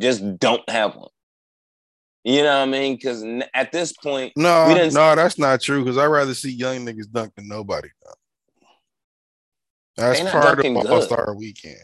Just 0.00 0.38
don't 0.38 0.68
have 0.68 0.96
one. 0.96 1.10
You 2.24 2.42
know 2.44 2.60
what 2.60 2.68
I 2.68 2.70
mean? 2.70 2.94
Because 2.94 3.24
at 3.52 3.72
this 3.72 3.92
point, 3.92 4.32
No, 4.36 4.68
We 4.68 4.74
didn't- 4.74 4.94
no, 4.94 5.14
that's 5.16 5.38
not 5.38 5.60
true. 5.60 5.82
Because 5.84 5.98
I'd 5.98 6.06
rather 6.06 6.34
see 6.34 6.52
young 6.52 6.86
niggas 6.86 7.10
dunk 7.10 7.34
than 7.34 7.48
nobody 7.48 7.88
dunk. 8.04 8.16
That's 9.96 10.30
part 10.30 10.64
of. 10.64 10.76
All 10.76 11.02
Star 11.02 11.34
Weekend. 11.34 11.76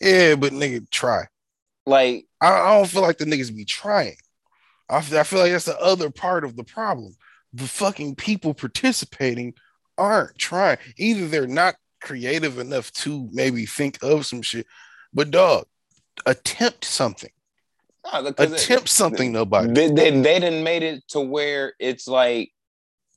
Yeah, 0.00 0.34
but 0.34 0.52
nigga, 0.52 0.88
try. 0.90 1.24
like 1.86 2.26
I, 2.40 2.48
I 2.52 2.76
don't 2.76 2.88
feel 2.88 3.02
like 3.02 3.18
the 3.18 3.24
niggas 3.24 3.54
be 3.54 3.64
trying. 3.64 4.16
I 4.88 5.00
feel, 5.02 5.18
I 5.18 5.22
feel 5.22 5.38
like 5.40 5.52
that's 5.52 5.64
the 5.66 5.78
other 5.80 6.10
part 6.10 6.44
of 6.44 6.56
the 6.56 6.64
problem. 6.64 7.14
The 7.52 7.66
fucking 7.66 8.16
people 8.16 8.54
participating 8.54 9.54
aren't 9.96 10.36
trying. 10.38 10.78
Either 10.96 11.28
they're 11.28 11.46
not 11.46 11.76
creative 12.00 12.58
enough 12.58 12.90
to 12.92 13.28
maybe 13.32 13.66
think 13.66 13.98
of 14.02 14.26
some 14.26 14.42
shit, 14.42 14.66
but 15.12 15.30
dog, 15.30 15.66
attempt 16.26 16.84
something. 16.84 17.30
Nah, 18.04 18.22
because 18.22 18.52
it- 18.52 18.62
Attempt 18.64 18.88
something, 18.88 19.32
nobody. 19.32 19.72
they, 19.72 19.88
they, 19.90 20.10
they 20.10 20.40
didn't 20.40 20.62
made 20.64 20.82
it 20.82 21.02
to 21.08 21.20
where 21.20 21.74
it's 21.78 22.06
like, 22.08 22.52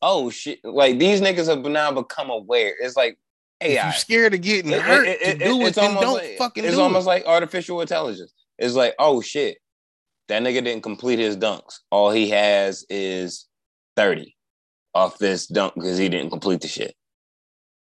oh 0.02 0.30
shit, 0.30 0.60
like 0.64 0.98
these 1.00 1.22
niggas 1.22 1.48
have 1.48 1.64
now 1.66 1.92
become 1.92 2.30
aware. 2.30 2.74
It's 2.82 2.96
like 2.98 3.18
If 3.60 3.72
AI. 3.78 3.84
you're 3.84 3.94
scared 3.94 4.34
of 4.34 4.42
getting 4.42 4.72
It- 4.72 4.82
hurt 4.82 5.08
it- 5.08 5.20
to 5.40 5.46
do 5.46 5.62
it, 5.62 5.68
it's 5.68 5.76
then 5.78 5.86
almost 5.96 6.02
don't 6.04 6.14
like- 6.16 6.38
fucking 6.38 6.66
It's 6.66 6.78
almost 6.78 7.08
like 7.08 7.26
artificial 7.26 7.82
intelligence. 7.82 8.34
It's 8.58 8.76
like, 8.76 8.96
oh 9.00 9.22
shit, 9.22 9.58
that 10.28 10.42
nigga 10.44 10.64
didn't 10.64 10.84
complete 10.84 11.20
his 11.20 11.36
dunks. 11.38 11.80
All 11.92 12.12
he 12.12 12.30
has 12.30 12.86
is 12.90 13.48
30 13.96 14.36
off 14.94 15.18
this 15.18 15.48
dunk 15.48 15.74
because 15.76 15.98
he 15.98 16.10
didn't 16.10 16.30
complete 16.32 16.62
the 16.62 16.68
shit. 16.68 16.96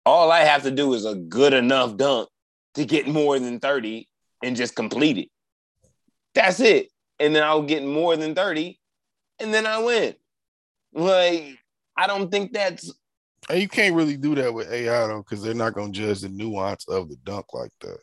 All 0.05 0.31
I 0.31 0.39
have 0.41 0.63
to 0.63 0.71
do 0.71 0.93
is 0.93 1.05
a 1.05 1.15
good 1.15 1.53
enough 1.53 1.95
dunk 1.97 2.29
to 2.75 2.85
get 2.85 3.07
more 3.07 3.37
than 3.39 3.59
30 3.59 4.07
and 4.43 4.55
just 4.55 4.75
complete 4.75 5.17
it. 5.17 5.29
That's 6.33 6.59
it. 6.59 6.89
And 7.19 7.35
then 7.35 7.43
I'll 7.43 7.63
get 7.63 7.83
more 7.83 8.15
than 8.15 8.33
30 8.33 8.79
and 9.39 9.53
then 9.53 9.65
I 9.65 9.79
win. 9.79 10.15
Like, 10.93 11.57
I 11.97 12.07
don't 12.07 12.31
think 12.31 12.53
that's 12.53 12.93
And 13.49 13.61
you 13.61 13.67
can't 13.67 13.95
really 13.95 14.17
do 14.17 14.35
that 14.35 14.53
with 14.53 14.71
AI 14.71 15.07
though, 15.07 15.23
because 15.23 15.43
they're 15.43 15.53
not 15.53 15.73
gonna 15.73 15.91
judge 15.91 16.21
the 16.21 16.29
nuance 16.29 16.87
of 16.87 17.09
the 17.09 17.15
dunk 17.17 17.53
like 17.53 17.71
that. 17.81 17.97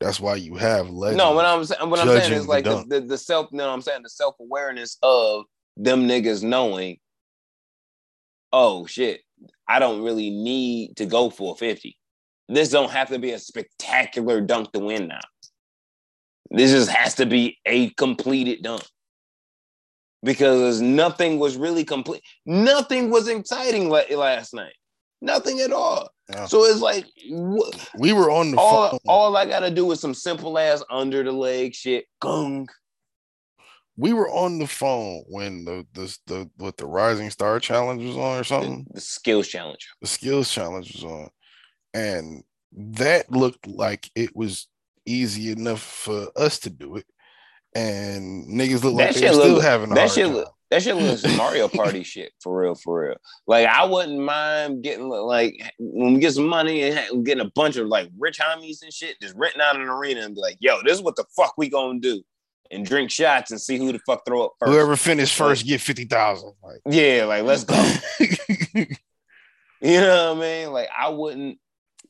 That's 0.00 0.20
why 0.20 0.34
you 0.34 0.56
have 0.56 0.90
legends. 0.90 1.18
No, 1.18 1.32
what 1.32 1.44
I'm 1.44 1.64
saying, 1.64 1.88
what 1.88 2.00
I'm 2.00 2.08
saying 2.08 2.32
is 2.32 2.48
like 2.48 2.64
the, 2.64 2.84
the, 2.88 3.00
the 3.00 3.18
self. 3.18 3.52
No, 3.52 3.70
I'm 3.70 3.82
saying 3.82 4.02
the 4.02 4.10
self 4.10 4.34
awareness 4.40 4.98
of 5.02 5.44
them 5.76 6.08
niggas 6.08 6.42
knowing. 6.42 6.98
Oh 8.52 8.84
shit! 8.86 9.20
I 9.68 9.78
don't 9.78 10.02
really 10.02 10.30
need 10.30 10.96
to 10.96 11.06
go 11.06 11.30
for 11.30 11.54
a 11.54 11.56
fifty. 11.56 11.96
This 12.48 12.68
don't 12.68 12.90
have 12.90 13.08
to 13.08 13.18
be 13.18 13.30
a 13.30 13.38
spectacular 13.38 14.40
dunk 14.40 14.72
to 14.72 14.80
win 14.80 15.08
now. 15.08 15.20
This 16.54 16.70
just 16.70 16.90
has 16.90 17.14
to 17.16 17.26
be 17.26 17.58
a 17.64 17.90
completed 17.90 18.62
dunk 18.62 18.82
because 20.22 20.80
nothing 20.80 21.38
was 21.38 21.56
really 21.56 21.84
complete. 21.84 22.22
Nothing 22.46 23.10
was 23.10 23.26
exciting 23.26 23.88
last 23.88 24.54
night. 24.54 24.74
Nothing 25.22 25.60
at 25.60 25.72
all. 25.72 26.10
Yeah. 26.30 26.46
So 26.46 26.64
it's 26.64 26.80
like, 26.80 27.06
what? 27.30 27.90
we 27.98 28.12
were 28.12 28.30
on 28.30 28.50
the 28.50 28.58
all 28.58 28.90
phone. 28.90 29.00
all 29.06 29.36
I 29.36 29.46
gotta 29.46 29.70
do 29.70 29.90
is 29.92 30.00
some 30.00 30.14
simple 30.14 30.58
ass 30.58 30.82
under 30.90 31.22
the 31.22 31.32
leg 31.32 31.74
shit. 31.74 32.04
Gung. 32.22 32.66
we 33.96 34.12
were 34.12 34.28
on 34.28 34.58
the 34.58 34.66
phone 34.66 35.22
when 35.28 35.64
the 35.64 35.86
the 35.94 36.18
the 36.26 36.50
what 36.56 36.76
the 36.76 36.86
Rising 36.86 37.30
Star 37.30 37.60
Challenge 37.60 38.02
was 38.04 38.16
on 38.16 38.38
or 38.38 38.38
The, 38.38 38.44
something. 38.44 38.86
the 38.92 39.00
skills 39.00 39.48
challenge. 39.48 39.88
The 40.00 40.08
skills 40.08 40.50
challenge 40.50 40.92
was 40.94 41.04
on, 41.04 41.28
and 41.94 42.42
that 42.72 43.30
looked 43.30 43.66
like 43.66 44.10
it 44.14 44.34
was 44.34 44.66
easy 45.06 45.50
enough 45.52 45.80
for 45.82 46.28
us 46.36 46.58
to 46.60 46.70
do 46.70 46.96
it. 46.96 47.06
And 47.74 48.46
niggas 48.48 48.84
look 48.84 48.96
That 48.98 49.06
like 49.12 49.14
they're 49.16 49.32
still 49.32 49.48
look- 49.54 49.62
having 49.62 49.92
a 49.92 49.94
that 49.94 50.00
hard 50.00 50.10
shit 50.12 50.26
time. 50.26 50.34
look- 50.34 50.54
That 50.70 50.82
shit 50.82 50.96
looks 50.96 51.36
Mario 51.36 51.68
Party 51.68 52.02
shit 52.12 52.32
for 52.42 52.58
real, 52.60 52.74
for 52.74 53.06
real. 53.08 53.16
Like 53.46 53.66
I 53.66 53.84
wouldn't 53.84 54.20
mind 54.20 54.82
getting 54.82 55.08
like 55.08 55.54
when 55.78 56.14
we 56.14 56.20
get 56.20 56.32
some 56.34 56.46
money 56.48 56.82
and 56.82 57.24
getting 57.24 57.44
a 57.44 57.50
bunch 57.54 57.76
of 57.76 57.86
like 57.88 58.08
rich 58.18 58.38
homies 58.38 58.82
and 58.82 58.92
shit, 58.92 59.20
just 59.20 59.34
renting 59.36 59.60
out 59.62 59.76
an 59.76 59.82
arena 59.88 60.22
and 60.22 60.34
be 60.34 60.40
like, 60.40 60.56
"Yo, 60.60 60.80
this 60.82 60.94
is 60.98 61.02
what 61.02 61.16
the 61.16 61.24
fuck 61.36 61.54
we 61.58 61.68
gonna 61.70 61.98
do." 61.98 62.22
And 62.70 62.86
drink 62.86 63.10
shots 63.10 63.50
and 63.50 63.60
see 63.60 63.76
who 63.76 63.92
the 63.92 63.98
fuck 64.06 64.24
throw 64.26 64.46
up 64.46 64.52
first. 64.58 64.72
Whoever 64.72 64.96
finished 64.96 65.34
first 65.36 65.66
get 65.66 65.80
fifty 65.82 66.04
thousand. 66.06 66.52
Like, 66.62 66.80
yeah, 66.86 67.24
like 67.26 67.44
let's 67.44 67.64
go. 67.64 67.74
you 68.74 68.86
know 70.00 70.34
what 70.34 70.38
I 70.38 70.40
mean? 70.40 70.72
Like 70.72 70.88
I 70.96 71.08
wouldn't 71.10 71.58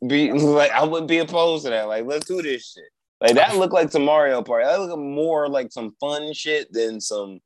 be 0.06 0.32
like 0.32 0.70
I 0.70 0.84
wouldn't 0.84 1.08
be 1.08 1.18
opposed 1.18 1.64
to 1.64 1.70
that. 1.70 1.88
Like 1.88 2.04
let's 2.06 2.26
do 2.26 2.42
this 2.42 2.72
shit. 2.72 2.84
Like 3.20 3.34
that 3.34 3.56
looked 3.56 3.72
like 3.72 3.90
some 3.92 4.04
Mario 4.04 4.42
Party. 4.42 4.64
That 4.66 4.80
looked 4.80 4.98
more 4.98 5.48
like 5.48 5.70
some 5.72 5.94
fun 6.00 6.32
shit 6.32 6.72
than 6.72 7.00
some 7.00 7.40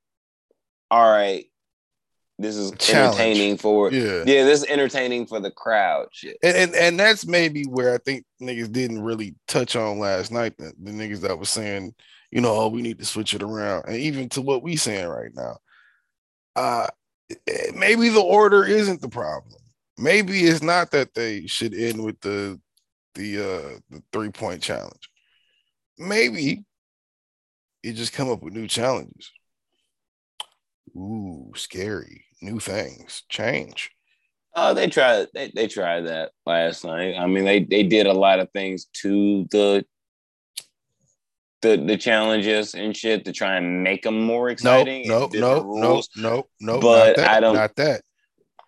all 0.91 1.11
right, 1.11 1.45
this 2.39 2.55
is 2.57 2.70
Challenge. 2.78 3.19
entertaining 3.19 3.57
for 3.57 3.91
Yeah. 3.93 4.23
yeah, 4.27 4.45
this 4.45 4.62
is 4.62 4.69
entertaining 4.69 5.27
for 5.27 5.41
the 5.41 5.51
crowd 5.51 6.07
shit. 6.12 6.37
and, 6.43 6.57
and 6.57 6.74
and 6.74 7.01
that's 7.01 7.27
maybe 7.27 7.65
where 7.65 7.95
I 7.95 7.99
think 7.99 8.24
niggas 8.41 8.70
didn't 8.73 9.03
really 9.03 9.35
touch 9.49 9.74
on 9.77 9.99
last 9.99 10.31
night. 10.31 10.57
The, 10.57 10.73
the 10.83 10.93
niggas 10.93 11.20
that 11.23 11.39
was 11.39 11.51
saying, 11.51 11.95
you 12.31 12.41
know, 12.41 12.55
oh, 12.55 12.69
we 12.69 12.83
need 12.83 12.99
to 13.01 13.05
switch 13.05 13.35
it 13.35 13.43
around, 13.43 13.85
and 13.87 13.97
even 13.97 14.28
to 14.31 14.43
what 14.43 14.62
we 14.62 14.77
saying 14.77 15.09
right 15.09 15.33
now. 15.35 15.57
Uh 16.55 16.87
maybe 17.74 18.09
the 18.09 18.20
order 18.23 18.65
isn't 18.65 19.01
the 19.01 19.09
problem. 19.09 19.57
Maybe 19.98 20.40
it's 20.44 20.62
not 20.62 20.90
that 20.90 21.14
they 21.14 21.47
should 21.47 21.74
end 21.74 22.02
with 22.05 22.20
the 22.20 22.60
the 23.14 23.39
uh 23.39 23.78
the 23.90 24.02
three 24.12 24.31
point 24.31 24.62
challenge. 24.62 25.09
Maybe 25.98 26.64
you 27.82 27.93
just 27.93 28.12
come 28.12 28.31
up 28.31 28.43
with 28.43 28.52
new 28.55 28.68
challenges. 28.68 29.31
Ooh, 30.94 31.52
scary. 31.56 32.24
New 32.43 32.60
things. 32.60 33.23
Change. 33.28 33.90
Oh, 34.55 34.74
they 34.74 34.89
tried 34.89 35.28
they, 35.35 35.51
they 35.55 35.66
tried 35.68 36.02
that 36.06 36.32
last 36.44 36.85
night. 36.85 37.14
I 37.16 37.27
mean, 37.27 37.44
they 37.44 37.64
they 37.64 37.82
did 37.82 38.06
a 38.06 38.12
lot 38.12 38.39
of 38.40 38.51
things 38.52 38.86
to 39.02 39.47
the 39.51 39.85
the 41.62 41.77
the 41.78 41.97
challenges 41.97 42.74
and 42.74 42.94
shit 42.97 43.24
to 43.24 43.32
try 43.32 43.56
and 43.56 43.82
make 43.82 44.02
them 44.02 44.20
more 44.23 44.51
exciting. 44.51 45.09
no, 45.09 45.28
different 45.28 45.66
no, 45.66 45.81
no, 45.81 46.02
no, 46.16 46.47
no. 46.60 46.81
But 46.81 47.16
that, 47.16 47.31
I 47.31 47.40
don't- 47.40 47.55
Not 47.55 47.77
that. 47.77 48.02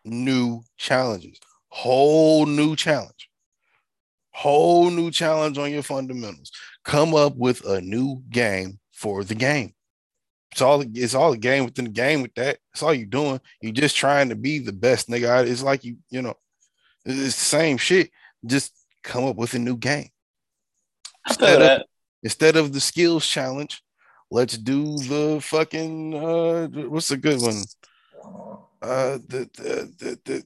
New 0.08 0.62
challenges. 0.76 1.38
Whole 1.68 2.46
new 2.46 2.74
challenge. 2.76 3.28
Whole 4.30 4.90
new 4.90 5.10
challenge 5.10 5.58
on 5.58 5.70
your 5.70 5.82
fundamentals. 5.82 6.50
Come 6.84 7.14
up 7.14 7.36
with 7.36 7.64
a 7.66 7.80
new 7.80 8.22
game 8.30 8.78
for 8.92 9.24
the 9.24 9.34
game. 9.34 9.74
It's 10.52 10.62
all. 10.62 10.82
It's 10.82 11.14
all 11.14 11.32
a 11.32 11.36
game 11.36 11.64
within 11.66 11.84
the 11.86 11.90
game. 11.90 12.22
With 12.22 12.34
that, 12.36 12.58
It's 12.72 12.82
all 12.82 12.94
you're 12.94 13.06
doing. 13.06 13.40
You're 13.60 13.72
just 13.72 13.96
trying 13.96 14.30
to 14.30 14.34
be 14.36 14.58
the 14.60 14.72
best 14.72 15.08
nigga. 15.08 15.46
It's 15.46 15.62
like 15.62 15.84
you, 15.84 15.96
you 16.08 16.22
know, 16.22 16.34
it's 17.04 17.16
the 17.16 17.30
same 17.30 17.76
shit. 17.76 18.10
Just 18.46 18.72
come 19.02 19.24
up 19.24 19.36
with 19.36 19.54
a 19.54 19.58
new 19.58 19.76
game 19.76 20.08
Instead 21.28 21.62
of- 21.62 21.86
instead 22.22 22.56
of 22.56 22.72
the 22.72 22.80
skills 22.80 23.26
challenge. 23.26 23.82
Let's 24.30 24.58
do 24.58 24.98
the 24.98 25.40
fucking 25.42 26.14
uh 26.14 26.66
what's 26.88 27.10
a 27.10 27.16
good 27.16 27.40
one? 27.40 27.62
Uh 28.82 29.18
the 29.26 29.48
the 29.54 29.92
the, 29.98 30.18
the 30.24 30.44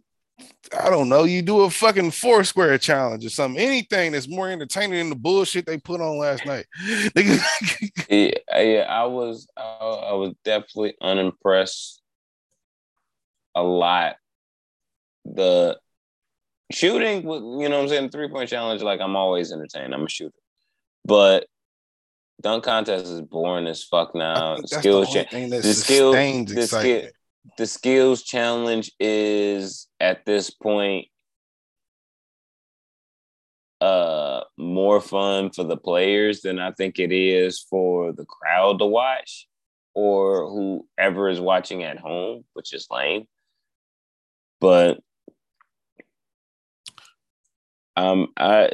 I 0.80 0.88
don't 0.90 1.08
know. 1.08 1.24
You 1.24 1.42
do 1.42 1.60
a 1.60 1.70
fucking 1.70 2.12
four 2.12 2.44
square 2.44 2.78
challenge 2.78 3.24
or 3.26 3.30
something. 3.30 3.60
Anything 3.62 4.12
that's 4.12 4.28
more 4.28 4.48
entertaining 4.48 4.98
than 4.98 5.10
the 5.10 5.16
bullshit 5.16 5.66
they 5.66 5.76
put 5.78 6.00
on 6.00 6.18
last 6.18 6.46
night. 6.46 6.66
Yeah, 8.08 8.30
yeah, 8.60 8.86
I 8.88 9.04
was 9.04 9.46
I, 9.56 9.62
I 9.62 10.12
was 10.14 10.34
definitely 10.44 10.94
unimpressed 11.00 12.00
a 13.54 13.62
lot. 13.62 14.16
The 15.24 15.78
shooting, 16.72 17.22
with- 17.24 17.42
you 17.42 17.68
know 17.68 17.76
what 17.76 17.82
I'm 17.82 17.88
saying, 17.88 18.10
three 18.10 18.28
point 18.28 18.48
challenge, 18.50 18.82
like 18.82 19.00
I'm 19.00 19.16
always 19.16 19.52
entertained. 19.52 19.94
I'm 19.94 20.04
a 20.04 20.08
shooter. 20.08 20.34
But 21.04 21.46
dunk 22.40 22.64
contest 22.64 23.06
is 23.06 23.20
boring 23.20 23.66
as 23.66 23.84
fuck 23.84 24.14
now. 24.14 24.56
think 24.56 24.68
that's 24.70 24.72
the 24.72 24.80
Skills 24.80 25.08
only 25.08 25.24
cha- 25.24 25.30
thing 25.30 25.50
that 25.50 25.62
the 25.62 25.74
skill- 25.74 26.12
the 26.12 26.66
skill-. 26.66 27.08
The 27.58 27.66
skills 27.66 28.22
challenge 28.22 28.90
is 29.00 29.88
at 30.00 30.24
this 30.24 30.50
point 30.50 31.06
uh 33.80 34.42
more 34.56 35.00
fun 35.00 35.50
for 35.50 35.64
the 35.64 35.76
players 35.76 36.42
than 36.42 36.60
I 36.60 36.70
think 36.70 36.98
it 36.98 37.12
is 37.12 37.60
for 37.68 38.12
the 38.12 38.24
crowd 38.24 38.78
to 38.78 38.86
watch 38.86 39.48
or 39.94 40.48
whoever 40.48 41.28
is 41.28 41.40
watching 41.40 41.82
at 41.82 41.98
home, 41.98 42.44
which 42.54 42.72
is 42.72 42.86
lame. 42.90 43.26
But 44.60 45.00
um 47.96 48.28
I 48.36 48.70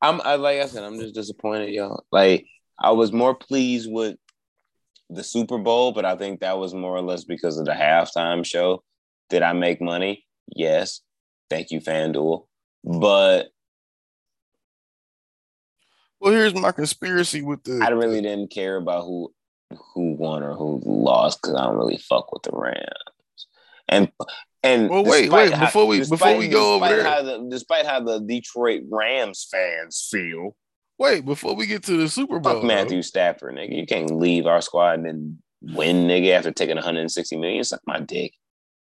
I'm 0.00 0.20
I 0.20 0.36
like 0.36 0.60
I 0.60 0.66
said, 0.66 0.84
I'm 0.84 1.00
just 1.00 1.14
disappointed, 1.14 1.70
y'all. 1.70 2.04
Like 2.12 2.46
I 2.78 2.92
was 2.92 3.12
more 3.12 3.34
pleased 3.34 3.90
with 3.90 4.16
the 5.10 5.22
Super 5.24 5.58
Bowl, 5.58 5.92
but 5.92 6.04
I 6.04 6.16
think 6.16 6.40
that 6.40 6.58
was 6.58 6.74
more 6.74 6.96
or 6.96 7.02
less 7.02 7.24
because 7.24 7.58
of 7.58 7.64
the 7.66 7.72
halftime 7.72 8.44
show. 8.44 8.82
Did 9.30 9.42
I 9.42 9.52
make 9.52 9.80
money? 9.80 10.24
Yes. 10.54 11.00
Thank 11.50 11.70
you, 11.70 11.80
FanDuel. 11.80 12.46
But 12.84 13.48
Well, 16.20 16.32
here's 16.32 16.54
my 16.54 16.72
conspiracy 16.72 17.42
with 17.42 17.62
the 17.64 17.80
I 17.84 17.90
really 17.90 18.20
didn't 18.20 18.50
care 18.50 18.76
about 18.76 19.04
who 19.04 19.32
who 19.94 20.12
won 20.14 20.42
or 20.44 20.54
who 20.54 20.80
lost 20.84 21.42
because 21.42 21.56
I 21.56 21.64
don't 21.64 21.76
really 21.76 21.98
fuck 21.98 22.32
with 22.32 22.42
the 22.44 22.50
Rams. 22.52 23.46
And 23.88 24.10
and 24.62 24.88
Well, 24.88 25.04
wait, 25.04 25.22
despite 25.22 25.50
wait, 25.52 25.60
before 25.60 25.86
we- 25.86 25.98
before 26.08 26.36
we 26.36 26.48
go 26.48 26.74
over 26.74 26.86
despite 26.88 26.96
there- 27.02 27.04
how 27.12 27.22
the, 27.22 27.46
despite 27.50 27.86
how 27.86 28.00
the 28.00 28.18
Detroit 28.20 28.82
Rams 28.90 29.46
fans 29.50 30.08
feel, 30.10 30.56
wait 30.98 31.24
before 31.24 31.54
we 31.54 31.66
get 31.66 31.82
to 31.84 31.96
the 31.96 32.08
Super 32.08 32.38
Bowl. 32.38 32.54
fuck. 32.54 32.64
Matthew 32.64 33.02
Stafford, 33.02 33.54
nigga. 33.54 33.76
You 33.76 33.86
can't 33.86 34.10
leave 34.10 34.46
our 34.46 34.60
squad 34.60 35.00
and 35.00 35.06
then 35.06 35.38
win, 35.62 36.06
nigga, 36.06 36.32
after 36.32 36.52
taking 36.52 36.76
160 36.76 37.36
million. 37.36 37.64
Suck 37.64 37.80
my 37.86 38.00
dick. 38.00 38.34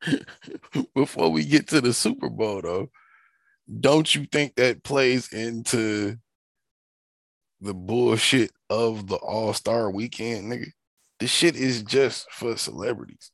before 0.95 1.29
we 1.29 1.45
get 1.45 1.67
to 1.67 1.81
the 1.81 1.93
Super 1.93 2.29
Bowl, 2.29 2.61
though, 2.61 2.89
don't 3.79 4.13
you 4.15 4.25
think 4.31 4.55
that 4.55 4.83
plays 4.83 5.31
into 5.31 6.17
the 7.61 7.73
bullshit 7.73 8.51
of 8.69 9.07
the 9.07 9.15
All 9.17 9.53
Star 9.53 9.91
Weekend, 9.91 10.51
nigga? 10.51 10.71
This 11.19 11.31
shit 11.31 11.55
is 11.55 11.83
just 11.83 12.31
for 12.31 12.55
celebrities. 12.57 13.31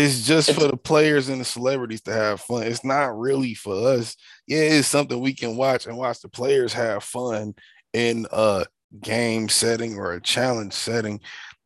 It's 0.00 0.26
just 0.26 0.52
for 0.52 0.66
the 0.66 0.76
players 0.76 1.28
and 1.28 1.40
the 1.40 1.44
celebrities 1.44 2.00
to 2.02 2.12
have 2.12 2.40
fun. 2.40 2.64
It's 2.64 2.84
not 2.84 3.18
really 3.18 3.54
for 3.54 3.74
us. 3.74 4.16
Yeah, 4.46 4.60
it's 4.60 4.88
something 4.88 5.20
we 5.20 5.34
can 5.34 5.56
watch 5.56 5.86
and 5.86 5.96
watch 5.96 6.20
the 6.20 6.28
players 6.28 6.72
have 6.72 7.04
fun 7.04 7.54
in 7.92 8.26
a 8.32 8.64
game 9.00 9.48
setting 9.48 9.96
or 9.96 10.12
a 10.12 10.20
challenge 10.20 10.72
setting 10.72 11.20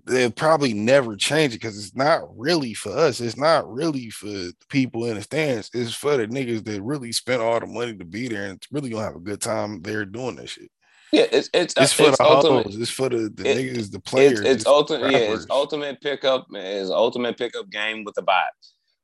they'll 0.07 0.31
probably 0.31 0.75
never 0.75 1.17
change 1.17 1.55
it 1.55 1.61
because 1.61 1.79
it's 1.79 1.97
not 1.97 2.23
really 2.37 2.75
for 2.75 2.91
us. 2.91 3.21
It's 3.21 3.37
not 3.37 3.71
really 3.73 4.11
for 4.11 4.27
the 4.27 4.53
people 4.69 5.07
in 5.07 5.15
the 5.17 5.23
stands. 5.23 5.71
It's 5.73 5.95
for 5.95 6.17
the 6.17 6.27
niggas 6.27 6.65
that 6.65 6.83
really 6.83 7.13
spent 7.13 7.41
all 7.41 7.59
the 7.59 7.67
money 7.67 7.97
to 7.97 8.05
be 8.05 8.29
there 8.29 8.47
and 8.47 8.63
really 8.71 8.91
gonna 8.91 9.05
have 9.05 9.17
a 9.17 9.21
good 9.21 9.41
time 9.41 9.81
there 9.83 10.05
doing 10.05 10.37
that 10.37 10.49
shit. 10.49 10.71
Yeah, 11.15 11.27
it's 11.31 11.49
it's 11.55 11.75
uh, 11.79 11.83
It's 11.83 11.93
for 11.93 12.09
it's 12.09 12.19
the 12.19 12.25
ultimate. 12.25 12.67
hoes. 12.67 12.77
It's 12.81 12.91
for 12.91 13.09
the, 13.09 13.29
the 13.33 13.49
it- 13.49 13.57
niggas, 13.77 13.91
the 13.93 14.01
players. 14.01 14.41
It's, 14.41 14.49
it's 14.49 14.67
ultimate. 14.67 15.13
Yeah, 15.13 15.19
it's 15.19 15.47
ultimate 15.49 16.01
pickup. 16.01 16.47
Is 16.55 16.91
ultimate 16.91 17.39
pickup 17.39 17.71
game 17.71 18.03
with 18.03 18.17
the 18.17 18.23
vibe. 18.23 18.43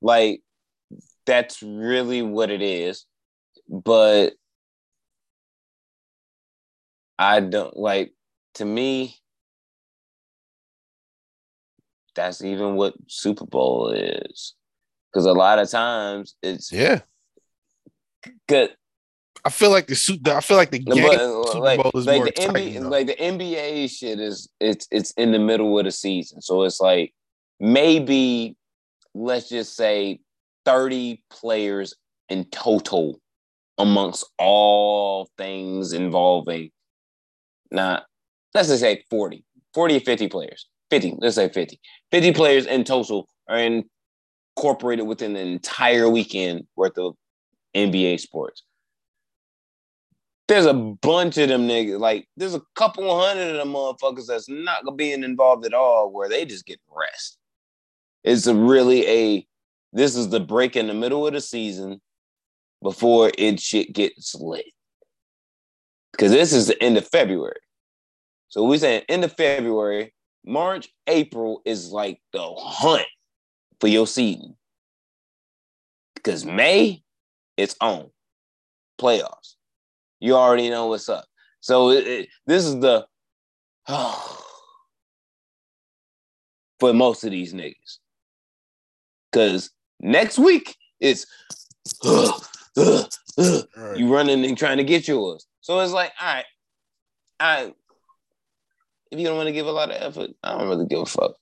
Like 0.02 0.42
that's 1.24 1.62
really 1.62 2.22
what 2.22 2.50
it 2.50 2.62
is. 2.62 3.04
But 3.68 4.30
I 7.18 7.38
don't 7.40 7.76
like. 7.76 8.12
To 8.54 8.64
me, 8.64 9.16
that's 12.16 12.42
even 12.42 12.74
what 12.74 12.94
Super 13.06 13.46
Bowl 13.46 13.90
is. 13.90 14.54
Because 15.12 15.26
a 15.26 15.32
lot 15.32 15.60
of 15.60 15.70
times 15.70 16.34
it's 16.42 16.72
Yeah, 16.72 17.02
good. 18.48 18.74
I 19.44 19.50
feel 19.50 19.70
like 19.70 19.86
the 19.86 19.94
suit. 19.94 20.26
I 20.28 20.40
feel 20.40 20.56
like 20.56 20.70
the 20.70 20.78
game 20.78 21.02
But, 21.02 21.18
Super 21.48 21.58
like, 21.60 21.82
Bowl 21.82 21.92
is 21.94 22.06
like 22.06 22.16
more 22.16 22.24
the 22.26 22.30
exciting. 22.30 22.74
NBA, 22.74 22.80
though. 22.82 22.88
like 22.88 23.06
the 23.06 23.16
NBA 23.16 23.90
shit 23.90 24.20
is 24.20 24.48
it's 24.60 24.86
it's 24.90 25.12
in 25.12 25.32
the 25.32 25.38
middle 25.38 25.78
of 25.78 25.84
the 25.84 25.90
season, 25.90 26.42
so 26.42 26.62
it's 26.64 26.80
like 26.80 27.14
maybe 27.58 28.56
let's 29.14 29.48
just 29.48 29.76
say 29.76 30.20
thirty 30.64 31.22
players 31.30 31.94
in 32.28 32.44
total 32.46 33.20
amongst 33.78 34.24
all 34.38 35.28
things 35.38 35.92
involving. 35.92 36.70
Not 37.70 38.04
let's 38.54 38.68
just 38.68 38.80
say 38.80 39.04
40, 39.10 39.44
40 39.74 39.96
or 39.96 40.00
50 40.00 40.28
players. 40.28 40.66
50, 40.90 41.16
let's 41.18 41.36
say 41.36 41.48
50. 41.48 41.80
50 42.10 42.32
players 42.32 42.66
in 42.66 42.82
total 42.82 43.28
are 43.48 43.84
incorporated 44.56 45.06
within 45.06 45.34
the 45.34 45.40
entire 45.40 46.08
weekend 46.08 46.66
worth 46.76 46.98
of 46.98 47.14
NBA 47.76 48.18
sports 48.18 48.64
there's 50.50 50.66
a 50.66 50.74
bunch 50.74 51.38
of 51.38 51.48
them 51.48 51.68
niggas. 51.68 52.00
Like, 52.00 52.26
there's 52.36 52.56
a 52.56 52.62
couple 52.74 53.24
hundred 53.24 53.50
of 53.50 53.56
them 53.56 53.72
motherfuckers 53.72 54.26
that's 54.26 54.48
not 54.48 54.84
gonna 54.84 54.96
be 54.96 55.12
involved 55.12 55.64
at 55.64 55.74
all, 55.74 56.10
where 56.10 56.28
they 56.28 56.44
just 56.44 56.66
get 56.66 56.80
rest. 56.90 57.38
It's 58.24 58.48
a 58.48 58.54
really 58.54 59.06
a 59.06 59.46
this 59.92 60.16
is 60.16 60.28
the 60.28 60.40
break 60.40 60.74
in 60.74 60.88
the 60.88 60.94
middle 60.94 61.24
of 61.24 61.34
the 61.34 61.40
season 61.40 62.00
before 62.82 63.30
it 63.38 63.60
shit 63.60 63.92
gets 63.92 64.34
lit. 64.34 64.66
Because 66.10 66.32
this 66.32 66.52
is 66.52 66.66
the 66.66 66.82
end 66.82 66.98
of 66.98 67.06
February. 67.06 67.60
So 68.48 68.64
we 68.64 68.78
saying 68.78 69.04
end 69.08 69.22
of 69.22 69.32
February, 69.36 70.12
March, 70.44 70.88
April 71.06 71.62
is 71.64 71.90
like 71.90 72.20
the 72.32 72.42
hunt 72.42 73.06
for 73.80 73.86
your 73.86 74.06
season. 74.08 74.56
Because 76.16 76.44
May, 76.44 77.04
it's 77.56 77.76
on 77.80 78.10
playoffs. 79.00 79.54
You 80.20 80.36
already 80.36 80.70
know 80.70 80.88
what's 80.88 81.08
up. 81.08 81.24
So 81.60 81.90
it, 81.90 82.06
it, 82.06 82.28
this 82.46 82.64
is 82.64 82.78
the 82.80 83.06
oh, 83.88 84.38
for 86.80 86.92
most 86.92 87.24
of 87.24 87.30
these 87.30 87.52
niggas. 87.52 87.98
Cause 89.32 89.70
next 90.00 90.38
week 90.38 90.76
it's 90.98 91.26
uh, 92.04 92.32
uh, 92.76 93.04
right. 93.76 93.96
you 93.96 94.12
running 94.12 94.44
and 94.44 94.56
trying 94.56 94.78
to 94.78 94.84
get 94.84 95.08
yours. 95.08 95.46
So 95.60 95.80
it's 95.80 95.92
like, 95.92 96.12
all 96.20 96.34
right, 96.34 96.44
I 97.38 97.72
if 99.10 99.18
you 99.18 99.26
don't 99.26 99.36
want 99.36 99.48
to 99.48 99.52
give 99.52 99.66
a 99.66 99.72
lot 99.72 99.90
of 99.90 100.00
effort, 100.00 100.30
I 100.42 100.56
don't 100.56 100.68
really 100.68 100.86
give 100.86 101.00
a 101.00 101.06
fuck. 101.06 101.34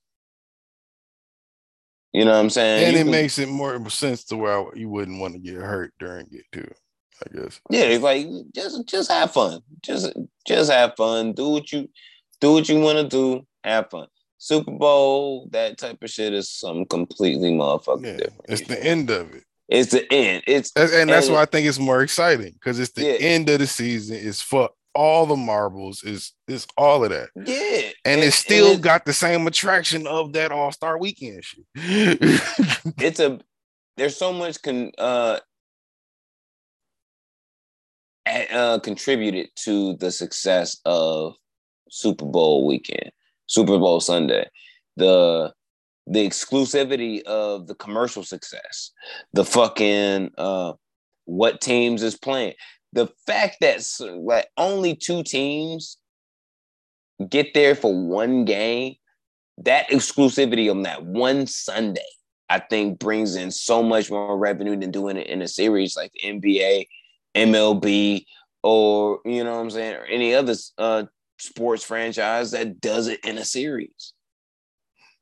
You 2.12 2.24
know 2.24 2.32
what 2.32 2.38
I'm 2.38 2.50
saying? 2.50 2.84
And 2.84 2.92
you 2.94 3.00
it 3.00 3.04
can, 3.04 3.10
makes 3.10 3.38
it 3.38 3.48
more 3.48 3.88
sense 3.90 4.24
to 4.24 4.36
where 4.36 4.64
you 4.74 4.88
wouldn't 4.88 5.20
want 5.20 5.34
to 5.34 5.38
get 5.38 5.56
hurt 5.56 5.92
during 5.98 6.26
it 6.32 6.44
too. 6.52 6.70
I 7.24 7.36
guess. 7.36 7.60
Yeah, 7.70 7.84
it's 7.84 8.02
like 8.02 8.26
just 8.54 8.86
just 8.86 9.10
have 9.10 9.32
fun. 9.32 9.60
Just 9.82 10.12
just 10.46 10.70
have 10.70 10.94
fun. 10.96 11.32
Do 11.32 11.48
what 11.48 11.72
you 11.72 11.88
do 12.40 12.52
what 12.52 12.68
you 12.68 12.80
want 12.80 12.98
to 12.98 13.08
do. 13.08 13.46
Have 13.64 13.90
fun. 13.90 14.06
Super 14.38 14.70
Bowl, 14.70 15.48
that 15.50 15.78
type 15.78 16.02
of 16.02 16.10
shit 16.10 16.32
is 16.32 16.48
something 16.48 16.86
completely 16.86 17.50
motherfucking 17.50 18.06
yeah, 18.06 18.16
different. 18.16 18.44
It's 18.48 18.68
the 18.68 18.82
end 18.82 19.10
of 19.10 19.34
it. 19.34 19.44
It's 19.68 19.90
the 19.90 20.10
end. 20.12 20.44
It's 20.46 20.72
and, 20.76 20.90
and 20.92 21.10
that's 21.10 21.28
why 21.28 21.42
I 21.42 21.44
think 21.44 21.66
it's 21.66 21.78
more 21.78 22.02
exciting 22.02 22.52
because 22.52 22.78
it's 22.78 22.92
the 22.92 23.04
yeah. 23.04 23.12
end 23.14 23.50
of 23.50 23.58
the 23.58 23.66
season. 23.66 24.16
It's 24.16 24.40
for 24.40 24.70
all 24.94 25.26
the 25.26 25.36
marbles. 25.36 26.02
Is 26.04 26.32
it's 26.46 26.66
all 26.76 27.04
of 27.04 27.10
that. 27.10 27.28
Yeah, 27.34 27.90
and, 28.04 28.20
and 28.20 28.20
it's 28.22 28.36
still 28.36 28.74
and 28.74 28.82
got 28.82 29.04
the 29.04 29.12
same 29.12 29.46
attraction 29.46 30.06
of 30.06 30.32
that 30.32 30.52
All 30.52 30.72
Star 30.72 30.98
Weekend 30.98 31.44
shit. 31.44 31.64
it's 31.74 33.20
a 33.20 33.40
there's 33.96 34.16
so 34.16 34.32
much 34.32 34.62
con 34.62 34.92
uh 34.96 35.40
uh, 38.52 38.78
contributed 38.80 39.48
to 39.56 39.96
the 39.96 40.10
success 40.10 40.78
of 40.84 41.34
Super 41.90 42.26
Bowl 42.26 42.66
weekend, 42.66 43.10
Super 43.46 43.78
Bowl 43.78 44.00
Sunday. 44.00 44.48
The 44.96 45.52
the 46.06 46.26
exclusivity 46.26 47.22
of 47.24 47.66
the 47.66 47.74
commercial 47.74 48.22
success, 48.22 48.92
the 49.34 49.44
fucking 49.44 50.30
uh, 50.38 50.72
what 51.26 51.60
teams 51.60 52.02
is 52.02 52.16
playing, 52.16 52.54
the 52.92 53.08
fact 53.26 53.58
that 53.60 53.84
like 54.00 54.48
only 54.56 54.96
two 54.96 55.22
teams 55.22 55.98
get 57.28 57.52
there 57.54 57.74
for 57.74 57.94
one 57.94 58.44
game, 58.44 58.94
that 59.58 59.88
exclusivity 59.90 60.70
on 60.70 60.82
that 60.82 61.04
one 61.04 61.46
Sunday, 61.46 62.00
I 62.48 62.60
think 62.60 62.98
brings 62.98 63.36
in 63.36 63.50
so 63.50 63.82
much 63.82 64.10
more 64.10 64.38
revenue 64.38 64.76
than 64.76 64.90
doing 64.90 65.16
it 65.16 65.26
in 65.26 65.42
a 65.42 65.48
series 65.48 65.96
like 65.96 66.12
the 66.12 66.28
NBA 66.28 66.86
MLB 67.34 68.24
or 68.62 69.20
you 69.24 69.44
know 69.44 69.56
what 69.56 69.60
I'm 69.60 69.70
saying, 69.70 69.94
or 69.94 70.04
any 70.04 70.34
other 70.34 70.54
uh, 70.78 71.04
sports 71.38 71.84
franchise 71.84 72.50
that 72.52 72.80
does 72.80 73.08
it 73.08 73.24
in 73.24 73.38
a 73.38 73.44
series. 73.44 74.12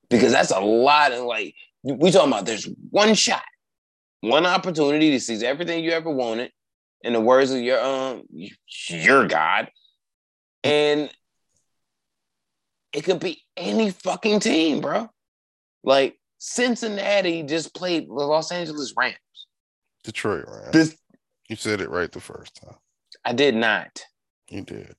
Because 0.08 0.32
that's 0.32 0.52
a 0.52 0.60
lot 0.60 1.12
of 1.12 1.24
like 1.24 1.54
we 1.82 2.10
talking 2.10 2.32
about 2.32 2.46
there's 2.46 2.68
one 2.90 3.14
shot, 3.14 3.42
one 4.20 4.46
opportunity 4.46 5.10
to 5.10 5.20
seize 5.20 5.42
everything 5.42 5.84
you 5.84 5.90
ever 5.92 6.10
wanted, 6.10 6.50
in 7.02 7.12
the 7.12 7.20
words 7.20 7.50
of 7.50 7.60
your 7.60 7.80
um 7.80 8.22
your 8.88 9.26
God. 9.26 9.68
And 10.64 11.10
it 12.92 13.04
could 13.04 13.20
be 13.20 13.42
any 13.56 13.90
fucking 13.90 14.40
team, 14.40 14.80
bro. 14.80 15.08
Like 15.84 16.18
Cincinnati 16.38 17.42
just 17.42 17.74
played 17.74 18.08
the 18.08 18.12
Los 18.12 18.50
Angeles 18.50 18.94
Rams. 18.96 19.16
Detroit 20.02 20.44
Rams. 20.48 20.72
This, 20.72 20.96
you 21.48 21.56
said 21.56 21.80
it 21.80 21.90
right 21.90 22.10
the 22.10 22.20
first 22.20 22.60
time. 22.60 22.76
I 23.24 23.32
did 23.32 23.54
not. 23.54 24.02
You 24.50 24.62
did. 24.62 24.94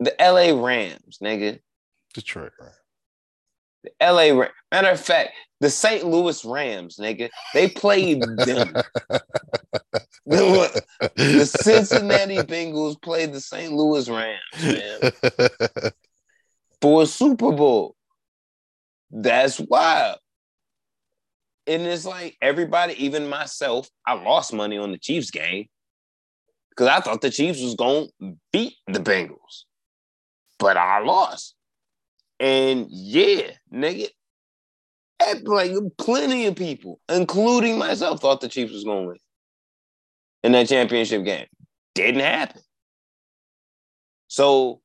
The 0.00 0.14
LA 0.18 0.60
Rams, 0.60 1.18
nigga. 1.22 1.60
Detroit 2.12 2.52
Rams. 2.60 2.74
The 3.84 3.90
LA 4.00 4.38
Rams. 4.38 4.54
Matter 4.70 4.90
of 4.90 5.00
fact, 5.00 5.32
the 5.60 5.70
St. 5.70 6.04
Louis 6.04 6.44
Rams, 6.44 6.96
nigga. 6.98 7.30
They 7.52 7.68
played 7.68 8.22
them. 8.22 8.74
the, 10.26 10.82
the 11.16 11.46
Cincinnati 11.46 12.38
Bengals 12.38 13.00
played 13.00 13.32
the 13.32 13.40
St. 13.40 13.72
Louis 13.72 14.08
Rams, 14.08 14.40
man. 14.62 15.12
For 16.80 17.02
a 17.02 17.06
Super 17.06 17.52
Bowl. 17.52 17.96
That's 19.10 19.60
wild 19.60 20.18
and 21.66 21.82
it's 21.82 22.04
like 22.04 22.36
everybody, 22.42 22.94
even 23.04 23.28
myself, 23.28 23.88
I 24.06 24.14
lost 24.14 24.52
money 24.52 24.78
on 24.78 24.92
the 24.92 24.98
Chiefs 24.98 25.30
game 25.30 25.66
because 26.70 26.88
I 26.88 27.00
thought 27.00 27.20
the 27.20 27.30
Chiefs 27.30 27.62
was 27.62 27.74
to 27.76 28.08
beat 28.52 28.74
the 28.86 29.00
Bengals, 29.00 29.64
but 30.58 30.76
I 30.76 31.00
lost. 31.00 31.54
And 32.40 32.86
yeah, 32.90 33.52
nigga, 33.72 34.08
like 35.44 35.72
plenty 35.98 36.46
of 36.46 36.56
people, 36.56 37.00
including 37.08 37.78
myself, 37.78 38.20
thought 38.20 38.40
the 38.40 38.48
Chiefs 38.48 38.72
was 38.72 38.84
to 38.84 39.08
win 39.08 39.18
in 40.42 40.52
that 40.52 40.68
championship 40.68 41.24
game. 41.24 41.46
Didn't 41.94 42.20
happen. 42.20 42.60
So 44.26 44.80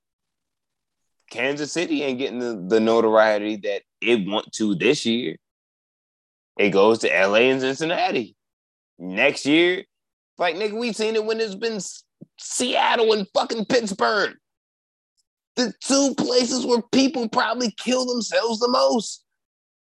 Kansas 1.29 1.71
City 1.71 2.03
ain't 2.03 2.19
getting 2.19 2.39
the, 2.39 2.63
the 2.67 2.79
notoriety 2.79 3.57
that 3.57 3.81
it 4.01 4.27
want 4.27 4.51
to 4.53 4.75
this 4.75 5.05
year. 5.05 5.37
It 6.59 6.71
goes 6.71 6.99
to 6.99 7.07
LA 7.07 7.49
and 7.49 7.61
Cincinnati. 7.61 8.35
Next 8.99 9.45
year, 9.45 9.85
like 10.37 10.55
nigga, 10.55 10.77
we've 10.77 10.95
seen 10.95 11.15
it 11.15 11.23
when 11.23 11.39
it's 11.39 11.55
been 11.55 11.79
Seattle 12.37 13.13
and 13.13 13.25
fucking 13.33 13.65
Pittsburgh. 13.65 14.35
The 15.55 15.73
two 15.81 16.13
places 16.15 16.65
where 16.65 16.81
people 16.91 17.29
probably 17.29 17.71
kill 17.71 18.05
themselves 18.05 18.59
the 18.59 18.67
most. 18.67 19.23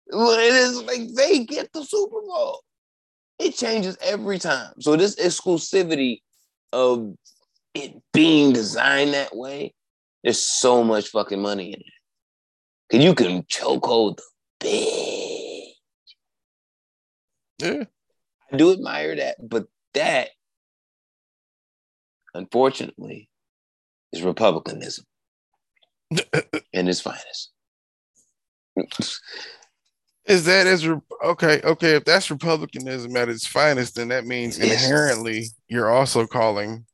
It 0.09 0.55
is 0.55 0.83
like 0.83 1.15
they 1.15 1.45
get 1.45 1.71
the 1.75 1.85
Super 1.85 2.23
Bowl. 2.23 2.63
It 3.39 3.55
changes 3.55 3.99
every 4.01 4.39
time. 4.39 4.73
So 4.81 4.97
this 4.97 5.17
exclusivity 5.17 6.21
of 6.73 7.15
it 7.75 8.01
being 8.15 8.55
designed 8.55 9.13
that 9.13 9.37
way, 9.37 9.75
there's 10.25 10.41
so 10.41 10.83
much 10.83 11.09
fucking 11.09 11.41
money 11.41 11.69
in 11.69 11.81
it. 11.81 11.87
Cause 12.91 13.05
you 13.05 13.15
can 13.15 13.45
choke 13.49 13.85
hold 13.85 14.19
the 14.19 14.25
big 14.61 15.12
yeah. 17.63 17.85
I 18.53 18.57
do 18.57 18.73
admire 18.73 19.17
that, 19.17 19.37
but 19.41 19.67
that, 19.95 20.31
unfortunately, 22.35 23.29
is 24.13 24.23
republicanism 24.23 25.07
in 26.73 26.89
its 26.89 27.01
finest. 27.01 27.51
Is 30.27 30.45
that 30.45 30.67
as 30.67 30.87
re- 30.87 31.01
okay? 31.25 31.61
Okay, 31.65 31.97
if 31.97 32.05
that's 32.05 32.31
republicanism 32.31 33.17
at 33.17 33.29
its 33.29 33.47
finest, 33.47 33.97
then 33.97 34.09
that 34.09 34.25
means 34.25 34.59
yes. 34.59 34.85
inherently 34.85 35.47
you're 35.69 35.91
also 35.91 36.27
calling 36.27 36.85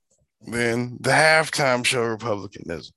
then 0.40 0.98
the 1.00 1.10
halftime 1.10 1.84
show 1.84 2.02
republicanism, 2.02 2.94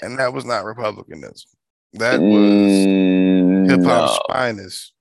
and 0.00 0.18
that 0.18 0.32
was 0.32 0.44
not 0.44 0.64
republicanism. 0.64 1.50
That 1.92 2.20
was 2.20 2.50
mm, 2.50 3.70
hip 3.70 3.84
hop's 3.84 4.18
no. 4.28 4.34
finest. 4.34 4.93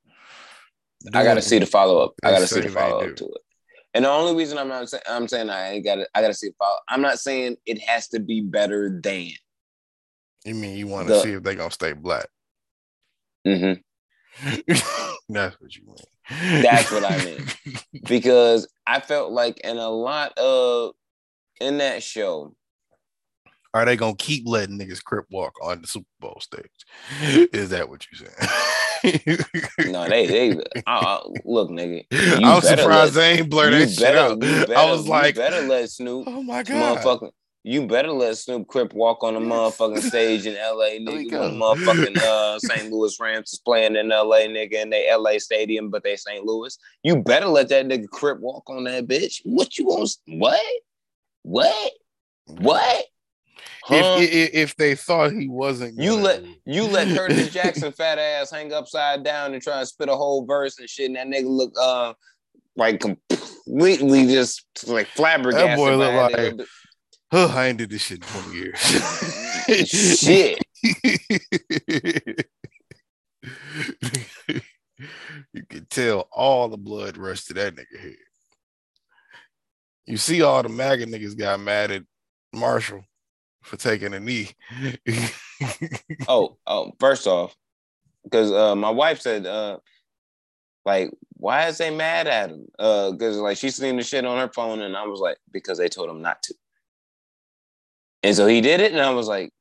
I 1.13 1.23
got 1.23 1.35
to 1.35 1.41
see 1.41 1.59
the 1.59 1.65
follow 1.65 1.99
up. 1.99 2.13
I 2.23 2.31
got 2.31 2.39
to 2.39 2.47
see 2.47 2.61
the 2.61 2.69
follow 2.69 3.01
up 3.01 3.15
to 3.15 3.25
it. 3.25 3.41
And 3.93 4.05
the 4.05 4.09
only 4.09 4.35
reason 4.35 4.57
I'm 4.57 4.69
not 4.69 4.89
saying 4.89 5.03
I'm 5.07 5.27
saying 5.27 5.49
I 5.49 5.79
got 5.79 5.95
to 5.95 6.07
I 6.15 6.21
got 6.21 6.29
to 6.29 6.33
see 6.33 6.49
the 6.49 6.55
follow. 6.57 6.77
I'm 6.89 7.01
not 7.01 7.19
saying 7.19 7.57
it 7.65 7.79
has 7.81 8.07
to 8.09 8.19
be 8.19 8.41
better 8.41 8.99
than. 9.03 9.29
You 10.45 10.55
mean 10.55 10.75
you 10.75 10.87
want 10.87 11.07
to 11.07 11.21
see 11.21 11.31
if 11.31 11.43
they 11.43 11.55
gonna 11.55 11.71
stay 11.71 11.93
black? 11.93 12.27
Mm-hmm. 13.47 13.79
That's 15.29 15.59
what 15.61 15.75
you 15.75 15.85
mean. 15.85 16.63
That's 16.63 16.91
what 16.91 17.03
I 17.09 17.23
mean. 17.23 17.45
because 18.07 18.67
I 18.87 18.99
felt 18.99 19.31
like 19.31 19.59
in 19.59 19.77
a 19.77 19.89
lot 19.89 20.37
of 20.37 20.93
in 21.61 21.77
that 21.77 22.03
show, 22.03 22.55
are 23.73 23.85
they 23.85 23.95
gonna 23.95 24.15
keep 24.15 24.43
letting 24.47 24.79
niggas 24.79 25.03
crip 25.03 25.25
walk 25.31 25.53
on 25.61 25.81
the 25.81 25.87
Super 25.87 26.05
Bowl 26.19 26.39
stage? 26.41 26.65
Is 27.21 27.69
that 27.69 27.89
what 27.89 28.05
you're 28.11 28.27
saying? 28.27 28.51
No, 29.03 30.07
they 30.07 30.27
they 30.27 30.51
uh, 30.87 30.89
uh 30.89 31.19
look, 31.43 31.69
nigga. 31.69 32.05
I'm 32.11 32.61
surprised 32.61 33.15
let, 33.15 33.21
they 33.21 33.39
ain't 33.39 33.49
blur 33.49 33.71
that 33.71 33.89
shit 33.89 34.15
out. 34.15 34.39
Better, 34.39 34.73
I 34.77 34.89
was 34.91 35.07
like, 35.07 35.35
better 35.35 35.61
let 35.61 35.89
Snoop, 35.89 36.25
oh 36.27 36.41
my 36.41 36.63
god, 36.63 36.97
motherfucker, 36.97 37.31
You 37.63 37.85
better 37.87 38.11
let 38.11 38.37
Snoop 38.37 38.67
Crip 38.67 38.93
walk 38.93 39.23
on 39.23 39.33
the 39.33 39.39
motherfucking 39.41 40.01
stage 40.09 40.45
in 40.45 40.53
LA, 40.53 40.99
nigga. 40.99 41.39
When 41.39 41.59
motherfucking 41.59 42.17
uh, 42.17 42.59
St. 42.59 42.91
Louis 42.91 43.19
Rams 43.19 43.53
is 43.53 43.59
playing 43.59 43.95
in 43.95 44.09
LA, 44.09 44.47
nigga, 44.47 44.73
in 44.73 44.89
they 44.89 45.13
LA 45.13 45.37
stadium, 45.39 45.89
but 45.89 46.03
they 46.03 46.15
St. 46.15 46.45
Louis. 46.45 46.77
You 47.03 47.17
better 47.17 47.47
let 47.47 47.69
that 47.69 47.85
nigga 47.85 48.07
Crip 48.09 48.39
walk 48.39 48.69
on 48.69 48.85
that 48.85 49.07
bitch. 49.07 49.41
What 49.43 49.77
you 49.77 49.85
want? 49.85 50.09
What? 50.27 50.61
What? 51.41 51.91
What? 52.45 53.05
Huh? 53.85 54.15
If, 54.17 54.31
if, 54.31 54.49
if 54.53 54.75
they 54.77 54.95
thought 54.95 55.33
he 55.33 55.49
wasn't, 55.49 55.99
you 55.99 56.15
let 56.15 56.41
you 56.65 56.83
let 56.83 57.05
Curtis 57.17 57.51
Jackson 57.51 57.91
fat 57.91 58.17
ass 58.17 58.49
hang 58.49 58.71
upside 58.71 59.25
down 59.25 59.53
and 59.53 59.61
try 59.61 59.81
to 59.81 59.85
spit 59.85 60.07
a 60.07 60.15
whole 60.15 60.45
verse 60.45 60.79
and 60.79 60.89
shit, 60.89 61.07
and 61.07 61.17
that 61.17 61.27
nigga 61.27 61.49
look 61.49 61.73
uh 61.77 62.13
like 62.77 63.01
completely 63.01 64.27
just 64.27 64.87
like 64.87 65.07
flabbergasted. 65.07 65.69
That 65.69 65.75
boy 65.75 65.97
look 65.97 66.31
like, 66.31 66.61
oh, 67.33 67.53
I 67.53 67.67
ain't 67.67 67.77
did 67.77 67.89
this 67.89 68.03
shit 68.03 68.23
in 68.23 68.41
20 68.41 68.55
years. 68.57 68.79
shit. 69.89 70.59
you 75.51 75.65
can 75.67 75.85
tell 75.89 76.29
all 76.31 76.69
the 76.69 76.77
blood 76.77 77.17
rushed 77.17 77.47
to 77.47 77.53
that 77.55 77.75
nigga 77.75 77.99
head. 77.99 78.15
You 80.05 80.15
see, 80.15 80.41
all 80.41 80.63
the 80.63 80.69
MAGA 80.69 81.05
niggas 81.07 81.37
got 81.37 81.59
mad 81.59 81.91
at 81.91 82.03
Marshall 82.53 83.03
for 83.63 83.77
taking 83.77 84.13
a 84.13 84.19
knee. 84.19 84.51
oh, 86.27 86.57
oh, 86.67 86.91
first 86.99 87.27
off, 87.27 87.55
because 88.23 88.51
uh, 88.51 88.75
my 88.75 88.89
wife 88.89 89.21
said, 89.21 89.45
uh, 89.45 89.77
like, 90.85 91.11
why 91.37 91.67
is 91.67 91.77
they 91.77 91.89
mad 91.89 92.27
at 92.27 92.49
him? 92.51 92.67
Uh, 92.77 93.11
because 93.11 93.37
like 93.37 93.57
she's 93.57 93.75
seen 93.75 93.97
the 93.97 94.03
shit 94.03 94.25
on 94.25 94.37
her 94.37 94.51
phone, 94.53 94.81
and 94.81 94.95
I 94.95 95.05
was 95.05 95.19
like, 95.19 95.37
because 95.51 95.77
they 95.77 95.89
told 95.89 96.09
him 96.09 96.21
not 96.21 96.43
to. 96.43 96.53
And 98.21 98.35
so 98.35 98.47
he 98.47 98.61
did 98.61 98.79
it, 98.79 98.91
and 98.91 99.01
I 99.01 99.09
was 99.11 99.27
like, 99.27 99.51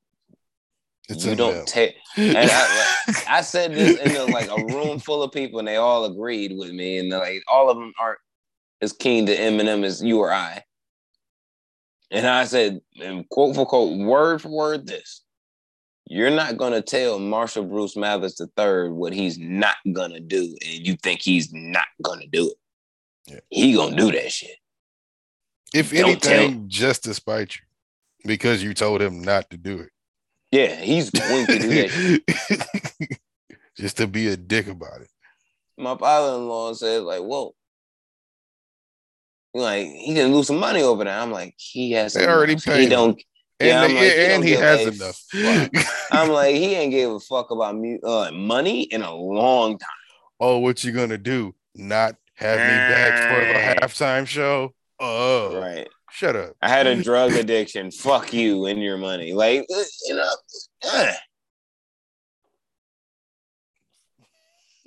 it's 1.09 1.25
you 1.25 1.35
don't 1.35 1.67
take. 1.67 1.97
And 2.17 2.37
I, 2.37 2.43
like, 2.43 3.29
I 3.29 3.41
said 3.43 3.75
this 3.75 3.99
in 3.99 4.17
a, 4.17 4.25
like 4.25 4.49
a 4.51 4.65
room 4.65 4.99
full 4.99 5.23
of 5.23 5.33
people, 5.33 5.59
and 5.59 5.67
they 5.67 5.77
all 5.77 6.05
agreed 6.05 6.57
with 6.57 6.71
me, 6.71 6.99
and 6.99 7.11
like 7.11 7.43
all 7.49 7.71
of 7.71 7.77
them 7.77 7.93
aren't 7.99 8.19
as 8.81 8.93
keen 8.93 9.27
to 9.27 9.37
Eminem 9.37 9.85
as 9.85 10.03
you 10.03 10.19
or 10.19 10.33
I. 10.33 10.63
And 12.13 12.27
I 12.27 12.45
said, 12.45 12.81
and 13.03 13.27
quote 13.31 13.57
for 13.57 13.65
quote, 13.65 13.99
word 13.99 14.43
for 14.43 14.51
word, 14.51 14.87
this: 14.87 15.23
you're 16.07 16.31
not 16.31 16.59
gonna 16.59 16.83
tell 16.83 17.19
Marshall 17.19 17.65
Bruce 17.65 17.97
Mathers 17.97 18.39
III 18.39 18.91
what 18.91 19.15
he's 19.15 19.39
not 19.39 19.77
gonna 19.93 20.21
do, 20.21 20.55
and 20.65 20.87
you 20.87 20.97
think 21.03 21.23
he's 21.23 21.53
not 21.53 21.87
gonna 22.03 22.27
do 22.27 22.51
it. 22.51 23.33
Yeah. 23.33 23.41
He 23.49 23.73
gonna 23.73 23.97
do 23.97 24.13
that 24.13 24.31
shit. 24.31 24.57
If 25.75 25.91
Don't 25.91 26.25
anything, 26.25 26.69
just 26.69 27.05
to 27.05 27.15
spite 27.15 27.57
you, 27.57 27.63
because 28.27 28.63
you 28.63 28.75
told 28.75 29.01
him 29.01 29.23
not 29.23 29.49
to 29.51 29.57
do 29.57 29.79
it. 29.81 29.89
Yeah, 30.51 30.77
he's 30.77 31.09
going 31.09 31.47
to 31.47 31.59
do 31.59 31.69
that. 31.69 33.19
just 33.79 33.97
to 33.97 34.07
be 34.07 34.29
a 34.29 34.37
dick 34.37 34.67
about 34.67 35.01
it. 35.01 35.09
My 35.79 35.97
father-in-law 35.97 36.75
said, 36.75 37.03
like, 37.05 37.23
whoa. 37.23 37.55
Like 39.55 39.87
he 39.87 40.15
can 40.15 40.33
lose 40.33 40.47
some 40.47 40.59
money 40.59 40.83
over 40.83 41.05
there. 41.05 41.19
I'm 41.19 41.31
like, 41.31 41.55
he 41.59 41.93
has. 41.93 42.15
They 42.15 42.27
already 42.27 42.57
paid. 42.57 42.81
He 42.81 42.89
don't. 42.89 43.21
And, 43.61 43.69
yeah, 43.69 43.87
they, 43.87 43.95
like, 43.95 44.13
he, 44.13 44.21
and 44.21 44.45
he 44.45 44.51
has 44.53 45.01
enough. 45.01 45.95
I'm 46.11 46.31
like, 46.31 46.57
he 46.57 46.75
ain't 46.75 46.91
give 46.91 47.13
a 47.13 47.21
fuck 47.21 47.51
about 47.53 47.77
me, 47.77 47.99
uh, 48.03 48.33
money 48.33 48.83
in 48.83 49.03
a 49.03 49.15
long 49.15 49.79
time. 49.79 49.89
Oh, 50.41 50.59
what 50.59 50.83
you 50.83 50.91
gonna 50.91 51.19
do? 51.19 51.55
Not 51.75 52.17
have 52.35 52.59
me 52.59 52.65
back 52.65 53.31
for 53.31 53.81
the 53.81 53.87
halftime 53.87 54.27
show? 54.27 54.75
Oh, 54.99 55.61
right. 55.61 55.89
Shut 56.11 56.35
up. 56.35 56.57
I 56.61 56.69
had 56.69 56.87
a 56.87 57.03
drug 57.03 57.33
addiction. 57.33 57.91
Fuck 57.91 58.33
you 58.33 58.67
and 58.67 58.83
your 58.83 58.99
money. 58.99 59.33
Like, 59.33 59.65
uh, 59.75 59.83
you 60.07 60.17
know. 60.17 60.31
Uh. 60.85 61.13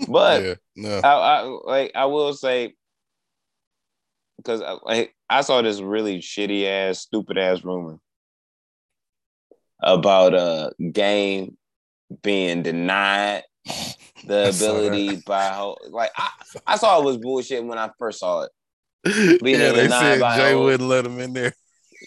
But 0.08 0.44
yeah, 0.44 0.54
no. 0.76 1.00
I, 1.00 1.14
I 1.14 1.42
like 1.42 1.92
I 1.96 2.06
will 2.06 2.34
say 2.34 2.74
because 4.46 4.62
I, 4.62 4.78
like 4.84 5.16
I 5.30 5.42
saw 5.42 5.62
this 5.62 5.82
really 5.82 6.20
shitty 6.20 6.66
ass, 6.66 7.00
stupid 7.00 7.38
ass 7.38 7.64
rumor 7.64 7.98
about 9.82 10.34
a 10.34 10.72
game 10.92 11.58
being 12.22 12.62
denied 12.62 13.44
the 14.26 14.50
ability 14.50 15.18
by 15.26 15.74
like 15.90 16.12
I, 16.16 16.30
I 16.68 16.76
saw 16.78 17.02
it 17.02 17.06
was 17.06 17.18
bullshit 17.18 17.66
when 17.66 17.78
I 17.78 17.90
first 17.98 18.20
saw 18.20 18.44
it. 18.44 18.52
Being 19.44 19.60
yeah, 19.60 19.72
they 19.72 19.88
said 19.88 20.36
Jay 20.36 20.56
wouldn't 20.56 20.90
let 20.90 21.06
him 21.06 21.20
in 21.20 21.34
there. 21.34 21.54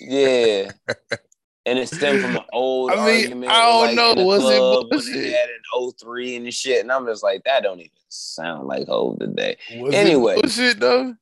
Yeah. 0.01 0.73
and 1.67 1.79
it 1.79 1.89
stemmed 1.89 2.23
from 2.23 2.37
an 2.37 2.43
old 2.53 2.91
I 2.91 2.97
mean, 2.97 3.23
argument. 3.23 3.53
I 3.53 3.67
don't 3.67 3.87
like, 3.87 4.17
know. 4.17 4.25
Was 4.25 4.43
it 4.43 4.59
bullshit? 4.91 5.15
When 5.15 5.25
had 5.25 5.49
an 5.49 5.93
03 5.97 6.37
and 6.37 6.53
shit. 6.55 6.81
And 6.81 6.91
I'm 6.91 7.07
just 7.07 7.23
like, 7.23 7.45
that 7.45 7.63
don't 7.63 7.79
even 7.79 7.91
sound 8.09 8.67
like 8.67 8.89
Hov 8.89 9.21
today. 9.21 9.59
Was 9.77 9.95
anyway. 9.95 10.35
It 10.39 10.43
bullshit 10.43 10.81
though? 10.81 11.15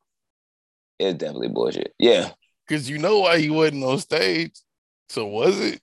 It's 0.98 1.18
definitely 1.18 1.48
bullshit. 1.48 1.94
Yeah. 1.98 2.30
Because 2.66 2.90
you 2.90 2.98
know 2.98 3.20
why 3.20 3.38
he 3.38 3.50
wasn't 3.50 3.84
on 3.84 3.98
stage. 3.98 4.52
So 5.08 5.26
was 5.26 5.60
it? 5.60 5.80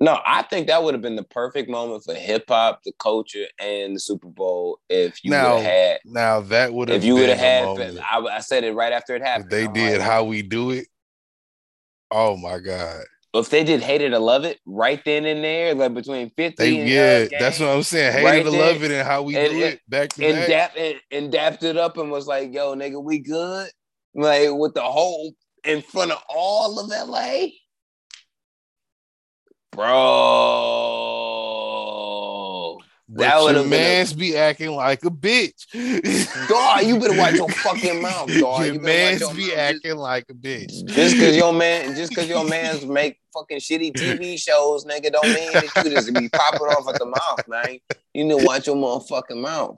No, 0.00 0.20
I 0.24 0.42
think 0.42 0.68
that 0.68 0.82
would 0.82 0.94
have 0.94 1.02
been 1.02 1.16
the 1.16 1.24
perfect 1.24 1.68
moment 1.68 2.04
for 2.04 2.14
hip 2.14 2.44
hop, 2.48 2.82
the 2.84 2.92
culture, 3.00 3.46
and 3.58 3.96
the 3.96 4.00
Super 4.00 4.28
Bowl 4.28 4.78
if 4.88 5.24
you 5.24 5.32
had. 5.32 5.98
Now 6.04 6.40
that 6.40 6.72
would 6.72 6.88
have. 6.88 6.98
If 6.98 7.04
you 7.04 7.14
would 7.14 7.28
have 7.28 7.38
had, 7.38 7.98
I, 8.08 8.20
I, 8.20 8.38
said 8.38 8.62
it 8.62 8.74
right 8.74 8.92
after 8.92 9.16
it 9.16 9.22
happened. 9.22 9.46
If 9.46 9.50
they 9.50 9.64
I'm 9.64 9.72
did 9.72 9.98
like, 9.98 10.06
how 10.06 10.22
we 10.22 10.42
do 10.42 10.70
it. 10.70 10.86
Oh 12.12 12.36
my 12.36 12.58
god! 12.58 13.02
If 13.34 13.50
they 13.50 13.64
did 13.64 13.82
hate 13.82 14.00
it 14.00 14.12
or 14.12 14.20
love 14.20 14.44
it 14.44 14.60
right 14.64 15.04
then 15.04 15.26
and 15.26 15.42
there, 15.42 15.74
like 15.74 15.94
between 15.94 16.30
fifty, 16.30 16.54
they, 16.56 16.80
and, 16.80 16.88
yeah, 16.88 17.36
uh, 17.36 17.40
that's 17.40 17.58
what 17.58 17.68
I'm 17.68 17.82
saying. 17.82 18.12
Hate 18.12 18.24
right 18.24 18.46
it 18.46 18.46
or 18.46 18.56
love 18.56 18.82
it, 18.84 18.92
and 18.92 19.06
how 19.06 19.22
we 19.22 19.36
and, 19.36 19.52
do 19.52 19.64
it 19.64 19.80
back 19.88 20.10
to 20.10 20.24
and 20.24 20.36
back. 20.36 20.48
Dap, 20.48 20.72
and, 20.78 21.00
and 21.10 21.32
dapped 21.32 21.64
it 21.64 21.76
up 21.76 21.98
and 21.98 22.10
was 22.10 22.28
like, 22.28 22.54
"Yo, 22.54 22.76
nigga, 22.76 23.02
we 23.02 23.18
good." 23.18 23.68
Like 24.14 24.50
with 24.52 24.74
the 24.74 24.82
whole 24.82 25.34
in 25.64 25.82
front 25.82 26.12
of 26.12 26.22
all 26.28 26.78
of 26.78 26.88
LA 26.88 27.48
bro. 29.72 31.07
That 33.18 33.40
would 33.40 33.56
have 33.56 33.68
man's 33.68 34.12
be 34.12 34.36
acting 34.36 34.70
like 34.70 35.04
a 35.04 35.10
bitch. 35.10 35.66
dog, 36.48 36.84
you 36.84 36.98
better 36.98 37.18
watch 37.18 37.34
your 37.34 37.48
fucking 37.48 38.00
mouth, 38.02 38.28
dog. 38.38 38.64
Your 38.64 38.74
you 38.74 38.80
man's 38.80 39.20
your 39.20 39.34
be 39.34 39.54
acting 39.54 39.96
like 39.96 40.26
a 40.30 40.34
bitch. 40.34 40.84
Just 40.86 41.16
because 41.16 41.36
your 41.36 41.52
man, 41.54 41.94
just 41.94 42.10
because 42.10 42.28
your 42.28 42.44
man's 42.44 42.86
make 42.86 43.18
fucking 43.34 43.58
shitty 43.58 43.92
TV 43.92 44.38
shows, 44.38 44.84
nigga, 44.84 45.12
don't 45.12 45.26
mean 45.26 45.52
that 45.52 45.84
you 45.84 45.90
just 45.90 46.12
be 46.14 46.28
popping 46.28 46.60
off 46.60 46.88
at 46.92 46.98
the 46.98 47.06
mouth, 47.06 47.48
man. 47.48 47.78
You 48.14 48.24
need 48.24 48.38
to 48.40 48.44
watch 48.44 48.66
your 48.66 48.76
motherfucking 48.76 49.40
mouth. 49.40 49.76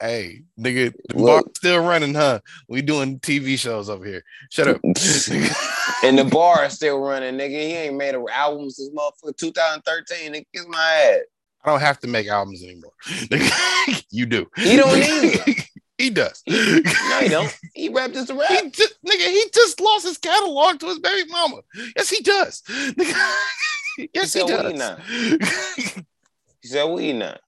Hey, 0.00 0.42
nigga, 0.58 0.92
the 1.08 1.14
bar 1.14 1.42
still 1.56 1.84
running, 1.84 2.14
huh? 2.14 2.40
We 2.68 2.82
doing 2.82 3.18
TV 3.20 3.58
shows 3.58 3.88
over 3.88 4.04
here. 4.04 4.24
Shut 4.50 4.68
up. 4.68 4.80
and 4.84 6.18
the 6.18 6.28
bar 6.30 6.64
is 6.66 6.74
still 6.74 7.00
running, 7.00 7.34
nigga. 7.34 7.50
He 7.50 7.74
ain't 7.74 7.96
made 7.96 8.14
an 8.14 8.24
album 8.32 8.70
since 8.70 8.90
motherfucker 8.90 9.36
2013. 9.36 10.32
Nigga, 10.32 10.44
kiss 10.54 10.66
my 10.68 11.14
ass. 11.14 11.20
I 11.64 11.70
don't 11.70 11.80
have 11.80 11.98
to 12.00 12.06
make 12.06 12.28
albums 12.28 12.62
anymore. 12.62 12.92
you 14.10 14.26
do. 14.26 14.46
He 14.56 14.76
don't 14.76 14.98
need 14.98 15.64
He 15.98 16.10
does. 16.10 16.42
He, 16.46 16.52
no, 16.52 17.18
he 17.20 17.28
don't. 17.28 17.58
He 17.74 17.88
rapped 17.88 18.14
just 18.14 18.30
a 18.30 18.34
rap. 18.34 18.48
He 18.48 18.70
just, 18.70 18.94
nigga, 19.04 19.28
he 19.28 19.44
just 19.52 19.80
lost 19.80 20.06
his 20.06 20.16
catalog 20.16 20.78
to 20.78 20.86
his 20.86 21.00
baby 21.00 21.28
mama. 21.28 21.56
Yes, 21.96 22.08
he 22.08 22.22
does. 22.22 22.62
yes, 24.14 24.32
he, 24.32 24.40
he 24.40 24.46
does. 24.46 24.74
Not. 24.74 25.00
he 25.02 26.68
said 26.68 26.84
we 26.84 27.12
not. 27.12 27.40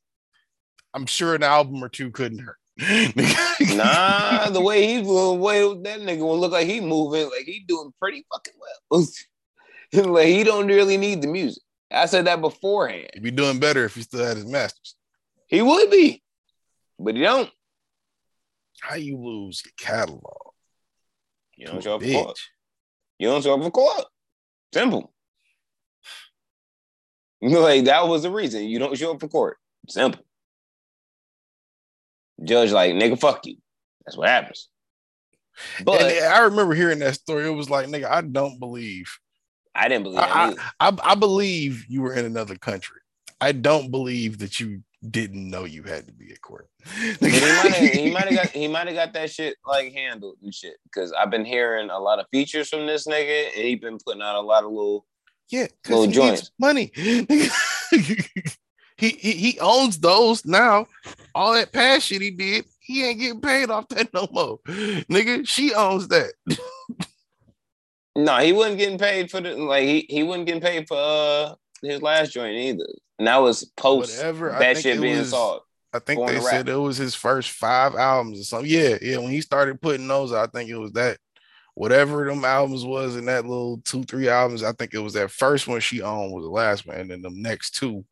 I'm 0.93 1.07
sure 1.07 1.37
an 1.37 1.45
album 1.45 1.83
or 1.83 1.89
two 1.89 2.11
couldn't 2.11 2.41
hurt. 2.41 2.57
nah, 3.77 4.51
the 4.51 4.61
way 4.61 4.85
he's 4.85 5.07
the 5.07 5.33
way 5.35 5.61
that 5.83 6.01
nigga 6.01 6.21
will 6.21 6.39
look 6.39 6.51
like 6.51 6.67
he 6.67 6.81
moving, 6.81 7.27
like 7.27 7.45
he 7.45 7.61
doing 7.69 7.93
pretty 8.01 8.27
fucking 8.33 8.55
well. 8.59 10.13
like 10.13 10.27
he 10.27 10.43
don't 10.43 10.67
really 10.67 10.97
need 10.97 11.23
the 11.23 11.29
music. 11.29 11.63
I 11.91 12.07
said 12.07 12.27
that 12.27 12.41
beforehand. 12.41 13.11
He'd 13.15 13.23
be 13.23 13.31
doing 13.31 13.59
better 13.59 13.85
if 13.85 13.95
he 13.95 14.03
still 14.03 14.25
had 14.25 14.37
his 14.37 14.47
masters. 14.47 14.95
He 15.49 15.61
would 15.63 15.91
be, 15.91 16.23
but 16.99 17.17
he 17.17 17.23
don't. 17.23 17.51
How 18.81 18.95
you 18.95 19.19
lose 19.19 19.63
your 19.65 19.73
catalog? 19.77 20.23
You 21.57 21.67
don't 21.67 21.83
show 21.83 21.97
up 21.97 22.03
for 22.03 22.13
court. 22.13 22.39
You 23.19 23.29
don't 23.29 23.43
show 23.43 23.55
up 23.55 23.63
for 23.63 23.71
court. 23.71 24.05
Simple. 24.73 25.13
Like 27.43 27.87
that 27.87 28.07
was 28.07 28.23
the 28.23 28.31
reason 28.31 28.65
you 28.65 28.79
don't 28.79 28.99
show 28.99 29.15
up 29.15 29.21
for 29.21 29.29
court. 29.29 29.57
Simple. 29.89 30.23
Judge 32.45 32.71
like 32.71 32.93
nigga, 32.93 33.19
fuck 33.19 33.47
you. 33.47 33.57
That's 34.05 34.15
what 34.15 34.29
happens. 34.29 34.69
But 35.83 36.03
and 36.03 36.27
I 36.27 36.41
remember 36.41 36.75
hearing 36.75 36.99
that 36.99 37.15
story. 37.15 37.47
It 37.47 37.55
was 37.55 37.71
like, 37.71 37.87
nigga, 37.87 38.11
I 38.11 38.21
don't 38.21 38.59
believe 38.59 39.11
I 39.75 39.89
didn't 39.89 40.05
believe. 40.05 40.21
I, 40.21 40.55
I, 40.81 40.97
I, 41.03 41.15
believe 41.15 41.87
you 41.89 42.03
were 42.03 42.15
in 42.15 42.25
another 42.25 42.57
country. 42.57 43.01
I 43.41 43.53
don't 43.53 43.91
believe 43.91 44.39
that 44.39 44.61
you 44.61 44.83
didn't 45.09 45.49
know 45.49 45.65
you 45.65 45.83
had 45.83 46.07
to 46.07 46.13
be 46.13 46.31
at 46.31 46.43
court. 46.43 46.69
he 47.21 48.11
might 48.11 48.29
have 48.29 48.35
got 48.35 48.49
he 48.51 48.69
might 48.69 48.87
have 48.87 48.97
got 48.97 49.13
that 49.15 49.31
shit 49.31 49.57
like 49.67 49.93
handled 49.93 50.37
and 50.43 50.55
shit. 50.55 50.77
Because 50.85 51.13
I've 51.13 51.31
been 51.31 51.45
hearing 51.45 51.91
a 51.91 51.99
lot 51.99 52.19
of 52.19 52.27
features 52.31 52.69
from 52.69 52.87
this 52.87 53.07
nigga, 53.07 53.47
and 53.55 53.65
he 53.65 53.75
been 53.77 53.99
putting 54.05 54.23
out 54.23 54.37
a 54.37 54.41
lot 54.41 54.65
of 54.65 54.71
little 54.71 55.07
Yeah, 55.49 55.67
Little 55.89 56.01
because 56.01 56.01
he 56.01 56.07
needs 56.07 56.15
joints. 56.15 56.51
money. 56.59 56.93
he, 59.01 59.09
he 59.09 59.33
he 59.33 59.59
owns 59.61 59.99
those 59.99 60.45
now. 60.45 60.87
All 61.35 61.55
that 61.55 61.73
past 61.73 62.07
shit 62.07 62.21
he 62.21 62.31
did, 62.31 62.65
he 62.81 63.05
ain't 63.05 63.21
getting 63.21 63.41
paid 63.41 63.71
off 63.71 63.89
that 63.89 64.13
no 64.13 64.29
more. 64.33 64.59
Nigga, 64.67 65.47
she 65.47 65.73
owns 65.73 66.09
that. 66.09 66.33
No, 68.17 68.39
he 68.39 68.53
wasn't 68.53 68.79
getting 68.79 68.99
paid 68.99 69.31
for 69.31 69.41
the 69.41 69.55
like 69.57 69.85
he, 69.85 70.07
he 70.09 70.23
wasn't 70.23 70.47
getting 70.47 70.63
paid 70.63 70.89
for 70.89 70.97
uh 70.97 71.55
his 71.83 72.03
last 72.03 72.33
joint 72.33 72.57
either. 72.57 72.87
And 73.19 73.29
that 73.29 73.39
was 73.39 73.65
post 73.77 74.17
Whatever. 74.19 74.57
That 74.59 74.79
shit 74.79 75.01
being 75.01 75.19
was- 75.19 75.31
solved. 75.31 75.65
I 75.93 75.99
think 75.99 76.25
they 76.29 76.39
said 76.39 76.69
it 76.69 76.77
was 76.77 76.97
his 76.97 77.17
first 77.17 77.51
five 77.51 77.97
albums 77.97 78.41
or 78.41 78.45
something. 78.45 78.71
Yeah, 78.71 78.97
yeah. 79.03 79.19
When 79.19 79.31
he 79.31 79.41
started 79.41 79.81
putting 79.83 80.07
those, 80.07 80.33
I 80.33 80.47
think 80.47 80.71
it 80.71 80.77
was 80.77 80.93
that 80.93 81.19
whatever 81.75 82.25
them 82.27 82.45
albums 82.45 82.85
was 82.85 83.17
in 83.17 83.25
that 83.25 83.45
little 83.45 83.81
two, 83.85 84.05
three 84.05 84.29
albums. 84.29 84.63
I 84.63 84.71
think 84.73 84.95
it 84.95 85.01
was 85.01 85.15
that 85.15 85.33
first 85.33 85.67
one 85.67 85.81
she 85.81 86.01
owned 86.01 86.33
was 86.33 86.45
the 86.45 86.51
last 86.51 86.87
one, 86.87 86.97
and 86.97 87.11
then 87.11 87.23
the 87.23 87.31
next 87.31 87.75
two 87.75 88.05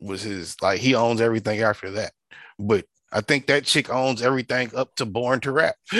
was 0.00 0.22
his. 0.22 0.56
Like 0.62 0.80
he 0.80 0.94
owns 0.94 1.20
everything 1.20 1.60
after 1.60 1.90
that. 1.92 2.12
But 2.58 2.86
I 3.12 3.20
think 3.20 3.46
that 3.48 3.64
chick 3.64 3.90
owns 3.90 4.22
everything 4.22 4.74
up 4.74 4.94
to 4.96 5.04
Born 5.04 5.40
to 5.40 5.52
Rap. 5.52 5.74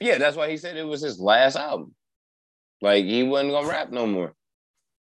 Yeah, 0.00 0.18
that's 0.18 0.36
why 0.36 0.50
he 0.50 0.56
said 0.56 0.76
it 0.76 0.86
was 0.86 1.00
his 1.00 1.18
last 1.18 1.56
album. 1.56 1.94
Like 2.82 3.04
he 3.04 3.22
wasn't 3.22 3.52
gonna 3.52 3.68
rap 3.68 3.90
no 3.90 4.06
more. 4.06 4.34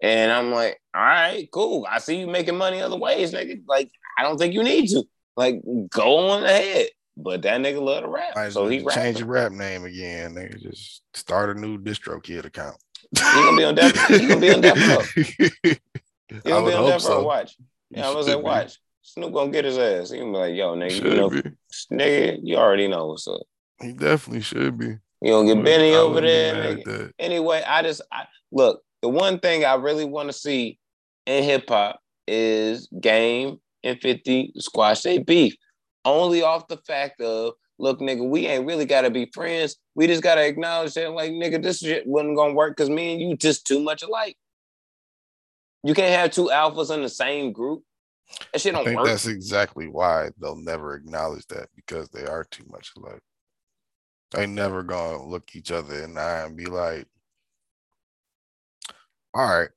And 0.02 0.32
I'm 0.32 0.52
like, 0.52 0.80
all 0.94 1.02
right, 1.02 1.48
cool. 1.52 1.88
I 1.90 2.00
see 2.00 2.20
you 2.20 2.28
making 2.28 2.58
money 2.58 2.82
other 2.82 2.98
ways, 2.98 3.34
nigga. 3.34 3.62
Like, 3.66 3.90
I 4.18 4.24
don't 4.24 4.38
think 4.38 4.54
you 4.54 4.62
need 4.62 4.90
to. 4.90 5.04
Like, 5.38 5.62
go 5.90 6.30
on 6.30 6.44
ahead. 6.44 6.88
But 7.16 7.44
that 7.44 7.62
nigga 7.62 7.82
love 7.82 8.04
to 8.04 8.10
rap. 8.10 8.36
Might 8.36 8.52
so 8.52 8.68
he 8.68 8.84
change 8.86 9.20
your 9.20 9.28
rap 9.28 9.52
name 9.52 9.86
again. 9.86 10.34
They 10.34 10.50
just 10.62 11.04
start 11.14 11.56
a 11.56 11.60
new 11.60 11.78
DistroKid 11.78 12.46
account. 12.46 12.76
He 13.16 13.22
gonna 13.22 13.58
be 13.58 13.64
on 13.64 13.76
death. 13.76 14.08
He 14.08 14.28
gonna 14.28 14.42
be 14.42 14.54
on 14.54 14.62
death 14.62 14.78
row. 15.16 15.24
He 15.24 15.70
gonna 16.44 16.68
be 16.68 16.74
on 16.74 16.86
death 16.86 16.92
row. 16.92 16.98
so. 16.98 17.24
Watch. 17.24 17.56
Yeah, 17.92 18.10
I 18.10 18.16
was 18.16 18.28
like, 18.28 18.42
watch. 18.44 18.80
Snoop 19.04 19.34
gonna 19.34 19.52
get 19.52 19.66
his 19.66 19.78
ass. 19.78 20.10
He 20.10 20.20
gonna 20.20 20.32
be 20.32 20.38
like, 20.38 20.56
yo, 20.56 20.76
nigga, 20.76 20.92
Should 20.92 21.04
you 21.06 21.16
know, 21.16 21.30
be. 21.30 21.44
nigga, 21.92 22.40
you 22.42 22.56
already 22.56 22.88
know 22.88 23.08
what's 23.08 23.28
up. 23.28 23.42
He 23.82 23.94
definitely 23.94 24.42
should 24.42 24.78
be. 24.78 24.98
You 25.22 25.32
don't 25.32 25.46
get 25.46 25.64
Benny 25.64 25.94
over 25.94 26.22
there, 26.22 26.54
mad 26.54 26.64
nigga. 26.66 26.80
at 26.80 26.86
that. 26.86 27.14
anyway, 27.20 27.64
I 27.66 27.82
just 27.82 28.02
I, 28.12 28.26
look. 28.52 28.82
The 29.02 29.10
one 29.10 29.40
thing 29.40 29.66
I 29.66 29.76
really 29.76 30.06
want 30.06 30.30
to 30.30 30.34
see 30.34 30.80
in 31.26 31.44
hip 31.44 31.70
hop 31.70 32.00
is 32.28 32.88
Game 33.00 33.58
and 33.84 34.00
Fifty 34.02 34.54
squash 34.58 35.02
they 35.02 35.18
beef, 35.18 35.56
only 36.06 36.42
off 36.42 36.68
the 36.68 36.78
fact 36.78 37.22
of 37.22 37.54
look, 37.80 38.00
nigga, 38.00 38.28
we 38.28 38.48
ain't 38.48 38.66
really 38.66 38.86
gotta 38.86 39.10
be 39.10 39.30
friends. 39.34 39.78
We 39.96 40.08
just 40.08 40.24
gotta 40.24 40.46
acknowledge 40.46 40.94
that, 40.94 41.12
like, 41.12 41.32
nigga, 41.32 41.62
this 41.62 41.80
shit 41.80 42.08
wasn't 42.08 42.38
gonna 42.38 42.54
work 42.54 42.76
because 42.76 42.90
me 42.90 43.14
and 43.14 43.22
you 43.22 43.36
just 43.36 43.68
too 43.68 43.80
much 43.80 44.04
alike. 44.04 44.38
You 45.84 45.94
can't 45.94 46.18
have 46.18 46.32
two 46.32 46.50
alphas 46.52 46.94
in 46.94 47.02
the 47.02 47.10
same 47.10 47.52
group. 47.52 47.84
That 48.52 48.62
shit 48.62 48.74
I 48.74 48.78
don't 48.78 48.86
think 48.86 49.00
work. 49.00 49.08
that's 49.08 49.28
exactly 49.28 49.88
why 49.88 50.30
they'll 50.40 50.56
never 50.56 50.96
acknowledge 50.96 51.46
that 51.48 51.70
because 51.76 52.10
they 52.10 52.26
are 52.26 52.46
too 52.46 52.64
much 52.70 52.92
alike. 52.98 53.22
They 54.34 54.48
never 54.48 54.84
gonna 54.84 55.24
look 55.24 55.56
each 55.56 55.72
other 55.72 56.04
in 56.04 56.16
the 56.16 56.22
eye 56.22 56.46
and 56.46 56.58
be 56.58 56.66
like, 56.66 57.08
"All 59.34 59.48
right, 59.48 59.70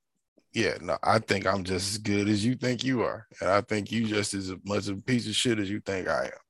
yeah, 0.52 0.78
no, 0.80 0.96
I 1.02 1.18
think 1.18 1.46
I'm 1.46 1.62
just 1.62 1.90
as 1.90 1.98
good 1.98 2.28
as 2.28 2.44
you 2.44 2.54
think 2.54 2.82
you 2.82 3.02
are, 3.02 3.26
and 3.40 3.50
I 3.50 3.60
think 3.60 3.92
you 3.92 4.06
just 4.06 4.32
as 4.32 4.52
much 4.64 4.88
of 4.88 4.98
a 4.98 5.02
piece 5.02 5.26
of 5.26 5.34
shit 5.34 5.58
as 5.58 5.68
you 5.68 5.80
think 5.80 6.08
I 6.08 6.26
am." 6.26 6.40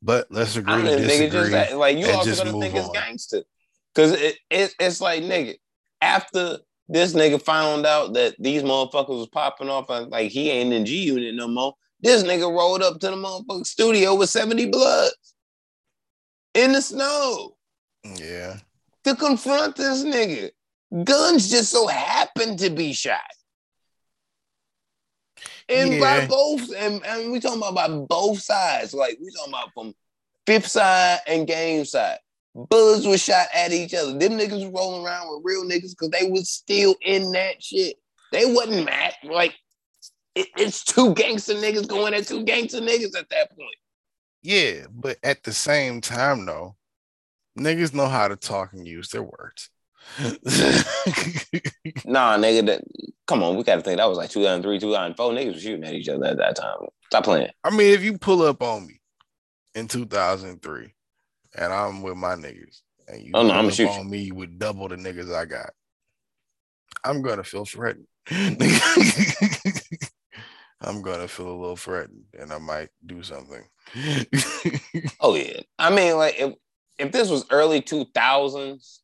But 0.00 0.28
let's 0.30 0.56
agree 0.56 0.82
to 0.82 0.96
disagree. 0.96 1.50
just. 1.50 1.74
Like 1.74 1.98
you 1.98 2.06
also 2.06 2.24
just 2.24 2.44
gonna 2.44 2.58
think 2.58 2.74
move 2.74 2.80
it's 2.82 2.88
on. 2.88 2.94
gangster, 2.94 3.42
because 3.94 4.12
it, 4.12 4.38
it 4.48 4.74
it's 4.78 5.00
like 5.00 5.22
nigga. 5.22 5.56
After 6.00 6.58
this 6.88 7.14
nigga 7.14 7.42
found 7.42 7.84
out 7.84 8.14
that 8.14 8.34
these 8.38 8.62
motherfuckers 8.62 9.08
was 9.08 9.28
popping 9.28 9.68
off, 9.68 9.90
and 9.90 10.10
like 10.10 10.30
he 10.30 10.50
ain't 10.50 10.72
in 10.72 10.86
G 10.86 11.02
Unit 11.02 11.34
no 11.34 11.48
more. 11.48 11.74
This 12.00 12.22
nigga 12.22 12.48
rolled 12.50 12.82
up 12.82 13.00
to 13.00 13.08
the 13.08 13.16
motherfucking 13.16 13.66
studio 13.66 14.14
with 14.14 14.30
seventy 14.30 14.66
bloods 14.66 15.29
in 16.54 16.72
the 16.72 16.82
snow 16.82 17.56
yeah, 18.04 18.56
to 19.04 19.14
confront 19.14 19.76
this 19.76 20.02
nigga. 20.04 20.50
Guns 21.04 21.50
just 21.50 21.70
so 21.70 21.86
happened 21.86 22.58
to 22.60 22.70
be 22.70 22.92
shot. 22.92 23.20
And 25.68 26.00
by 26.00 26.26
both, 26.26 26.72
and, 26.76 27.04
and 27.06 27.30
we 27.30 27.38
talking 27.38 27.58
about 27.58 27.74
by 27.74 27.88
both 27.88 28.40
sides. 28.40 28.92
Like 28.92 29.18
we 29.20 29.30
talking 29.36 29.52
about 29.52 29.70
from 29.72 29.94
fifth 30.46 30.66
side 30.66 31.18
and 31.26 31.46
game 31.46 31.84
side. 31.84 32.18
Bullets 32.54 33.06
were 33.06 33.16
shot 33.18 33.46
at 33.54 33.72
each 33.72 33.94
other. 33.94 34.18
Them 34.18 34.32
niggas 34.32 34.50
was 34.64 34.66
rolling 34.66 35.06
around 35.06 35.28
with 35.30 35.42
real 35.44 35.62
niggas 35.64 35.90
because 35.90 36.10
they 36.10 36.28
was 36.28 36.50
still 36.50 36.96
in 37.02 37.30
that 37.32 37.62
shit. 37.62 37.96
They 38.32 38.44
wasn't 38.52 38.84
mad. 38.86 39.14
Like 39.22 39.54
it- 40.34 40.48
it's 40.56 40.84
two 40.84 41.14
gangster 41.14 41.54
niggas 41.54 41.86
going 41.86 42.14
at 42.14 42.26
two 42.26 42.42
gangster 42.44 42.80
niggas 42.80 43.16
at 43.16 43.28
that 43.30 43.50
point. 43.56 43.76
Yeah, 44.42 44.86
but 44.90 45.18
at 45.22 45.42
the 45.42 45.52
same 45.52 46.00
time, 46.00 46.46
though, 46.46 46.76
niggas 47.58 47.94
know 47.94 48.06
how 48.06 48.28
to 48.28 48.36
talk 48.36 48.72
and 48.72 48.86
use 48.86 49.10
their 49.10 49.22
words. 49.22 49.70
Nah, 52.04 52.36
nigga, 52.38 52.66
that 52.66 52.82
come 53.26 53.42
on, 53.42 53.56
we 53.56 53.62
gotta 53.64 53.82
think 53.82 53.98
that 53.98 54.08
was 54.08 54.18
like 54.18 54.30
2003, 54.30 54.78
2004. 54.78 55.32
Niggas 55.32 55.52
was 55.54 55.62
shooting 55.62 55.84
at 55.84 55.94
each 55.94 56.08
other 56.08 56.24
at 56.26 56.36
that 56.38 56.56
time. 56.56 56.78
Stop 57.06 57.24
playing. 57.24 57.48
I 57.64 57.70
mean, 57.70 57.92
if 57.92 58.02
you 58.02 58.18
pull 58.18 58.42
up 58.42 58.62
on 58.62 58.86
me 58.86 59.00
in 59.74 59.88
2003 59.88 60.94
and 61.56 61.72
I'm 61.72 62.02
with 62.02 62.16
my 62.16 62.34
niggas 62.34 62.80
and 63.08 63.22
you 63.22 63.30
Oh, 63.34 63.42
no, 63.42 63.50
pull 63.50 63.58
I'ma 63.58 63.68
up 63.68 63.74
shoot 63.74 63.84
you. 63.84 63.88
on 63.90 64.10
me 64.10 64.32
with 64.32 64.58
double 64.58 64.88
the 64.88 64.96
niggas 64.96 65.34
I 65.34 65.44
got, 65.44 65.70
I'm 67.04 67.22
gonna 67.22 67.44
feel 67.44 67.64
threatened. 67.64 68.06
I'm 70.82 71.02
gonna 71.02 71.28
feel 71.28 71.48
a 71.48 71.60
little 71.60 71.76
threatened 71.76 72.24
and 72.38 72.52
I 72.52 72.58
might 72.58 72.88
do 73.06 73.22
something. 73.22 73.64
Oh 75.20 75.34
yeah. 75.34 75.60
I 75.78 75.90
mean, 75.94 76.16
like 76.16 76.38
if 76.38 76.54
if 76.98 77.12
this 77.12 77.28
was 77.28 77.44
early 77.50 77.80
two 77.82 78.06
thousands, 78.14 79.00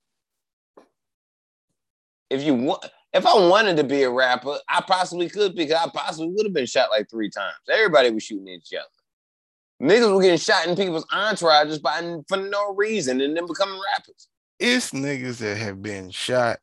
if 2.30 2.42
you 2.42 2.54
want, 2.54 2.84
if 3.12 3.26
I 3.26 3.34
wanted 3.34 3.76
to 3.78 3.84
be 3.84 4.02
a 4.02 4.10
rapper, 4.10 4.58
I 4.68 4.82
possibly 4.86 5.28
could 5.28 5.54
because 5.54 5.80
I 5.82 5.88
possibly 5.92 6.28
would 6.28 6.46
have 6.46 6.52
been 6.54 6.66
shot 6.66 6.90
like 6.90 7.10
three 7.10 7.30
times. 7.30 7.54
Everybody 7.70 8.10
was 8.10 8.22
shooting 8.22 8.48
each 8.48 8.72
other. 8.74 8.86
Niggas 9.82 10.14
were 10.14 10.22
getting 10.22 10.38
shot 10.38 10.66
in 10.66 10.76
people's 10.76 11.06
entourages 11.06 11.80
by 11.82 12.00
for 12.28 12.38
no 12.38 12.74
reason 12.74 13.20
and 13.20 13.36
then 13.36 13.46
becoming 13.46 13.80
rappers. 13.92 14.28
it's 14.58 14.90
niggas 14.92 15.38
that 15.38 15.56
have 15.58 15.82
been 15.82 16.10
shot 16.10 16.58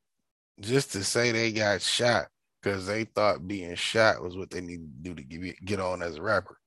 just 0.60 0.92
to 0.94 1.04
say 1.04 1.32
they 1.32 1.52
got 1.52 1.82
shot 1.82 2.28
because 2.64 2.86
they 2.88 3.04
thought 3.04 3.48
being 3.48 3.76
shot 3.76 4.24
was 4.24 4.38
what 4.38 4.50
they 4.50 4.62
needed 4.62 4.90
to 5.04 5.10
do 5.10 5.16
to 5.16 5.24
get, 5.24 5.66
get 5.66 5.80
on 5.80 6.02
as 6.02 6.16
a 6.16 6.22
rapper. 6.22 6.58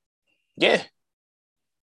Yeah, 0.56 0.82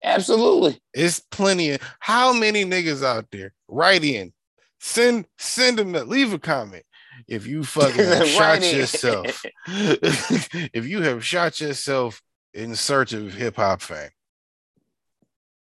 absolutely. 0.04 0.80
It's 0.94 1.20
plenty 1.20 1.72
of 1.72 1.82
how 2.00 2.34
many 2.34 2.66
niggas 2.66 3.04
out 3.04 3.28
there? 3.32 3.54
Write 3.68 4.04
in, 4.04 4.34
send 4.80 5.26
send 5.38 5.78
them 5.78 5.96
a 5.96 6.04
leave 6.04 6.34
a 6.34 6.40
comment 6.40 6.84
if 7.28 7.46
you 7.46 7.64
fucking 7.64 8.26
shot 8.26 8.64
in. 8.64 8.78
yourself. 8.78 9.44
if 9.68 10.88
you 10.88 11.02
have 11.02 11.24
shot 11.24 11.62
yourself 11.62 12.22
in 12.54 12.76
search 12.76 13.14
of 13.14 13.34
hip 13.34 13.58
hop 13.58 13.82
fame, 13.82 14.10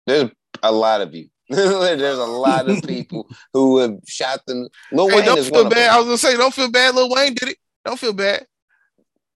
There's 0.07 0.31
a 0.63 0.73
lot 0.73 1.01
of 1.01 1.15
you. 1.15 1.29
There's 1.49 2.19
a 2.19 2.25
lot 2.25 2.71
of 2.71 2.83
people 2.83 3.29
who 3.53 3.79
have 3.79 3.99
shot 4.07 4.41
them. 4.47 4.69
Lil 4.93 5.11
hey, 5.11 5.17
Wayne 5.17 5.25
don't 5.27 5.39
is 5.39 5.51
feel 5.51 5.63
one 5.63 5.71
bad. 5.71 5.91
I 5.91 5.99
was 5.99 6.07
gonna 6.07 6.19
say, 6.19 6.37
don't 6.37 6.55
feel 6.55 6.71
bad. 6.71 6.95
Lil 6.95 7.11
Wayne 7.11 7.35
did 7.35 7.51
it. 7.51 7.59
Don't 7.85 7.99
feel 7.99 8.13
bad. 8.13 8.47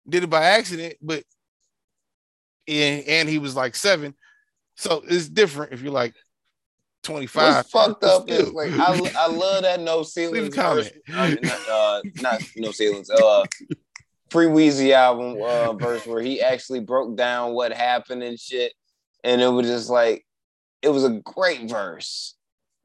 Did 0.09 0.25
it 0.25 0.31
by 0.31 0.45
accident, 0.45 0.95
but 1.03 1.23
and, 2.67 3.05
and 3.07 3.29
he 3.29 3.39
was 3.39 3.55
like 3.57 3.75
seven, 3.75 4.15
so 4.77 5.03
it's 5.09 5.29
different 5.29 5.73
if 5.73 5.83
you're 5.83 5.93
like 5.93 6.15
25. 7.03 7.55
What's 7.55 7.71
fucked 7.71 8.05
up 8.05 8.29
is 8.31 8.53
like 8.53 8.71
I, 8.73 9.11
I 9.19 9.27
love 9.29 9.63
that 9.63 9.81
no 9.81 9.97
Leave 9.97 10.01
a 10.01 10.05
ceilings 10.05 10.55
comment. 10.55 10.93
verse. 11.09 11.31
Mean, 11.31 11.39
not, 11.43 11.69
uh, 11.69 12.03
not 12.21 12.43
no 12.57 12.71
ceilings. 12.71 13.11
Uh, 13.11 13.45
Free 14.31 14.47
Weezy 14.47 14.93
album 14.93 15.41
uh, 15.43 15.73
verse 15.73 16.07
where 16.07 16.21
he 16.21 16.43
actually 16.43 16.81
broke 16.81 17.17
down 17.17 17.55
what 17.55 17.73
happened 17.73 18.23
and 18.23 18.39
shit, 18.39 18.75
and 19.25 19.41
it 19.41 19.49
was 19.49 19.67
just 19.67 19.89
like 19.89 20.27
it 20.83 20.91
was 20.91 21.05
a 21.05 21.21
great 21.25 21.69
verse. 21.69 22.35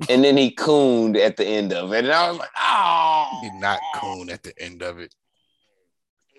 And 0.09 0.23
then 0.23 0.35
he 0.35 0.51
cooned 0.51 1.17
at 1.17 1.37
the 1.37 1.45
end 1.45 1.71
of 1.71 1.93
it, 1.93 2.03
and 2.05 2.13
I 2.13 2.29
was 2.29 2.39
like, 2.39 2.49
"Oh, 2.57 3.39
Did 3.43 3.61
not 3.61 3.79
coon 3.95 4.29
at 4.29 4.43
the 4.43 4.53
end 4.61 4.81
of 4.81 4.99
it. 4.99 5.13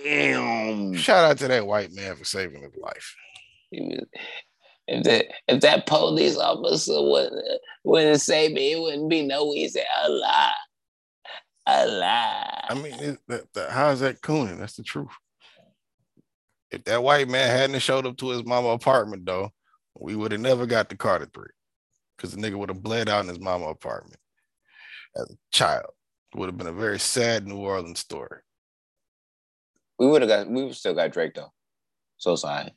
Damn!" 0.03 0.95
Shout 0.95 1.25
out 1.25 1.39
to 1.39 1.49
that 1.49 1.67
white 1.67 1.93
man 1.93 2.17
for 2.17 2.25
saving 2.25 2.63
his 2.63 2.77
life. 2.77 3.15
If 4.87 5.05
that 5.05 5.27
if 5.49 5.61
that 5.61 5.87
police 5.87 6.37
officer 6.37 7.01
wouldn't 7.01 7.43
wouldn't 7.85 8.21
save 8.21 8.53
me, 8.53 8.73
it 8.73 8.81
wouldn't 8.81 9.09
be 9.11 9.23
no 9.23 9.47
Weezy. 9.47 9.83
A 10.03 10.09
lie, 10.09 10.53
a 11.67 11.87
lie. 11.87 12.65
I 12.69 12.75
mean, 12.75 12.95
it, 12.95 13.19
that, 13.29 13.53
that, 13.55 13.71
how 13.71 13.91
is 13.91 14.01
that 14.01 14.21
cooning? 14.21 14.59
That's 14.59 14.77
the 14.77 14.83
truth. 14.83 15.09
If 16.71 16.85
that 16.85 17.03
white 17.03 17.29
man 17.29 17.57
hadn't 17.57 17.79
showed 17.81 18.07
up 18.07 18.17
to 18.19 18.31
his 18.31 18.45
mama 18.45 18.69
apartment, 18.69 19.25
though, 19.27 19.51
we 19.99 20.17
would 20.17 20.33
have 20.33 20.41
never 20.41 20.67
got 20.67 20.89
the 20.89 20.97
Carter 20.97 21.29
three, 21.33 21.51
because 22.17 22.33
the 22.33 22.41
nigga 22.41 22.57
would 22.57 22.69
have 22.69 22.83
bled 22.83 23.09
out 23.09 23.23
in 23.23 23.29
his 23.29 23.41
mama 23.41 23.67
apartment 23.67 24.21
as 25.17 25.31
a 25.31 25.37
child. 25.53 25.91
Would 26.35 26.49
have 26.49 26.59
been 26.59 26.67
a 26.67 26.73
very 26.73 26.99
sad 26.99 27.47
New 27.47 27.59
Orleans 27.59 28.01
story. 28.01 28.41
We 29.99 30.07
would 30.07 30.23
have 30.23 30.29
got. 30.29 30.49
We 30.49 30.73
still 30.73 30.95
got 30.95 31.13
Drake 31.13 31.35
though. 31.35 31.53
So 32.17 32.37
sorry. 32.37 32.75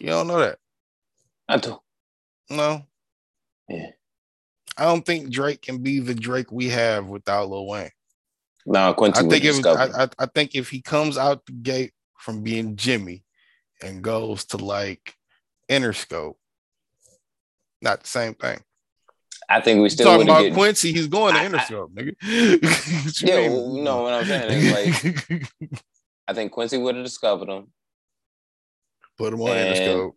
You 0.00 0.08
don't 0.08 0.26
know 0.26 0.40
that. 0.40 0.58
I 1.48 1.56
do. 1.56 1.78
No. 2.50 2.82
Yeah. 3.68 3.90
I 4.76 4.84
don't 4.84 5.06
think 5.06 5.30
Drake 5.30 5.62
can 5.62 5.78
be 5.78 6.00
the 6.00 6.14
Drake 6.14 6.52
we 6.52 6.68
have 6.68 7.06
without 7.06 7.48
Lil 7.48 7.66
Wayne. 7.66 7.90
No, 8.66 8.92
Quincy. 8.94 9.24
I 9.24 9.28
think 9.28 9.44
if. 9.44 9.64
I, 9.64 10.02
I, 10.04 10.08
I 10.18 10.26
think 10.26 10.54
if 10.54 10.68
he 10.68 10.82
comes 10.82 11.16
out 11.16 11.46
the 11.46 11.52
gate 11.52 11.92
from 12.18 12.42
being 12.42 12.76
Jimmy 12.76 13.24
and 13.82 14.02
goes 14.02 14.44
to 14.46 14.56
like 14.58 15.14
Interscope, 15.70 16.34
not 17.80 18.02
the 18.02 18.08
same 18.08 18.34
thing. 18.34 18.60
I 19.48 19.60
think 19.60 19.80
we 19.80 19.88
still 19.90 20.06
Talking 20.06 20.26
about 20.28 20.42
get. 20.42 20.54
Quincy, 20.54 20.92
he's 20.92 21.06
going 21.06 21.34
to 21.34 21.40
I- 21.40 21.44
I- 21.44 21.48
Interscope, 21.48 21.94
nigga. 21.94 23.22
Yeah, 23.22 23.48
well, 23.48 23.68
no, 23.76 24.02
what 24.02 24.12
I'm 24.14 24.24
saying 24.24 24.50
is 24.50 24.72
like 25.22 25.50
I 26.28 26.32
think 26.34 26.52
Quincy 26.52 26.78
would 26.78 26.96
have 26.96 27.04
discovered 27.04 27.48
him. 27.48 27.68
put 29.16 29.32
him 29.32 29.40
on 29.42 29.56
and- 29.56 29.76
Interscope. 29.76 30.12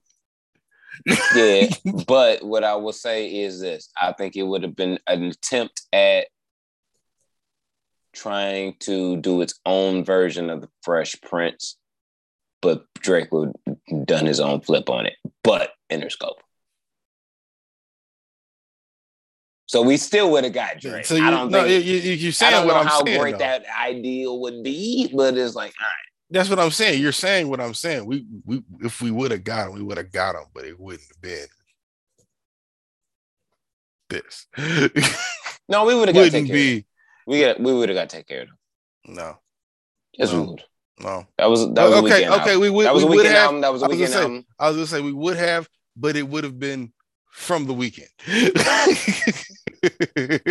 Yeah, 1.35 1.67
but 2.07 2.43
what 2.43 2.63
I 2.63 2.75
will 2.75 2.91
say 2.93 3.27
is 3.43 3.61
this: 3.61 3.89
I 4.01 4.11
think 4.13 4.35
it 4.35 4.43
would 4.43 4.63
have 4.63 4.75
been 4.75 4.99
an 5.07 5.23
attempt 5.25 5.81
at 5.93 6.27
trying 8.13 8.75
to 8.81 9.17
do 9.17 9.41
its 9.41 9.59
own 9.65 10.03
version 10.03 10.49
of 10.49 10.61
the 10.61 10.69
Fresh 10.81 11.21
Prince, 11.21 11.77
but 12.61 12.83
Drake 12.99 13.31
would 13.31 13.53
have 13.67 14.05
done 14.05 14.25
his 14.25 14.39
own 14.39 14.61
flip 14.61 14.89
on 14.89 15.05
it, 15.05 15.13
but 15.43 15.71
Interscope. 15.91 16.39
So 19.69 19.83
we 19.83 19.97
still 19.97 20.31
would 20.31 20.45
have 20.45 20.53
got 20.53 20.79
Drake. 20.79 21.05
So 21.05 21.13
you, 21.13 21.23
I 21.23 21.29
don't 21.29 21.51
no, 21.51 21.61
think. 21.63 21.85
you, 21.85 21.93
you, 21.97 22.11
you're 22.13 22.29
I 22.29 22.31
saying 22.31 22.51
don't 22.53 22.65
what 22.65 22.73
know 22.73 22.79
I'm 22.79 22.87
how 22.87 23.05
saying. 23.05 23.19
great 23.21 23.33
though. 23.33 23.37
that 23.37 23.65
ideal 23.79 24.41
would 24.41 24.63
be, 24.63 25.11
but 25.15 25.37
it's 25.37 25.53
like, 25.53 25.75
all 25.79 25.85
right. 25.85 25.93
That's 26.31 26.49
what 26.49 26.57
I'm 26.57 26.71
saying. 26.71 26.99
You're 26.99 27.11
saying 27.11 27.47
what 27.49 27.61
I'm 27.61 27.75
saying. 27.75 28.07
We 28.07 28.25
we 28.45 28.63
if 28.81 28.99
we 28.99 29.11
would 29.11 29.29
have 29.29 29.43
got 29.43 29.67
him, 29.67 29.73
we 29.75 29.83
would 29.83 29.97
have 29.97 30.11
got 30.11 30.33
him, 30.33 30.45
but 30.55 30.65
it 30.65 30.79
wouldn't 30.79 31.03
have 31.07 31.21
been 31.21 31.47
this. 34.09 34.47
No, 35.69 35.85
we 35.85 35.93
would 35.93 36.07
have 36.07 36.15
got 36.15 36.21
to 36.21 36.25
wouldn't 36.25 36.47
take 36.47 36.47
care. 36.47 36.55
Of 36.55 36.61
be. 36.79 36.85
We 37.27 37.39
got, 37.41 37.59
we 37.59 37.71
would 37.71 37.89
have 37.89 37.95
got 37.95 38.09
to 38.09 38.17
take 38.17 38.27
care 38.27 38.41
of 38.41 38.47
no, 39.05 39.37
we 40.17 40.25
No. 40.25 40.41
would. 40.45 40.63
no. 40.99 41.27
That 41.37 41.45
was 41.47 41.71
that 41.75 41.83
was 41.87 41.93
okay, 41.93 42.23
Weeknd 42.23 42.31
okay. 42.41 42.49
album. 42.53 42.59
We 42.61 42.69
would. 42.71 42.85
That 42.87 42.95
was 42.95 43.05
we 43.05 43.19
a 43.19 43.21
Weeknd 43.23 43.25
have. 43.27 43.35
album. 43.35 43.61
That 43.61 43.71
was 43.73 43.83
a 43.83 43.85
I 43.85 43.87
was 43.89 43.97
Weeknd 43.99 44.07
say- 44.07 44.19
album. 44.21 44.45
I 44.57 44.67
was 44.69 44.77
gonna 44.77 44.87
say 44.87 45.01
we 45.01 45.13
would 45.13 45.37
have, 45.37 45.69
but 45.95 46.15
it 46.15 46.27
would 46.27 46.43
have 46.43 46.57
been 46.57 46.91
from 47.31 47.67
the 47.67 47.73
Weeknd. 47.75 48.07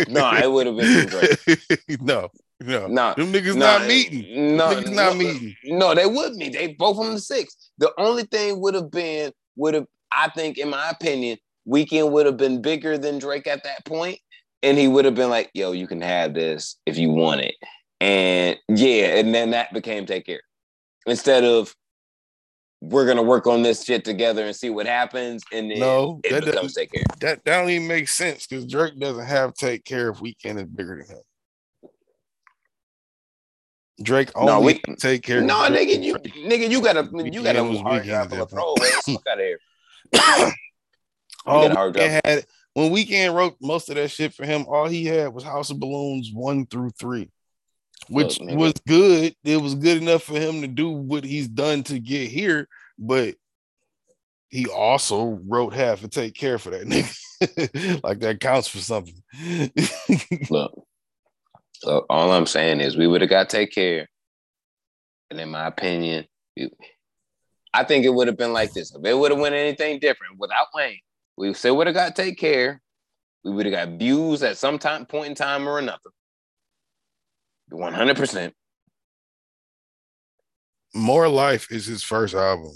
No, 0.09 0.31
it 0.33 0.51
would 0.51 0.67
have 0.67 0.77
been 0.77 1.07
Drake. 1.07 1.99
no, 2.01 2.29
no, 2.59 2.87
No, 2.87 3.13
them 3.13 3.31
niggas 3.31 3.55
no, 3.55 3.77
not 3.77 3.87
meeting. 3.87 4.57
No, 4.57 4.69
niggas 4.69 4.91
not 4.91 5.13
no, 5.13 5.15
meeting. 5.15 5.55
No, 5.65 5.95
they 5.95 6.05
would 6.05 6.33
meet. 6.33 6.53
They 6.53 6.73
both 6.73 6.97
from 6.97 7.13
the 7.13 7.19
six. 7.19 7.71
The 7.77 7.91
only 7.97 8.23
thing 8.23 8.59
would 8.61 8.73
have 8.73 8.91
been 8.91 9.31
would 9.55 9.73
have 9.73 9.85
I 10.11 10.29
think, 10.29 10.57
in 10.57 10.69
my 10.69 10.89
opinion, 10.89 11.37
Weeknd 11.67 12.11
would 12.11 12.25
have 12.25 12.37
been 12.37 12.61
bigger 12.61 12.97
than 12.97 13.19
Drake 13.19 13.47
at 13.47 13.63
that 13.63 13.85
point, 13.85 14.19
and 14.63 14.77
he 14.77 14.87
would 14.87 15.05
have 15.05 15.15
been 15.15 15.29
like, 15.29 15.49
"Yo, 15.53 15.71
you 15.71 15.87
can 15.87 16.01
have 16.01 16.33
this 16.33 16.77
if 16.85 16.97
you 16.97 17.11
want 17.11 17.41
it." 17.41 17.55
And 18.01 18.57
yeah, 18.69 19.17
and 19.17 19.33
then 19.35 19.51
that 19.51 19.73
became 19.73 20.05
Take 20.05 20.25
Care 20.25 20.41
instead 21.05 21.43
of 21.43 21.75
we're 22.81 23.05
gonna 23.05 23.23
work 23.23 23.45
on 23.47 23.61
this 23.61 23.83
shit 23.83 24.05
together 24.05 24.45
and 24.45 24.55
see 24.55 24.69
what 24.69 24.85
happens, 24.85 25.43
and 25.51 25.69
then 25.69 25.79
No, 25.79 26.21
it 26.23 26.31
that 26.31 26.45
becomes 26.45 26.73
Take 26.73 26.91
Care. 26.91 27.03
That 27.19 27.43
that 27.43 27.59
don't 27.61 27.69
even 27.69 27.87
make 27.87 28.07
sense 28.07 28.47
because 28.47 28.65
Drake 28.65 28.97
doesn't 28.97 29.25
have 29.25 29.53
take 29.53 29.83
care 29.83 30.09
if 30.09 30.17
Weeknd 30.19 30.57
is 30.57 30.67
bigger 30.67 31.03
than 31.05 31.17
him. 31.17 31.23
Drake 34.01 34.31
only 34.35 34.51
No, 34.53 34.61
we- 34.61 34.95
take 34.95 35.23
care. 35.23 35.41
No, 35.41 35.65
of 35.65 35.73
nigga, 35.73 36.01
you 36.01 36.15
nigga, 36.15 36.69
you 36.69 36.81
got 36.81 36.95
a 36.95 37.09
you 37.31 37.43
gotta 37.43 37.63
was 37.63 37.79
hard 37.81 38.05
drive 38.05 38.31
at 38.31 38.49
full 38.49 38.73
of 38.75 38.79
throwaways. 38.79 39.13
Fuck 39.13 39.27
out 39.27 39.39
of 39.39 39.45
here. 39.45 39.59
Oh, 41.45 41.61
got 41.67 41.71
a 41.71 41.75
hard 41.75 41.95
Weeknd 41.95 42.21
had 42.25 42.45
when 42.75 42.91
Weeknd 42.91 43.33
wrote 43.33 43.57
most 43.61 43.89
of 43.89 43.95
that 43.95 44.09
shit 44.09 44.33
for 44.33 44.45
him. 44.45 44.65
All 44.69 44.87
he 44.87 45.05
had 45.05 45.33
was 45.33 45.43
House 45.43 45.69
of 45.69 45.79
Balloons 45.81 46.31
one 46.33 46.65
through 46.65 46.91
three, 46.91 47.29
which 48.07 48.39
Look, 48.39 48.57
was 48.57 48.73
good. 48.87 49.35
It 49.43 49.57
was 49.57 49.75
good 49.75 50.01
enough 50.01 50.23
for 50.23 50.39
him 50.39 50.61
to 50.61 50.67
do 50.67 50.89
what 50.89 51.23
he's 51.23 51.47
done 51.47 51.83
to 51.83 51.99
get 51.99 52.29
here, 52.29 52.67
but 52.97 53.35
he 54.49 54.67
also 54.67 55.39
wrote 55.47 55.73
half 55.73 56.01
and 56.01 56.11
take 56.11 56.33
care 56.33 56.57
for 56.57 56.71
that 56.71 56.81
nigga. 56.87 58.03
like 58.03 58.19
that 58.19 58.39
counts 58.39 58.67
for 58.67 58.79
something. 58.79 59.21
Look, 60.49 60.87
so 61.73 62.05
all 62.09 62.31
I'm 62.31 62.45
saying 62.47 62.81
is 62.81 62.97
we 62.97 63.07
would 63.07 63.21
have 63.21 63.29
got 63.29 63.49
take 63.49 63.71
care. 63.71 64.07
And 65.29 65.39
in 65.39 65.49
my 65.49 65.67
opinion, 65.67 66.25
you- 66.55 66.71
I 67.71 67.83
think 67.83 68.03
it 68.03 68.09
would 68.09 68.27
have 68.27 68.37
been 68.37 68.51
like 68.53 68.73
this. 68.73 68.95
If 68.95 69.05
it 69.05 69.13
would 69.13 69.29
have 69.29 69.39
went 69.39 69.53
anything 69.53 69.99
different 69.99 70.39
without 70.39 70.67
Wayne, 70.73 70.97
we 71.37 71.53
still 71.53 71.77
would 71.77 71.85
have 71.85 71.95
got 71.95 72.15
take 72.15 72.39
care. 72.39 72.81
We 73.43 73.51
would 73.51 73.67
have 73.67 73.89
got 73.89 73.99
views 73.99 74.41
at 74.41 74.57
some 74.57 74.79
time 74.79 75.05
point 75.05 75.27
in 75.27 75.35
time 75.35 75.69
or 75.69 75.77
another. 75.77 76.09
100%. 77.71 78.51
More 80.93 81.27
Life 81.27 81.67
is 81.71 81.85
his 81.85 82.03
first 82.03 82.33
album. 82.33 82.71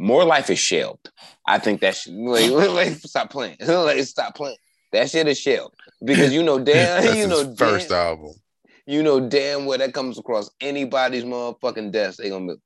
More 0.00 0.24
life 0.24 0.48
is 0.48 0.60
shelved. 0.60 1.10
I 1.44 1.58
think 1.58 1.80
that 1.80 1.96
should 1.96 2.12
like, 2.14 2.50
like, 2.50 2.92
stop 2.98 3.30
playing. 3.30 3.56
like, 3.66 4.00
stop 4.04 4.34
playing. 4.36 4.56
That 4.92 5.10
shit 5.10 5.26
is 5.26 5.38
shelved 5.38 5.74
because 6.02 6.32
you 6.32 6.42
know 6.42 6.58
damn, 6.64 7.16
you 7.16 7.26
know 7.26 7.44
his 7.44 7.58
first 7.58 7.88
damn, 7.88 8.06
album. 8.06 8.32
you 8.86 9.02
know 9.02 9.20
damn 9.28 9.66
well 9.66 9.76
that 9.78 9.92
comes 9.92 10.18
across 10.18 10.50
anybody's 10.60 11.24
motherfucking 11.24 11.90
desk. 11.92 12.18
They 12.18 12.30
gonna 12.30 12.54
be 12.54 12.60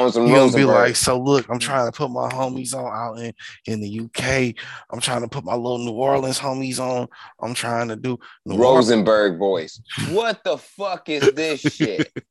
on 0.00 0.12
some 0.12 0.28
gonna 0.28 0.52
be 0.52 0.64
like, 0.64 0.96
so 0.96 1.20
look, 1.20 1.48
I'm 1.48 1.58
trying 1.58 1.90
to 1.90 1.96
put 1.96 2.10
my 2.10 2.28
homies 2.28 2.74
on 2.74 2.86
out 2.92 3.18
in, 3.18 3.32
in 3.66 3.80
the 3.80 4.00
UK. 4.00 4.54
I'm 4.90 5.00
trying 5.00 5.22
to 5.22 5.28
put 5.28 5.44
my 5.44 5.54
little 5.54 5.78
New 5.78 5.92
Orleans 5.92 6.38
homies 6.38 6.78
on. 6.78 7.08
I'm 7.40 7.54
trying 7.54 7.88
to 7.88 7.96
do 7.96 8.18
New 8.46 8.54
Orleans. 8.62 8.88
Rosenberg 8.88 9.38
voice. 9.38 9.80
What 10.10 10.42
the 10.44 10.58
fuck 10.58 11.08
is 11.08 11.32
this 11.32 11.60
shit? 11.60 12.12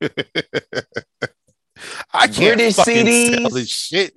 I 2.12 2.26
can't 2.26 2.56
British 2.58 2.76
fucking 2.76 3.06
CDs? 3.06 3.40
sell 3.40 3.50
this 3.50 3.70
shit. 3.70 4.12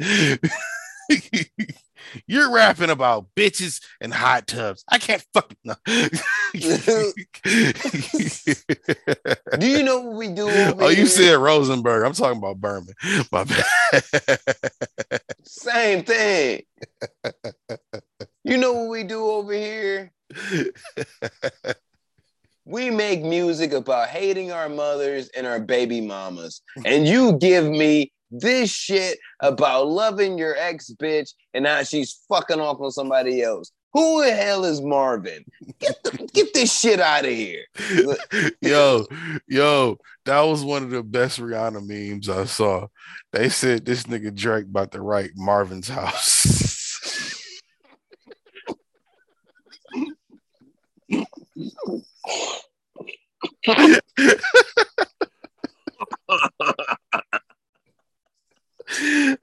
You're 2.27 2.51
rapping 2.51 2.89
about 2.89 3.27
bitches 3.35 3.81
and 4.01 4.13
hot 4.13 4.47
tubs. 4.47 4.83
I 4.89 4.97
can't 4.97 5.25
fucking 5.33 5.57
no. 5.63 5.75
Do 9.59 9.67
you 9.67 9.83
know 9.83 10.01
what 10.01 10.15
we 10.15 10.27
do? 10.29 10.49
Over 10.49 10.83
oh, 10.83 10.89
you 10.89 10.95
here? 10.95 11.05
said 11.07 11.35
Rosenberg. 11.35 12.05
I'm 12.05 12.13
talking 12.13 12.37
about 12.37 12.59
Berman. 12.59 12.93
My 13.31 13.43
bad. 13.43 13.65
same 15.43 16.03
thing. 16.03 16.63
You 18.43 18.57
know 18.57 18.73
what 18.73 18.89
we 18.89 19.03
do 19.03 19.23
over 19.25 19.53
here? 19.53 20.11
We 22.65 22.89
make 22.89 23.21
music 23.21 23.73
about 23.73 24.07
hating 24.07 24.51
our 24.51 24.69
mothers 24.69 25.29
and 25.29 25.45
our 25.45 25.59
baby 25.59 25.99
mamas. 25.99 26.61
And 26.85 27.05
you 27.05 27.33
give 27.33 27.65
me 27.65 28.13
this 28.33 28.71
shit 28.71 29.19
about 29.39 29.87
loving 29.87 30.37
your 30.37 30.55
ex 30.57 30.91
bitch 30.99 31.31
and 31.53 31.67
how 31.67 31.83
she's 31.83 32.19
fucking 32.27 32.59
off 32.59 32.81
on 32.81 32.91
somebody 32.91 33.41
else. 33.41 33.71
Who 33.93 34.23
the 34.23 34.33
hell 34.33 34.65
is 34.65 34.81
Marvin? 34.81 35.45
Get 35.79 36.03
the, 36.03 36.29
get 36.33 36.53
this 36.53 36.75
shit 36.75 36.99
out 36.99 37.25
of 37.25 37.31
here. 37.31 37.63
yo, 38.61 39.05
yo, 39.47 39.99
that 40.25 40.41
was 40.41 40.63
one 40.63 40.83
of 40.83 40.89
the 40.89 41.03
best 41.03 41.39
Rihanna 41.39 41.85
memes 41.85 42.27
I 42.27 42.45
saw. 42.45 42.87
They 43.31 43.49
said 43.49 43.85
this 43.85 44.03
nigga 44.03 44.35
Drake 44.35 44.65
about 44.65 44.91
to 44.93 45.01
write 45.01 45.31
Marvin's 45.35 45.89
house. 45.89 47.39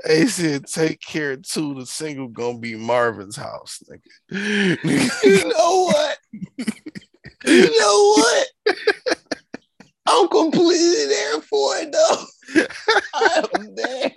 they 0.05 0.27
said 0.27 0.66
take 0.66 1.01
care 1.01 1.37
too. 1.37 1.74
The 1.74 1.87
single 1.87 2.28
gonna 2.28 2.59
be 2.59 2.77
Marvin's 2.77 3.37
house, 3.37 3.82
nigga. 3.91 4.78
You 5.23 5.49
know 5.49 5.85
what? 5.85 6.19
You 7.45 7.81
know 7.81 8.15
what? 8.16 8.47
I'm 10.07 10.28
completely 10.28 11.07
there 11.07 11.41
for 11.43 11.77
it 11.77 11.93
though. 11.93 12.65
I'm 13.15 13.74
there. 13.74 14.12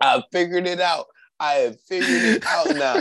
I 0.00 0.22
figured 0.32 0.66
it 0.66 0.80
out. 0.80 1.06
I 1.40 1.52
have 1.54 1.80
figured 1.80 2.08
it 2.10 2.46
out 2.46 2.66
now. 2.76 3.00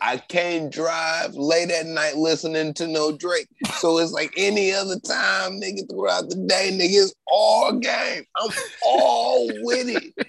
I 0.00 0.18
can't 0.18 0.72
drive 0.72 1.34
late 1.34 1.70
at 1.70 1.86
night 1.86 2.16
listening 2.16 2.74
to 2.74 2.86
no 2.86 3.16
Drake. 3.16 3.48
So 3.78 3.98
it's 3.98 4.12
like 4.12 4.32
any 4.36 4.72
other 4.72 5.00
time, 5.00 5.60
nigga, 5.60 5.90
throughout 5.90 6.28
the 6.28 6.36
day, 6.36 6.70
nigga, 6.72 7.02
it's 7.04 7.14
all 7.26 7.72
game. 7.72 8.24
I'm 8.36 8.50
all 8.84 9.48
with 9.62 9.88
it. 9.88 10.28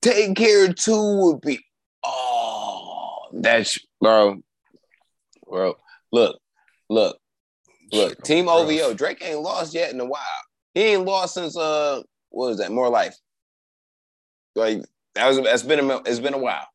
Take 0.00 0.34
care 0.34 0.72
two 0.72 1.16
would 1.18 1.42
be, 1.42 1.60
oh, 2.04 3.18
that's, 3.32 3.78
bro. 4.00 4.42
Bro, 5.48 5.76
look, 6.10 6.40
look, 6.88 7.18
look. 7.92 8.10
Shit, 8.10 8.24
Team 8.24 8.46
rough. 8.46 8.68
OVO. 8.68 8.94
Drake 8.94 9.22
ain't 9.22 9.40
lost 9.40 9.74
yet 9.74 9.92
in 9.92 10.00
a 10.00 10.06
while. 10.06 10.22
He 10.74 10.80
ain't 10.80 11.04
lost 11.04 11.34
since 11.34 11.56
uh, 11.56 12.02
what 12.30 12.48
was 12.48 12.58
that? 12.58 12.72
More 12.72 12.88
life. 12.88 13.14
Like 14.54 14.82
that 15.14 15.28
was. 15.28 15.40
That's 15.40 15.62
been 15.62 15.90
a. 15.90 15.96
It's 16.02 16.20
been 16.20 16.34
a 16.34 16.38
while. 16.38 16.66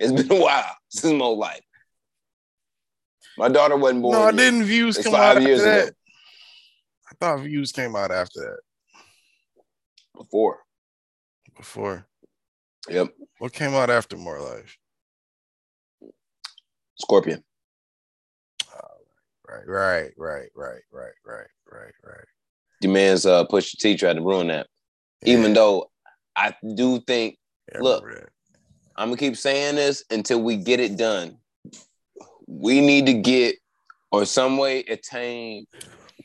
It's 0.00 0.12
been 0.28 0.36
a 0.36 0.40
while 0.40 0.76
since 0.88 1.12
more 1.14 1.36
life. 1.36 1.62
My 3.38 3.48
daughter 3.48 3.76
wasn't 3.76 4.02
born. 4.02 4.18
No, 4.18 4.24
I 4.24 4.32
didn't 4.32 4.64
views 4.64 4.96
It's 4.98 5.06
come 5.06 5.14
out 5.14 5.18
five 5.18 5.36
after 5.38 5.48
years 5.48 5.62
that. 5.62 5.82
ago. 5.88 5.96
I 7.10 7.14
thought 7.18 7.40
views 7.40 7.72
came 7.72 7.96
out 7.96 8.10
after 8.10 8.40
that. 8.40 8.58
Before. 10.16 10.58
Before. 11.56 12.06
Yep. 12.88 13.14
What 13.38 13.52
came 13.52 13.74
out 13.74 13.90
after 13.90 14.16
More 14.16 14.40
Life? 14.40 14.76
Scorpion. 16.96 17.42
Right, 19.48 19.68
right, 19.68 20.10
right, 20.16 20.48
right, 20.54 20.80
right, 20.92 21.12
right, 21.26 21.46
right, 21.70 21.92
right. 22.04 22.24
The 22.80 22.88
man's 22.88 23.26
uh 23.26 23.44
Pusha 23.46 23.76
T 23.76 23.96
tried 23.96 24.14
to 24.14 24.22
ruin 24.22 24.46
that. 24.48 24.66
Even 25.24 25.52
though 25.52 25.90
I 26.34 26.54
do 26.74 27.00
think 27.00 27.36
Look. 27.80 28.04
I'm 28.96 29.08
gonna 29.08 29.16
keep 29.16 29.36
saying 29.36 29.76
this 29.76 30.04
until 30.10 30.42
we 30.42 30.56
get 30.56 30.80
it 30.80 30.96
done. 30.96 31.38
We 32.46 32.80
need 32.80 33.06
to 33.06 33.14
get 33.14 33.56
or 34.10 34.26
some 34.26 34.58
way 34.58 34.80
attain 34.80 35.66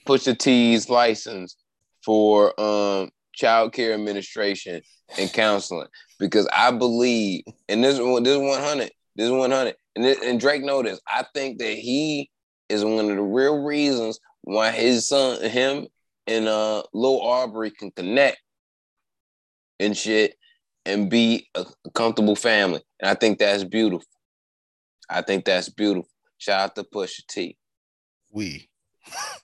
Pusha 0.05 0.37
T's 0.37 0.89
license 0.89 1.55
for 2.03 2.59
um 2.59 3.09
child 3.33 3.73
care 3.73 3.93
administration 3.93 4.81
and 5.17 5.31
counseling 5.31 5.87
because 6.19 6.47
I 6.51 6.71
believe 6.71 7.43
and 7.69 7.83
this 7.83 7.99
one 7.99 8.23
this 8.23 8.35
is 8.35 8.41
100 8.41 8.91
this 9.15 9.25
is 9.25 9.31
100 9.31 9.75
and 9.95 10.05
this, 10.05 10.19
and 10.23 10.39
Drake 10.39 10.63
know 10.63 10.81
this 10.83 10.99
I 11.07 11.23
think 11.33 11.59
that 11.59 11.73
he 11.73 12.29
is 12.67 12.83
one 12.83 13.09
of 13.09 13.15
the 13.15 13.21
real 13.21 13.63
reasons 13.63 14.19
why 14.41 14.71
his 14.71 15.07
son 15.07 15.41
him 15.43 15.87
and 16.25 16.47
uh 16.47 16.83
Lil 16.93 17.21
Aubrey 17.21 17.71
can 17.71 17.91
connect 17.91 18.39
and 19.79 19.95
shit 19.95 20.35
and 20.87 21.09
be 21.09 21.47
a, 21.53 21.65
comfortable 21.93 22.35
family. 22.35 22.81
And 22.99 23.09
I 23.09 23.13
think 23.13 23.39
that's 23.39 23.63
beautiful. 23.63 24.07
I 25.09 25.21
think 25.21 25.45
that's 25.45 25.69
beautiful. 25.69 26.09
Shout 26.37 26.61
out 26.61 26.75
to 26.75 26.83
Pusha 26.83 27.25
T. 27.27 27.57
We. 28.31 28.69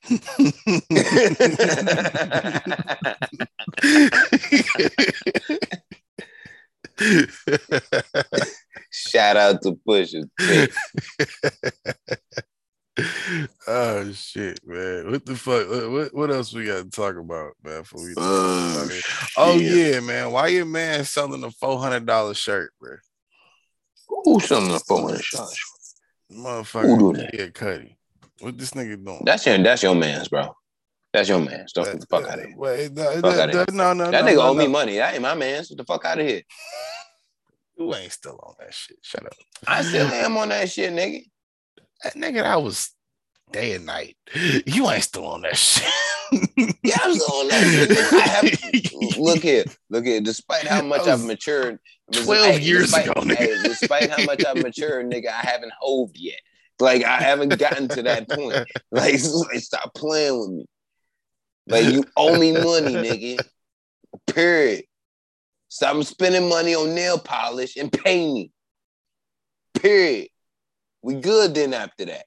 Shout 8.91 9.37
out 9.37 9.61
to 9.63 9.79
Pusha 9.87 10.29
T. 10.39 10.67
oh 13.67 14.11
shit, 14.13 14.59
man! 14.65 15.09
What 15.11 15.25
the 15.25 15.35
fuck? 15.35 15.67
What, 15.91 16.13
what- 16.13 16.31
else 16.31 16.53
we 16.53 16.65
got 16.65 16.83
to 16.83 16.89
talk 16.89 17.15
about, 17.17 17.53
man? 17.63 17.83
We 17.93 18.13
Oh, 18.17 18.99
oh 19.37 19.55
yeah, 19.55 19.99
man! 19.99 20.31
Why 20.31 20.47
your 20.47 20.65
man 20.65 21.03
selling 21.05 21.43
a 21.43 21.51
four 21.51 21.79
hundred 21.79 22.05
dollar 22.05 22.33
shirt, 22.33 22.71
bro? 22.79 22.97
Who's 24.25 24.45
selling 24.45 24.71
the 24.71 24.79
phone 24.79 25.17
shots? 25.19 25.95
Who 26.29 26.35
Motherfucker, 26.43 26.99
do 26.99 27.13
that? 27.21 27.33
yeah, 27.33 27.47
Cudi. 27.47 27.95
What 28.41 28.57
this 28.57 28.71
nigga 28.71 29.03
doing? 29.03 29.21
That's 29.25 29.45
your 29.45 29.57
that's 29.59 29.81
your 29.83 29.95
man's, 29.95 30.27
bro. 30.27 30.55
That's 31.13 31.29
your 31.29 31.39
man's. 31.39 31.73
Don't 31.73 31.85
get 31.85 31.99
the 31.99 32.07
fuck 32.07 32.27
out 32.27 32.39
of 32.39 32.45
here. 32.45 32.55
Wait, 32.57 32.95
that, 32.95 33.07
uh, 33.07 33.11
Fuck 33.13 33.21
that- 33.21 33.39
outta 33.39 33.51
here. 33.53 33.65
that- 33.65 33.73
no, 33.73 33.93
no, 33.93 34.09
That 34.11 34.25
no, 34.25 34.31
nigga 34.31 34.35
no, 34.35 34.41
owe 34.49 34.53
me 34.53 34.67
money. 34.67 34.97
That 34.97 35.13
ain't 35.13 35.21
my 35.21 35.35
man's. 35.35 35.69
Get 35.69 35.77
the 35.77 35.83
fuck 35.85 36.05
out 36.05 36.19
of 36.19 36.25
here. 36.27 36.41
You 37.77 37.93
ain't 37.95 38.11
still 38.11 38.39
on 38.43 38.53
that 38.59 38.73
shit. 38.73 38.97
Shut 39.01 39.25
up. 39.25 39.33
I 39.67 39.81
still 39.83 40.07
am 40.07 40.37
on 40.37 40.49
that 40.49 40.69
shit, 40.69 40.91
nigga. 40.93 41.23
That 42.03 42.15
nigga, 42.15 42.43
I 42.43 42.57
was 42.57 42.91
day 43.51 43.73
and 43.73 43.85
night. 43.85 44.17
You 44.65 44.89
ain't 44.89 45.03
still 45.03 45.27
on 45.27 45.41
that 45.41 45.57
shit. 45.57 45.89
Yeah, 46.83 46.97
I'm 47.03 47.13
still 47.13 47.35
on 47.35 47.47
that 47.49 48.57
shit. 48.73 49.17
Look 49.19 49.43
here, 49.43 49.65
look 49.91 50.03
here. 50.03 50.19
Despite 50.19 50.65
how 50.65 50.81
much 50.81 51.07
I've 51.07 51.23
matured, 51.23 51.77
12 52.11 52.59
years 52.59 52.91
despite, 52.91 53.05
ago, 53.05 53.21
nigga. 53.21 53.35
hey, 53.35 53.57
despite 53.63 54.09
how 54.09 54.23
much 54.25 54.43
I've 54.43 54.57
matured, 54.57 55.11
nigga, 55.11 55.27
I 55.27 55.41
haven't 55.41 55.71
hoved 55.79 56.17
yet. 56.17 56.39
Like 56.79 57.03
I 57.03 57.21
haven't 57.21 57.59
gotten 57.59 57.87
to 57.89 58.03
that 58.03 58.29
point. 58.29 58.67
Like, 58.91 59.13
like, 59.23 59.59
stop 59.59 59.93
playing 59.93 60.39
with 60.39 60.49
me. 60.49 60.65
Like 61.67 61.93
you 61.93 62.03
owe 62.17 62.37
me 62.39 62.51
money, 62.51 62.95
nigga. 62.95 63.39
Period. 64.27 64.85
Stop 65.69 66.03
spending 66.03 66.49
money 66.49 66.73
on 66.73 66.95
nail 66.95 67.19
polish 67.19 67.77
and 67.77 67.91
pay 67.91 68.31
me. 68.31 68.51
Period. 69.75 70.29
We 71.03 71.15
good 71.15 71.53
then 71.53 71.73
after 71.73 72.05
that. 72.05 72.25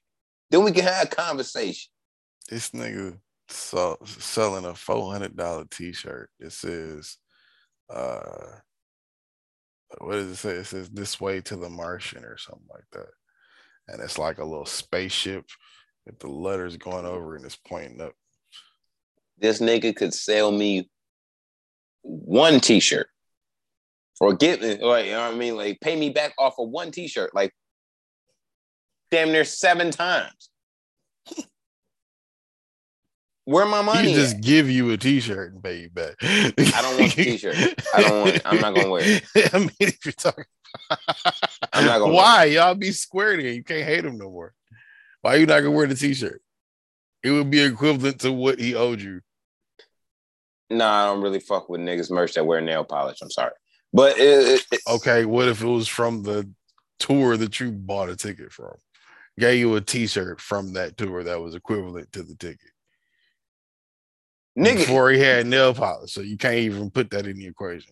Then 0.51 0.63
we 0.63 0.71
can 0.71 0.83
have 0.85 1.07
a 1.07 1.09
conversation. 1.09 1.89
this 2.49 2.69
nigga 2.71 3.17
selling 3.49 4.65
a 4.65 4.75
four 4.75 5.11
hundred 5.11 5.35
dollar 5.35 5.65
t 5.69 5.91
shirt. 5.93 6.29
It 6.39 6.51
says, 6.53 7.17
uh, 7.89 8.59
what 9.99 10.13
does 10.13 10.27
it 10.31 10.35
say? 10.37 10.51
It 10.51 10.65
says 10.65 10.89
this 10.89 11.19
way 11.19 11.41
to 11.41 11.55
the 11.57 11.69
Martian 11.69 12.23
or 12.23 12.37
something 12.37 12.67
like 12.73 12.85
that. 12.93 13.09
And 13.87 14.01
it's 14.01 14.17
like 14.17 14.37
a 14.37 14.45
little 14.45 14.65
spaceship 14.65 15.45
with 16.05 16.19
the 16.19 16.27
letters 16.29 16.77
going 16.77 17.05
over 17.05 17.35
and 17.35 17.45
it's 17.45 17.55
pointing 17.55 18.01
up. 18.01 18.13
this 19.37 19.59
nigga 19.61 19.95
could 19.95 20.13
sell 20.13 20.51
me 20.51 20.89
one 22.01 22.59
t-shirt 22.59 23.07
or 24.19 24.33
give 24.33 24.61
me 24.61 24.77
like 24.81 25.05
you 25.05 25.11
know 25.11 25.25
what 25.25 25.33
I 25.33 25.37
mean 25.37 25.55
like 25.57 25.79
pay 25.81 25.95
me 25.95 26.09
back 26.09 26.33
off 26.39 26.55
of 26.59 26.69
one 26.69 26.91
t-shirt 26.91 27.35
like 27.35 27.51
damn 29.11 29.31
near 29.31 29.45
seven 29.45 29.91
times 29.91 30.49
where 33.45 33.65
my 33.65 33.79
He 33.79 33.85
money 33.85 34.07
can 34.07 34.15
just 34.15 34.35
at? 34.35 34.41
give 34.41 34.69
you 34.69 34.91
a 34.91 34.97
t 34.97 35.19
shirt 35.19 35.53
and 35.53 35.63
pay 35.63 35.81
you 35.81 35.89
back. 35.89 36.15
I 36.21 36.51
don't 36.81 36.99
want 36.99 37.15
the 37.15 37.23
t-shirt. 37.23 37.55
I 37.95 38.01
don't 38.01 38.21
want 38.21 38.35
it. 38.35 38.41
I'm 38.45 38.59
not 38.59 38.75
gonna 38.75 38.89
wear 38.89 39.01
it. 39.05 39.23
I 39.53 39.59
mean, 39.59 39.69
if 39.79 40.05
you're 40.05 40.11
talking, 40.11 40.43
I'm 41.73 41.85
not 41.85 41.99
gonna 41.99 42.13
Why 42.13 42.45
y'all 42.45 42.75
be 42.75 42.91
square 42.91 43.37
then? 43.37 43.53
You 43.55 43.63
can't 43.63 43.85
hate 43.85 44.03
him 44.05 44.17
no 44.17 44.29
more. 44.29 44.53
Why 45.21 45.35
you 45.35 45.45
not 45.45 45.61
gonna 45.61 45.71
wear 45.71 45.87
the 45.87 45.95
t-shirt? 45.95 46.41
It 47.23 47.31
would 47.31 47.49
be 47.49 47.61
equivalent 47.61 48.19
to 48.21 48.31
what 48.33 48.59
he 48.59 48.75
owed 48.75 49.01
you. 49.01 49.21
nah 50.69 51.03
I 51.03 51.05
don't 51.05 51.21
really 51.21 51.39
fuck 51.39 51.69
with 51.69 51.79
niggas 51.81 52.11
merch 52.11 52.33
that 52.33 52.45
wear 52.45 52.59
nail 52.61 52.83
polish 52.83 53.19
I'm 53.21 53.31
sorry 53.31 53.53
but 53.93 54.17
it- 54.19 54.65
it- 54.71 54.81
Okay, 54.89 55.23
what 55.25 55.47
if 55.47 55.61
it 55.61 55.67
was 55.67 55.87
from 55.87 56.21
the 56.23 56.49
tour 56.99 57.37
that 57.37 57.59
you 57.61 57.71
bought 57.71 58.09
a 58.09 58.15
ticket 58.17 58.51
from? 58.51 58.75
Gave 59.39 59.59
you 59.59 59.75
a 59.75 59.81
t-shirt 59.81 60.41
from 60.41 60.73
that 60.73 60.97
tour 60.97 61.23
that 61.23 61.39
was 61.39 61.53
equivalent 61.55 62.11
to 62.13 62.23
the 62.23 62.35
ticket. 62.35 62.59
nigga 64.57 64.77
Before 64.77 65.11
he 65.11 65.19
had 65.19 65.45
nail 65.45 65.73
polish, 65.73 66.11
so 66.13 66.21
you 66.21 66.37
can't 66.37 66.55
even 66.55 66.89
put 66.89 67.11
that 67.11 67.27
in 67.27 67.37
the 67.37 67.45
equation. 67.47 67.91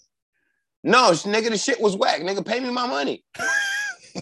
no 0.84 1.12
nigga 1.12 1.50
the 1.50 1.58
shit 1.58 1.80
was 1.80 1.96
whack 1.96 2.22
nigga 2.22 2.44
pay 2.46 2.60
me 2.60 2.70
my 2.72 2.88
money 2.88 3.24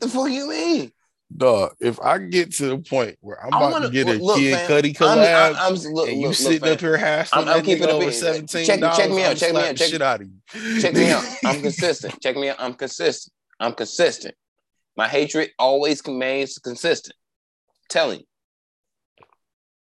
the 0.00 0.08
fuck 0.08 0.30
you 0.30 0.48
mean 0.48 0.92
Dog, 1.36 1.72
if 1.80 1.98
I 2.00 2.18
get 2.18 2.52
to 2.54 2.66
the 2.68 2.78
point 2.78 3.16
where 3.20 3.44
I'm 3.44 3.52
I 3.52 3.56
about 3.56 3.72
wanna- 3.72 3.86
to 3.88 3.92
get 3.92 4.06
a 4.06 4.12
look, 4.12 4.38
Kid 4.38 4.54
fam, 4.54 4.70
Cudi 4.70 5.00
I'm, 5.02 5.18
I'm, 5.18 5.56
I'm 5.56 5.74
look, 5.92 6.08
and 6.08 6.20
you 6.20 6.26
look, 6.28 6.36
sitting 6.36 6.68
up 6.68 6.80
here 6.80 6.96
hassling 6.96 7.48
I'm- 7.48 7.58
I'm 7.58 7.64
keeping 7.64 7.88
over 7.88 8.12
seventeen 8.12 8.64
Check- 8.64 8.80
check 8.94 9.10
me 9.10 9.24
out, 9.24 9.30
I'm 9.32 9.36
check 9.36 9.52
me 9.54 9.60
out, 9.60 9.76
check- 9.76 9.88
shit 9.88 10.02
out 10.02 10.20
of 10.20 10.28
you. 10.28 10.80
Check 10.80 10.94
me 10.94 11.10
out. 11.10 11.24
I'm 11.44 11.60
consistent. 11.66 12.20
Check 12.22 12.36
me 12.36 12.48
out. 12.50 12.56
I'm 12.60 12.74
consistent. 12.74 13.32
I'm 13.58 13.72
consistent. 13.72 14.34
My 14.96 15.08
hatred 15.08 15.50
always 15.58 16.02
remains 16.06 16.58
consistent. 16.58 17.16
telling 17.88 18.20
you. 18.20 18.26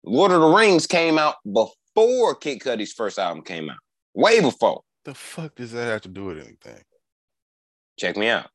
Lord 0.04 0.32
of 0.32 0.40
the 0.40 0.48
Rings 0.48 0.86
came 0.86 1.18
out 1.18 1.36
before 1.44 2.34
Kid 2.34 2.60
Cudi's 2.60 2.92
first 2.92 3.18
album 3.18 3.42
came 3.42 3.70
out. 3.70 3.78
Way 4.14 4.40
before. 4.40 4.82
The 5.04 5.14
fuck 5.14 5.54
does 5.54 5.72
that 5.72 5.84
have 5.84 6.02
to 6.02 6.08
do 6.08 6.26
with 6.26 6.38
anything? 6.38 6.82
Check 7.98 8.16
me 8.16 8.28
out. 8.28 8.48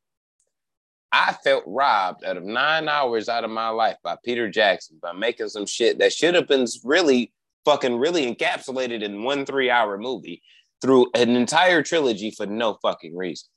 I 1.11 1.35
felt 1.43 1.63
robbed 1.67 2.25
out 2.25 2.37
of 2.37 2.43
nine 2.43 2.89
hours 2.89 3.29
out 3.29 3.43
of 3.43 3.51
my 3.51 3.69
life 3.69 3.97
by 4.03 4.17
Peter 4.25 4.49
Jackson 4.49 4.97
by 5.01 5.13
making 5.13 5.49
some 5.49 5.65
shit 5.65 5.99
that 5.99 6.11
should 6.11 6.33
have 6.33 6.47
been 6.47 6.65
really 6.83 7.31
fucking 7.65 7.97
really 7.97 8.33
encapsulated 8.33 9.03
in 9.03 9.23
one 9.23 9.45
three 9.45 9.69
hour 9.69 9.97
movie 9.97 10.41
through 10.81 11.07
an 11.13 11.29
entire 11.35 11.81
trilogy 11.83 12.31
for 12.31 12.45
no 12.45 12.77
fucking 12.81 13.15
reason. 13.15 13.47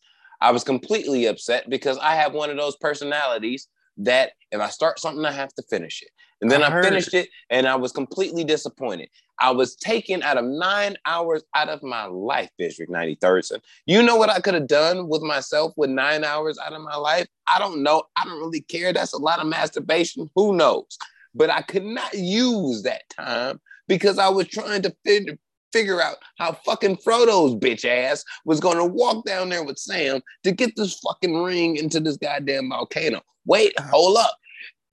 I 0.40 0.50
was 0.50 0.64
completely 0.64 1.26
upset 1.26 1.68
because 1.68 1.98
I 1.98 2.14
have 2.14 2.32
one 2.32 2.50
of 2.50 2.56
those 2.56 2.76
personalities 2.76 3.68
that 3.98 4.32
if 4.52 4.60
I 4.60 4.68
start 4.68 4.98
something, 4.98 5.24
I 5.24 5.32
have 5.32 5.52
to 5.54 5.62
finish 5.62 6.02
it. 6.02 6.10
And 6.40 6.50
then 6.50 6.62
I 6.62 6.78
I, 6.78 6.82
finished 6.82 7.14
it 7.14 7.30
and 7.48 7.66
I 7.66 7.76
was 7.76 7.92
completely 7.92 8.44
disappointed. 8.44 9.08
I 9.40 9.50
was 9.50 9.76
taken 9.76 10.22
out 10.22 10.38
of 10.38 10.44
nine 10.44 10.96
hours 11.06 11.42
out 11.54 11.68
of 11.68 11.82
my 11.82 12.04
life, 12.04 12.50
District 12.58 12.90
93rd. 12.90 13.44
Son. 13.44 13.60
You 13.86 14.02
know 14.02 14.16
what 14.16 14.30
I 14.30 14.40
could 14.40 14.54
have 14.54 14.66
done 14.66 15.08
with 15.08 15.22
myself 15.22 15.72
with 15.76 15.90
nine 15.90 16.24
hours 16.24 16.58
out 16.58 16.72
of 16.72 16.82
my 16.82 16.96
life? 16.96 17.26
I 17.46 17.58
don't 17.58 17.82
know. 17.82 18.02
I 18.16 18.24
don't 18.24 18.38
really 18.38 18.62
care. 18.62 18.92
That's 18.92 19.12
a 19.12 19.18
lot 19.18 19.40
of 19.40 19.46
masturbation. 19.46 20.30
Who 20.34 20.54
knows? 20.54 20.98
But 21.34 21.50
I 21.50 21.62
could 21.62 21.84
not 21.84 22.14
use 22.14 22.82
that 22.82 23.02
time 23.10 23.60
because 23.88 24.18
I 24.18 24.28
was 24.28 24.48
trying 24.48 24.82
to 24.82 24.96
fig- 25.04 25.38
figure 25.76 26.00
out 26.00 26.16
how 26.38 26.52
fucking 26.64 26.96
Frodo's 26.96 27.54
bitch 27.56 27.84
ass 27.84 28.24
was 28.44 28.60
going 28.60 28.78
to 28.78 28.84
walk 28.84 29.24
down 29.26 29.48
there 29.50 29.62
with 29.64 29.78
Sam 29.78 30.20
to 30.44 30.52
get 30.52 30.74
this 30.76 30.98
fucking 31.00 31.36
ring 31.42 31.76
into 31.76 32.00
this 32.00 32.16
goddamn 32.16 32.70
volcano. 32.70 33.20
Wait, 33.44 33.78
hold 33.78 34.16
up. 34.16 34.36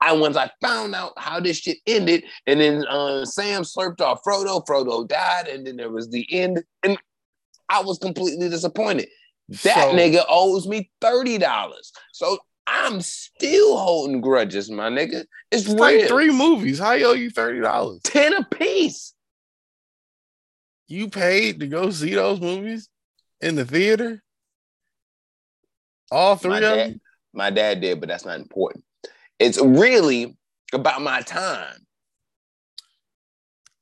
I 0.02 0.12
once 0.12 0.36
I 0.36 0.52
found 0.62 0.94
out 0.94 1.14
how 1.18 1.40
this 1.40 1.60
shit 1.60 1.78
ended, 1.88 2.26
and 2.46 2.60
then 2.60 2.86
uh, 2.88 3.24
Sam 3.24 3.62
slurped 3.64 4.02
off 4.02 4.22
Frodo. 4.28 4.66
Frodo 4.66 5.08
died, 5.08 5.48
and 5.48 5.66
then 5.66 5.78
there 5.78 5.90
was 5.90 6.10
the 6.10 6.28
end, 6.30 6.62
and 6.84 6.98
I 7.70 7.82
was 7.82 7.98
completely 8.00 8.50
disappointed. 8.50 9.08
That 9.48 9.76
So- 9.92 9.94
nigga 9.96 10.26
owes 10.28 10.68
me 10.68 10.92
thirty 11.00 11.38
dollars, 11.38 11.94
so 12.12 12.38
I'm 12.68 13.00
still 13.00 13.78
holding 13.78 14.20
grudges, 14.20 14.70
my 14.70 14.90
nigga. 14.90 15.24
It's, 15.52 15.66
It's 15.66 15.70
like 15.70 16.08
three 16.08 16.32
movies. 16.32 16.80
How 16.80 16.94
you 16.94 17.08
owe 17.08 17.14
you 17.14 17.30
thirty 17.30 17.62
dollars? 17.62 18.02
ten 18.04 18.34
a 18.34 18.44
piece. 18.44 19.14
You 20.88 21.10
paid 21.10 21.60
to 21.62 21.68
go 21.68 21.90
see 21.90 22.14
those 22.14 22.40
movies 22.40 22.90
in 23.42 23.56
the 23.56 23.66
theater? 23.66 24.22
All 26.12 26.36
three 26.36 26.52
My 26.52 26.58
of 26.58 26.62
dad- 26.62 26.92
them? 26.92 27.02
My 27.34 27.50
dad 27.50 27.82
did, 27.82 28.00
but 28.00 28.10
that's 28.10 28.26
not 28.26 28.40
important. 28.40 28.84
It's 29.40 29.60
really 29.60 30.38
about 30.72 31.02
my 31.02 31.22
time. 31.22 31.78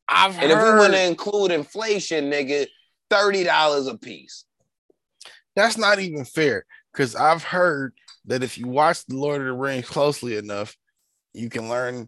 I've 0.07 0.37
And 0.41 0.51
if 0.51 0.57
we 0.63 0.71
want 0.71 0.93
to 0.93 1.03
include 1.05 1.51
inflation, 1.51 2.29
nigga, 2.31 2.67
thirty 3.09 3.43
dollars 3.43 3.87
a 3.87 3.97
piece. 3.97 4.45
that's 5.55 5.77
not 5.77 5.99
even 5.99 6.23
fair 6.25 6.65
because 6.93 7.15
I've 7.15 7.43
heard 7.43 7.93
that 8.25 8.43
if 8.43 8.57
you 8.57 8.67
watch 8.67 9.05
the 9.05 9.15
Lord 9.17 9.41
of 9.41 9.47
the 9.47 9.53
Rings 9.53 9.87
closely 9.89 10.37
enough, 10.37 10.75
you 11.33 11.49
can 11.49 11.67
learn 11.69 12.07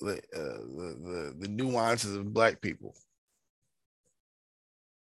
the 0.00 0.14
uh, 0.16 0.18
the, 0.34 0.96
the 1.02 1.34
the 1.40 1.48
nuances 1.48 2.16
of 2.16 2.32
black 2.32 2.60
people. 2.60 2.94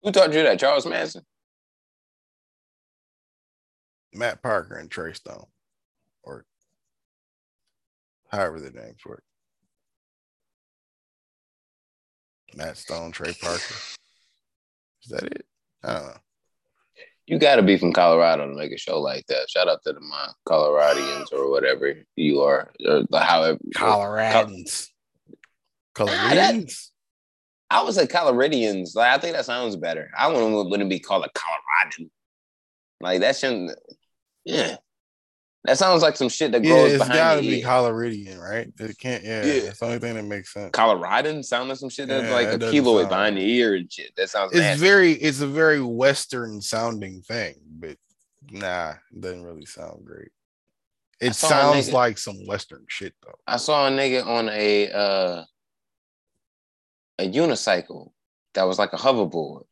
Who 0.04 0.12
taught 0.12 0.34
you 0.34 0.44
that? 0.44 0.60
Charles 0.60 0.86
Manson. 0.86 1.24
Matt 4.14 4.42
Parker 4.42 4.76
and 4.76 4.90
Trey 4.90 5.14
Stone, 5.14 5.46
or 6.24 6.46
however 8.30 8.60
the 8.60 8.72
names 8.72 9.06
work. 9.06 9.24
Matt 12.56 12.78
Stone, 12.78 13.12
Trey 13.12 13.34
Parker. 13.34 13.76
Is 15.04 15.12
that 15.12 15.24
it? 15.24 15.46
I 15.84 15.94
don't 15.94 16.06
know. 16.08 16.18
You 17.28 17.38
got 17.38 17.58
to 17.58 17.62
be 17.62 17.78
from 17.78 17.94
Colorado 17.94 18.48
to 18.48 18.56
make 18.56 18.72
a 18.72 18.78
show 18.78 19.00
like 19.00 19.28
that. 19.28 19.48
Shout 19.52 19.68
out 19.68 19.84
to 19.84 19.94
the 19.94 20.00
my 20.00 20.30
Coloradians 20.48 21.32
or 21.32 21.52
whatever 21.52 21.94
you 22.16 22.42
are, 22.42 22.72
or 22.88 23.04
the 23.08 23.20
however. 23.20 23.60
Coloradans. 23.76 24.88
Coloradans. 25.96 26.90
I 27.70 27.84
would 27.84 27.94
say 27.94 28.08
Coloradians. 28.08 28.96
Like 28.96 29.12
I 29.12 29.18
think 29.20 29.36
that 29.36 29.46
sounds 29.46 29.76
better. 29.76 30.10
I 30.18 30.28
wouldn't 30.28 30.70
wouldn't 30.70 30.90
be 30.90 31.00
called 31.00 31.26
a 31.26 31.30
Coloradan. 31.30 32.10
Like 33.02 33.22
that 33.22 33.36
shouldn't. 33.38 33.78
Yeah, 34.44 34.78
that 35.66 35.78
sounds 35.78 36.02
like 36.02 36.18
some 36.18 36.30
shit 36.30 36.52
that 36.54 36.64
Yeah, 36.64 36.72
grows 36.72 36.94
it's 36.94 36.98
behind 37.04 37.14
gotta 37.20 37.42
be 37.42 37.60
ear. 37.60 37.66
Coloradian, 37.66 38.42
right? 38.42 38.68
It 38.80 38.98
can't. 38.98 39.24
Yeah, 39.24 39.46
Yeah. 39.46 39.60
that's 39.62 39.80
the 39.80 39.86
only 39.86 40.00
thing 40.00 40.16
that 40.16 40.24
makes 40.24 40.54
sense. 40.54 40.72
Coloradan 40.72 41.44
sound 41.44 41.70
like 41.70 41.78
some 41.78 41.90
shit 41.90 42.08
that's 42.08 42.24
Yeah, 42.26 42.32
like 42.34 42.48
that 42.50 42.64
a 42.64 42.72
keloid 42.72 43.02
sound 43.02 43.10
behind 43.10 43.38
the 43.38 43.42
ear 43.48 43.76
and 43.76 43.92
shit. 43.92 44.16
That 44.16 44.30
sounds 44.30 44.52
It's 44.54 44.60
nasty. 44.62 44.82
very, 44.82 45.12
it's 45.14 45.42
a 45.42 45.48
very 45.48 45.82
Western 45.82 46.62
sounding 46.62 47.22
thing, 47.22 47.56
but 47.70 47.98
nah, 48.52 48.92
it 49.14 49.22
doesn't 49.22 49.44
really 49.44 49.66
sound 49.66 50.06
great. 50.06 50.30
It 51.22 51.36
sounds 51.36 51.92
like 51.92 52.18
some 52.18 52.46
Western 52.48 52.86
shit 52.88 53.14
though. 53.24 53.36
I 53.46 53.58
saw 53.58 53.88
a 53.88 53.92
nigga 53.92 54.26
on 54.26 54.50
a 54.50 54.90
uh, 54.90 55.44
a 57.20 57.30
unicycle 57.30 58.12
that 58.54 58.64
was 58.64 58.80
like 58.80 58.94
a 58.94 58.98
hoverboard 58.98 59.66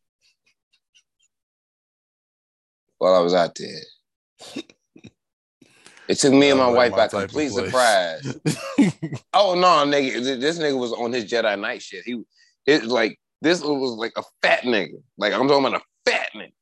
while 2.97 3.15
I 3.15 3.19
was 3.19 3.33
out 3.33 3.55
there. 3.55 4.63
It 6.07 6.15
took 6.19 6.33
me 6.33 6.49
and 6.49 6.59
my 6.59 6.69
wife 6.69 6.91
by 6.91 6.97
my 6.97 7.07
type 7.07 7.13
of 7.13 7.29
complete 7.29 7.51
surprise. 7.51 8.39
Oh 9.33 9.53
no, 9.53 9.67
nigga! 9.85 10.39
This 10.39 10.57
nigga 10.57 10.77
was 10.77 10.91
on 10.91 11.13
his 11.13 11.25
Jedi 11.25 11.59
Knight 11.59 11.81
shit. 11.81 12.03
He, 12.05 12.23
it 12.65 12.85
like 12.85 13.19
this 13.41 13.61
was 13.61 13.91
like 13.97 14.13
a 14.15 14.23
fat 14.41 14.63
nigga. 14.63 15.01
Like 15.17 15.33
I'm 15.33 15.47
talking 15.47 15.65
about 15.65 15.81
a 15.81 16.09
fat 16.09 16.29
nigga, 16.35 16.53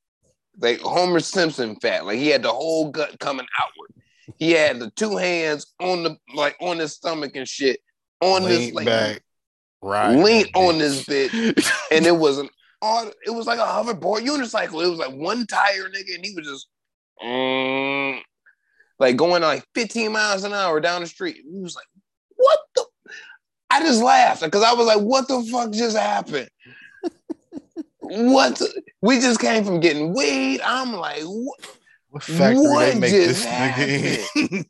like 0.59 0.81
Homer 0.81 1.19
Simpson 1.21 1.77
fat. 1.77 2.05
Like 2.05 2.17
he 2.17 2.27
had 2.27 2.43
the 2.43 2.51
whole 2.51 2.89
gut 2.91 3.17
coming 3.19 3.45
outward. 3.59 4.03
He 4.39 4.51
had 4.51 4.79
the 4.79 4.89
two 4.91 5.15
hands 5.15 5.73
on 5.79 6.03
the 6.03 6.17
like 6.33 6.57
on 6.59 6.79
his 6.79 6.93
stomach 6.93 7.35
and 7.35 7.47
shit 7.47 7.79
on 8.19 8.43
this 8.43 8.73
like 8.73 8.85
back, 8.87 9.21
right? 9.85 10.15
lean 10.17 10.45
on 10.55 10.77
this 10.77 11.05
bitch, 11.05 11.71
and 11.91 12.05
it 12.05 12.15
was 12.15 12.37
an 12.39 12.49
auto, 12.81 13.11
it 13.25 13.29
was 13.29 13.45
like 13.45 13.59
a 13.59 13.63
hoverboard 13.63 14.25
unicycle. 14.25 14.83
It 14.83 14.89
was 14.89 14.99
like 14.99 15.13
one 15.13 15.45
tire 15.47 15.89
nigga, 15.89 16.15
and 16.15 16.25
he 16.25 16.33
was 16.35 16.47
just 16.47 16.67
mm, 17.23 18.19
like 18.99 19.15
going 19.15 19.43
like 19.43 19.63
15 19.75 20.11
miles 20.11 20.43
an 20.43 20.53
hour 20.53 20.79
down 20.79 21.01
the 21.01 21.07
street. 21.07 21.37
He 21.37 21.61
was 21.61 21.75
like, 21.75 21.87
"What 22.35 22.59
the?" 22.75 22.85
I 23.69 23.81
just 23.81 24.01
laughed 24.01 24.41
because 24.41 24.63
I 24.63 24.73
was 24.73 24.87
like, 24.87 25.01
"What 25.01 25.27
the 25.27 25.41
fuck 25.51 25.71
just 25.71 25.95
happened?" 25.95 26.49
what? 27.99 28.55
the- 28.55 28.81
We 29.01 29.19
just 29.19 29.39
came 29.39 29.63
from 29.63 29.79
getting 29.79 30.13
weed. 30.13 30.61
I'm 30.61 30.93
like, 30.93 31.23
what? 31.23 31.77
What 32.09 32.23
factory 32.23 32.61
What 32.63 32.93
they 32.93 32.99
make 32.99 33.11
just 33.11 33.43
this 33.43 33.45
nigga 33.45 34.65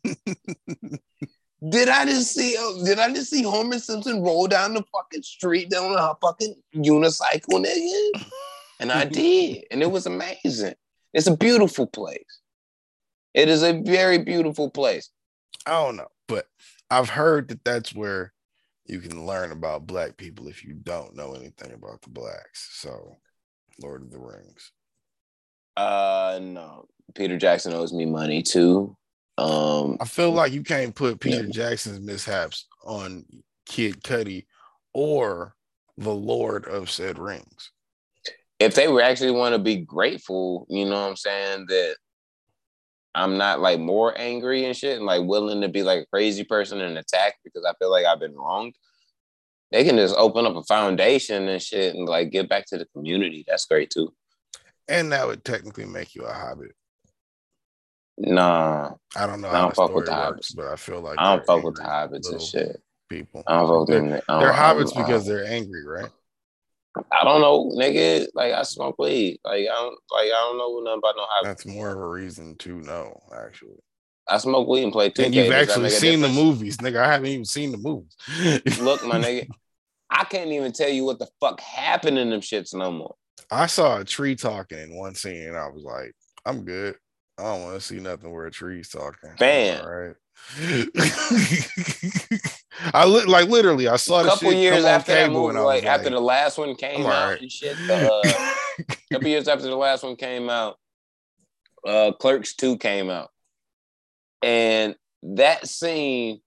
in? 0.81 0.99
Did 1.69 1.89
I 1.89 2.05
just 2.05 2.33
see? 2.33 2.55
uh, 2.57 2.83
Did 2.83 2.99
I 2.99 3.11
just 3.13 3.29
see 3.29 3.43
Homer 3.43 3.79
Simpson 3.79 4.21
roll 4.21 4.47
down 4.47 4.73
the 4.73 4.83
fucking 4.91 5.23
street 5.23 5.69
down 5.69 5.93
a 5.93 6.15
fucking 6.21 6.55
unicycle, 6.75 7.65
nigga? 7.65 8.23
And 8.77 8.91
I 8.91 9.05
did, 9.05 9.63
and 9.71 9.81
it 9.81 9.89
was 9.89 10.05
amazing. 10.05 10.75
It's 11.13 11.27
a 11.27 11.37
beautiful 11.37 11.87
place. 11.87 12.41
It 13.33 13.47
is 13.47 13.63
a 13.63 13.81
very 13.81 14.17
beautiful 14.17 14.69
place. 14.69 15.09
I 15.65 15.71
don't 15.71 15.95
know, 15.95 16.09
but 16.27 16.47
I've 16.91 17.09
heard 17.09 17.47
that 17.47 17.63
that's 17.63 17.95
where 17.95 18.33
you 18.85 18.99
can 18.99 19.25
learn 19.25 19.53
about 19.53 19.87
black 19.87 20.17
people 20.17 20.49
if 20.49 20.61
you 20.61 20.73
don't 20.73 21.15
know 21.15 21.35
anything 21.35 21.71
about 21.71 22.01
the 22.01 22.09
blacks. 22.09 22.69
So, 22.73 23.17
Lord 23.81 24.01
of 24.01 24.11
the 24.11 24.19
Rings. 24.19 24.73
Uh, 25.77 26.39
no, 26.41 26.85
Peter 27.15 27.37
Jackson 27.37 27.73
owes 27.73 27.93
me 27.93 28.05
money 28.05 28.43
too. 28.43 28.97
Um, 29.37 29.97
I 29.99 30.05
feel 30.05 30.31
like 30.31 30.53
you 30.53 30.63
can't 30.63 30.95
put 30.95 31.19
Peter 31.19 31.43
Yeah. 31.43 31.51
Jackson's 31.51 31.99
mishaps 31.99 32.67
on 32.85 33.25
Kid 33.65 34.01
Cudi 34.03 34.45
or 34.93 35.55
the 35.97 36.13
Lord 36.13 36.65
of 36.67 36.89
said 36.89 37.17
rings. 37.19 37.71
if 38.59 38.73
they 38.75 38.87
were 38.87 39.01
actually 39.01 39.31
want 39.31 39.53
to 39.53 39.59
be 39.59 39.75
grateful, 39.75 40.65
you 40.69 40.85
know 40.85 41.01
what 41.01 41.09
I'm 41.09 41.15
saying, 41.17 41.65
that 41.67 41.97
I'm 43.13 43.37
not 43.37 43.59
like 43.59 43.79
more 43.79 44.17
angry 44.17 44.63
and 44.65 44.75
shit 44.75 44.95
and 44.95 45.05
like 45.05 45.23
willing 45.23 45.59
to 45.61 45.67
be 45.67 45.83
like 45.83 46.03
a 46.03 46.05
crazy 46.05 46.45
person 46.45 46.79
and 46.79 46.97
attack 46.97 47.35
because 47.43 47.65
I 47.65 47.73
feel 47.79 47.91
like 47.91 48.05
I've 48.05 48.19
been 48.21 48.35
wronged. 48.35 48.75
They 49.71 49.83
can 49.83 49.97
just 49.97 50.15
open 50.15 50.45
up 50.45 50.55
a 50.55 50.63
foundation 50.63 51.49
and 51.49 51.61
shit 51.61 51.95
and 51.95 52.07
like 52.07 52.31
give 52.31 52.47
back 52.47 52.65
to 52.67 52.77
the 52.77 52.85
community. 52.85 53.43
That's 53.45 53.65
great 53.65 53.89
too. 53.89 54.13
And 54.87 55.11
that 55.11 55.27
would 55.27 55.43
technically 55.43 55.85
make 55.85 56.15
you 56.15 56.21
a 56.23 56.31
hobbit. 56.33 56.75
Nah, 58.17 58.93
I 59.15 59.27
don't 59.27 59.41
know 59.41 59.49
I 59.49 59.59
don't 59.59 59.69
the 59.69 59.75
fuck 59.75 59.93
with 59.93 60.05
the 60.05 60.11
works, 60.11 60.51
hobbits. 60.51 60.55
but 60.55 60.67
I 60.67 60.75
feel 60.77 61.01
like 61.01 61.19
I 61.19 61.35
don't 61.35 61.45
fuck 61.45 61.63
with 61.63 61.75
the 61.75 61.83
hobbits 61.83 62.31
and 62.31 62.41
shit. 62.41 62.81
People. 63.09 63.43
I 63.45 63.57
don't 63.57 63.67
fuck 63.67 63.87
with 63.89 63.97
them. 63.97 64.09
They're 64.09 64.53
hobbits 64.53 64.95
because 64.95 65.25
they're 65.25 65.45
angry, 65.45 65.85
right? 65.85 66.09
I 67.11 67.25
don't 67.25 67.41
know, 67.41 67.71
nigga. 67.75 68.27
Like 68.33 68.53
I 68.53 68.63
smoke 68.63 68.97
weed. 68.97 69.39
Like 69.43 69.61
I 69.61 69.65
don't 69.65 69.97
like 70.11 70.27
I 70.27 70.29
don't 70.29 70.57
know 70.57 70.79
nothing 70.79 70.99
about 70.99 71.15
no 71.17 71.23
hobbits. 71.23 71.43
That's 71.43 71.65
more 71.65 71.89
of 71.89 71.97
a 71.97 72.07
reason 72.07 72.55
to 72.59 72.79
know, 72.81 73.21
actually. 73.35 73.79
I 74.27 74.37
smoke 74.37 74.67
weed 74.67 74.83
and 74.83 74.91
play 74.91 75.09
2K. 75.09 75.25
And 75.25 75.35
you've 75.35 75.53
actually 75.53 75.89
seen 75.89 76.21
the 76.21 76.29
movies, 76.29 76.77
nigga. 76.77 76.97
I 76.97 77.11
haven't 77.11 77.27
even 77.27 77.45
seen 77.45 77.71
the 77.71 77.77
movies. 77.77 78.15
Look, 78.79 79.05
my 79.05 79.19
nigga, 79.19 79.47
I 80.09 80.23
can't 80.23 80.49
even 80.49 80.71
tell 80.71 80.89
you 80.89 81.05
what 81.05 81.19
the 81.19 81.27
fuck 81.39 81.59
happened 81.59 82.17
in 82.17 82.29
them 82.29 82.41
shits 82.41 82.73
no 82.73 82.91
more. 82.91 83.15
I 83.51 83.67
saw 83.67 83.99
a 83.99 84.05
tree 84.05 84.35
talking 84.35 84.79
in 84.79 84.95
one 84.95 85.13
scene, 85.13 85.47
and 85.47 85.57
I 85.57 85.67
was 85.67 85.83
like, 85.83 86.13
I'm 86.45 86.63
good. 86.65 86.95
I 87.37 87.43
don't 87.43 87.63
want 87.63 87.75
to 87.75 87.81
see 87.81 87.99
nothing 87.99 88.31
where 88.31 88.45
a 88.45 88.51
tree's 88.51 88.89
talking. 88.89 89.31
Bam. 89.37 89.83
All 89.83 89.91
right. 89.91 90.15
I 92.93 93.05
li- 93.05 93.25
like 93.25 93.47
literally, 93.47 93.87
I 93.87 93.95
saw 93.97 94.21
A 94.21 94.25
couple 94.25 94.53
years 94.53 94.85
after 94.85 95.13
that 95.13 95.31
movie, 95.31 95.55
was 95.55 95.65
like, 95.65 95.85
after 95.85 96.09
the 96.09 96.19
last 96.19 96.57
one 96.57 96.75
came 96.75 97.05
out 97.05 97.23
alright. 97.23 97.41
and 97.41 97.51
shit, 97.51 97.75
uh, 97.89 98.21
a 98.23 98.53
couple 99.11 99.27
years 99.29 99.47
after 99.47 99.65
the 99.65 99.75
last 99.75 100.03
one 100.03 100.15
came 100.15 100.49
out, 100.49 100.77
uh, 101.85 102.11
Clerks 102.19 102.55
2 102.55 102.77
came 102.77 103.09
out. 103.09 103.29
And 104.41 104.95
that 105.23 105.67
scene 105.67 106.41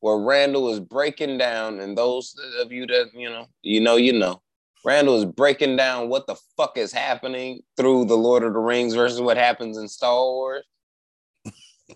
where 0.00 0.16
Randall 0.18 0.64
was 0.64 0.80
breaking 0.80 1.38
down, 1.38 1.80
and 1.80 1.98
those 1.98 2.34
of 2.60 2.72
you 2.72 2.86
that, 2.86 3.10
you 3.14 3.28
know, 3.28 3.46
you 3.62 3.80
know, 3.80 3.96
you 3.96 4.12
know, 4.12 4.40
Randall 4.84 5.16
is 5.18 5.24
breaking 5.24 5.76
down 5.76 6.08
what 6.08 6.26
the 6.26 6.36
fuck 6.56 6.76
is 6.78 6.92
happening 6.92 7.60
through 7.76 8.06
the 8.06 8.16
Lord 8.16 8.42
of 8.42 8.52
the 8.52 8.58
Rings 8.58 8.94
versus 8.94 9.20
what 9.20 9.36
happens 9.36 9.76
in 9.76 9.88
Star 9.88 10.14
Wars. 10.14 10.64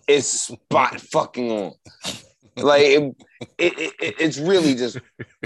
It's 0.08 0.26
spot 0.28 1.00
fucking 1.12 1.50
on. 1.50 1.72
Like 2.56 2.82
it, 2.82 3.02
it, 3.58 3.78
it, 3.78 3.92
it- 4.00 4.14
it's 4.18 4.38
really 4.38 4.74
just 4.74 4.98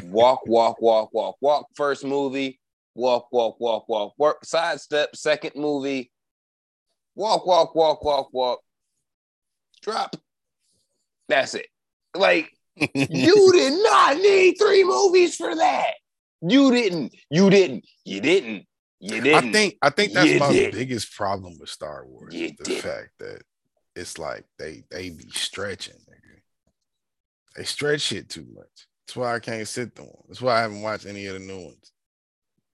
walk, 0.05 0.47
walk, 0.47 0.81
walk, 0.81 1.13
walk, 1.13 1.37
walk. 1.41 1.67
First 1.77 2.05
movie, 2.05 2.59
walk, 2.95 3.29
walk, 3.33 3.61
walk, 3.61 3.89
walk, 3.89 4.15
work. 4.19 4.45
Sidestep. 4.45 5.15
Second 5.15 5.53
movie, 5.57 6.11
walk, 7.15 7.47
walk, 7.47 7.75
walk, 7.75 8.03
walk, 8.05 8.33
walk. 8.33 8.61
Drop. 9.83 10.17
That's 11.29 11.55
it. 11.55 11.67
Like 12.15 12.51
you 12.95 13.53
did 13.53 13.83
not 13.85 14.17
need 14.17 14.57
three 14.59 14.85
movies 14.85 15.37
for 15.37 15.55
that. 15.55 15.93
You 16.43 16.71
didn't. 16.71 17.15
You 17.31 17.51
didn't. 17.51 17.85
You 18.05 18.21
didn't. 18.21 18.67
You 19.01 19.21
didn't. 19.21 19.45
I 19.49 19.53
think 19.53 19.77
I 19.83 19.91
think 19.91 20.13
that's 20.13 20.29
You 20.31 20.39
my 20.39 20.53
did. 20.53 20.75
biggest 20.75 21.15
problem 21.15 21.57
with 21.59 21.69
Star 21.69 22.05
Wars. 22.07 22.35
You 22.35 22.53
the 22.59 22.65
did. 22.65 22.83
fact 22.83 23.11
that 23.21 23.43
it's 23.95 24.19
like 24.19 24.45
they 24.59 24.85
they 24.91 25.11
be 25.11 25.29
stretching, 25.33 25.95
nigga. 25.95 26.41
They 27.57 27.65
stretch 27.65 28.01
shit 28.03 28.29
too 28.29 28.47
much. 28.55 28.67
That's 29.07 29.17
why 29.17 29.35
I 29.35 29.39
can't 29.39 29.67
sit 29.69 29.95
through 29.95 30.07
them. 30.07 30.15
That's 30.29 30.43
why 30.43 30.57
I 30.59 30.61
haven't 30.63 30.83
watched 30.83 31.07
any 31.07 31.27
of 31.27 31.35
the 31.35 31.41
new 31.41 31.65
ones. 31.67 31.93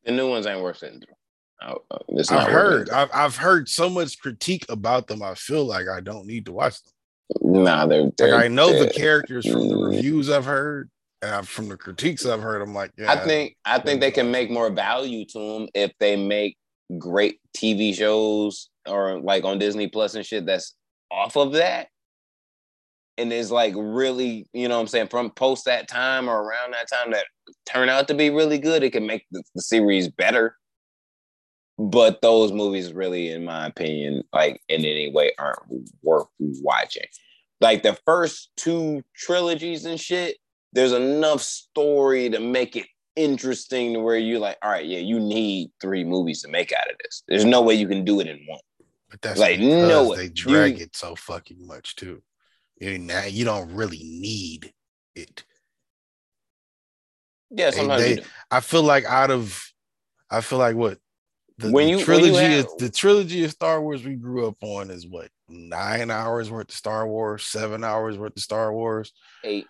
the 0.04 0.12
new 0.12 0.28
ones 0.28 0.46
ain't 0.46 0.62
worth 0.62 0.78
sitting 0.78 1.00
through. 1.00 1.78
It's 2.08 2.30
not 2.30 2.46
I've 2.46 2.52
heard. 2.52 2.90
I've 2.90 3.10
I've 3.14 3.36
heard 3.36 3.68
so 3.68 3.88
much 3.88 4.18
critique 4.20 4.64
about 4.68 5.06
them. 5.06 5.22
I 5.22 5.34
feel 5.34 5.64
like 5.64 5.86
I 5.88 6.00
don't 6.00 6.26
need 6.26 6.46
to 6.46 6.52
watch 6.52 6.74
them. 6.82 6.92
Nah, 7.64 7.86
they're, 7.86 8.10
they're 8.18 8.34
I 8.34 8.48
know 8.48 8.72
the 8.72 8.80
they're- 8.84 8.90
characters 8.90 9.46
from 9.48 9.68
the 9.68 9.74
Mm. 9.76 9.90
reviews 9.94 10.28
I've 10.28 10.44
heard 10.44 10.90
and 11.22 11.48
from 11.48 11.68
the 11.68 11.76
critiques 11.76 12.26
I've 12.26 12.42
heard. 12.42 12.60
I'm 12.60 12.74
like, 12.74 12.90
yeah, 12.98 13.10
I 13.10 13.16
think 13.16 13.56
I 13.64 13.78
think 13.78 14.00
they 14.00 14.10
can 14.10 14.30
make 14.30 14.50
more 14.50 14.70
value 14.70 15.24
to 15.26 15.38
them 15.38 15.68
if 15.74 15.92
they 16.00 16.16
make 16.16 16.56
great 16.98 17.40
TV 17.56 17.94
shows 17.94 18.68
or 18.86 19.20
like 19.20 19.44
on 19.44 19.58
Disney 19.58 19.88
Plus 19.88 20.14
and 20.14 20.26
shit 20.26 20.46
that's 20.46 20.74
off 21.10 21.36
of 21.36 21.52
that. 21.52 21.88
And 23.18 23.32
is 23.32 23.50
like 23.50 23.74
really, 23.76 24.46
you 24.52 24.68
know 24.68 24.76
what 24.76 24.82
I'm 24.82 24.86
saying, 24.88 25.08
from 25.08 25.30
post 25.30 25.66
that 25.66 25.86
time 25.86 26.28
or 26.28 26.42
around 26.42 26.72
that 26.72 26.88
time 26.90 27.12
that 27.12 27.26
turn 27.66 27.88
out 27.88 28.08
to 28.08 28.14
be 28.14 28.30
really 28.30 28.58
good, 28.58 28.82
it 28.82 28.92
can 28.92 29.06
make 29.06 29.26
the, 29.30 29.42
the 29.54 29.62
series 29.62 30.08
better. 30.08 30.56
But 31.78 32.22
those 32.22 32.52
movies 32.52 32.92
really, 32.92 33.30
in 33.30 33.44
my 33.44 33.66
opinion, 33.66 34.22
like 34.32 34.60
in 34.68 34.84
any 34.84 35.12
way 35.12 35.32
aren't 35.38 35.58
worth 36.02 36.26
watching. 36.38 37.06
Like 37.60 37.82
the 37.82 37.98
first 38.06 38.50
two 38.56 39.02
trilogies 39.14 39.84
and 39.84 40.00
shit, 40.00 40.36
there's 40.72 40.92
enough 40.92 41.42
story 41.42 42.30
to 42.30 42.40
make 42.40 42.76
it 42.76 42.86
interesting 43.16 43.92
to 43.94 44.00
where 44.00 44.16
you're 44.16 44.38
like, 44.38 44.56
all 44.62 44.70
right, 44.70 44.86
yeah, 44.86 44.98
you 44.98 45.20
need 45.20 45.70
three 45.80 46.04
movies 46.04 46.42
to 46.42 46.48
make 46.48 46.72
out 46.72 46.90
of 46.90 46.96
this. 47.02 47.22
There's 47.28 47.44
no 47.44 47.62
way 47.62 47.74
you 47.74 47.86
can 47.88 48.04
do 48.04 48.20
it 48.20 48.26
in 48.26 48.40
one. 48.46 48.60
But 49.10 49.20
that's 49.20 49.38
Like, 49.38 49.60
no, 49.60 50.14
they 50.16 50.24
you- 50.24 50.30
drag 50.30 50.80
it 50.80 50.96
so 50.96 51.14
fucking 51.14 51.66
much 51.66 51.96
too. 51.96 52.22
You 52.80 52.98
now 52.98 53.24
you 53.24 53.44
don't 53.44 53.72
really 53.74 54.02
need 54.02 54.72
it. 55.14 55.44
Yeah, 57.50 57.70
sometimes 57.70 58.02
they- 58.02 58.10
you 58.10 58.16
do. 58.16 58.22
I 58.50 58.60
feel 58.60 58.82
like 58.82 59.04
out 59.04 59.30
of, 59.30 59.62
I 60.30 60.40
feel 60.40 60.58
like 60.58 60.74
what 60.74 60.98
the, 61.58 61.70
When 61.70 61.84
the 61.84 61.90
you- 61.90 61.96
when 61.98 62.04
trilogy 62.06 62.32
you 62.46 62.58
is 62.60 62.66
the 62.78 62.88
trilogy 62.90 63.44
of 63.44 63.50
Star 63.50 63.80
Wars 63.82 64.02
we 64.02 64.14
grew 64.14 64.46
up 64.48 64.56
on 64.62 64.90
is 64.90 65.06
what 65.06 65.28
nine 65.48 66.10
hours 66.10 66.50
worth 66.50 66.70
of 66.70 66.74
Star 66.74 67.06
Wars, 67.06 67.44
seven 67.44 67.84
hours 67.84 68.16
worth 68.16 68.36
of 68.36 68.42
Star 68.42 68.72
Wars, 68.72 69.12
eight. 69.44 69.66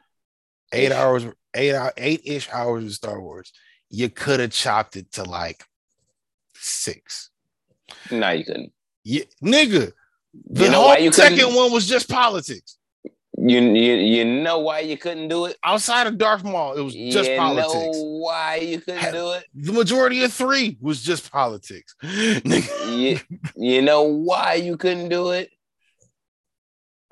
Eight 0.73 0.87
Ish. 0.87 0.93
hours, 0.93 1.27
eight 1.55 1.75
hou- 1.75 1.91
eight 1.97 2.23
ish 2.25 2.49
hours 2.53 2.85
of 2.85 2.93
Star 2.93 3.21
Wars. 3.21 3.53
You 3.91 4.09
could 4.09 4.41
have 4.41 4.51
chopped 4.53 4.97
it 4.97 5.13
to 5.13 5.25
like 5.25 5.65
six. 6.55 7.31
No, 8.11 8.31
you 8.31 8.45
couldn't. 8.45 8.73
Yeah, 9.05 9.25
nigga. 9.43 9.93
The 10.51 10.65
You 10.65 10.71
know 10.71 10.79
whole 10.81 10.89
why 10.89 10.99
you 10.99 11.11
couldn't? 11.11 11.37
second 11.39 11.55
one 11.55 11.73
was 11.73 11.87
just 11.87 12.09
politics. 12.09 12.79
You, 13.37 13.61
you 13.61 13.95
you 13.95 14.25
know 14.25 14.61
why 14.61 14.81
you 14.81 14.97
couldn't 14.97 15.29
do 15.29 15.47
it? 15.47 15.57
Outside 15.65 16.07
of 16.07 16.17
Darth 16.17 16.45
Maul, 16.45 16.75
it 16.75 16.81
was 16.81 16.95
just 16.95 17.29
you 17.31 17.37
politics. 17.37 17.73
know 17.75 17.91
why 18.21 18.57
you 18.57 18.79
couldn't 18.81 19.01
Hell, 19.01 19.13
do 19.13 19.33
it? 19.33 19.45
The 19.55 19.73
majority 19.73 20.23
of 20.23 20.33
three 20.33 20.77
was 20.81 21.03
just 21.03 21.31
politics. 21.33 21.95
You, 22.93 23.19
you 23.57 23.83
know 23.83 24.03
why 24.03 24.55
you 24.55 24.77
couldn't 24.77 25.09
do 25.09 25.31
it? 25.31 25.51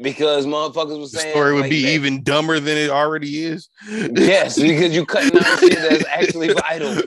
Because 0.02 0.47
motherfuckers 0.47 1.10
the 1.12 1.18
saying 1.18 1.32
story 1.35 1.52
would 1.52 1.60
like 1.62 1.70
be 1.70 1.82
that. 1.82 1.90
even 1.90 2.22
dumber 2.22 2.59
than 2.59 2.78
it 2.78 2.89
already 2.89 3.44
is. 3.44 3.68
Yes, 3.86 4.59
because 4.59 4.94
you 4.94 5.05
cutting 5.05 5.39
out 5.39 5.59
shit 5.59 5.74
that's 5.78 6.06
actually 6.09 6.52
vital. 6.55 7.02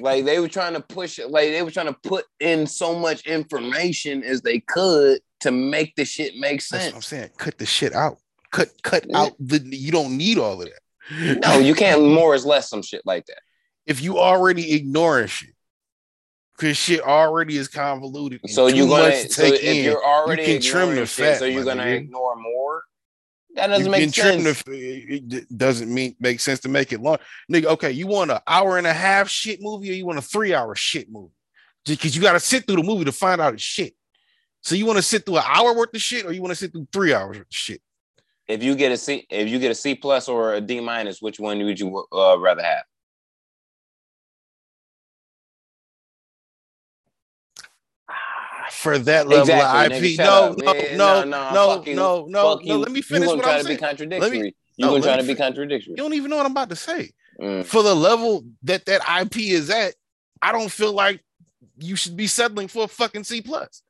Like 0.00 0.24
they 0.24 0.40
were 0.40 0.48
trying 0.48 0.74
to 0.74 0.80
push 0.80 1.18
it, 1.18 1.30
like 1.30 1.50
they 1.50 1.62
were 1.62 1.70
trying 1.70 1.86
to 1.86 1.96
put 2.02 2.24
in 2.40 2.66
so 2.66 2.98
much 2.98 3.26
information 3.26 4.24
as 4.24 4.42
they 4.42 4.58
could 4.60 5.20
to 5.40 5.50
make 5.52 5.94
the 5.94 6.04
shit 6.04 6.34
make 6.36 6.60
what 6.70 6.94
I'm 6.94 7.00
saying. 7.00 7.30
Cut 7.38 7.58
the 7.58 7.66
shit 7.66 7.94
out. 7.94 8.18
Cut 8.50 8.70
cut 8.82 9.04
Yeah. 9.08 9.18
out 9.18 9.32
the 9.38 9.58
you 9.70 9.92
don't 9.92 10.16
need 10.16 10.38
all 10.38 10.60
of 10.60 10.68
that. 10.68 11.40
No, 11.46 11.58
you 11.58 11.74
can't 11.74 12.02
more 12.02 12.34
is 12.34 12.44
less 12.44 12.68
some 12.68 12.82
shit 12.82 13.02
like 13.04 13.26
that. 13.26 13.38
if 13.86 14.02
you 14.02 14.18
already 14.18 14.72
ignoring 14.74 15.28
shit. 15.28 15.50
Cause 16.58 16.76
shit 16.76 17.00
already 17.00 17.56
is 17.56 17.68
convoluted. 17.68 18.40
So 18.48 18.66
you're 18.66 18.88
gonna 18.88 19.14
so 19.28 19.42
take 19.42 19.54
if 19.54 19.62
in. 19.62 19.84
you're 19.84 20.04
already 20.04 20.42
you 20.42 20.48
can 20.54 20.62
trim 20.62 20.86
the 20.86 21.02
ignoring 21.02 21.06
shit, 21.06 21.26
fat, 21.26 21.38
so 21.38 21.44
you're 21.44 21.64
gonna 21.64 21.84
nigga. 21.84 21.96
ignore 21.98 22.36
more. 22.36 22.82
That 23.54 23.68
doesn't 23.68 23.84
you 23.84 23.90
make 23.90 24.12
sense. 24.12 24.62
the 24.64 24.72
it 24.72 25.56
doesn't 25.56 25.92
mean 25.92 26.16
make 26.18 26.40
sense 26.40 26.60
to 26.60 26.68
make 26.68 26.92
it 26.92 27.00
long. 27.00 27.18
Nigga, 27.50 27.66
okay, 27.66 27.92
you 27.92 28.08
want 28.08 28.32
an 28.32 28.40
hour 28.46 28.76
and 28.76 28.86
a 28.86 28.92
half 28.92 29.28
shit 29.28 29.62
movie 29.62 29.90
or 29.90 29.94
you 29.94 30.04
want 30.04 30.18
a 30.18 30.22
three 30.22 30.52
hour 30.52 30.74
shit 30.74 31.10
movie? 31.10 31.32
Because 31.86 32.16
you 32.16 32.20
got 32.20 32.32
to 32.32 32.40
sit 32.40 32.66
through 32.66 32.76
the 32.76 32.82
movie 32.82 33.04
to 33.04 33.12
find 33.12 33.40
out 33.40 33.54
it's 33.54 33.62
shit. 33.62 33.94
So 34.60 34.74
you 34.74 34.84
want 34.84 34.98
to 34.98 35.02
sit 35.02 35.24
through 35.24 35.38
an 35.38 35.44
hour 35.46 35.74
worth 35.74 35.94
of 35.94 36.02
shit 36.02 36.26
or 36.26 36.32
you 36.32 36.42
want 36.42 36.50
to 36.50 36.56
sit 36.56 36.72
through 36.72 36.88
three 36.92 37.14
hours 37.14 37.38
worth 37.38 37.46
of 37.46 37.46
shit? 37.50 37.80
if 38.48 38.62
you 38.62 38.74
get 38.74 38.90
a 38.90 38.96
C, 38.96 39.26
if 39.30 39.48
you 39.48 39.58
get 39.58 39.70
a 39.70 39.74
C 39.74 39.94
plus 39.94 40.28
or 40.28 40.54
a 40.54 40.60
D 40.60 40.80
minus, 40.80 41.20
which 41.20 41.38
one 41.38 41.62
would 41.62 41.78
you 41.78 42.04
uh, 42.12 42.38
rather 42.38 42.62
have? 42.62 42.84
For 48.72 48.98
that 48.98 49.28
level 49.28 49.42
Exactly, 49.42 49.96
of 49.96 50.04
IP, 50.04 50.18
no, 50.18 50.54
no, 50.58 50.72
no, 50.72 50.72
no, 50.72 51.24
no, 51.24 51.24
no, 51.24 51.82
no, 51.86 52.26
no, 52.26 52.54
Fuck 52.56 52.64
no. 52.64 52.74
you. 52.74 52.78
Let 52.80 52.90
me 52.92 53.02
finish 53.02 53.26
what 53.28 53.46
I'm 53.46 53.58
to 53.58 53.64
be 53.64 53.68
saying. 53.68 53.78
contradictory. 53.78 54.38
you 54.76 54.86
no, 54.86 54.90
gonna 54.92 55.02
try 55.02 55.16
to 55.16 55.22
be 55.26 55.34
contradictory. 55.34 55.90
You 55.92 55.96
don't 55.96 56.14
even 56.14 56.30
know 56.30 56.36
what 56.36 56.46
I'm 56.46 56.52
about 56.52 56.70
to 56.70 56.76
say. 56.76 57.10
Mm. 57.40 57.64
For 57.64 57.82
the 57.82 57.94
level 57.94 58.44
that 58.64 58.84
that 58.86 59.00
IP 59.22 59.36
is 59.38 59.70
at, 59.70 59.94
I 60.42 60.52
don't 60.52 60.70
feel 60.70 60.92
like 60.92 61.22
you 61.78 61.96
should 61.96 62.16
be 62.16 62.26
settling 62.26 62.68
for 62.68 62.84
a 62.84 62.88
fucking 62.88 63.24
C 63.24 63.40
plus. 63.42 63.82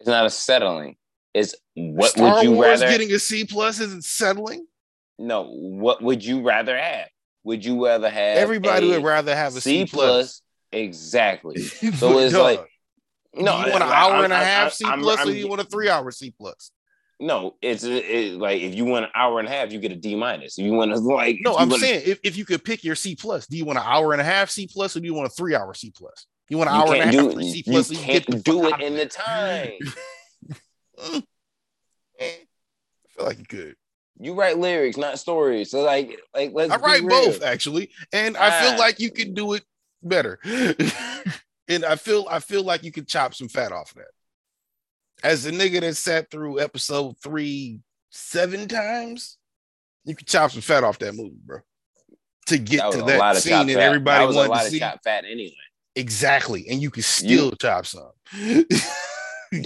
It's 0.00 0.08
not 0.08 0.26
a 0.26 0.30
settling. 0.30 0.96
It's 1.34 1.54
what 1.74 2.10
Star 2.10 2.34
would 2.36 2.42
you 2.42 2.52
Wars 2.52 2.80
rather? 2.80 2.88
getting 2.90 3.12
a 3.12 3.18
C 3.18 3.44
plus 3.44 3.80
isn't 3.80 4.04
settling. 4.04 4.66
no, 5.18 5.44
what 5.44 6.02
would 6.02 6.24
you 6.24 6.42
rather 6.42 6.76
have? 6.76 7.08
Would 7.44 7.64
you 7.64 7.84
rather 7.86 8.10
have 8.10 8.36
Everybody 8.38 8.88
would 8.88 9.04
rather 9.04 9.34
have 9.34 9.56
a 9.56 9.60
C 9.60 9.86
C 9.86 9.90
plus. 9.92 10.42
Exactly. 10.72 11.62
So 11.96 12.18
it's 12.18 12.34
like 12.34 12.60
no. 13.34 13.64
you 13.64 13.70
want 13.72 13.82
an 13.82 13.90
I- 13.90 13.94
hour 13.94 14.12
I'm- 14.14 14.24
and 14.24 14.32
a 14.32 14.36
I'm- 14.36 14.46
half 14.46 14.60
I'm- 14.62 14.70
C 14.72 14.84
I'm- 14.86 15.00
plus, 15.00 15.16
or 15.16 15.20
I'm- 15.20 15.28
do 15.28 15.34
you 15.34 15.48
want 15.48 15.60
a 15.60 15.64
three 15.64 15.88
hour 15.88 16.10
C 16.10 16.30
plus? 16.30 16.70
No, 17.20 17.54
it's 17.62 17.84
it, 17.84 18.34
like 18.40 18.60
if 18.62 18.74
you 18.74 18.84
want 18.84 19.04
an 19.04 19.10
hour 19.14 19.38
and 19.38 19.46
a 19.46 19.50
half, 19.50 19.70
you 19.72 19.78
get 19.78 19.92
a 19.92 19.96
D 19.96 20.16
minus. 20.16 20.58
If 20.58 20.64
you 20.64 20.72
want 20.72 20.90
to 20.92 20.98
like, 21.00 21.38
No, 21.42 21.56
I'm 21.56 21.68
wanna- 21.68 21.80
saying 21.80 22.02
if, 22.04 22.18
if 22.24 22.36
you 22.36 22.44
could 22.44 22.64
pick 22.64 22.82
your 22.82 22.96
C 22.96 23.14
plus, 23.14 23.46
do 23.46 23.56
you 23.56 23.64
want 23.64 23.78
an 23.78 23.84
hour 23.86 24.12
and 24.12 24.20
a 24.20 24.24
half 24.24 24.50
C 24.50 24.66
plus, 24.66 24.96
or 24.96 25.00
do 25.00 25.06
you 25.06 25.14
want 25.14 25.26
a 25.28 25.30
three 25.30 25.54
hour 25.54 25.72
C 25.74 25.92
plus? 25.96 26.26
You 26.48 26.58
want 26.58 26.68
an 26.70 26.76
you 26.76 26.82
hour 26.82 26.94
and 26.94 27.02
a 27.02 27.04
half 27.06 27.34
do. 27.34 27.42
C 27.42 27.56
You 27.64 27.72
plus, 27.72 27.86
so 27.86 27.92
you 27.94 28.00
can't 28.00 28.44
do 28.44 28.66
it 28.68 28.80
in 28.80 28.96
the 28.96 29.06
time. 29.06 29.72
Eh, 32.18 32.26
I 32.30 33.08
feel 33.16 33.24
like 33.26 33.38
you 33.38 33.44
could. 33.46 33.76
You 34.18 34.34
write 34.34 34.58
lyrics, 34.58 34.96
not 34.96 35.18
stories. 35.18 35.70
So 35.70 35.82
like, 35.82 36.18
like 36.34 36.50
let's. 36.54 36.70
I 36.72 36.76
write 36.76 37.02
both 37.08 37.42
actually, 37.42 37.90
and 38.12 38.36
I 38.36 38.60
feel 38.62 38.72
Ah. 38.74 38.78
like 38.78 39.00
you 39.00 39.10
could 39.10 39.34
do 39.34 39.54
it 39.54 39.64
better. 40.02 40.38
and 41.68 41.84
I 41.84 41.96
feel 41.96 42.26
I 42.30 42.40
feel 42.40 42.62
like 42.64 42.82
you 42.84 42.92
could 42.92 43.08
chop 43.08 43.34
some 43.34 43.48
fat 43.48 43.72
off 43.72 43.90
of 43.92 43.96
that. 43.98 45.26
As 45.28 45.46
a 45.46 45.52
nigga 45.52 45.80
that 45.80 45.96
sat 45.96 46.30
through 46.30 46.60
episode 46.60 47.16
three 47.22 47.80
seven 48.10 48.66
times, 48.68 49.38
you 50.04 50.14
could 50.16 50.26
chop 50.26 50.50
some 50.50 50.62
fat 50.62 50.84
off 50.84 50.98
that 50.98 51.14
movie, 51.14 51.36
bro. 51.44 51.58
To 52.46 52.58
get 52.58 52.78
That 52.78 52.92
to 52.92 53.02
that 53.02 53.36
scene 53.36 53.66
that 53.68 53.74
fat. 53.74 53.82
everybody 53.82 54.32
that 54.34 54.48
wanted 54.48 54.64
to 54.64 54.70
see. 54.70 54.78
chop 54.80 55.00
fat 55.04 55.24
anyway. 55.24 55.54
Exactly, 55.94 56.66
and 56.68 56.82
you 56.82 56.90
can 56.90 57.02
still 57.02 57.52
chop 57.52 57.86
some. 57.86 58.10
Do 58.32 58.64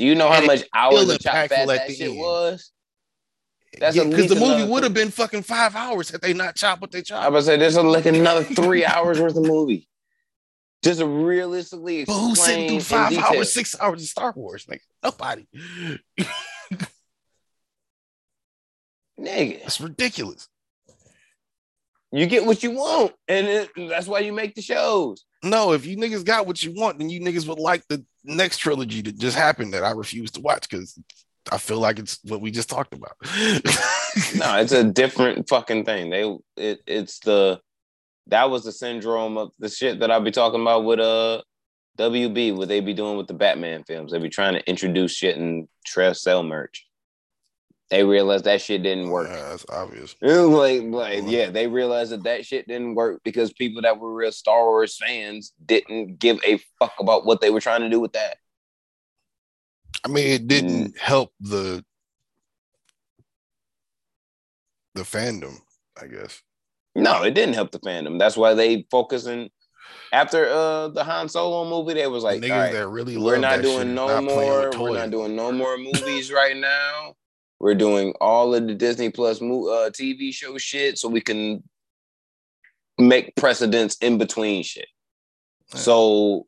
you 0.04 0.14
know 0.16 0.28
how 0.30 0.44
much 0.44 0.64
hours 0.74 1.08
of 1.08 1.20
chop 1.20 1.48
fat 1.48 1.68
that 1.68 1.90
shit 1.90 2.10
end. 2.10 2.18
was? 2.18 2.72
That's 3.78 3.94
yeah, 3.96 4.04
because 4.04 4.28
the 4.28 4.34
movie 4.36 4.64
would 4.70 4.82
have 4.82 4.94
been 4.94 5.10
fucking 5.10 5.42
five 5.42 5.76
hours 5.76 6.10
had 6.10 6.20
they 6.22 6.32
not 6.32 6.56
chopped 6.56 6.80
what 6.80 6.90
they 6.90 7.02
chopped. 7.02 7.24
I 7.24 7.28
was 7.28 7.46
say 7.46 7.56
there's 7.56 7.76
like 7.76 8.06
another 8.06 8.42
three 8.42 8.84
hours 8.86 9.20
worth 9.20 9.36
of 9.36 9.44
movie. 9.46 9.88
Just 10.82 11.02
realistically 11.02 12.04
But 12.04 12.12
who's 12.12 12.40
sitting 12.40 12.68
through 12.68 12.80
five 12.80 13.16
hours, 13.18 13.52
six 13.52 13.74
hours 13.80 14.02
of 14.02 14.08
Star 14.08 14.32
Wars? 14.36 14.66
Like 14.68 14.82
nobody. 15.02 15.46
Nigga, 19.18 19.62
That's 19.62 19.80
ridiculous. 19.80 20.48
you 22.12 22.26
get 22.26 22.44
what 22.44 22.62
you 22.62 22.72
want, 22.72 23.12
and 23.28 23.46
it, 23.46 23.70
that's 23.76 24.06
why 24.06 24.20
you 24.20 24.32
make 24.32 24.54
the 24.54 24.62
shows. 24.62 25.24
No, 25.42 25.72
if 25.72 25.86
you 25.86 25.96
niggas 25.96 26.24
got 26.24 26.46
what 26.46 26.62
you 26.62 26.72
want, 26.74 26.98
then 26.98 27.08
you 27.08 27.20
niggas 27.20 27.48
would 27.48 27.58
like 27.58 27.82
the 27.88 28.04
next 28.24 28.58
trilogy 28.58 29.00
that 29.02 29.18
just 29.18 29.36
happened 29.36 29.72
that 29.72 29.84
I 29.84 29.92
refuse 29.92 30.30
to 30.32 30.40
watch 30.40 30.68
because 30.68 30.98
I 31.50 31.58
feel 31.58 31.78
like 31.78 31.98
it's 31.98 32.18
what 32.24 32.40
we 32.40 32.50
just 32.50 32.68
talked 32.68 32.92
about. 32.94 33.16
No, 34.34 34.56
it's 34.58 34.72
a 34.72 34.82
different 34.82 35.48
fucking 35.48 35.84
thing. 35.84 36.10
They 36.10 36.36
it 36.56 36.80
it's 36.86 37.18
the 37.20 37.60
that 38.28 38.50
was 38.50 38.64
the 38.64 38.72
syndrome 38.72 39.36
of 39.36 39.52
the 39.58 39.68
shit 39.68 40.00
that 40.00 40.10
I'll 40.10 40.20
be 40.20 40.30
talking 40.30 40.60
about 40.60 40.84
with 40.84 41.00
uh 41.00 41.42
WB, 41.98 42.54
what 42.56 42.68
they 42.68 42.80
be 42.80 42.94
doing 42.94 43.16
with 43.16 43.26
the 43.26 43.34
Batman 43.34 43.84
films. 43.84 44.12
They 44.12 44.18
be 44.18 44.28
trying 44.28 44.54
to 44.54 44.68
introduce 44.68 45.12
shit 45.12 45.36
and 45.36 45.66
try 45.84 46.08
to 46.08 46.14
sell 46.14 46.42
merch. 46.42 46.86
They 47.88 48.04
realized 48.04 48.44
that 48.44 48.60
shit 48.60 48.82
didn't 48.82 49.10
work. 49.10 49.28
Yeah, 49.28 49.50
that's 49.50 49.64
obvious. 49.70 50.16
like, 50.20 50.82
like, 50.82 51.22
yeah, 51.26 51.50
they 51.50 51.68
realized 51.68 52.10
that 52.10 52.24
that 52.24 52.44
shit 52.44 52.66
didn't 52.66 52.96
work 52.96 53.20
because 53.24 53.52
people 53.52 53.82
that 53.82 53.98
were 53.98 54.12
real 54.12 54.32
Star 54.32 54.64
Wars 54.64 54.98
fans 54.98 55.52
didn't 55.64 56.18
give 56.18 56.38
a 56.44 56.58
fuck 56.80 56.94
about 56.98 57.24
what 57.24 57.40
they 57.40 57.50
were 57.50 57.60
trying 57.60 57.82
to 57.82 57.88
do 57.88 58.00
with 58.00 58.12
that. 58.14 58.38
I 60.04 60.08
mean, 60.08 60.26
it 60.26 60.48
didn't 60.48 60.94
mm. 60.94 60.98
help 60.98 61.32
the 61.40 61.84
the 64.94 65.02
fandom, 65.02 65.58
I 66.00 66.06
guess. 66.06 66.42
No, 66.96 67.22
it 67.22 67.34
didn't 67.34 67.54
help 67.54 67.72
the 67.72 67.78
fandom. 67.80 68.18
That's 68.18 68.36
why 68.36 68.54
they 68.54 68.86
focusing 68.90 69.50
after 70.12 70.46
uh 70.48 70.88
the 70.88 71.04
Han 71.04 71.28
Solo 71.28 71.68
movie. 71.68 71.94
They 71.94 72.06
was 72.06 72.24
like, 72.24 72.40
niggas 72.40 72.72
that 72.72 72.88
really 72.88 73.16
we're 73.16 73.38
not 73.38 73.62
doing 73.62 73.94
no 73.94 74.06
not 74.08 74.24
more. 74.24 74.70
We're 74.78 74.94
not 74.94 75.10
doing 75.10 75.36
no 75.36 75.52
more 75.52 75.76
movies 75.78 76.32
right 76.32 76.56
now. 76.56 77.14
We're 77.58 77.74
doing 77.74 78.14
all 78.20 78.54
of 78.54 78.66
the 78.66 78.74
Disney 78.74 79.10
Plus 79.10 79.40
uh, 79.40 79.90
TV 79.90 80.32
show 80.32 80.58
shit 80.58 80.98
so 80.98 81.08
we 81.08 81.20
can 81.20 81.62
make 82.98 83.34
precedents 83.36 83.96
in 84.00 84.18
between 84.18 84.62
shit. 84.62 84.88
So 85.68 86.46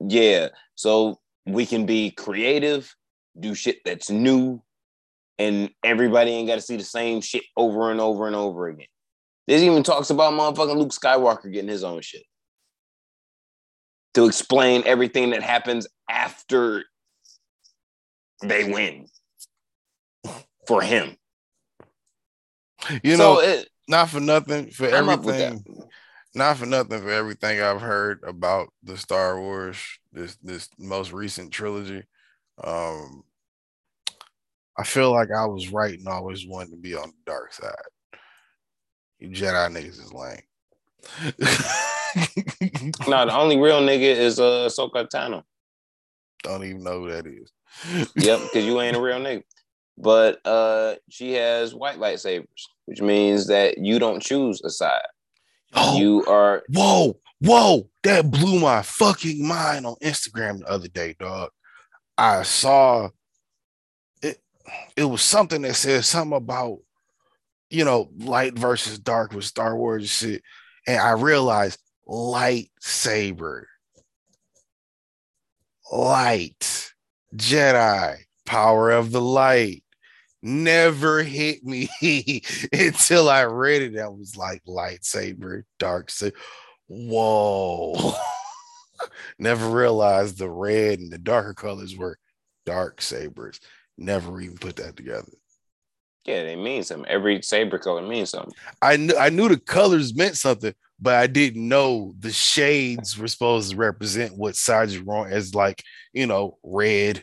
yeah, 0.00 0.48
so 0.74 1.20
we 1.46 1.66
can 1.66 1.86
be 1.86 2.10
creative, 2.10 2.94
do 3.38 3.54
shit 3.54 3.78
that's 3.84 4.10
new, 4.10 4.62
and 5.38 5.70
everybody 5.84 6.32
ain't 6.32 6.48
got 6.48 6.56
to 6.56 6.60
see 6.60 6.76
the 6.76 6.84
same 6.84 7.20
shit 7.20 7.44
over 7.56 7.90
and 7.90 8.00
over 8.00 8.26
and 8.26 8.34
over 8.34 8.68
again. 8.68 8.86
This 9.46 9.62
even 9.62 9.82
talks 9.82 10.10
about 10.10 10.32
motherfucking 10.32 10.76
Luke 10.76 10.90
Skywalker 10.90 11.52
getting 11.52 11.68
his 11.68 11.84
own 11.84 12.00
shit 12.00 12.24
to 14.14 14.26
explain 14.26 14.82
everything 14.86 15.30
that 15.30 15.42
happens 15.42 15.86
after 16.10 16.84
they 18.42 18.70
win 18.70 19.06
for 20.66 20.82
him. 20.82 21.16
You 23.02 23.16
so 23.16 23.34
know, 23.34 23.40
it, 23.40 23.68
not 23.88 24.08
for 24.08 24.20
nothing, 24.20 24.70
for 24.70 24.88
I'm 24.88 25.08
everything, 25.08 25.64
not 26.34 26.56
for 26.56 26.66
nothing, 26.66 27.00
for 27.00 27.10
everything 27.10 27.60
I've 27.60 27.80
heard 27.80 28.22
about 28.26 28.68
the 28.82 28.96
Star 28.96 29.40
Wars, 29.40 29.78
this 30.12 30.36
this 30.42 30.68
most 30.78 31.12
recent 31.12 31.52
trilogy. 31.52 32.02
Um, 32.62 33.22
I 34.78 34.84
feel 34.84 35.12
like 35.12 35.30
I 35.30 35.46
was 35.46 35.72
right 35.72 35.98
and 35.98 36.08
always 36.08 36.46
wanted 36.46 36.70
to 36.70 36.76
be 36.76 36.94
on 36.94 37.08
the 37.08 37.30
dark 37.30 37.52
side. 37.52 37.74
You 39.18 39.28
Jedi 39.28 39.70
niggas 39.70 40.00
is 40.00 40.12
lame. 40.12 40.42
no, 43.08 43.26
the 43.26 43.36
only 43.36 43.58
real 43.58 43.80
nigga 43.80 44.00
is 44.00 44.38
uh 44.38 44.68
Ahsoka 44.68 45.08
Tano. 45.08 45.42
Don't 46.42 46.64
even 46.64 46.82
know 46.82 47.00
who 47.00 47.10
that 47.10 47.26
is. 47.26 47.52
yep, 48.14 48.40
because 48.42 48.64
you 48.64 48.80
ain't 48.80 48.96
a 48.96 49.00
real 49.00 49.16
nigga. 49.20 49.42
But 49.98 50.44
uh 50.46 50.96
she 51.08 51.32
has 51.32 51.74
white 51.74 51.98
lightsabers, 51.98 52.46
which 52.84 53.00
means 53.00 53.46
that 53.46 53.78
you 53.78 53.98
don't 53.98 54.22
choose 54.22 54.60
a 54.64 54.70
side. 54.70 55.00
Oh, 55.74 55.98
you 55.98 56.24
are 56.26 56.62
whoa, 56.72 57.18
whoa, 57.40 57.88
that 58.02 58.30
blew 58.30 58.60
my 58.60 58.82
fucking 58.82 59.46
mind 59.46 59.86
on 59.86 59.96
Instagram 60.02 60.60
the 60.60 60.66
other 60.66 60.88
day, 60.88 61.16
dog. 61.18 61.50
I 62.18 62.42
saw 62.42 63.10
it, 64.22 64.38
it 64.96 65.04
was 65.04 65.22
something 65.22 65.62
that 65.62 65.76
said 65.76 66.04
something 66.04 66.36
about 66.36 66.78
you 67.70 67.84
know, 67.84 68.10
light 68.18 68.58
versus 68.58 68.98
dark 68.98 69.32
with 69.32 69.44
Star 69.44 69.76
Wars 69.76 70.08
shit. 70.08 70.42
And 70.86 71.00
I 71.00 71.12
realized 71.12 71.80
lightsaber, 72.08 73.64
light, 75.90 76.92
Jedi, 77.34 78.18
power 78.44 78.90
of 78.90 79.10
the 79.10 79.20
light 79.20 79.82
never 80.42 81.22
hit 81.22 81.64
me 81.64 81.88
until 82.72 83.28
I 83.28 83.42
read 83.42 83.82
it. 83.82 83.98
I 83.98 84.08
was 84.08 84.36
like 84.36 84.62
lightsaber, 84.66 85.64
dark 85.78 86.10
saber. 86.10 86.36
Whoa. 86.88 88.14
never 89.38 89.68
realized 89.68 90.38
the 90.38 90.48
red 90.48 91.00
and 91.00 91.12
the 91.12 91.18
darker 91.18 91.54
colors 91.54 91.96
were 91.96 92.18
dark 92.64 93.02
sabers. 93.02 93.60
Never 93.98 94.40
even 94.40 94.58
put 94.58 94.76
that 94.76 94.96
together. 94.96 95.32
Yeah, 96.26 96.42
they 96.42 96.56
mean 96.56 96.82
something. 96.82 97.08
Every 97.08 97.40
saber 97.42 97.78
color 97.78 98.02
means 98.02 98.30
something. 98.30 98.52
I 98.82 98.96
knew 98.96 99.16
I 99.16 99.28
knew 99.28 99.48
the 99.48 99.58
colors 99.58 100.14
meant 100.14 100.36
something, 100.36 100.74
but 101.00 101.14
I 101.14 101.26
didn't 101.26 101.68
know 101.68 102.14
the 102.18 102.32
shades 102.32 103.16
were 103.16 103.28
supposed 103.28 103.70
to 103.70 103.76
represent 103.76 104.36
what 104.36 104.56
sides 104.56 104.96
you're 104.96 105.14
on 105.14 105.32
as 105.32 105.54
like, 105.54 105.82
you 106.12 106.26
know, 106.26 106.58
red, 106.64 107.22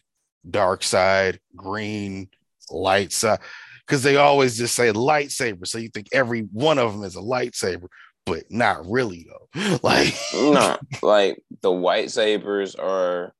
dark 0.49 0.83
side, 0.83 1.39
green, 1.55 2.29
light 2.71 3.11
side. 3.11 3.39
Because 3.85 4.03
they 4.03 4.15
always 4.15 4.57
just 4.57 4.75
say 4.75 4.93
lightsaber. 4.93 5.67
So 5.67 5.79
you 5.79 5.89
think 5.89 6.07
every 6.13 6.41
one 6.41 6.79
of 6.79 6.93
them 6.93 7.03
is 7.03 7.17
a 7.17 7.21
lightsaber, 7.21 7.87
but 8.25 8.43
not 8.49 8.89
really 8.89 9.27
though. 9.27 9.79
Like 9.83 10.15
no, 10.33 10.77
like 11.01 11.43
the 11.61 11.71
white 11.71 12.09
sabers 12.09 12.75
are 12.75 13.33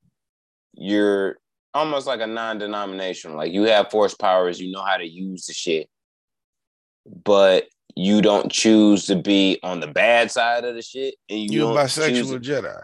your 0.74 1.38
almost 1.74 2.08
like 2.08 2.22
a 2.22 2.28
non-denominational. 2.28 3.38
Like 3.38 3.52
you 3.52 3.64
have 3.64 3.92
force 3.92 4.14
powers, 4.14 4.60
you 4.60 4.72
know 4.72 4.84
how 4.84 4.98
to 4.98 5.08
use 5.08 5.46
the 5.46 5.54
shit, 5.54 5.90
but 7.06 7.66
you 7.96 8.22
don't 8.22 8.52
choose 8.52 9.06
to 9.08 9.16
be 9.16 9.60
on 9.64 9.80
the 9.80 9.88
bad 9.88 10.32
side 10.32 10.66
of 10.66 10.76
the 10.76 10.82
shit. 10.82 11.16
And 11.30 11.40
you 11.40 11.68
you're 11.68 11.76
bisexual 11.76 12.42
Jedi. 12.42 12.82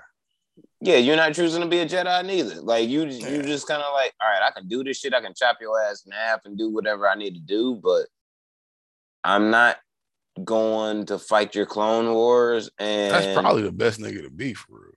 Yeah, 0.81 0.95
you're 0.95 1.17
not 1.17 1.33
choosing 1.33 1.61
to 1.61 1.67
be 1.67 1.79
a 1.79 1.85
Jedi 1.85 2.25
neither. 2.25 2.61
Like 2.61 2.87
you, 2.87 3.05
yeah. 3.05 3.29
you 3.29 3.41
just 3.41 3.67
kind 3.67 3.81
of 3.81 3.93
like, 3.93 4.13
all 4.21 4.29
right, 4.29 4.47
I 4.47 4.51
can 4.57 4.67
do 4.67 4.83
this 4.83 4.99
shit. 4.99 5.13
I 5.13 5.21
can 5.21 5.33
chop 5.35 5.57
your 5.59 5.81
ass 5.81 6.03
in 6.05 6.11
half 6.11 6.45
and 6.45 6.57
do 6.57 6.69
whatever 6.69 7.07
I 7.07 7.15
need 7.15 7.33
to 7.33 7.41
do, 7.41 7.79
but 7.83 8.05
I'm 9.23 9.49
not 9.49 9.77
going 10.43 11.05
to 11.07 11.19
fight 11.19 11.53
your 11.53 11.65
Clone 11.65 12.13
Wars. 12.13 12.69
And 12.79 13.13
that's 13.13 13.39
probably 13.39 13.63
the 13.63 13.71
best 13.73 13.99
nigga 13.99 14.23
to 14.23 14.29
be 14.29 14.53
for 14.53 14.73
real. 14.73 14.91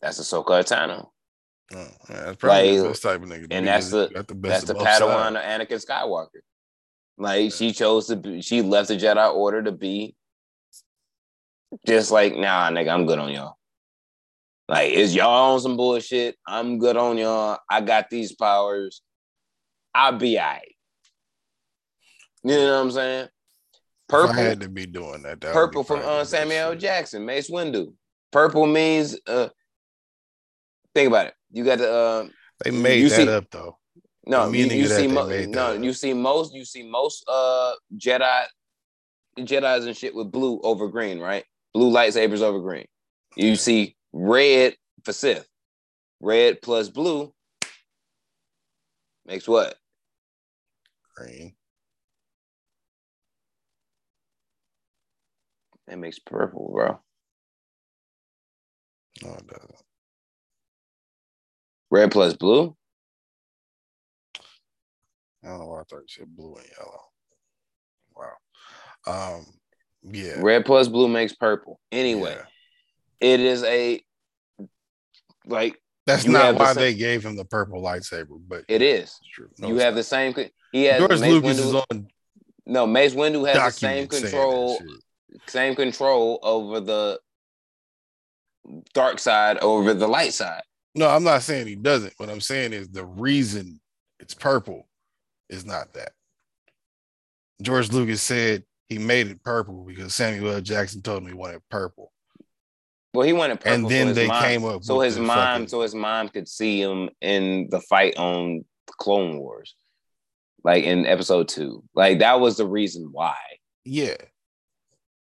That's 0.00 0.18
a 0.18 0.22
Ahsoka 0.22 0.64
Tano. 0.64 1.10
Oh, 1.74 2.34
probably 2.38 2.72
like, 2.72 2.82
the 2.82 2.88
best 2.88 3.02
type 3.02 3.22
of 3.22 3.28
nigga. 3.28 3.46
And 3.50 3.66
that's 3.66 3.90
the, 3.90 4.08
the 4.08 4.34
that's 4.40 4.64
the 4.64 4.74
Padawan 4.74 5.36
of 5.36 5.42
Anakin 5.42 5.84
Skywalker. 5.84 6.40
Like 7.18 7.44
yeah. 7.44 7.48
she 7.50 7.72
chose 7.72 8.06
to 8.08 8.16
be, 8.16 8.42
she 8.42 8.62
left 8.62 8.88
the 8.88 8.96
Jedi 8.96 9.34
Order 9.34 9.62
to 9.62 9.72
be 9.72 10.14
just 11.86 12.10
like, 12.10 12.36
nah, 12.36 12.70
nigga, 12.70 12.92
I'm 12.92 13.06
good 13.06 13.18
on 13.18 13.32
y'all. 13.32 13.56
Like, 14.68 14.92
is 14.92 15.14
y'all 15.14 15.54
on 15.54 15.60
some 15.60 15.76
bullshit? 15.76 16.36
I'm 16.46 16.78
good 16.78 16.96
on 16.96 17.18
y'all. 17.18 17.58
I 17.68 17.80
got 17.80 18.10
these 18.10 18.34
powers. 18.34 19.02
I'll 19.94 20.16
be 20.16 20.38
all 20.38 20.46
right. 20.46 20.74
You 22.44 22.56
know 22.56 22.76
what 22.76 22.80
I'm 22.80 22.90
saying? 22.90 23.28
Purple 24.08 24.34
I 24.34 24.40
had 24.40 24.60
to 24.60 24.68
be 24.68 24.86
doing 24.86 25.22
that. 25.22 25.40
that 25.40 25.52
purple 25.52 25.84
from 25.84 26.00
uh, 26.04 26.24
Samuel 26.24 26.74
Jackson, 26.74 27.24
Mace 27.24 27.50
Windu. 27.50 27.94
Purple 28.30 28.66
means 28.66 29.18
uh 29.26 29.48
think 30.94 31.08
about 31.08 31.28
it. 31.28 31.34
You 31.52 31.64
got 31.64 31.78
to. 31.78 31.92
Uh, 31.92 32.28
they 32.64 32.70
made 32.70 33.04
that 33.10 33.16
see, 33.16 33.28
up 33.28 33.44
though. 33.50 33.78
No, 34.26 34.50
you, 34.52 34.66
you 34.66 34.86
see, 34.86 35.08
mo- 35.08 35.26
no, 35.48 35.72
you 35.72 35.92
see 35.92 36.14
most, 36.14 36.54
you 36.54 36.64
see 36.64 36.88
most 36.88 37.24
uh 37.28 37.72
Jedi, 37.96 38.44
Jedi's 39.38 39.84
and 39.84 39.96
shit 39.96 40.14
with 40.14 40.30
blue 40.30 40.60
over 40.62 40.88
green, 40.88 41.18
right? 41.18 41.44
Blue 41.74 41.92
lightsabers 41.92 42.40
over 42.40 42.60
green. 42.60 42.86
You 43.36 43.56
see 43.56 43.96
red 44.12 44.76
for 45.04 45.12
Sith. 45.12 45.46
Red 46.20 46.62
plus 46.62 46.88
blue 46.88 47.34
makes 49.26 49.48
what? 49.48 49.74
Green. 51.16 51.54
That 55.88 55.98
makes 55.98 56.20
purple, 56.20 56.70
bro. 56.72 57.00
No, 59.24 59.34
it 59.34 59.46
doesn't. 59.48 59.74
Red 61.92 62.10
plus 62.10 62.32
blue? 62.32 62.74
I 65.44 65.48
don't 65.48 65.58
know 65.58 65.66
why 65.66 65.80
I 65.80 65.82
thought 65.84 66.00
you 66.00 66.08
said 66.08 66.34
blue 66.34 66.54
and 66.54 66.66
yellow. 66.78 67.02
Wow. 68.16 69.36
Um, 69.36 69.46
yeah. 70.02 70.36
Red 70.38 70.64
plus 70.64 70.88
blue 70.88 71.06
makes 71.06 71.34
purple. 71.34 71.78
Anyway, 71.92 72.34
yeah. 72.34 73.28
it 73.34 73.40
is 73.40 73.62
a 73.64 74.02
like 75.44 75.82
that's 76.06 76.24
not 76.24 76.54
why 76.54 76.72
the 76.72 76.80
they 76.80 76.94
gave 76.94 77.26
him 77.26 77.36
the 77.36 77.44
purple 77.44 77.82
lightsaber, 77.82 78.40
but 78.48 78.64
it 78.68 78.80
is 78.80 79.20
true. 79.30 79.50
No, 79.58 79.68
you 79.68 79.76
have 79.76 79.92
not. 79.92 79.98
the 79.98 80.02
same. 80.04 80.34
He 80.72 80.84
has 80.84 80.98
George 80.98 81.20
Lucas 81.20 81.60
Windu, 81.60 81.66
is 81.66 81.74
on. 81.74 82.08
No, 82.64 82.86
Mace 82.86 83.14
Windu 83.14 83.46
has 83.46 83.74
the 83.74 83.78
same 83.78 84.08
control, 84.08 84.80
same 85.46 85.74
control 85.74 86.38
over 86.42 86.80
the 86.80 87.20
dark 88.94 89.18
side 89.18 89.58
over 89.58 89.92
the 89.92 90.08
light 90.08 90.32
side. 90.32 90.62
No, 90.94 91.08
I'm 91.08 91.24
not 91.24 91.42
saying 91.42 91.66
he 91.66 91.74
doesn't. 91.74 92.14
What 92.18 92.28
I'm 92.28 92.40
saying 92.40 92.72
is 92.72 92.88
the 92.88 93.04
reason 93.04 93.80
it's 94.20 94.34
purple 94.34 94.88
is 95.48 95.64
not 95.64 95.94
that. 95.94 96.12
George 97.62 97.90
Lucas 97.92 98.20
said 98.22 98.64
he 98.88 98.98
made 98.98 99.28
it 99.28 99.42
purple 99.42 99.84
because 99.84 100.14
Samuel 100.14 100.54
L. 100.54 100.60
Jackson 100.60 101.00
told 101.00 101.22
him 101.22 101.28
he 101.28 101.34
wanted 101.34 101.62
purple. 101.70 102.12
Well, 103.14 103.26
he 103.26 103.32
wanted 103.32 103.60
purple. 103.60 103.72
And 103.72 103.88
then 103.88 104.08
so 104.08 104.14
they 104.14 104.26
mom, 104.26 104.42
came 104.42 104.64
up 104.64 104.84
so 104.84 105.00
his 105.00 105.18
mom, 105.18 105.28
fucking... 105.28 105.68
so 105.68 105.80
his 105.82 105.94
mom 105.94 106.28
could 106.28 106.48
see 106.48 106.80
him 106.80 107.10
in 107.20 107.68
the 107.70 107.80
fight 107.80 108.16
on 108.16 108.64
Clone 108.98 109.38
Wars. 109.38 109.74
like 110.64 110.84
in 110.84 111.06
episode 111.06 111.48
two. 111.48 111.82
Like 111.94 112.20
that 112.20 112.40
was 112.40 112.56
the 112.56 112.66
reason 112.66 113.08
why. 113.12 113.36
Yeah. 113.84 114.16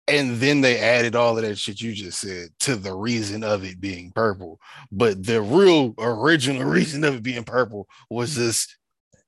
And 0.06 0.36
then 0.36 0.60
they 0.60 0.78
added 0.78 1.16
all 1.16 1.38
of 1.38 1.44
that 1.44 1.56
shit 1.56 1.80
you 1.80 1.92
just 1.92 2.20
said 2.20 2.48
to 2.60 2.76
the 2.76 2.94
reason 2.94 3.42
of 3.42 3.64
it 3.64 3.80
being 3.80 4.12
purple. 4.14 4.60
But 4.92 5.24
the 5.24 5.40
real 5.40 5.94
original 5.98 6.64
reason 6.70 7.04
of 7.04 7.14
it 7.14 7.22
being 7.22 7.44
purple 7.44 7.88
was 8.10 8.32
mm-hmm. 8.32 8.46
just 8.46 8.76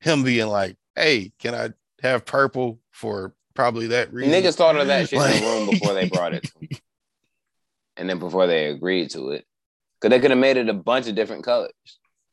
him 0.00 0.22
being 0.22 0.48
like, 0.48 0.76
hey, 0.94 1.32
can 1.38 1.54
I 1.54 1.70
have 2.02 2.26
purple 2.26 2.78
for 2.90 3.34
probably 3.54 3.88
that 3.88 4.12
reason? 4.12 4.32
Niggas 4.32 4.54
thought 4.54 4.76
of 4.76 4.88
that 4.88 5.08
shit 5.08 5.18
like... 5.18 5.36
in 5.36 5.42
the 5.42 5.48
room 5.48 5.70
before 5.70 5.94
they 5.94 6.08
brought 6.08 6.34
it. 6.34 6.50
and 7.96 8.08
then 8.08 8.18
before 8.18 8.46
they 8.46 8.66
agreed 8.66 9.10
to 9.10 9.30
it. 9.30 9.44
Because 10.00 10.14
they 10.14 10.20
could 10.20 10.30
have 10.30 10.38
made 10.38 10.58
it 10.58 10.68
a 10.68 10.74
bunch 10.74 11.08
of 11.08 11.14
different 11.14 11.44
colors. 11.44 11.72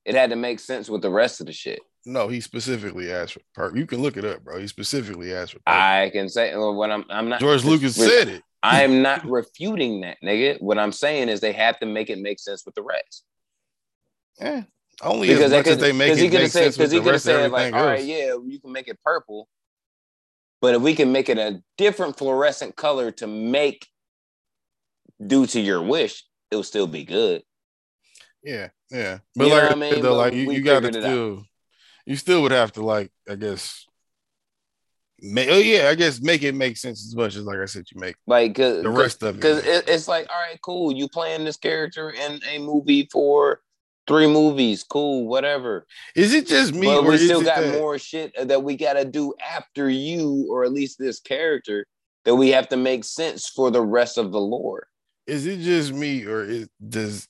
It 0.03 0.15
had 0.15 0.31
to 0.31 0.35
make 0.35 0.59
sense 0.59 0.89
with 0.89 1.01
the 1.01 1.09
rest 1.09 1.39
of 1.39 1.47
the 1.47 1.53
shit. 1.53 1.79
No, 2.05 2.27
he 2.27 2.41
specifically 2.41 3.11
asked 3.11 3.33
for 3.33 3.41
purple. 3.53 3.79
You 3.79 3.85
can 3.85 4.01
look 4.01 4.17
it 4.17 4.25
up, 4.25 4.43
bro. 4.43 4.59
He 4.59 4.67
specifically 4.67 5.33
asked 5.33 5.53
for 5.53 5.59
purple. 5.59 5.81
I 5.81 6.09
can 6.11 6.27
say 6.27 6.55
well, 6.55 6.73
what 6.73 6.91
I'm 6.91 7.05
I'm 7.09 7.29
not 7.29 7.39
George 7.39 7.63
Lucas 7.63 7.95
said 7.95 8.27
it. 8.27 8.43
I'm 8.61 9.01
not 9.01 9.25
refuting 9.25 10.01
that, 10.01 10.17
nigga. 10.23 10.61
What 10.61 10.79
I'm 10.79 10.91
saying 10.91 11.29
is 11.29 11.39
they 11.39 11.51
have 11.53 11.79
to 11.79 11.85
make 11.85 12.09
it 12.09 12.19
make 12.19 12.39
sense 12.39 12.65
with 12.65 12.75
the 12.75 12.83
rest. 12.83 13.25
Yeah. 14.39 14.63
Only 15.01 15.27
because 15.27 15.51
as 15.51 15.51
much 15.51 15.67
as 15.67 15.77
they 15.79 15.91
make 15.91 16.17
it 16.17 16.31
make 16.31 16.49
say, 16.49 16.63
sense 16.65 16.77
with 16.77 16.91
the 16.91 17.01
rest 17.01 17.25
of 17.27 17.35
everything 17.35 17.51
like, 17.51 17.73
else. 17.73 17.81
All 17.81 17.87
right, 17.87 18.03
yeah, 18.03 18.37
you 18.45 18.59
can 18.61 18.71
make 18.71 18.87
it 18.87 18.99
purple, 19.03 19.49
but 20.61 20.75
if 20.75 20.81
we 20.81 20.95
can 20.95 21.11
make 21.11 21.29
it 21.29 21.37
a 21.37 21.61
different 21.77 22.17
fluorescent 22.17 22.75
color 22.75 23.11
to 23.11 23.27
make 23.27 23.87
due 25.25 25.47
to 25.47 25.59
your 25.59 25.81
wish, 25.81 26.23
it'll 26.51 26.63
still 26.63 26.87
be 26.87 27.03
good. 27.03 27.41
Yeah, 28.43 28.69
yeah. 28.91 29.19
But 29.35 29.47
you 29.47 29.53
like, 29.53 29.71
I 29.71 29.75
mean? 29.75 30.01
though, 30.01 30.15
like 30.15 30.33
you, 30.33 30.51
you 30.51 30.61
got 30.61 30.83
to 30.83 30.93
still, 30.93 31.45
you 32.05 32.15
still 32.15 32.41
would 32.41 32.51
have 32.51 32.73
to 32.73 32.83
like, 32.83 33.11
I 33.29 33.35
guess. 33.35 33.85
Make, 35.25 35.47
oh 35.49 35.57
yeah, 35.57 35.87
I 35.87 35.95
guess 35.95 36.19
make 36.19 36.43
it 36.43 36.53
make 36.53 36.75
sense 36.75 37.05
as 37.05 37.15
much 37.15 37.37
as 37.37 37.43
like 37.45 37.59
I 37.59 37.65
said, 37.65 37.85
you 37.93 38.01
make 38.01 38.15
like 38.27 38.55
the 38.55 38.89
rest 38.89 39.23
of 39.23 39.35
it. 39.35 39.37
Because 39.37 39.65
it, 39.65 39.87
it's 39.87 40.09
like, 40.09 40.27
all 40.29 40.41
right, 40.41 40.59
cool. 40.61 40.91
You 40.91 41.07
playing 41.07 41.45
this 41.45 41.55
character 41.55 42.09
in 42.09 42.41
a 42.49 42.59
movie 42.59 43.07
for 43.09 43.61
three 44.05 44.27
movies, 44.27 44.83
cool, 44.83 45.25
whatever. 45.25 45.85
Is 46.13 46.33
it 46.33 46.45
just 46.47 46.73
me? 46.73 46.87
But 46.87 47.05
we 47.05 47.17
still 47.17 47.41
got 47.41 47.61
that... 47.61 47.79
more 47.79 47.97
shit 47.97 48.33
that 48.35 48.63
we 48.63 48.75
gotta 48.75 49.05
do 49.05 49.33
after 49.49 49.89
you, 49.89 50.47
or 50.49 50.65
at 50.65 50.73
least 50.73 50.99
this 50.99 51.21
character, 51.21 51.85
that 52.25 52.35
we 52.35 52.49
have 52.49 52.67
to 52.69 52.75
make 52.75 53.05
sense 53.05 53.47
for 53.47 53.71
the 53.71 53.81
rest 53.81 54.17
of 54.17 54.33
the 54.33 54.41
lore. 54.41 54.87
Is 55.25 55.45
it 55.45 55.61
just 55.61 55.93
me, 55.93 56.25
or 56.25 56.43
is 56.43 56.67
does 56.85 57.29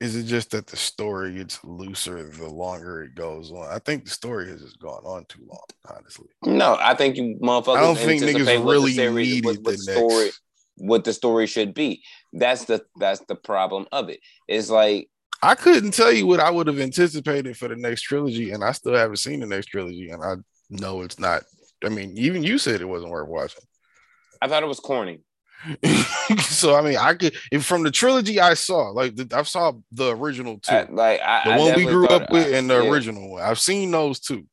is 0.00 0.16
it 0.16 0.24
just 0.24 0.50
that 0.50 0.66
the 0.66 0.76
story 0.76 1.34
gets 1.34 1.62
looser 1.64 2.22
the 2.22 2.48
longer 2.48 3.04
it 3.04 3.14
goes 3.14 3.50
on? 3.50 3.68
I 3.70 3.78
think 3.78 4.04
the 4.04 4.10
story 4.10 4.48
has 4.48 4.60
just 4.60 4.78
gone 4.78 5.04
on 5.04 5.24
too 5.26 5.46
long, 5.46 5.96
honestly. 5.96 6.26
No, 6.44 6.76
I 6.80 6.94
think 6.94 7.16
you 7.16 7.38
motherfuckers. 7.40 7.76
I 7.76 7.80
don't 7.80 7.98
think 7.98 8.22
niggas 8.22 8.64
really 8.64 8.90
the 8.90 8.96
series, 8.96 9.34
needed 9.34 9.44
what, 9.44 9.56
what 9.58 9.64
the 9.64 9.78
story, 9.78 10.24
next. 10.24 10.40
what 10.76 11.04
the 11.04 11.12
story 11.12 11.46
should 11.46 11.74
be. 11.74 12.02
That's 12.32 12.64
the 12.64 12.84
that's 12.96 13.20
the 13.20 13.36
problem 13.36 13.86
of 13.92 14.08
it. 14.08 14.20
It's 14.48 14.68
like 14.68 15.08
I 15.42 15.54
couldn't 15.54 15.92
tell 15.92 16.12
you 16.12 16.26
what 16.26 16.40
I 16.40 16.50
would 16.50 16.66
have 16.66 16.80
anticipated 16.80 17.56
for 17.56 17.68
the 17.68 17.76
next 17.76 18.02
trilogy, 18.02 18.50
and 18.50 18.64
I 18.64 18.72
still 18.72 18.94
haven't 18.94 19.16
seen 19.16 19.40
the 19.40 19.46
next 19.46 19.66
trilogy, 19.66 20.10
and 20.10 20.22
I 20.22 20.34
know 20.70 21.02
it's 21.02 21.18
not. 21.18 21.44
I 21.84 21.88
mean, 21.88 22.16
even 22.16 22.42
you 22.42 22.58
said 22.58 22.80
it 22.80 22.88
wasn't 22.88 23.12
worth 23.12 23.28
watching. 23.28 23.62
I 24.40 24.48
thought 24.48 24.62
it 24.62 24.66
was 24.66 24.80
corny. 24.80 25.20
so 26.40 26.74
I 26.74 26.82
mean, 26.82 26.96
I 26.96 27.14
could 27.14 27.34
if 27.50 27.64
from 27.64 27.82
the 27.82 27.90
trilogy 27.90 28.40
I 28.40 28.54
saw, 28.54 28.90
like 28.90 29.16
the, 29.16 29.28
I 29.36 29.42
saw 29.42 29.72
the 29.92 30.16
original 30.16 30.58
two, 30.58 30.74
I, 30.74 30.88
like 30.90 31.20
I, 31.20 31.42
the 31.44 31.50
I 31.52 31.58
one 31.58 31.74
we 31.76 31.84
grew 31.84 32.06
up 32.08 32.30
with, 32.30 32.52
and 32.52 32.68
the 32.68 32.82
yeah. 32.82 32.90
original 32.90 33.30
one. 33.32 33.42
I've 33.42 33.58
seen 33.58 33.90
those 33.90 34.20
two. 34.20 34.46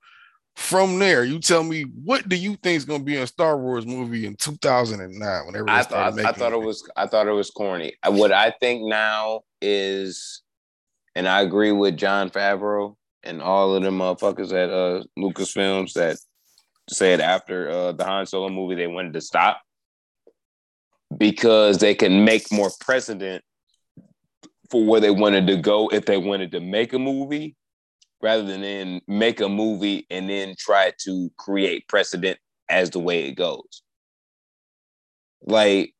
From 0.55 0.99
there, 0.99 1.23
you 1.23 1.39
tell 1.39 1.63
me 1.63 1.83
what 1.83 2.27
do 2.27 2.35
you 2.35 2.57
think 2.57 2.77
is 2.77 2.85
going 2.85 2.99
to 2.99 3.05
be 3.05 3.15
a 3.15 3.25
Star 3.25 3.57
Wars 3.57 3.85
movie 3.85 4.25
in 4.25 4.35
2009? 4.35 5.45
Whenever 5.45 5.69
I 5.69 5.83
thought, 5.83 6.19
I 6.19 6.33
thought 6.33 6.51
it 6.51 6.61
was, 6.61 6.87
I 6.95 7.07
thought 7.07 7.27
it 7.27 7.31
was 7.31 7.49
corny. 7.49 7.93
What 8.05 8.33
I 8.33 8.51
think 8.59 8.83
now 8.83 9.41
is, 9.61 10.41
and 11.15 11.27
I 11.27 11.41
agree 11.41 11.71
with 11.71 11.97
Jon 11.97 12.29
Favreau 12.29 12.95
and 13.23 13.41
all 13.41 13.75
of 13.75 13.83
them 13.83 13.99
motherfuckers 13.99 14.51
at 14.51 14.69
uh, 14.69 15.03
Lucasfilms 15.17 15.93
that 15.93 16.17
said 16.89 17.21
after 17.21 17.69
uh, 17.69 17.91
the 17.93 18.03
Han 18.03 18.25
Solo 18.25 18.49
movie 18.49 18.75
they 18.75 18.87
wanted 18.87 19.13
to 19.13 19.21
stop 19.21 19.61
because 21.17 21.77
they 21.79 21.93
can 21.93 22.23
make 22.23 22.51
more 22.51 22.71
precedent 22.79 23.43
for 24.69 24.85
where 24.85 25.01
they 25.01 25.11
wanted 25.11 25.47
to 25.47 25.57
go 25.57 25.89
if 25.89 26.05
they 26.05 26.17
wanted 26.17 26.51
to 26.51 26.59
make 26.59 26.93
a 26.93 26.99
movie 26.99 27.55
rather 28.21 28.43
than 28.43 28.61
then 28.61 29.01
make 29.07 29.41
a 29.41 29.49
movie 29.49 30.05
and 30.09 30.29
then 30.29 30.55
try 30.57 30.91
to 30.99 31.29
create 31.37 31.87
precedent 31.87 32.37
as 32.69 32.89
the 32.91 32.99
way 32.99 33.25
it 33.25 33.33
goes. 33.33 33.81
Like 35.43 35.93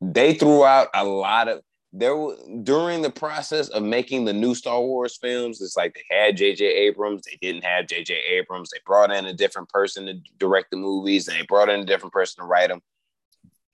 they 0.00 0.34
threw 0.34 0.64
out 0.64 0.88
a 0.94 1.04
lot 1.04 1.48
of 1.48 1.62
there 1.92 2.14
during 2.62 3.02
the 3.02 3.10
process 3.10 3.68
of 3.68 3.82
making 3.82 4.24
the 4.24 4.32
new 4.32 4.54
Star 4.54 4.80
Wars 4.80 5.16
films. 5.16 5.60
It's 5.60 5.76
like 5.76 5.94
they 5.94 6.14
had 6.14 6.36
J.J. 6.36 6.64
Abrams, 6.64 7.22
they 7.22 7.38
didn't 7.40 7.64
have 7.64 7.86
J.J. 7.86 8.14
Abrams. 8.14 8.70
They 8.70 8.78
brought 8.86 9.10
in 9.10 9.24
a 9.24 9.32
different 9.32 9.70
person 9.70 10.06
to 10.06 10.14
direct 10.38 10.70
the 10.70 10.76
movies, 10.76 11.28
and 11.28 11.38
they 11.38 11.46
brought 11.46 11.70
in 11.70 11.80
a 11.80 11.86
different 11.86 12.12
person 12.12 12.42
to 12.42 12.46
write 12.46 12.68
them 12.68 12.82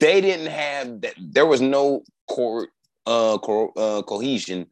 they 0.01 0.21
didn't 0.21 0.47
have 0.47 1.01
that. 1.03 1.15
There 1.19 1.47
was 1.47 1.61
no 1.61 2.03
core 2.29 2.69
uh, 3.07 3.35
uh, 3.35 4.03
cohesion 4.03 4.67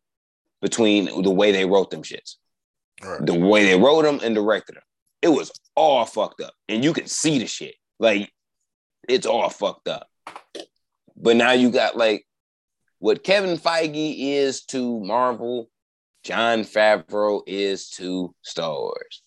between 0.61 1.23
the 1.23 1.31
way 1.31 1.53
they 1.53 1.65
wrote 1.65 1.91
them 1.91 2.03
shits, 2.03 2.37
right. 3.03 3.25
the 3.25 3.35
way 3.35 3.65
they 3.65 3.79
wrote 3.79 4.03
them 4.03 4.21
and 4.23 4.35
directed 4.35 4.77
them. 4.77 4.83
It 5.21 5.29
was 5.29 5.53
all 5.75 6.05
fucked 6.05 6.41
up, 6.41 6.55
and 6.69 6.85
you 6.85 6.93
can 6.93 7.07
see 7.07 7.39
the 7.39 7.47
shit. 7.47 7.75
Like 7.99 8.33
it's 9.09 9.27
all 9.27 9.49
fucked 9.49 9.89
up. 9.89 10.09
But 11.17 11.37
now 11.37 11.53
you 11.53 11.71
got 11.71 11.97
like 11.97 12.27
what 12.99 13.25
Kevin 13.25 13.59
Feige 13.59 14.17
is 14.19 14.65
to 14.67 15.01
Marvel, 15.01 15.69
Jon 16.23 16.61
Favreau 16.61 17.43
is 17.47 17.91
to 17.91 18.35
Star 18.43 18.73
Wars. 18.73 19.23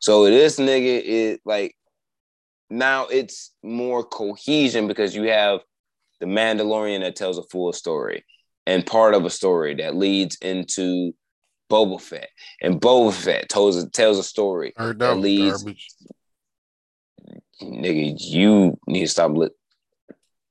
So 0.00 0.24
this 0.24 0.58
nigga 0.58 1.02
is 1.02 1.38
like 1.44 1.74
now 2.70 3.06
it's 3.06 3.52
more 3.62 4.04
cohesion 4.04 4.86
because 4.86 5.14
you 5.14 5.24
have 5.24 5.60
the 6.20 6.26
Mandalorian 6.26 7.00
that 7.00 7.16
tells 7.16 7.38
a 7.38 7.42
full 7.42 7.72
story 7.72 8.24
and 8.66 8.86
part 8.86 9.14
of 9.14 9.24
a 9.24 9.30
story 9.30 9.74
that 9.76 9.96
leads 9.96 10.36
into 10.36 11.12
Boba 11.70 12.00
Fett. 12.00 12.28
And 12.60 12.80
Boba 12.80 13.12
Fett 13.12 13.48
tells 13.48 13.88
tells 13.90 14.18
a 14.18 14.22
story 14.22 14.72
that, 14.76 14.98
that 14.98 15.16
leads. 15.16 15.62
Garbage. 15.62 15.88
Nigga, 17.62 18.14
you 18.18 18.78
need 18.86 19.02
to 19.02 19.08
stop. 19.08 19.32
Li- 19.32 19.48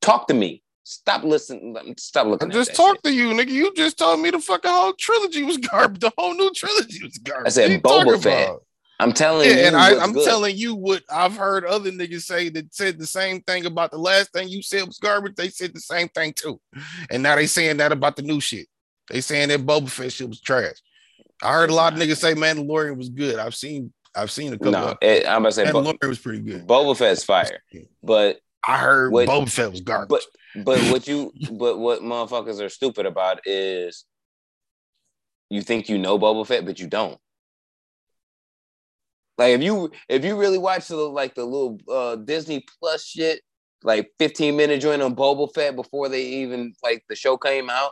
Talk 0.01 0.27
to 0.27 0.33
me. 0.33 0.63
Stop 0.83 1.23
listening. 1.23 1.75
Stop 1.97 2.27
looking. 2.27 2.49
I 2.49 2.53
just 2.53 2.75
talked 2.75 3.03
to 3.03 3.13
you, 3.13 3.27
nigga. 3.29 3.49
You 3.49 3.73
just 3.75 3.97
told 3.97 4.19
me 4.21 4.31
the 4.31 4.39
fucking 4.39 4.71
whole 4.71 4.93
trilogy 4.93 5.43
was 5.43 5.57
garbage. 5.71 6.01
The 6.01 6.11
whole 6.17 6.33
new 6.33 6.51
trilogy 6.51 7.03
was 7.03 7.17
garbage. 7.19 7.47
I 7.47 7.49
said 7.49 7.83
Boba 7.83 8.21
Fett. 8.21 8.49
About? 8.49 8.63
I'm 8.99 9.13
telling 9.13 9.47
yeah, 9.49 9.55
you, 9.55 9.61
and 9.67 9.75
I, 9.77 9.91
am 10.03 10.13
telling 10.13 10.57
you 10.57 10.75
what 10.75 11.03
I've 11.09 11.35
heard 11.37 11.65
other 11.65 11.89
niggas 11.89 12.23
say 12.23 12.49
that 12.49 12.73
said 12.73 12.99
the 12.99 13.07
same 13.07 13.41
thing 13.41 13.65
about 13.65 13.91
the 13.91 13.97
last 13.97 14.33
thing 14.33 14.49
you 14.49 14.61
said 14.61 14.85
was 14.85 14.97
garbage. 14.97 15.35
They 15.35 15.47
said 15.47 15.73
the 15.73 15.79
same 15.79 16.09
thing 16.09 16.33
too, 16.33 16.59
and 17.09 17.23
now 17.23 17.35
they 17.35 17.47
saying 17.47 17.77
that 17.77 17.93
about 17.93 18.17
the 18.17 18.23
new 18.23 18.41
shit. 18.41 18.67
They 19.09 19.21
saying 19.21 19.49
that 19.49 19.65
Boba 19.65 19.89
Fett 19.89 20.11
shit 20.11 20.27
was 20.27 20.41
trash. 20.41 20.75
I 21.41 21.53
heard 21.53 21.69
a 21.69 21.73
lot 21.73 21.93
of 21.93 21.99
niggas 21.99 22.17
say 22.17 22.33
Mandalorian 22.33 22.97
was 22.97 23.07
good. 23.07 23.39
I've 23.39 23.55
seen 23.55 23.93
I've 24.13 24.31
seen 24.31 24.51
a 24.51 24.57
couple. 24.57 24.71
No, 24.71 24.97
it, 25.01 25.25
I'm 25.25 25.43
about 25.43 25.49
to 25.49 25.51
say 25.53 25.63
Mandalorian 25.65 25.99
Bo- 26.01 26.07
was 26.09 26.19
pretty 26.19 26.39
good. 26.39 26.67
Boba 26.67 26.97
Fett's 26.97 27.23
fire, 27.23 27.63
but 28.03 28.39
I 28.67 28.77
heard 28.77 29.13
what, 29.13 29.29
Boba 29.29 29.49
Fett 29.49 29.71
was 29.71 29.79
garbage. 29.79 30.09
But 30.55 30.65
but 30.65 30.79
what 30.91 31.07
you 31.07 31.31
but 31.51 31.79
what 31.79 32.01
motherfuckers 32.01 32.61
are 32.61 32.69
stupid 32.69 33.05
about 33.05 33.39
is 33.45 34.03
you 35.49 35.61
think 35.61 35.87
you 35.87 35.97
know 35.97 36.19
Boba 36.19 36.45
Fett, 36.45 36.65
but 36.65 36.79
you 36.79 36.87
don't. 36.87 37.17
Like 39.39 39.55
if 39.55 39.63
you 39.63 39.89
if 40.09 40.25
you 40.25 40.35
really 40.35 40.57
watch 40.57 40.89
the 40.89 40.97
like 40.97 41.33
the 41.33 41.45
little 41.45 41.79
uh, 41.89 42.17
Disney 42.17 42.65
Plus 42.77 43.05
shit, 43.05 43.41
like 43.83 44.11
15 44.19 44.57
minute 44.57 44.81
joint 44.81 45.01
on 45.01 45.15
Boba 45.15 45.51
Fett 45.53 45.77
before 45.77 46.09
they 46.09 46.21
even 46.23 46.73
like 46.83 47.05
the 47.07 47.15
show 47.15 47.37
came 47.37 47.69
out, 47.69 47.91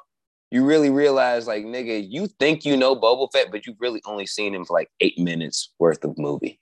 you 0.51 0.65
really 0.65 0.89
realize 0.89 1.47
like 1.47 1.63
nigga, 1.63 2.05
you 2.05 2.27
think 2.27 2.65
you 2.65 2.75
know 2.75 2.97
Boba 2.97 3.31
Fett, 3.31 3.49
but 3.49 3.65
you've 3.65 3.79
really 3.79 4.01
only 4.05 4.25
seen 4.25 4.53
him 4.53 4.65
for 4.65 4.73
like 4.73 4.89
eight 4.99 5.17
minutes 5.17 5.73
worth 5.79 6.03
of 6.03 6.17
movie. 6.17 6.59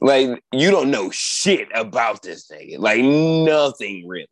Like 0.00 0.42
you 0.52 0.70
don't 0.70 0.90
know 0.90 1.10
shit 1.10 1.68
about 1.74 2.22
this 2.22 2.50
nigga, 2.50 2.78
like 2.78 3.02
nothing 3.02 4.08
really. 4.08 4.26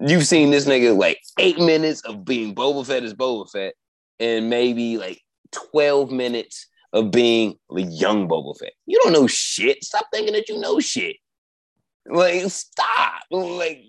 You've 0.00 0.26
seen 0.26 0.50
this 0.50 0.64
nigga 0.64 0.96
like 0.96 1.20
eight 1.38 1.58
minutes 1.58 2.00
of 2.06 2.24
being 2.24 2.54
Boba 2.54 2.86
Fett 2.86 3.02
as 3.02 3.12
Boba 3.12 3.50
Fett, 3.50 3.74
and 4.18 4.48
maybe 4.48 4.96
like 4.96 5.20
12 5.50 6.10
minutes 6.10 6.68
of 6.92 7.10
being 7.10 7.56
the 7.70 7.82
young 7.82 8.28
Boba 8.28 8.56
Fett. 8.58 8.72
You 8.86 9.00
don't 9.02 9.12
know 9.12 9.26
shit. 9.26 9.82
Stop 9.84 10.06
thinking 10.12 10.34
that 10.34 10.48
you 10.48 10.58
know 10.60 10.80
shit. 10.80 11.16
Like, 12.06 12.42
stop. 12.50 13.22
Like, 13.30 13.82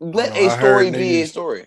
let 0.00 0.36
a 0.36 0.50
story 0.50 0.90
be 0.90 1.22
a 1.22 1.26
story. 1.26 1.66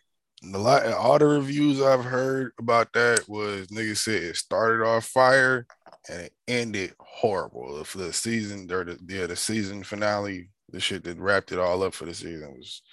A 0.54 0.58
lot, 0.58 0.86
all 0.86 1.18
the 1.18 1.26
reviews 1.26 1.82
I've 1.82 2.06
heard 2.06 2.52
about 2.60 2.94
that 2.94 3.28
was 3.28 3.68
niggas 3.68 3.98
said 3.98 4.22
it 4.22 4.36
started 4.36 4.86
off 4.86 5.06
fire 5.06 5.66
and 6.10 6.22
it 6.22 6.34
ended 6.48 6.94
horrible. 7.00 7.84
For 7.84 7.98
the 7.98 8.14
season 8.14 8.72
or 8.72 8.84
the 8.84 9.00
yeah, 9.08 9.26
the 9.26 9.36
season 9.36 9.84
finale, 9.84 10.50
the 10.70 10.80
shit 10.80 11.04
that 11.06 11.18
wrapped 11.18 11.52
it 11.52 11.60
all 11.60 11.82
up 11.82 11.96
for 11.96 12.06
the 12.06 12.14
season 12.14 12.54
was 12.56 12.84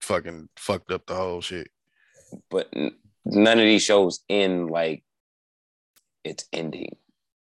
fucking 0.00 0.48
fucked 0.56 0.90
up 0.90 1.06
the 1.06 1.14
whole 1.14 1.42
shit. 1.42 1.68
But 2.50 2.72
none 3.26 3.58
of 3.58 3.64
these 3.64 3.82
shows 3.82 4.20
end 4.30 4.70
like 4.70 5.04
it's 6.28 6.44
ending. 6.52 6.96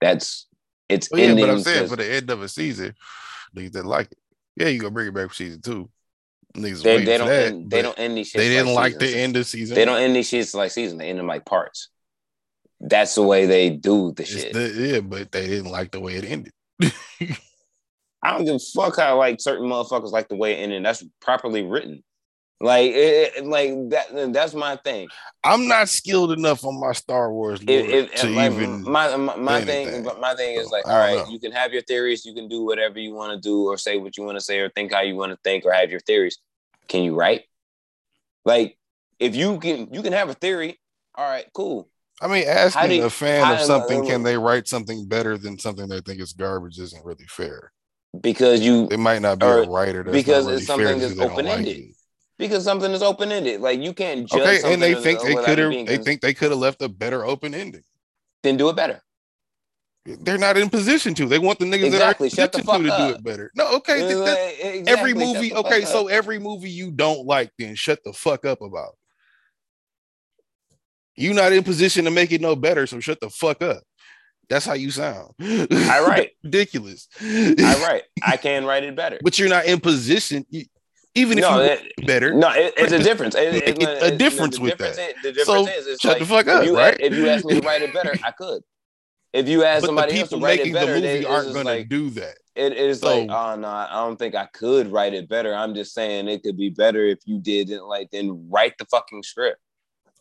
That's 0.01 0.47
it's 0.89 1.09
well, 1.11 1.21
yeah, 1.21 1.27
ending. 1.27 1.45
but 1.45 1.51
I'm 1.51 1.59
saying 1.61 1.87
for 1.87 1.95
the 1.95 2.11
end 2.11 2.29
of 2.29 2.41
a 2.41 2.49
season, 2.49 2.95
niggas 3.55 3.73
that 3.73 3.85
like 3.85 4.11
it. 4.11 4.17
Yeah, 4.55 4.67
you 4.67 4.79
gonna 4.79 4.91
bring 4.91 5.07
it 5.07 5.13
back 5.13 5.29
for 5.29 5.35
season 5.35 5.61
two. 5.61 5.89
Niggas 6.55 6.83
they, 6.83 7.03
they 7.03 7.17
don't 7.17 7.27
that, 7.27 7.45
end, 7.47 7.71
they 7.71 7.81
don't 7.81 7.97
end 7.97 8.15
these 8.15 8.31
They 8.31 8.49
didn't 8.49 8.75
like, 8.75 8.93
like 8.93 8.99
the 8.99 9.17
end 9.17 9.35
of 9.35 9.47
season. 9.47 9.73
They 9.75 9.85
don't 9.85 9.99
end 9.99 10.15
these 10.15 10.29
shits 10.29 10.53
like 10.53 10.71
season. 10.71 10.99
They 10.99 11.09
end 11.09 11.17
them 11.17 11.25
like 11.25 11.45
parts. 11.45 11.89
That's 12.79 13.15
the 13.15 13.23
way 13.23 13.45
they 13.45 13.71
do 13.71 14.11
the 14.11 14.23
it's 14.23 14.31
shit. 14.31 14.53
The, 14.53 14.69
yeah, 14.69 14.99
but 14.99 15.31
they 15.31 15.47
didn't 15.47 15.71
like 15.71 15.91
the 15.91 16.01
way 16.01 16.15
it 16.15 16.25
ended. 16.25 16.53
I 18.21 18.31
don't 18.31 18.45
give 18.45 18.55
a 18.55 18.59
fuck 18.59 18.97
how 18.97 19.17
like 19.17 19.41
certain 19.41 19.67
motherfuckers 19.67 20.11
like 20.11 20.27
the 20.27 20.35
way 20.35 20.53
it 20.53 20.63
ended. 20.63 20.85
That's 20.85 21.03
properly 21.21 21.63
written. 21.63 22.03
Like, 22.63 22.93
it, 22.93 23.45
like 23.45 23.71
that. 23.89 24.31
That's 24.31 24.53
my 24.53 24.77
thing. 24.77 25.09
I'm 25.43 25.67
not 25.67 25.89
skilled 25.89 26.31
enough 26.31 26.63
on 26.63 26.79
my 26.79 26.93
Star 26.93 27.29
Wars 27.29 27.59
if, 27.67 27.89
if, 27.89 28.15
to 28.21 28.29
like, 28.29 28.53
even 28.53 28.83
my 28.83 29.13
my, 29.17 29.35
my 29.35 29.65
thing. 29.65 30.05
My 30.21 30.33
thing 30.33 30.55
is 30.55 30.71
like, 30.71 30.87
all 30.87 30.97
right, 30.97 31.17
know. 31.17 31.29
you 31.29 31.41
can 31.41 31.51
have 31.51 31.73
your 31.73 31.81
theories. 31.81 32.23
You 32.23 32.33
can 32.33 32.47
do 32.47 32.63
whatever 32.63 32.99
you 32.99 33.13
want 33.13 33.33
to 33.33 33.45
do, 33.45 33.65
or 33.65 33.77
say 33.77 33.97
what 33.97 34.15
you 34.15 34.23
want 34.23 34.37
to 34.37 34.41
say, 34.41 34.61
or 34.61 34.69
think 34.69 34.93
how 34.93 35.01
you 35.01 35.17
want 35.17 35.33
to 35.33 35.37
think, 35.43 35.65
or 35.65 35.73
have 35.73 35.91
your 35.91 35.99
theories. 35.99 36.37
Can 36.87 37.03
you 37.03 37.13
write? 37.13 37.41
Like, 38.45 38.77
if 39.19 39.35
you 39.35 39.59
can, 39.59 39.93
you 39.93 40.01
can 40.01 40.13
have 40.13 40.29
a 40.29 40.33
theory. 40.33 40.79
All 41.15 41.29
right, 41.29 41.45
cool. 41.53 41.89
I 42.21 42.27
mean, 42.27 42.45
asking 42.47 43.03
a 43.03 43.09
fan 43.09 43.43
of 43.43 43.59
uh, 43.59 43.65
something, 43.65 44.05
can 44.05 44.23
they 44.23 44.37
write 44.37 44.69
something 44.69 45.05
better 45.05 45.37
than 45.37 45.59
something 45.59 45.89
they 45.89 45.99
think 45.99 46.21
is 46.21 46.31
garbage, 46.31 46.79
isn't 46.79 47.03
really 47.03 47.25
fair. 47.27 47.73
Because 48.21 48.61
you, 48.61 48.87
it 48.89 48.99
might 48.99 49.21
not 49.21 49.39
be 49.39 49.45
a 49.45 49.67
writer. 49.67 50.05
because 50.05 50.45
really 50.45 50.59
it's 50.59 50.67
something 50.67 50.99
that's 50.99 51.19
open 51.19 51.45
ended. 51.45 51.77
Like 51.77 51.95
because 52.43 52.63
something 52.63 52.91
is 52.91 53.01
open 53.01 53.31
ended. 53.31 53.61
Like 53.61 53.79
you 53.79 53.93
can't 53.93 54.27
judge. 54.27 54.41
Okay, 54.41 54.73
and 54.73 54.81
they 54.81 54.95
think 54.95 55.21
they 55.21 55.35
could 55.35 55.57
have. 55.57 55.71
They 55.71 55.97
think 55.97 56.21
they 56.21 56.33
could 56.33 56.51
have 56.51 56.59
left 56.59 56.81
a 56.81 56.89
better 56.89 57.25
open 57.25 57.53
ending. 57.53 57.83
Then 58.43 58.57
do 58.57 58.69
it 58.69 58.75
better. 58.75 59.01
They're 60.05 60.37
not 60.37 60.57
in 60.57 60.69
position 60.69 61.13
to. 61.15 61.25
They 61.27 61.39
want 61.39 61.59
the 61.59 61.65
niggas 61.65 61.85
exactly. 61.85 62.27
that 62.29 62.53
are 62.53 62.61
fuck 62.61 62.81
to, 62.81 62.83
to 62.83 62.97
do 62.97 63.15
it 63.15 63.23
better. 63.23 63.51
No, 63.55 63.75
okay. 63.77 64.03
Eh, 64.03 64.09
exactly. 64.09 64.83
Every 64.87 65.13
movie. 65.13 65.53
Okay, 65.53 65.85
so 65.85 66.07
every 66.07 66.39
movie 66.39 66.69
you 66.69 66.91
don't 66.91 67.25
like, 67.25 67.51
then 67.57 67.75
shut 67.75 67.99
the 68.03 68.11
fuck 68.11 68.45
up 68.45 68.61
about. 68.61 68.97
You're 71.15 71.33
not 71.33 71.53
in 71.53 71.63
position 71.63 72.03
to 72.05 72.11
make 72.11 72.33
it 72.33 72.41
no 72.41 72.55
better, 72.55 72.85
so 72.85 72.99
shut 72.99 73.21
the 73.21 73.29
fuck 73.29 73.61
up. 73.61 73.83
That's 74.49 74.65
how 74.65 74.73
you 74.73 74.91
sound. 74.91 75.33
I 75.39 76.03
write 76.05 76.31
ridiculous. 76.43 77.07
I 77.21 77.87
write. 77.87 78.03
I 78.21 78.35
can 78.35 78.65
write 78.65 78.83
it 78.83 78.95
better, 78.97 79.19
but 79.23 79.39
you're 79.39 79.47
not 79.47 79.65
in 79.65 79.79
position. 79.79 80.45
Even 81.15 81.37
if 81.37 81.43
no, 81.43 81.61
you 81.61 81.69
it, 81.69 82.07
better, 82.07 82.33
no, 82.33 82.49
it, 82.49 82.73
it's 82.75 82.91
a 82.91 82.97
difference. 82.97 83.35
It, 83.37 83.83
a 84.01 84.15
difference 84.15 84.59
with 84.59 84.77
difference 84.77 84.97
that. 84.97 85.13
the 85.21 85.31
difference 85.31 85.45
so 85.45 85.67
is, 85.67 85.99
shut 85.99 86.13
like, 86.13 86.19
the 86.19 86.25
fuck 86.25 86.47
up, 86.47 86.63
if 86.63 86.69
you, 86.69 86.75
right? 86.75 86.97
If 86.99 87.13
you 87.13 87.29
ask 87.29 87.45
me 87.45 87.59
to 87.59 87.67
write 87.67 87.83
it 87.83 87.93
better, 87.93 88.13
I 88.23 88.31
could. 88.31 88.63
If 89.31 89.47
you 89.47 89.63
ask 89.63 89.81
but 89.81 89.87
somebody 89.87 90.19
else 90.19 90.29
to 90.29 90.37
write 90.37 90.61
it 90.61 90.73
better, 90.73 90.99
the 90.99 91.07
movie 91.07 91.25
aren't 91.25 91.53
going 91.53 91.65
like, 91.65 91.83
to 91.83 91.85
do 91.89 92.09
that. 92.11 92.37
It 92.55 92.73
is 92.73 92.99
so, 92.99 93.19
like, 93.19 93.29
oh 93.29 93.55
no, 93.55 93.67
I 93.67 93.89
don't 93.91 94.17
think 94.17 94.35
I 94.35 94.47
could 94.53 94.91
write 94.91 95.13
it 95.13 95.27
better. 95.29 95.53
I'm 95.53 95.75
just 95.75 95.93
saying 95.93 96.27
it 96.27 96.43
could 96.43 96.57
be 96.57 96.69
better 96.69 97.05
if 97.05 97.19
you 97.25 97.39
didn't 97.39 97.85
like 97.85 98.09
then 98.11 98.47
write 98.49 98.77
the 98.77 98.85
fucking 98.85 99.23
script. 99.23 99.59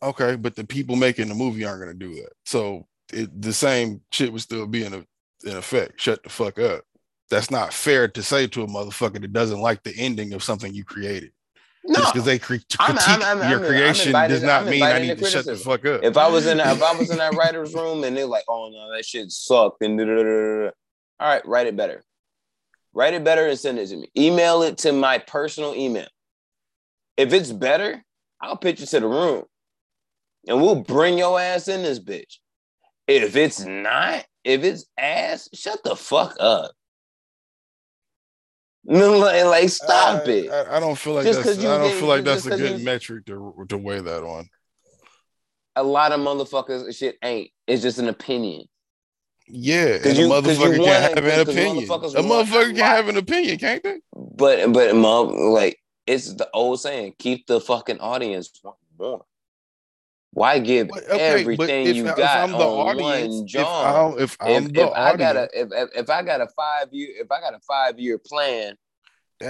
Okay, 0.02 0.36
but 0.36 0.56
the 0.56 0.64
people 0.64 0.96
making 0.96 1.28
the 1.28 1.34
movie 1.34 1.64
aren't 1.64 1.82
going 1.82 1.98
to 1.98 2.06
do 2.06 2.14
that. 2.16 2.32
So 2.44 2.86
it, 3.12 3.40
the 3.40 3.52
same 3.52 4.00
shit 4.10 4.32
would 4.32 4.42
still 4.42 4.66
be 4.66 4.84
in, 4.84 4.94
a, 4.94 5.04
in 5.44 5.56
effect. 5.56 6.00
Shut 6.00 6.22
the 6.22 6.28
fuck 6.28 6.58
up. 6.58 6.84
That's 7.32 7.50
not 7.50 7.72
fair 7.72 8.08
to 8.08 8.22
say 8.22 8.46
to 8.48 8.62
a 8.62 8.66
motherfucker 8.66 9.18
that 9.18 9.32
doesn't 9.32 9.58
like 9.58 9.82
the 9.84 9.94
ending 9.96 10.34
of 10.34 10.42
something 10.42 10.74
you 10.74 10.84
created. 10.84 11.32
No, 11.82 12.04
because 12.12 12.26
they 12.26 12.38
cre- 12.38 12.56
critique 12.56 12.78
I'm, 12.78 13.22
I'm, 13.22 13.40
I'm, 13.40 13.50
your 13.50 13.58
creation 13.58 14.08
invited, 14.08 14.34
does 14.34 14.42
not 14.42 14.66
mean 14.66 14.82
I 14.82 14.98
need 14.98 15.16
to 15.16 15.24
shut 15.24 15.46
the 15.46 15.56
fuck 15.56 15.86
up. 15.86 16.04
If 16.04 16.18
I 16.18 16.28
was 16.28 16.44
in 16.44 16.58
that, 16.58 16.76
if 16.76 16.82
I 16.82 16.94
was 16.94 17.10
in 17.10 17.16
that 17.16 17.34
writer's 17.34 17.72
room 17.72 18.04
and 18.04 18.14
they're 18.14 18.26
like, 18.26 18.44
"Oh 18.50 18.68
no, 18.70 18.94
that 18.94 19.06
shit 19.06 19.30
sucked," 19.30 19.82
and 19.82 19.98
all 19.98 20.70
right, 21.18 21.44
write 21.46 21.66
it 21.68 21.74
better. 21.74 22.04
Write 22.92 23.14
it 23.14 23.24
better 23.24 23.46
and 23.46 23.58
send 23.58 23.78
it 23.78 23.86
to 23.86 23.96
me. 23.96 24.10
Email 24.14 24.62
it 24.62 24.76
to 24.78 24.92
my 24.92 25.16
personal 25.16 25.74
email. 25.74 26.08
If 27.16 27.32
it's 27.32 27.50
better, 27.50 28.04
I'll 28.42 28.58
pitch 28.58 28.82
it 28.82 28.88
to 28.88 29.00
the 29.00 29.08
room, 29.08 29.44
and 30.46 30.60
we'll 30.60 30.82
bring 30.82 31.16
your 31.16 31.40
ass 31.40 31.66
in 31.66 31.82
this 31.82 31.98
bitch. 31.98 32.36
If 33.08 33.36
it's 33.36 33.60
not, 33.64 34.26
if 34.44 34.64
it's 34.64 34.84
ass, 34.98 35.48
shut 35.54 35.82
the 35.82 35.96
fuck 35.96 36.36
up. 36.38 36.72
like, 38.84 39.44
like 39.44 39.68
stop 39.68 40.26
I, 40.26 40.30
it. 40.30 40.50
I, 40.50 40.76
I, 40.76 40.80
don't 40.80 40.98
feel 40.98 41.14
like 41.14 41.24
just 41.24 41.44
that's, 41.44 41.58
I 41.58 41.78
don't 41.78 41.94
feel 41.94 42.08
like 42.08 42.24
that's 42.24 42.46
a 42.46 42.56
good 42.56 42.80
you, 42.80 42.84
metric 42.84 43.26
to 43.26 43.64
to 43.68 43.78
weigh 43.78 44.00
that 44.00 44.24
on. 44.24 44.48
A 45.76 45.82
lot 45.82 46.12
of 46.12 46.20
motherfuckers 46.20 46.96
shit 46.96 47.16
ain't. 47.22 47.50
It's 47.66 47.82
just 47.82 47.98
an 47.98 48.08
opinion. 48.08 48.64
Yeah, 49.46 49.98
and 50.04 50.16
you, 50.16 50.32
a 50.32 50.42
motherfucker 50.42 50.76
can 50.76 51.14
have 51.14 51.24
an 51.24 51.48
opinion. 51.48 51.84
A 51.84 51.88
motherfucker 51.88 52.74
can 52.74 52.76
have 52.76 53.08
an 53.08 53.16
opinion, 53.16 53.58
can't 53.58 53.82
they? 53.82 54.00
But 54.14 54.72
but 54.72 54.96
mom, 54.96 55.32
like 55.32 55.78
it's 56.06 56.34
the 56.34 56.48
old 56.52 56.80
saying: 56.80 57.14
keep 57.18 57.46
the 57.46 57.60
fucking 57.60 58.00
audience 58.00 58.50
warm. 58.98 59.22
Why 60.34 60.58
give 60.58 60.90
okay, 60.90 61.40
everything 61.40 61.86
if, 61.86 61.96
you 61.96 62.08
if 62.08 62.16
got 62.16 62.44
I'm 62.44 62.52
the 62.52 62.58
on 62.58 62.96
audience, 62.96 63.34
one 63.34 63.46
John? 63.46 64.14
If, 64.18 64.36
I'm, 64.40 64.48
if, 64.48 64.66
I'm 64.66 64.76
if, 64.76 64.92
I 64.94 65.16
got 65.16 65.36
a 65.36 65.48
if, 65.52 65.90
if 65.94 66.10
I 66.10 66.22
got 66.22 66.40
a 66.40 66.48
five 66.56 66.88
year 66.90 67.10
if 67.20 67.30
I 67.30 67.40
got 67.40 67.54
a 67.54 67.60
five 67.60 68.00
year 68.00 68.18
plan 68.18 68.76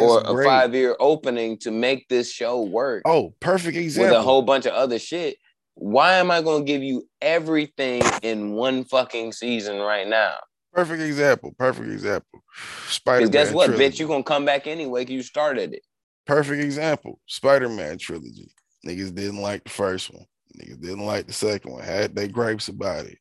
or 0.00 0.22
a 0.24 0.44
five 0.44 0.74
year 0.74 0.96
opening 0.98 1.58
to 1.58 1.70
make 1.70 2.08
this 2.08 2.32
show 2.32 2.62
work. 2.62 3.02
Oh, 3.06 3.34
perfect 3.40 3.76
example. 3.76 4.10
With 4.10 4.18
a 4.18 4.22
whole 4.22 4.42
bunch 4.42 4.66
of 4.66 4.72
other 4.72 4.98
shit. 4.98 5.36
Why 5.74 6.14
am 6.14 6.30
I 6.30 6.42
going 6.42 6.66
to 6.66 6.70
give 6.70 6.82
you 6.82 7.08
everything 7.22 8.02
in 8.22 8.52
one 8.52 8.84
fucking 8.84 9.32
season 9.32 9.78
right 9.78 10.06
now? 10.06 10.34
Perfect 10.72 11.02
example. 11.02 11.54
Perfect 11.58 11.90
example. 11.90 12.42
Spider. 12.86 13.28
Guess 13.28 13.52
what, 13.52 13.66
trilogy. 13.66 13.84
bitch? 13.84 14.00
You 14.00 14.08
gonna 14.08 14.22
come 14.22 14.44
back 14.44 14.66
anyway? 14.66 15.04
Cause 15.04 15.12
you 15.12 15.22
started 15.22 15.74
it. 15.74 15.82
Perfect 16.26 16.62
example. 16.62 17.20
Spider 17.26 17.68
Man 17.68 17.98
trilogy. 17.98 18.50
Niggas 18.86 19.14
didn't 19.14 19.40
like 19.40 19.64
the 19.64 19.70
first 19.70 20.12
one. 20.12 20.24
Niggas 20.58 20.80
didn't 20.80 21.06
like 21.06 21.26
the 21.26 21.32
second 21.32 21.72
one, 21.72 21.82
had 21.82 22.14
they 22.14 22.28
gripes 22.28 22.68
about 22.68 23.06
it, 23.06 23.18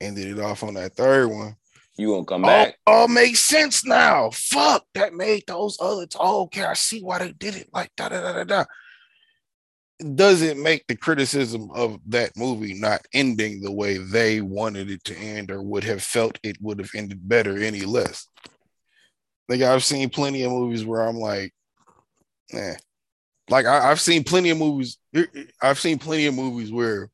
ended 0.00 0.26
it 0.26 0.40
off 0.40 0.62
on 0.62 0.74
that 0.74 0.94
third 0.94 1.28
one. 1.28 1.56
You 1.96 2.10
won't 2.10 2.26
come 2.26 2.42
back. 2.42 2.76
All, 2.86 3.02
all 3.02 3.08
makes 3.08 3.40
sense 3.40 3.84
now. 3.84 4.30
Fuck, 4.30 4.86
that 4.94 5.14
made 5.14 5.44
those 5.46 5.76
other. 5.80 6.06
Oh, 6.18 6.44
okay, 6.44 6.64
I 6.64 6.74
see 6.74 7.00
why 7.00 7.18
they 7.18 7.32
did 7.32 7.54
it. 7.54 7.68
Like 7.72 7.90
da 7.96 8.08
da 8.08 8.20
da 8.20 8.32
da 8.32 8.44
da. 8.44 8.64
Does 10.14 10.42
it 10.42 10.56
make 10.56 10.84
the 10.88 10.96
criticism 10.96 11.70
of 11.72 12.00
that 12.08 12.32
movie 12.36 12.74
not 12.74 13.06
ending 13.12 13.60
the 13.60 13.70
way 13.70 13.98
they 13.98 14.40
wanted 14.40 14.90
it 14.90 15.04
to 15.04 15.16
end, 15.16 15.50
or 15.50 15.62
would 15.62 15.84
have 15.84 16.02
felt 16.02 16.38
it 16.42 16.56
would 16.60 16.78
have 16.78 16.90
ended 16.96 17.28
better 17.28 17.58
any 17.58 17.82
less? 17.82 18.26
Like 19.48 19.60
I've 19.60 19.84
seen 19.84 20.08
plenty 20.08 20.42
of 20.42 20.50
movies 20.50 20.84
where 20.84 21.02
I'm 21.02 21.18
like, 21.18 21.52
eh, 22.52 22.74
like 23.48 23.66
I, 23.66 23.88
have 23.88 24.00
seen 24.00 24.24
plenty 24.24 24.50
of 24.50 24.58
movies. 24.58 24.98
I've 25.60 25.78
seen 25.78 25.98
plenty 25.98 26.26
of 26.26 26.34
movies 26.34 26.72
where 26.72 27.10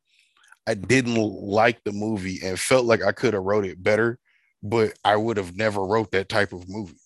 I 0.67 0.73
didn't 0.75 1.15
like 1.15 1.83
the 1.83 1.91
movie 1.91 2.39
and 2.43 2.59
felt 2.59 2.85
like 2.85 3.03
I 3.03 3.11
could 3.11 3.33
have 3.33 3.43
wrote 3.43 3.65
it 3.65 3.81
better, 3.81 4.19
but 4.61 4.93
I 5.03 5.15
would 5.15 5.37
have 5.37 5.55
never 5.55 5.83
wrote 5.83 6.11
that 6.11 6.29
type 6.29 6.53
of 6.53 6.69
movie. 6.69 6.99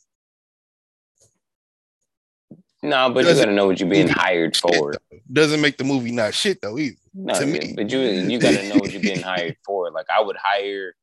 No, 2.81 3.09
but 3.09 3.23
doesn't, 3.23 3.37
you 3.37 3.45
gotta 3.45 3.55
know 3.55 3.65
what 3.65 3.79
you're 3.79 3.89
being 3.89 4.09
hired 4.09 4.57
for. 4.57 4.93
Doesn't 5.31 5.61
make 5.61 5.77
the 5.77 5.85
movie 5.85 6.11
not 6.11 6.33
shit 6.33 6.61
though 6.61 6.77
either. 6.77 6.97
No, 7.13 7.33
to 7.33 7.45
me. 7.45 7.73
but 7.75 7.89
you 7.89 7.99
you 7.99 8.39
gotta 8.39 8.67
know 8.67 8.75
what 8.75 8.91
you're 8.91 9.01
being 9.01 9.21
hired 9.21 9.55
for. 9.65 9.89
Like 9.91 10.07
I 10.13 10.19
would 10.21 10.35
hire 10.35 10.93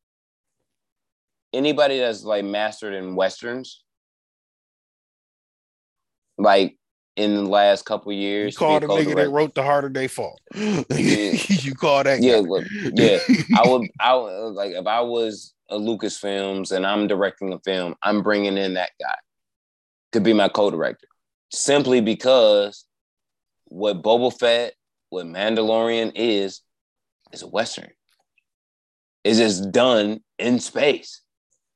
anybody 1.54 1.98
that's 1.98 2.22
like 2.22 2.44
mastered 2.44 2.92
in 2.92 3.16
westerns. 3.16 3.82
Like 6.36 6.76
in 7.20 7.34
the 7.34 7.42
last 7.42 7.84
couple 7.84 8.12
years. 8.12 8.54
You 8.54 8.58
called 8.58 8.84
a 8.84 8.86
nigga 8.86 9.14
that 9.14 9.28
wrote 9.28 9.54
the 9.54 9.62
harder 9.62 9.88
they 9.88 10.08
fall. 10.08 10.40
Yeah. 10.54 11.32
you 11.48 11.74
call 11.74 12.02
that? 12.04 12.22
Yeah, 12.22 12.36
look, 12.36 12.64
yeah. 12.72 13.18
I 13.56 13.68
would. 13.68 13.88
I 14.00 14.14
would 14.14 14.32
uh, 14.32 14.48
like 14.50 14.72
if 14.72 14.86
I 14.86 15.00
was 15.00 15.54
a 15.68 15.76
Lucasfilms 15.76 16.72
and 16.72 16.86
I'm 16.86 17.06
directing 17.06 17.52
a 17.52 17.60
film, 17.60 17.94
I'm 18.02 18.22
bringing 18.22 18.56
in 18.56 18.74
that 18.74 18.90
guy 19.00 19.14
to 20.12 20.20
be 20.20 20.32
my 20.32 20.48
co-director, 20.48 21.06
simply 21.50 22.00
because 22.00 22.84
what 23.66 24.02
Boba 24.02 24.36
Fett, 24.36 24.74
what 25.10 25.26
Mandalorian 25.26 26.12
is, 26.14 26.62
is 27.32 27.42
a 27.42 27.46
western. 27.48 27.90
Is 29.22 29.38
just 29.38 29.70
done 29.70 30.22
in 30.38 30.60
space, 30.60 31.20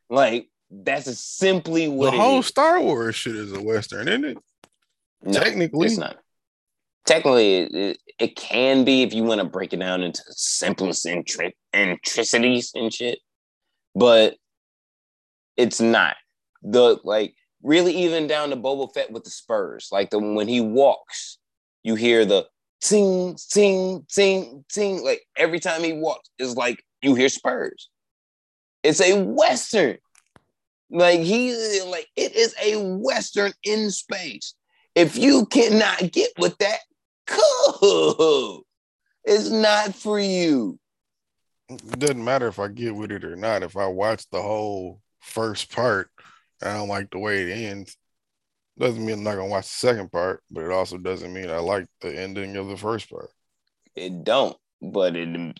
like 0.08 0.48
that's 0.70 1.18
simply 1.20 1.88
what 1.88 2.12
the 2.12 2.16
whole 2.16 2.40
is. 2.40 2.46
Star 2.46 2.80
Wars 2.80 3.14
shit 3.14 3.36
is 3.36 3.52
a 3.52 3.62
western, 3.62 4.08
isn't 4.08 4.24
it? 4.24 4.38
No, 5.24 5.40
Technically, 5.40 5.86
it's 5.86 5.96
not. 5.96 6.16
Technically, 7.06 7.56
it, 7.62 7.98
it 8.18 8.36
can 8.36 8.84
be 8.84 9.02
if 9.02 9.12
you 9.14 9.24
want 9.24 9.40
to 9.40 9.46
break 9.46 9.72
it 9.72 9.80
down 9.80 10.02
into 10.02 10.22
simplest 10.28 11.04
intri- 11.06 11.52
intricities 11.72 12.72
and 12.74 12.92
shit. 12.92 13.18
but 13.94 14.36
it's 15.56 15.80
not 15.80 16.16
the 16.62 16.98
like 17.04 17.34
really 17.62 17.94
even 17.94 18.26
down 18.26 18.50
to 18.50 18.56
Boba 18.56 18.92
Fett 18.92 19.10
with 19.10 19.24
the 19.24 19.30
Spurs. 19.30 19.88
Like 19.90 20.10
the 20.10 20.18
when 20.18 20.48
he 20.48 20.60
walks, 20.60 21.38
you 21.82 21.94
hear 21.94 22.24
the 22.24 22.46
ting, 22.80 23.36
ting, 23.50 24.04
ting, 24.10 24.64
ting. 24.70 25.02
Like 25.02 25.22
every 25.36 25.60
time 25.60 25.82
he 25.82 25.92
walks, 25.92 26.28
is 26.38 26.56
like 26.56 26.82
you 27.02 27.14
hear 27.14 27.28
Spurs. 27.28 27.88
It's 28.82 29.00
a 29.00 29.22
Western. 29.22 29.98
Like 30.90 31.20
he 31.20 31.82
like 31.86 32.08
it 32.16 32.34
is 32.34 32.54
a 32.62 32.76
Western 32.76 33.52
in 33.62 33.90
space. 33.90 34.54
If 34.94 35.16
you 35.16 35.46
cannot 35.46 36.12
get 36.12 36.30
with 36.38 36.56
that, 36.58 36.78
cool. 37.26 38.62
It's 39.24 39.50
not 39.50 39.94
for 39.94 40.20
you. 40.20 40.78
It 41.68 41.98
doesn't 41.98 42.22
matter 42.22 42.46
if 42.48 42.58
I 42.58 42.68
get 42.68 42.94
with 42.94 43.10
it 43.10 43.24
or 43.24 43.36
not. 43.36 43.62
If 43.62 43.76
I 43.76 43.86
watch 43.86 44.28
the 44.30 44.42
whole 44.42 45.00
first 45.20 45.74
part, 45.74 46.10
I 46.62 46.74
don't 46.74 46.88
like 46.88 47.10
the 47.10 47.18
way 47.18 47.42
it 47.42 47.50
ends. 47.50 47.96
Doesn't 48.78 49.04
mean 49.04 49.18
I'm 49.18 49.24
not 49.24 49.36
gonna 49.36 49.48
watch 49.48 49.66
the 49.66 49.88
second 49.88 50.12
part, 50.12 50.42
but 50.50 50.64
it 50.64 50.70
also 50.70 50.98
doesn't 50.98 51.32
mean 51.32 51.48
I 51.48 51.58
like 51.58 51.86
the 52.00 52.16
ending 52.16 52.56
of 52.56 52.68
the 52.68 52.76
first 52.76 53.08
part. 53.08 53.30
It 53.94 54.24
don't, 54.24 54.56
but 54.82 55.16
it 55.16 55.58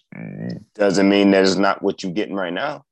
doesn't 0.74 1.08
mean 1.08 1.30
that 1.30 1.44
it's 1.44 1.56
not 1.56 1.82
what 1.82 2.02
you're 2.02 2.12
getting 2.12 2.34
right 2.34 2.52
now. 2.52 2.84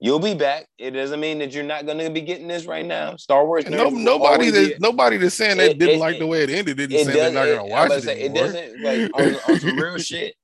You'll 0.00 0.20
be 0.20 0.34
back. 0.34 0.68
It 0.78 0.92
doesn't 0.92 1.18
mean 1.18 1.38
that 1.40 1.52
you're 1.52 1.64
not 1.64 1.84
going 1.84 1.98
to 1.98 2.08
be 2.08 2.20
getting 2.20 2.46
this 2.46 2.66
right 2.66 2.86
now. 2.86 3.16
Star 3.16 3.44
Wars. 3.44 3.68
No, 3.68 3.88
nobody 3.88 4.50
that 4.50 4.80
nobody 4.80 5.16
that's 5.16 5.34
saying 5.34 5.56
that 5.56 5.72
it, 5.72 5.78
didn't 5.78 5.96
it, 5.96 5.98
like 5.98 6.16
it, 6.16 6.18
the 6.20 6.26
way 6.26 6.44
it 6.44 6.50
ended 6.50 6.76
didn't 6.76 7.04
say 7.04 7.12
they're 7.12 7.32
not 7.32 7.46
going 7.46 7.58
to 7.58 7.64
watch 7.64 7.90
it. 7.90 8.02
Say, 8.02 8.20
it 8.20 8.34
doesn't 8.34 8.82
like 8.82 9.10
on, 9.14 9.52
on 9.52 9.60
some 9.60 9.76
real 9.78 9.98
shit. 9.98 10.34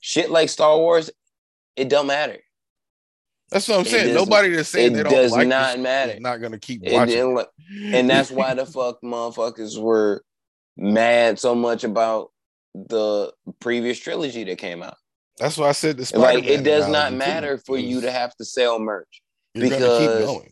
Shit 0.00 0.30
like 0.30 0.48
Star 0.48 0.76
Wars, 0.78 1.10
it 1.74 1.88
don't 1.88 2.06
matter. 2.06 2.38
That's 3.50 3.68
what 3.68 3.80
I'm 3.80 3.84
saying. 3.84 4.14
Nobody 4.14 4.50
that's 4.50 4.68
saying 4.68 4.96
it 4.96 5.02
they 5.04 5.10
does 5.10 5.32
like 5.32 5.48
not 5.48 5.78
matter. 5.80 6.18
Not 6.18 6.38
going 6.38 6.52
to 6.52 6.58
keep 6.58 6.82
watching. 6.84 7.38
and 7.82 8.08
that's 8.08 8.30
why 8.30 8.54
the 8.54 8.64
fuck 8.64 9.02
motherfuckers 9.02 9.80
were 9.80 10.24
mad 10.76 11.38
so 11.38 11.54
much 11.54 11.84
about 11.84 12.30
the 12.74 13.32
previous 13.60 13.98
trilogy 13.98 14.44
that 14.44 14.58
came 14.58 14.82
out. 14.82 14.96
That's 15.38 15.56
why 15.56 15.68
I 15.68 15.72
said 15.72 15.96
this. 15.96 16.12
Like 16.12 16.44
it 16.44 16.62
does 16.62 16.88
not 16.88 17.12
matter 17.12 17.56
too, 17.56 17.62
for 17.66 17.78
you 17.78 18.02
to 18.02 18.10
have 18.10 18.34
to 18.36 18.44
sell 18.44 18.78
merch 18.78 19.22
because 19.54 20.42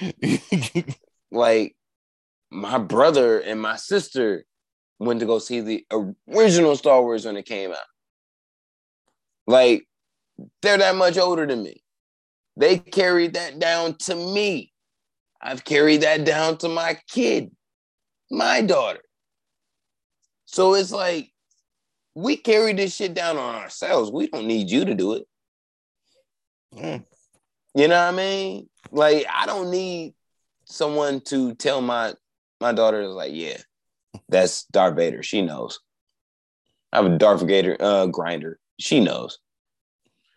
like 1.30 1.76
my 2.50 2.78
brother 2.78 3.40
and 3.40 3.60
my 3.60 3.76
sister 3.76 4.44
went 4.98 5.20
to 5.20 5.26
go 5.26 5.38
see 5.38 5.60
the 5.60 5.86
original 6.28 6.76
Star 6.76 7.02
Wars 7.02 7.26
when 7.26 7.36
it 7.36 7.46
came 7.46 7.70
out. 7.70 7.78
Like 9.46 9.86
they're 10.62 10.78
that 10.78 10.96
much 10.96 11.18
older 11.18 11.46
than 11.46 11.62
me. 11.62 11.82
They 12.56 12.78
carried 12.78 13.34
that 13.34 13.58
down 13.58 13.96
to 14.00 14.14
me. 14.14 14.72
I've 15.40 15.64
carried 15.64 16.02
that 16.02 16.24
down 16.24 16.56
to 16.58 16.68
my 16.68 16.98
kid, 17.08 17.50
my 18.30 18.62
daughter. 18.62 19.02
So 20.46 20.74
it's 20.74 20.92
like 20.92 21.30
we 22.14 22.36
carry 22.36 22.72
this 22.72 22.94
shit 22.94 23.14
down 23.14 23.36
on 23.36 23.54
ourselves. 23.56 24.10
We 24.10 24.28
don't 24.28 24.46
need 24.46 24.70
you 24.70 24.84
to 24.84 24.94
do 24.94 25.14
it. 25.14 25.26
Mm. 26.74 27.04
You 27.74 27.88
know 27.88 27.94
what 27.94 28.14
I 28.14 28.16
mean? 28.16 28.68
Like 28.90 29.26
I 29.32 29.46
don't 29.46 29.70
need 29.70 30.14
someone 30.64 31.20
to 31.22 31.54
tell 31.54 31.80
my 31.80 32.14
my 32.60 32.72
daughter 32.72 33.02
is 33.02 33.10
like, 33.12 33.32
yeah, 33.34 33.58
that's 34.28 34.64
Darth 34.64 34.96
Vader. 34.96 35.22
She 35.22 35.42
knows. 35.42 35.80
I 36.92 37.02
have 37.02 37.06
a 37.06 37.18
Darth 37.18 37.42
Vader 37.42 37.76
uh, 37.80 38.06
grinder. 38.06 38.58
She 38.78 39.00
knows. 39.00 39.38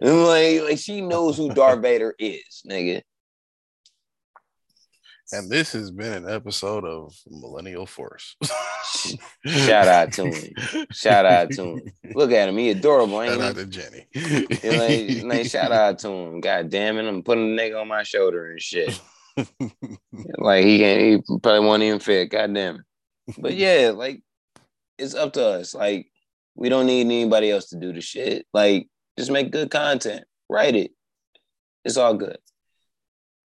And 0.01 0.23
like, 0.25 0.61
like 0.61 0.79
she 0.79 1.01
knows 1.01 1.37
who 1.37 1.53
Darth 1.53 1.81
Vader 1.81 2.15
is, 2.17 2.63
nigga. 2.69 3.01
And 5.33 5.49
this 5.49 5.73
has 5.73 5.91
been 5.91 6.13
an 6.13 6.29
episode 6.29 6.85
of 6.85 7.13
Millennial 7.29 7.85
Force. 7.85 8.37
Shout 9.45 9.87
out 9.87 10.13
to 10.13 10.31
him. 10.31 10.87
Shout 10.91 11.25
out 11.25 11.51
to 11.51 11.63
him. 11.63 11.81
Look 12.15 12.31
at 12.31 12.47
him. 12.47 12.57
He 12.57 12.69
adorable, 12.69 13.21
ain't 13.21 13.33
shout 13.33 13.41
he? 13.41 13.47
out 13.47 13.55
to 13.55 13.65
Jenny. 13.65 14.07
like, 14.63 15.23
like, 15.23 15.47
shout 15.47 15.71
out 15.73 15.99
to 15.99 16.09
him. 16.09 16.39
God 16.39 16.69
damn 16.69 16.97
it. 16.97 17.07
I'm 17.07 17.23
putting 17.23 17.59
a 17.59 17.61
nigga 17.61 17.81
on 17.81 17.89
my 17.89 18.03
shoulder 18.03 18.51
and 18.51 18.61
shit. 18.61 18.99
like 20.37 20.65
he 20.65 20.79
can't 20.79 21.01
he 21.01 21.39
probably 21.41 21.59
won't 21.67 21.83
even 21.83 21.99
fit. 21.99 22.29
God 22.29 22.53
damn 22.53 22.75
it. 22.77 22.81
But 23.37 23.53
yeah, 23.55 23.91
like 23.93 24.21
it's 24.97 25.13
up 25.13 25.33
to 25.33 25.45
us. 25.45 25.75
Like 25.75 26.07
we 26.55 26.69
don't 26.69 26.87
need 26.87 27.01
anybody 27.01 27.51
else 27.51 27.69
to 27.69 27.77
do 27.77 27.93
the 27.93 28.01
shit. 28.01 28.45
Like 28.53 28.87
just 29.17 29.31
make 29.31 29.51
good 29.51 29.69
content. 29.71 30.23
Write 30.49 30.75
it. 30.75 30.91
It's 31.83 31.97
all 31.97 32.13
good. 32.13 32.37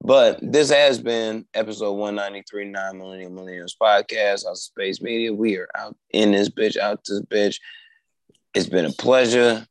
But 0.05 0.41
this 0.43 0.69
has 0.71 1.01
been 1.01 1.47
episode 1.55 1.93
193, 1.93 2.65
Nine 2.65 2.99
Millennial 2.99 3.31
Millennials 3.31 3.77
Podcast, 3.81 4.45
Out 4.45 4.57
Space 4.57 5.01
Media. 5.01 5.33
We 5.33 5.57
are 5.59 5.69
out 5.77 5.97
in 6.11 6.33
this 6.33 6.49
bitch, 6.49 6.77
out 6.77 7.05
this 7.05 7.23
bitch. 7.23 7.61
It's 8.53 8.69
been 8.69 8.85
a 8.85 8.93
pleasure. 8.93 9.65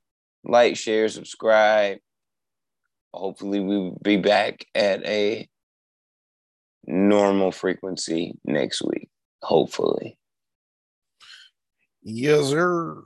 Like, 0.45 0.77
share, 0.77 1.09
subscribe. 1.09 1.97
Hopefully, 3.13 3.59
we 3.59 3.77
will 3.77 3.99
be 4.01 4.15
back 4.15 4.65
at 4.73 5.05
a 5.05 5.49
normal 6.87 7.51
frequency 7.51 8.33
next 8.45 8.81
week. 8.81 9.09
Hopefully. 9.41 10.17
Yes, 12.03 12.45
sir. 12.45 13.03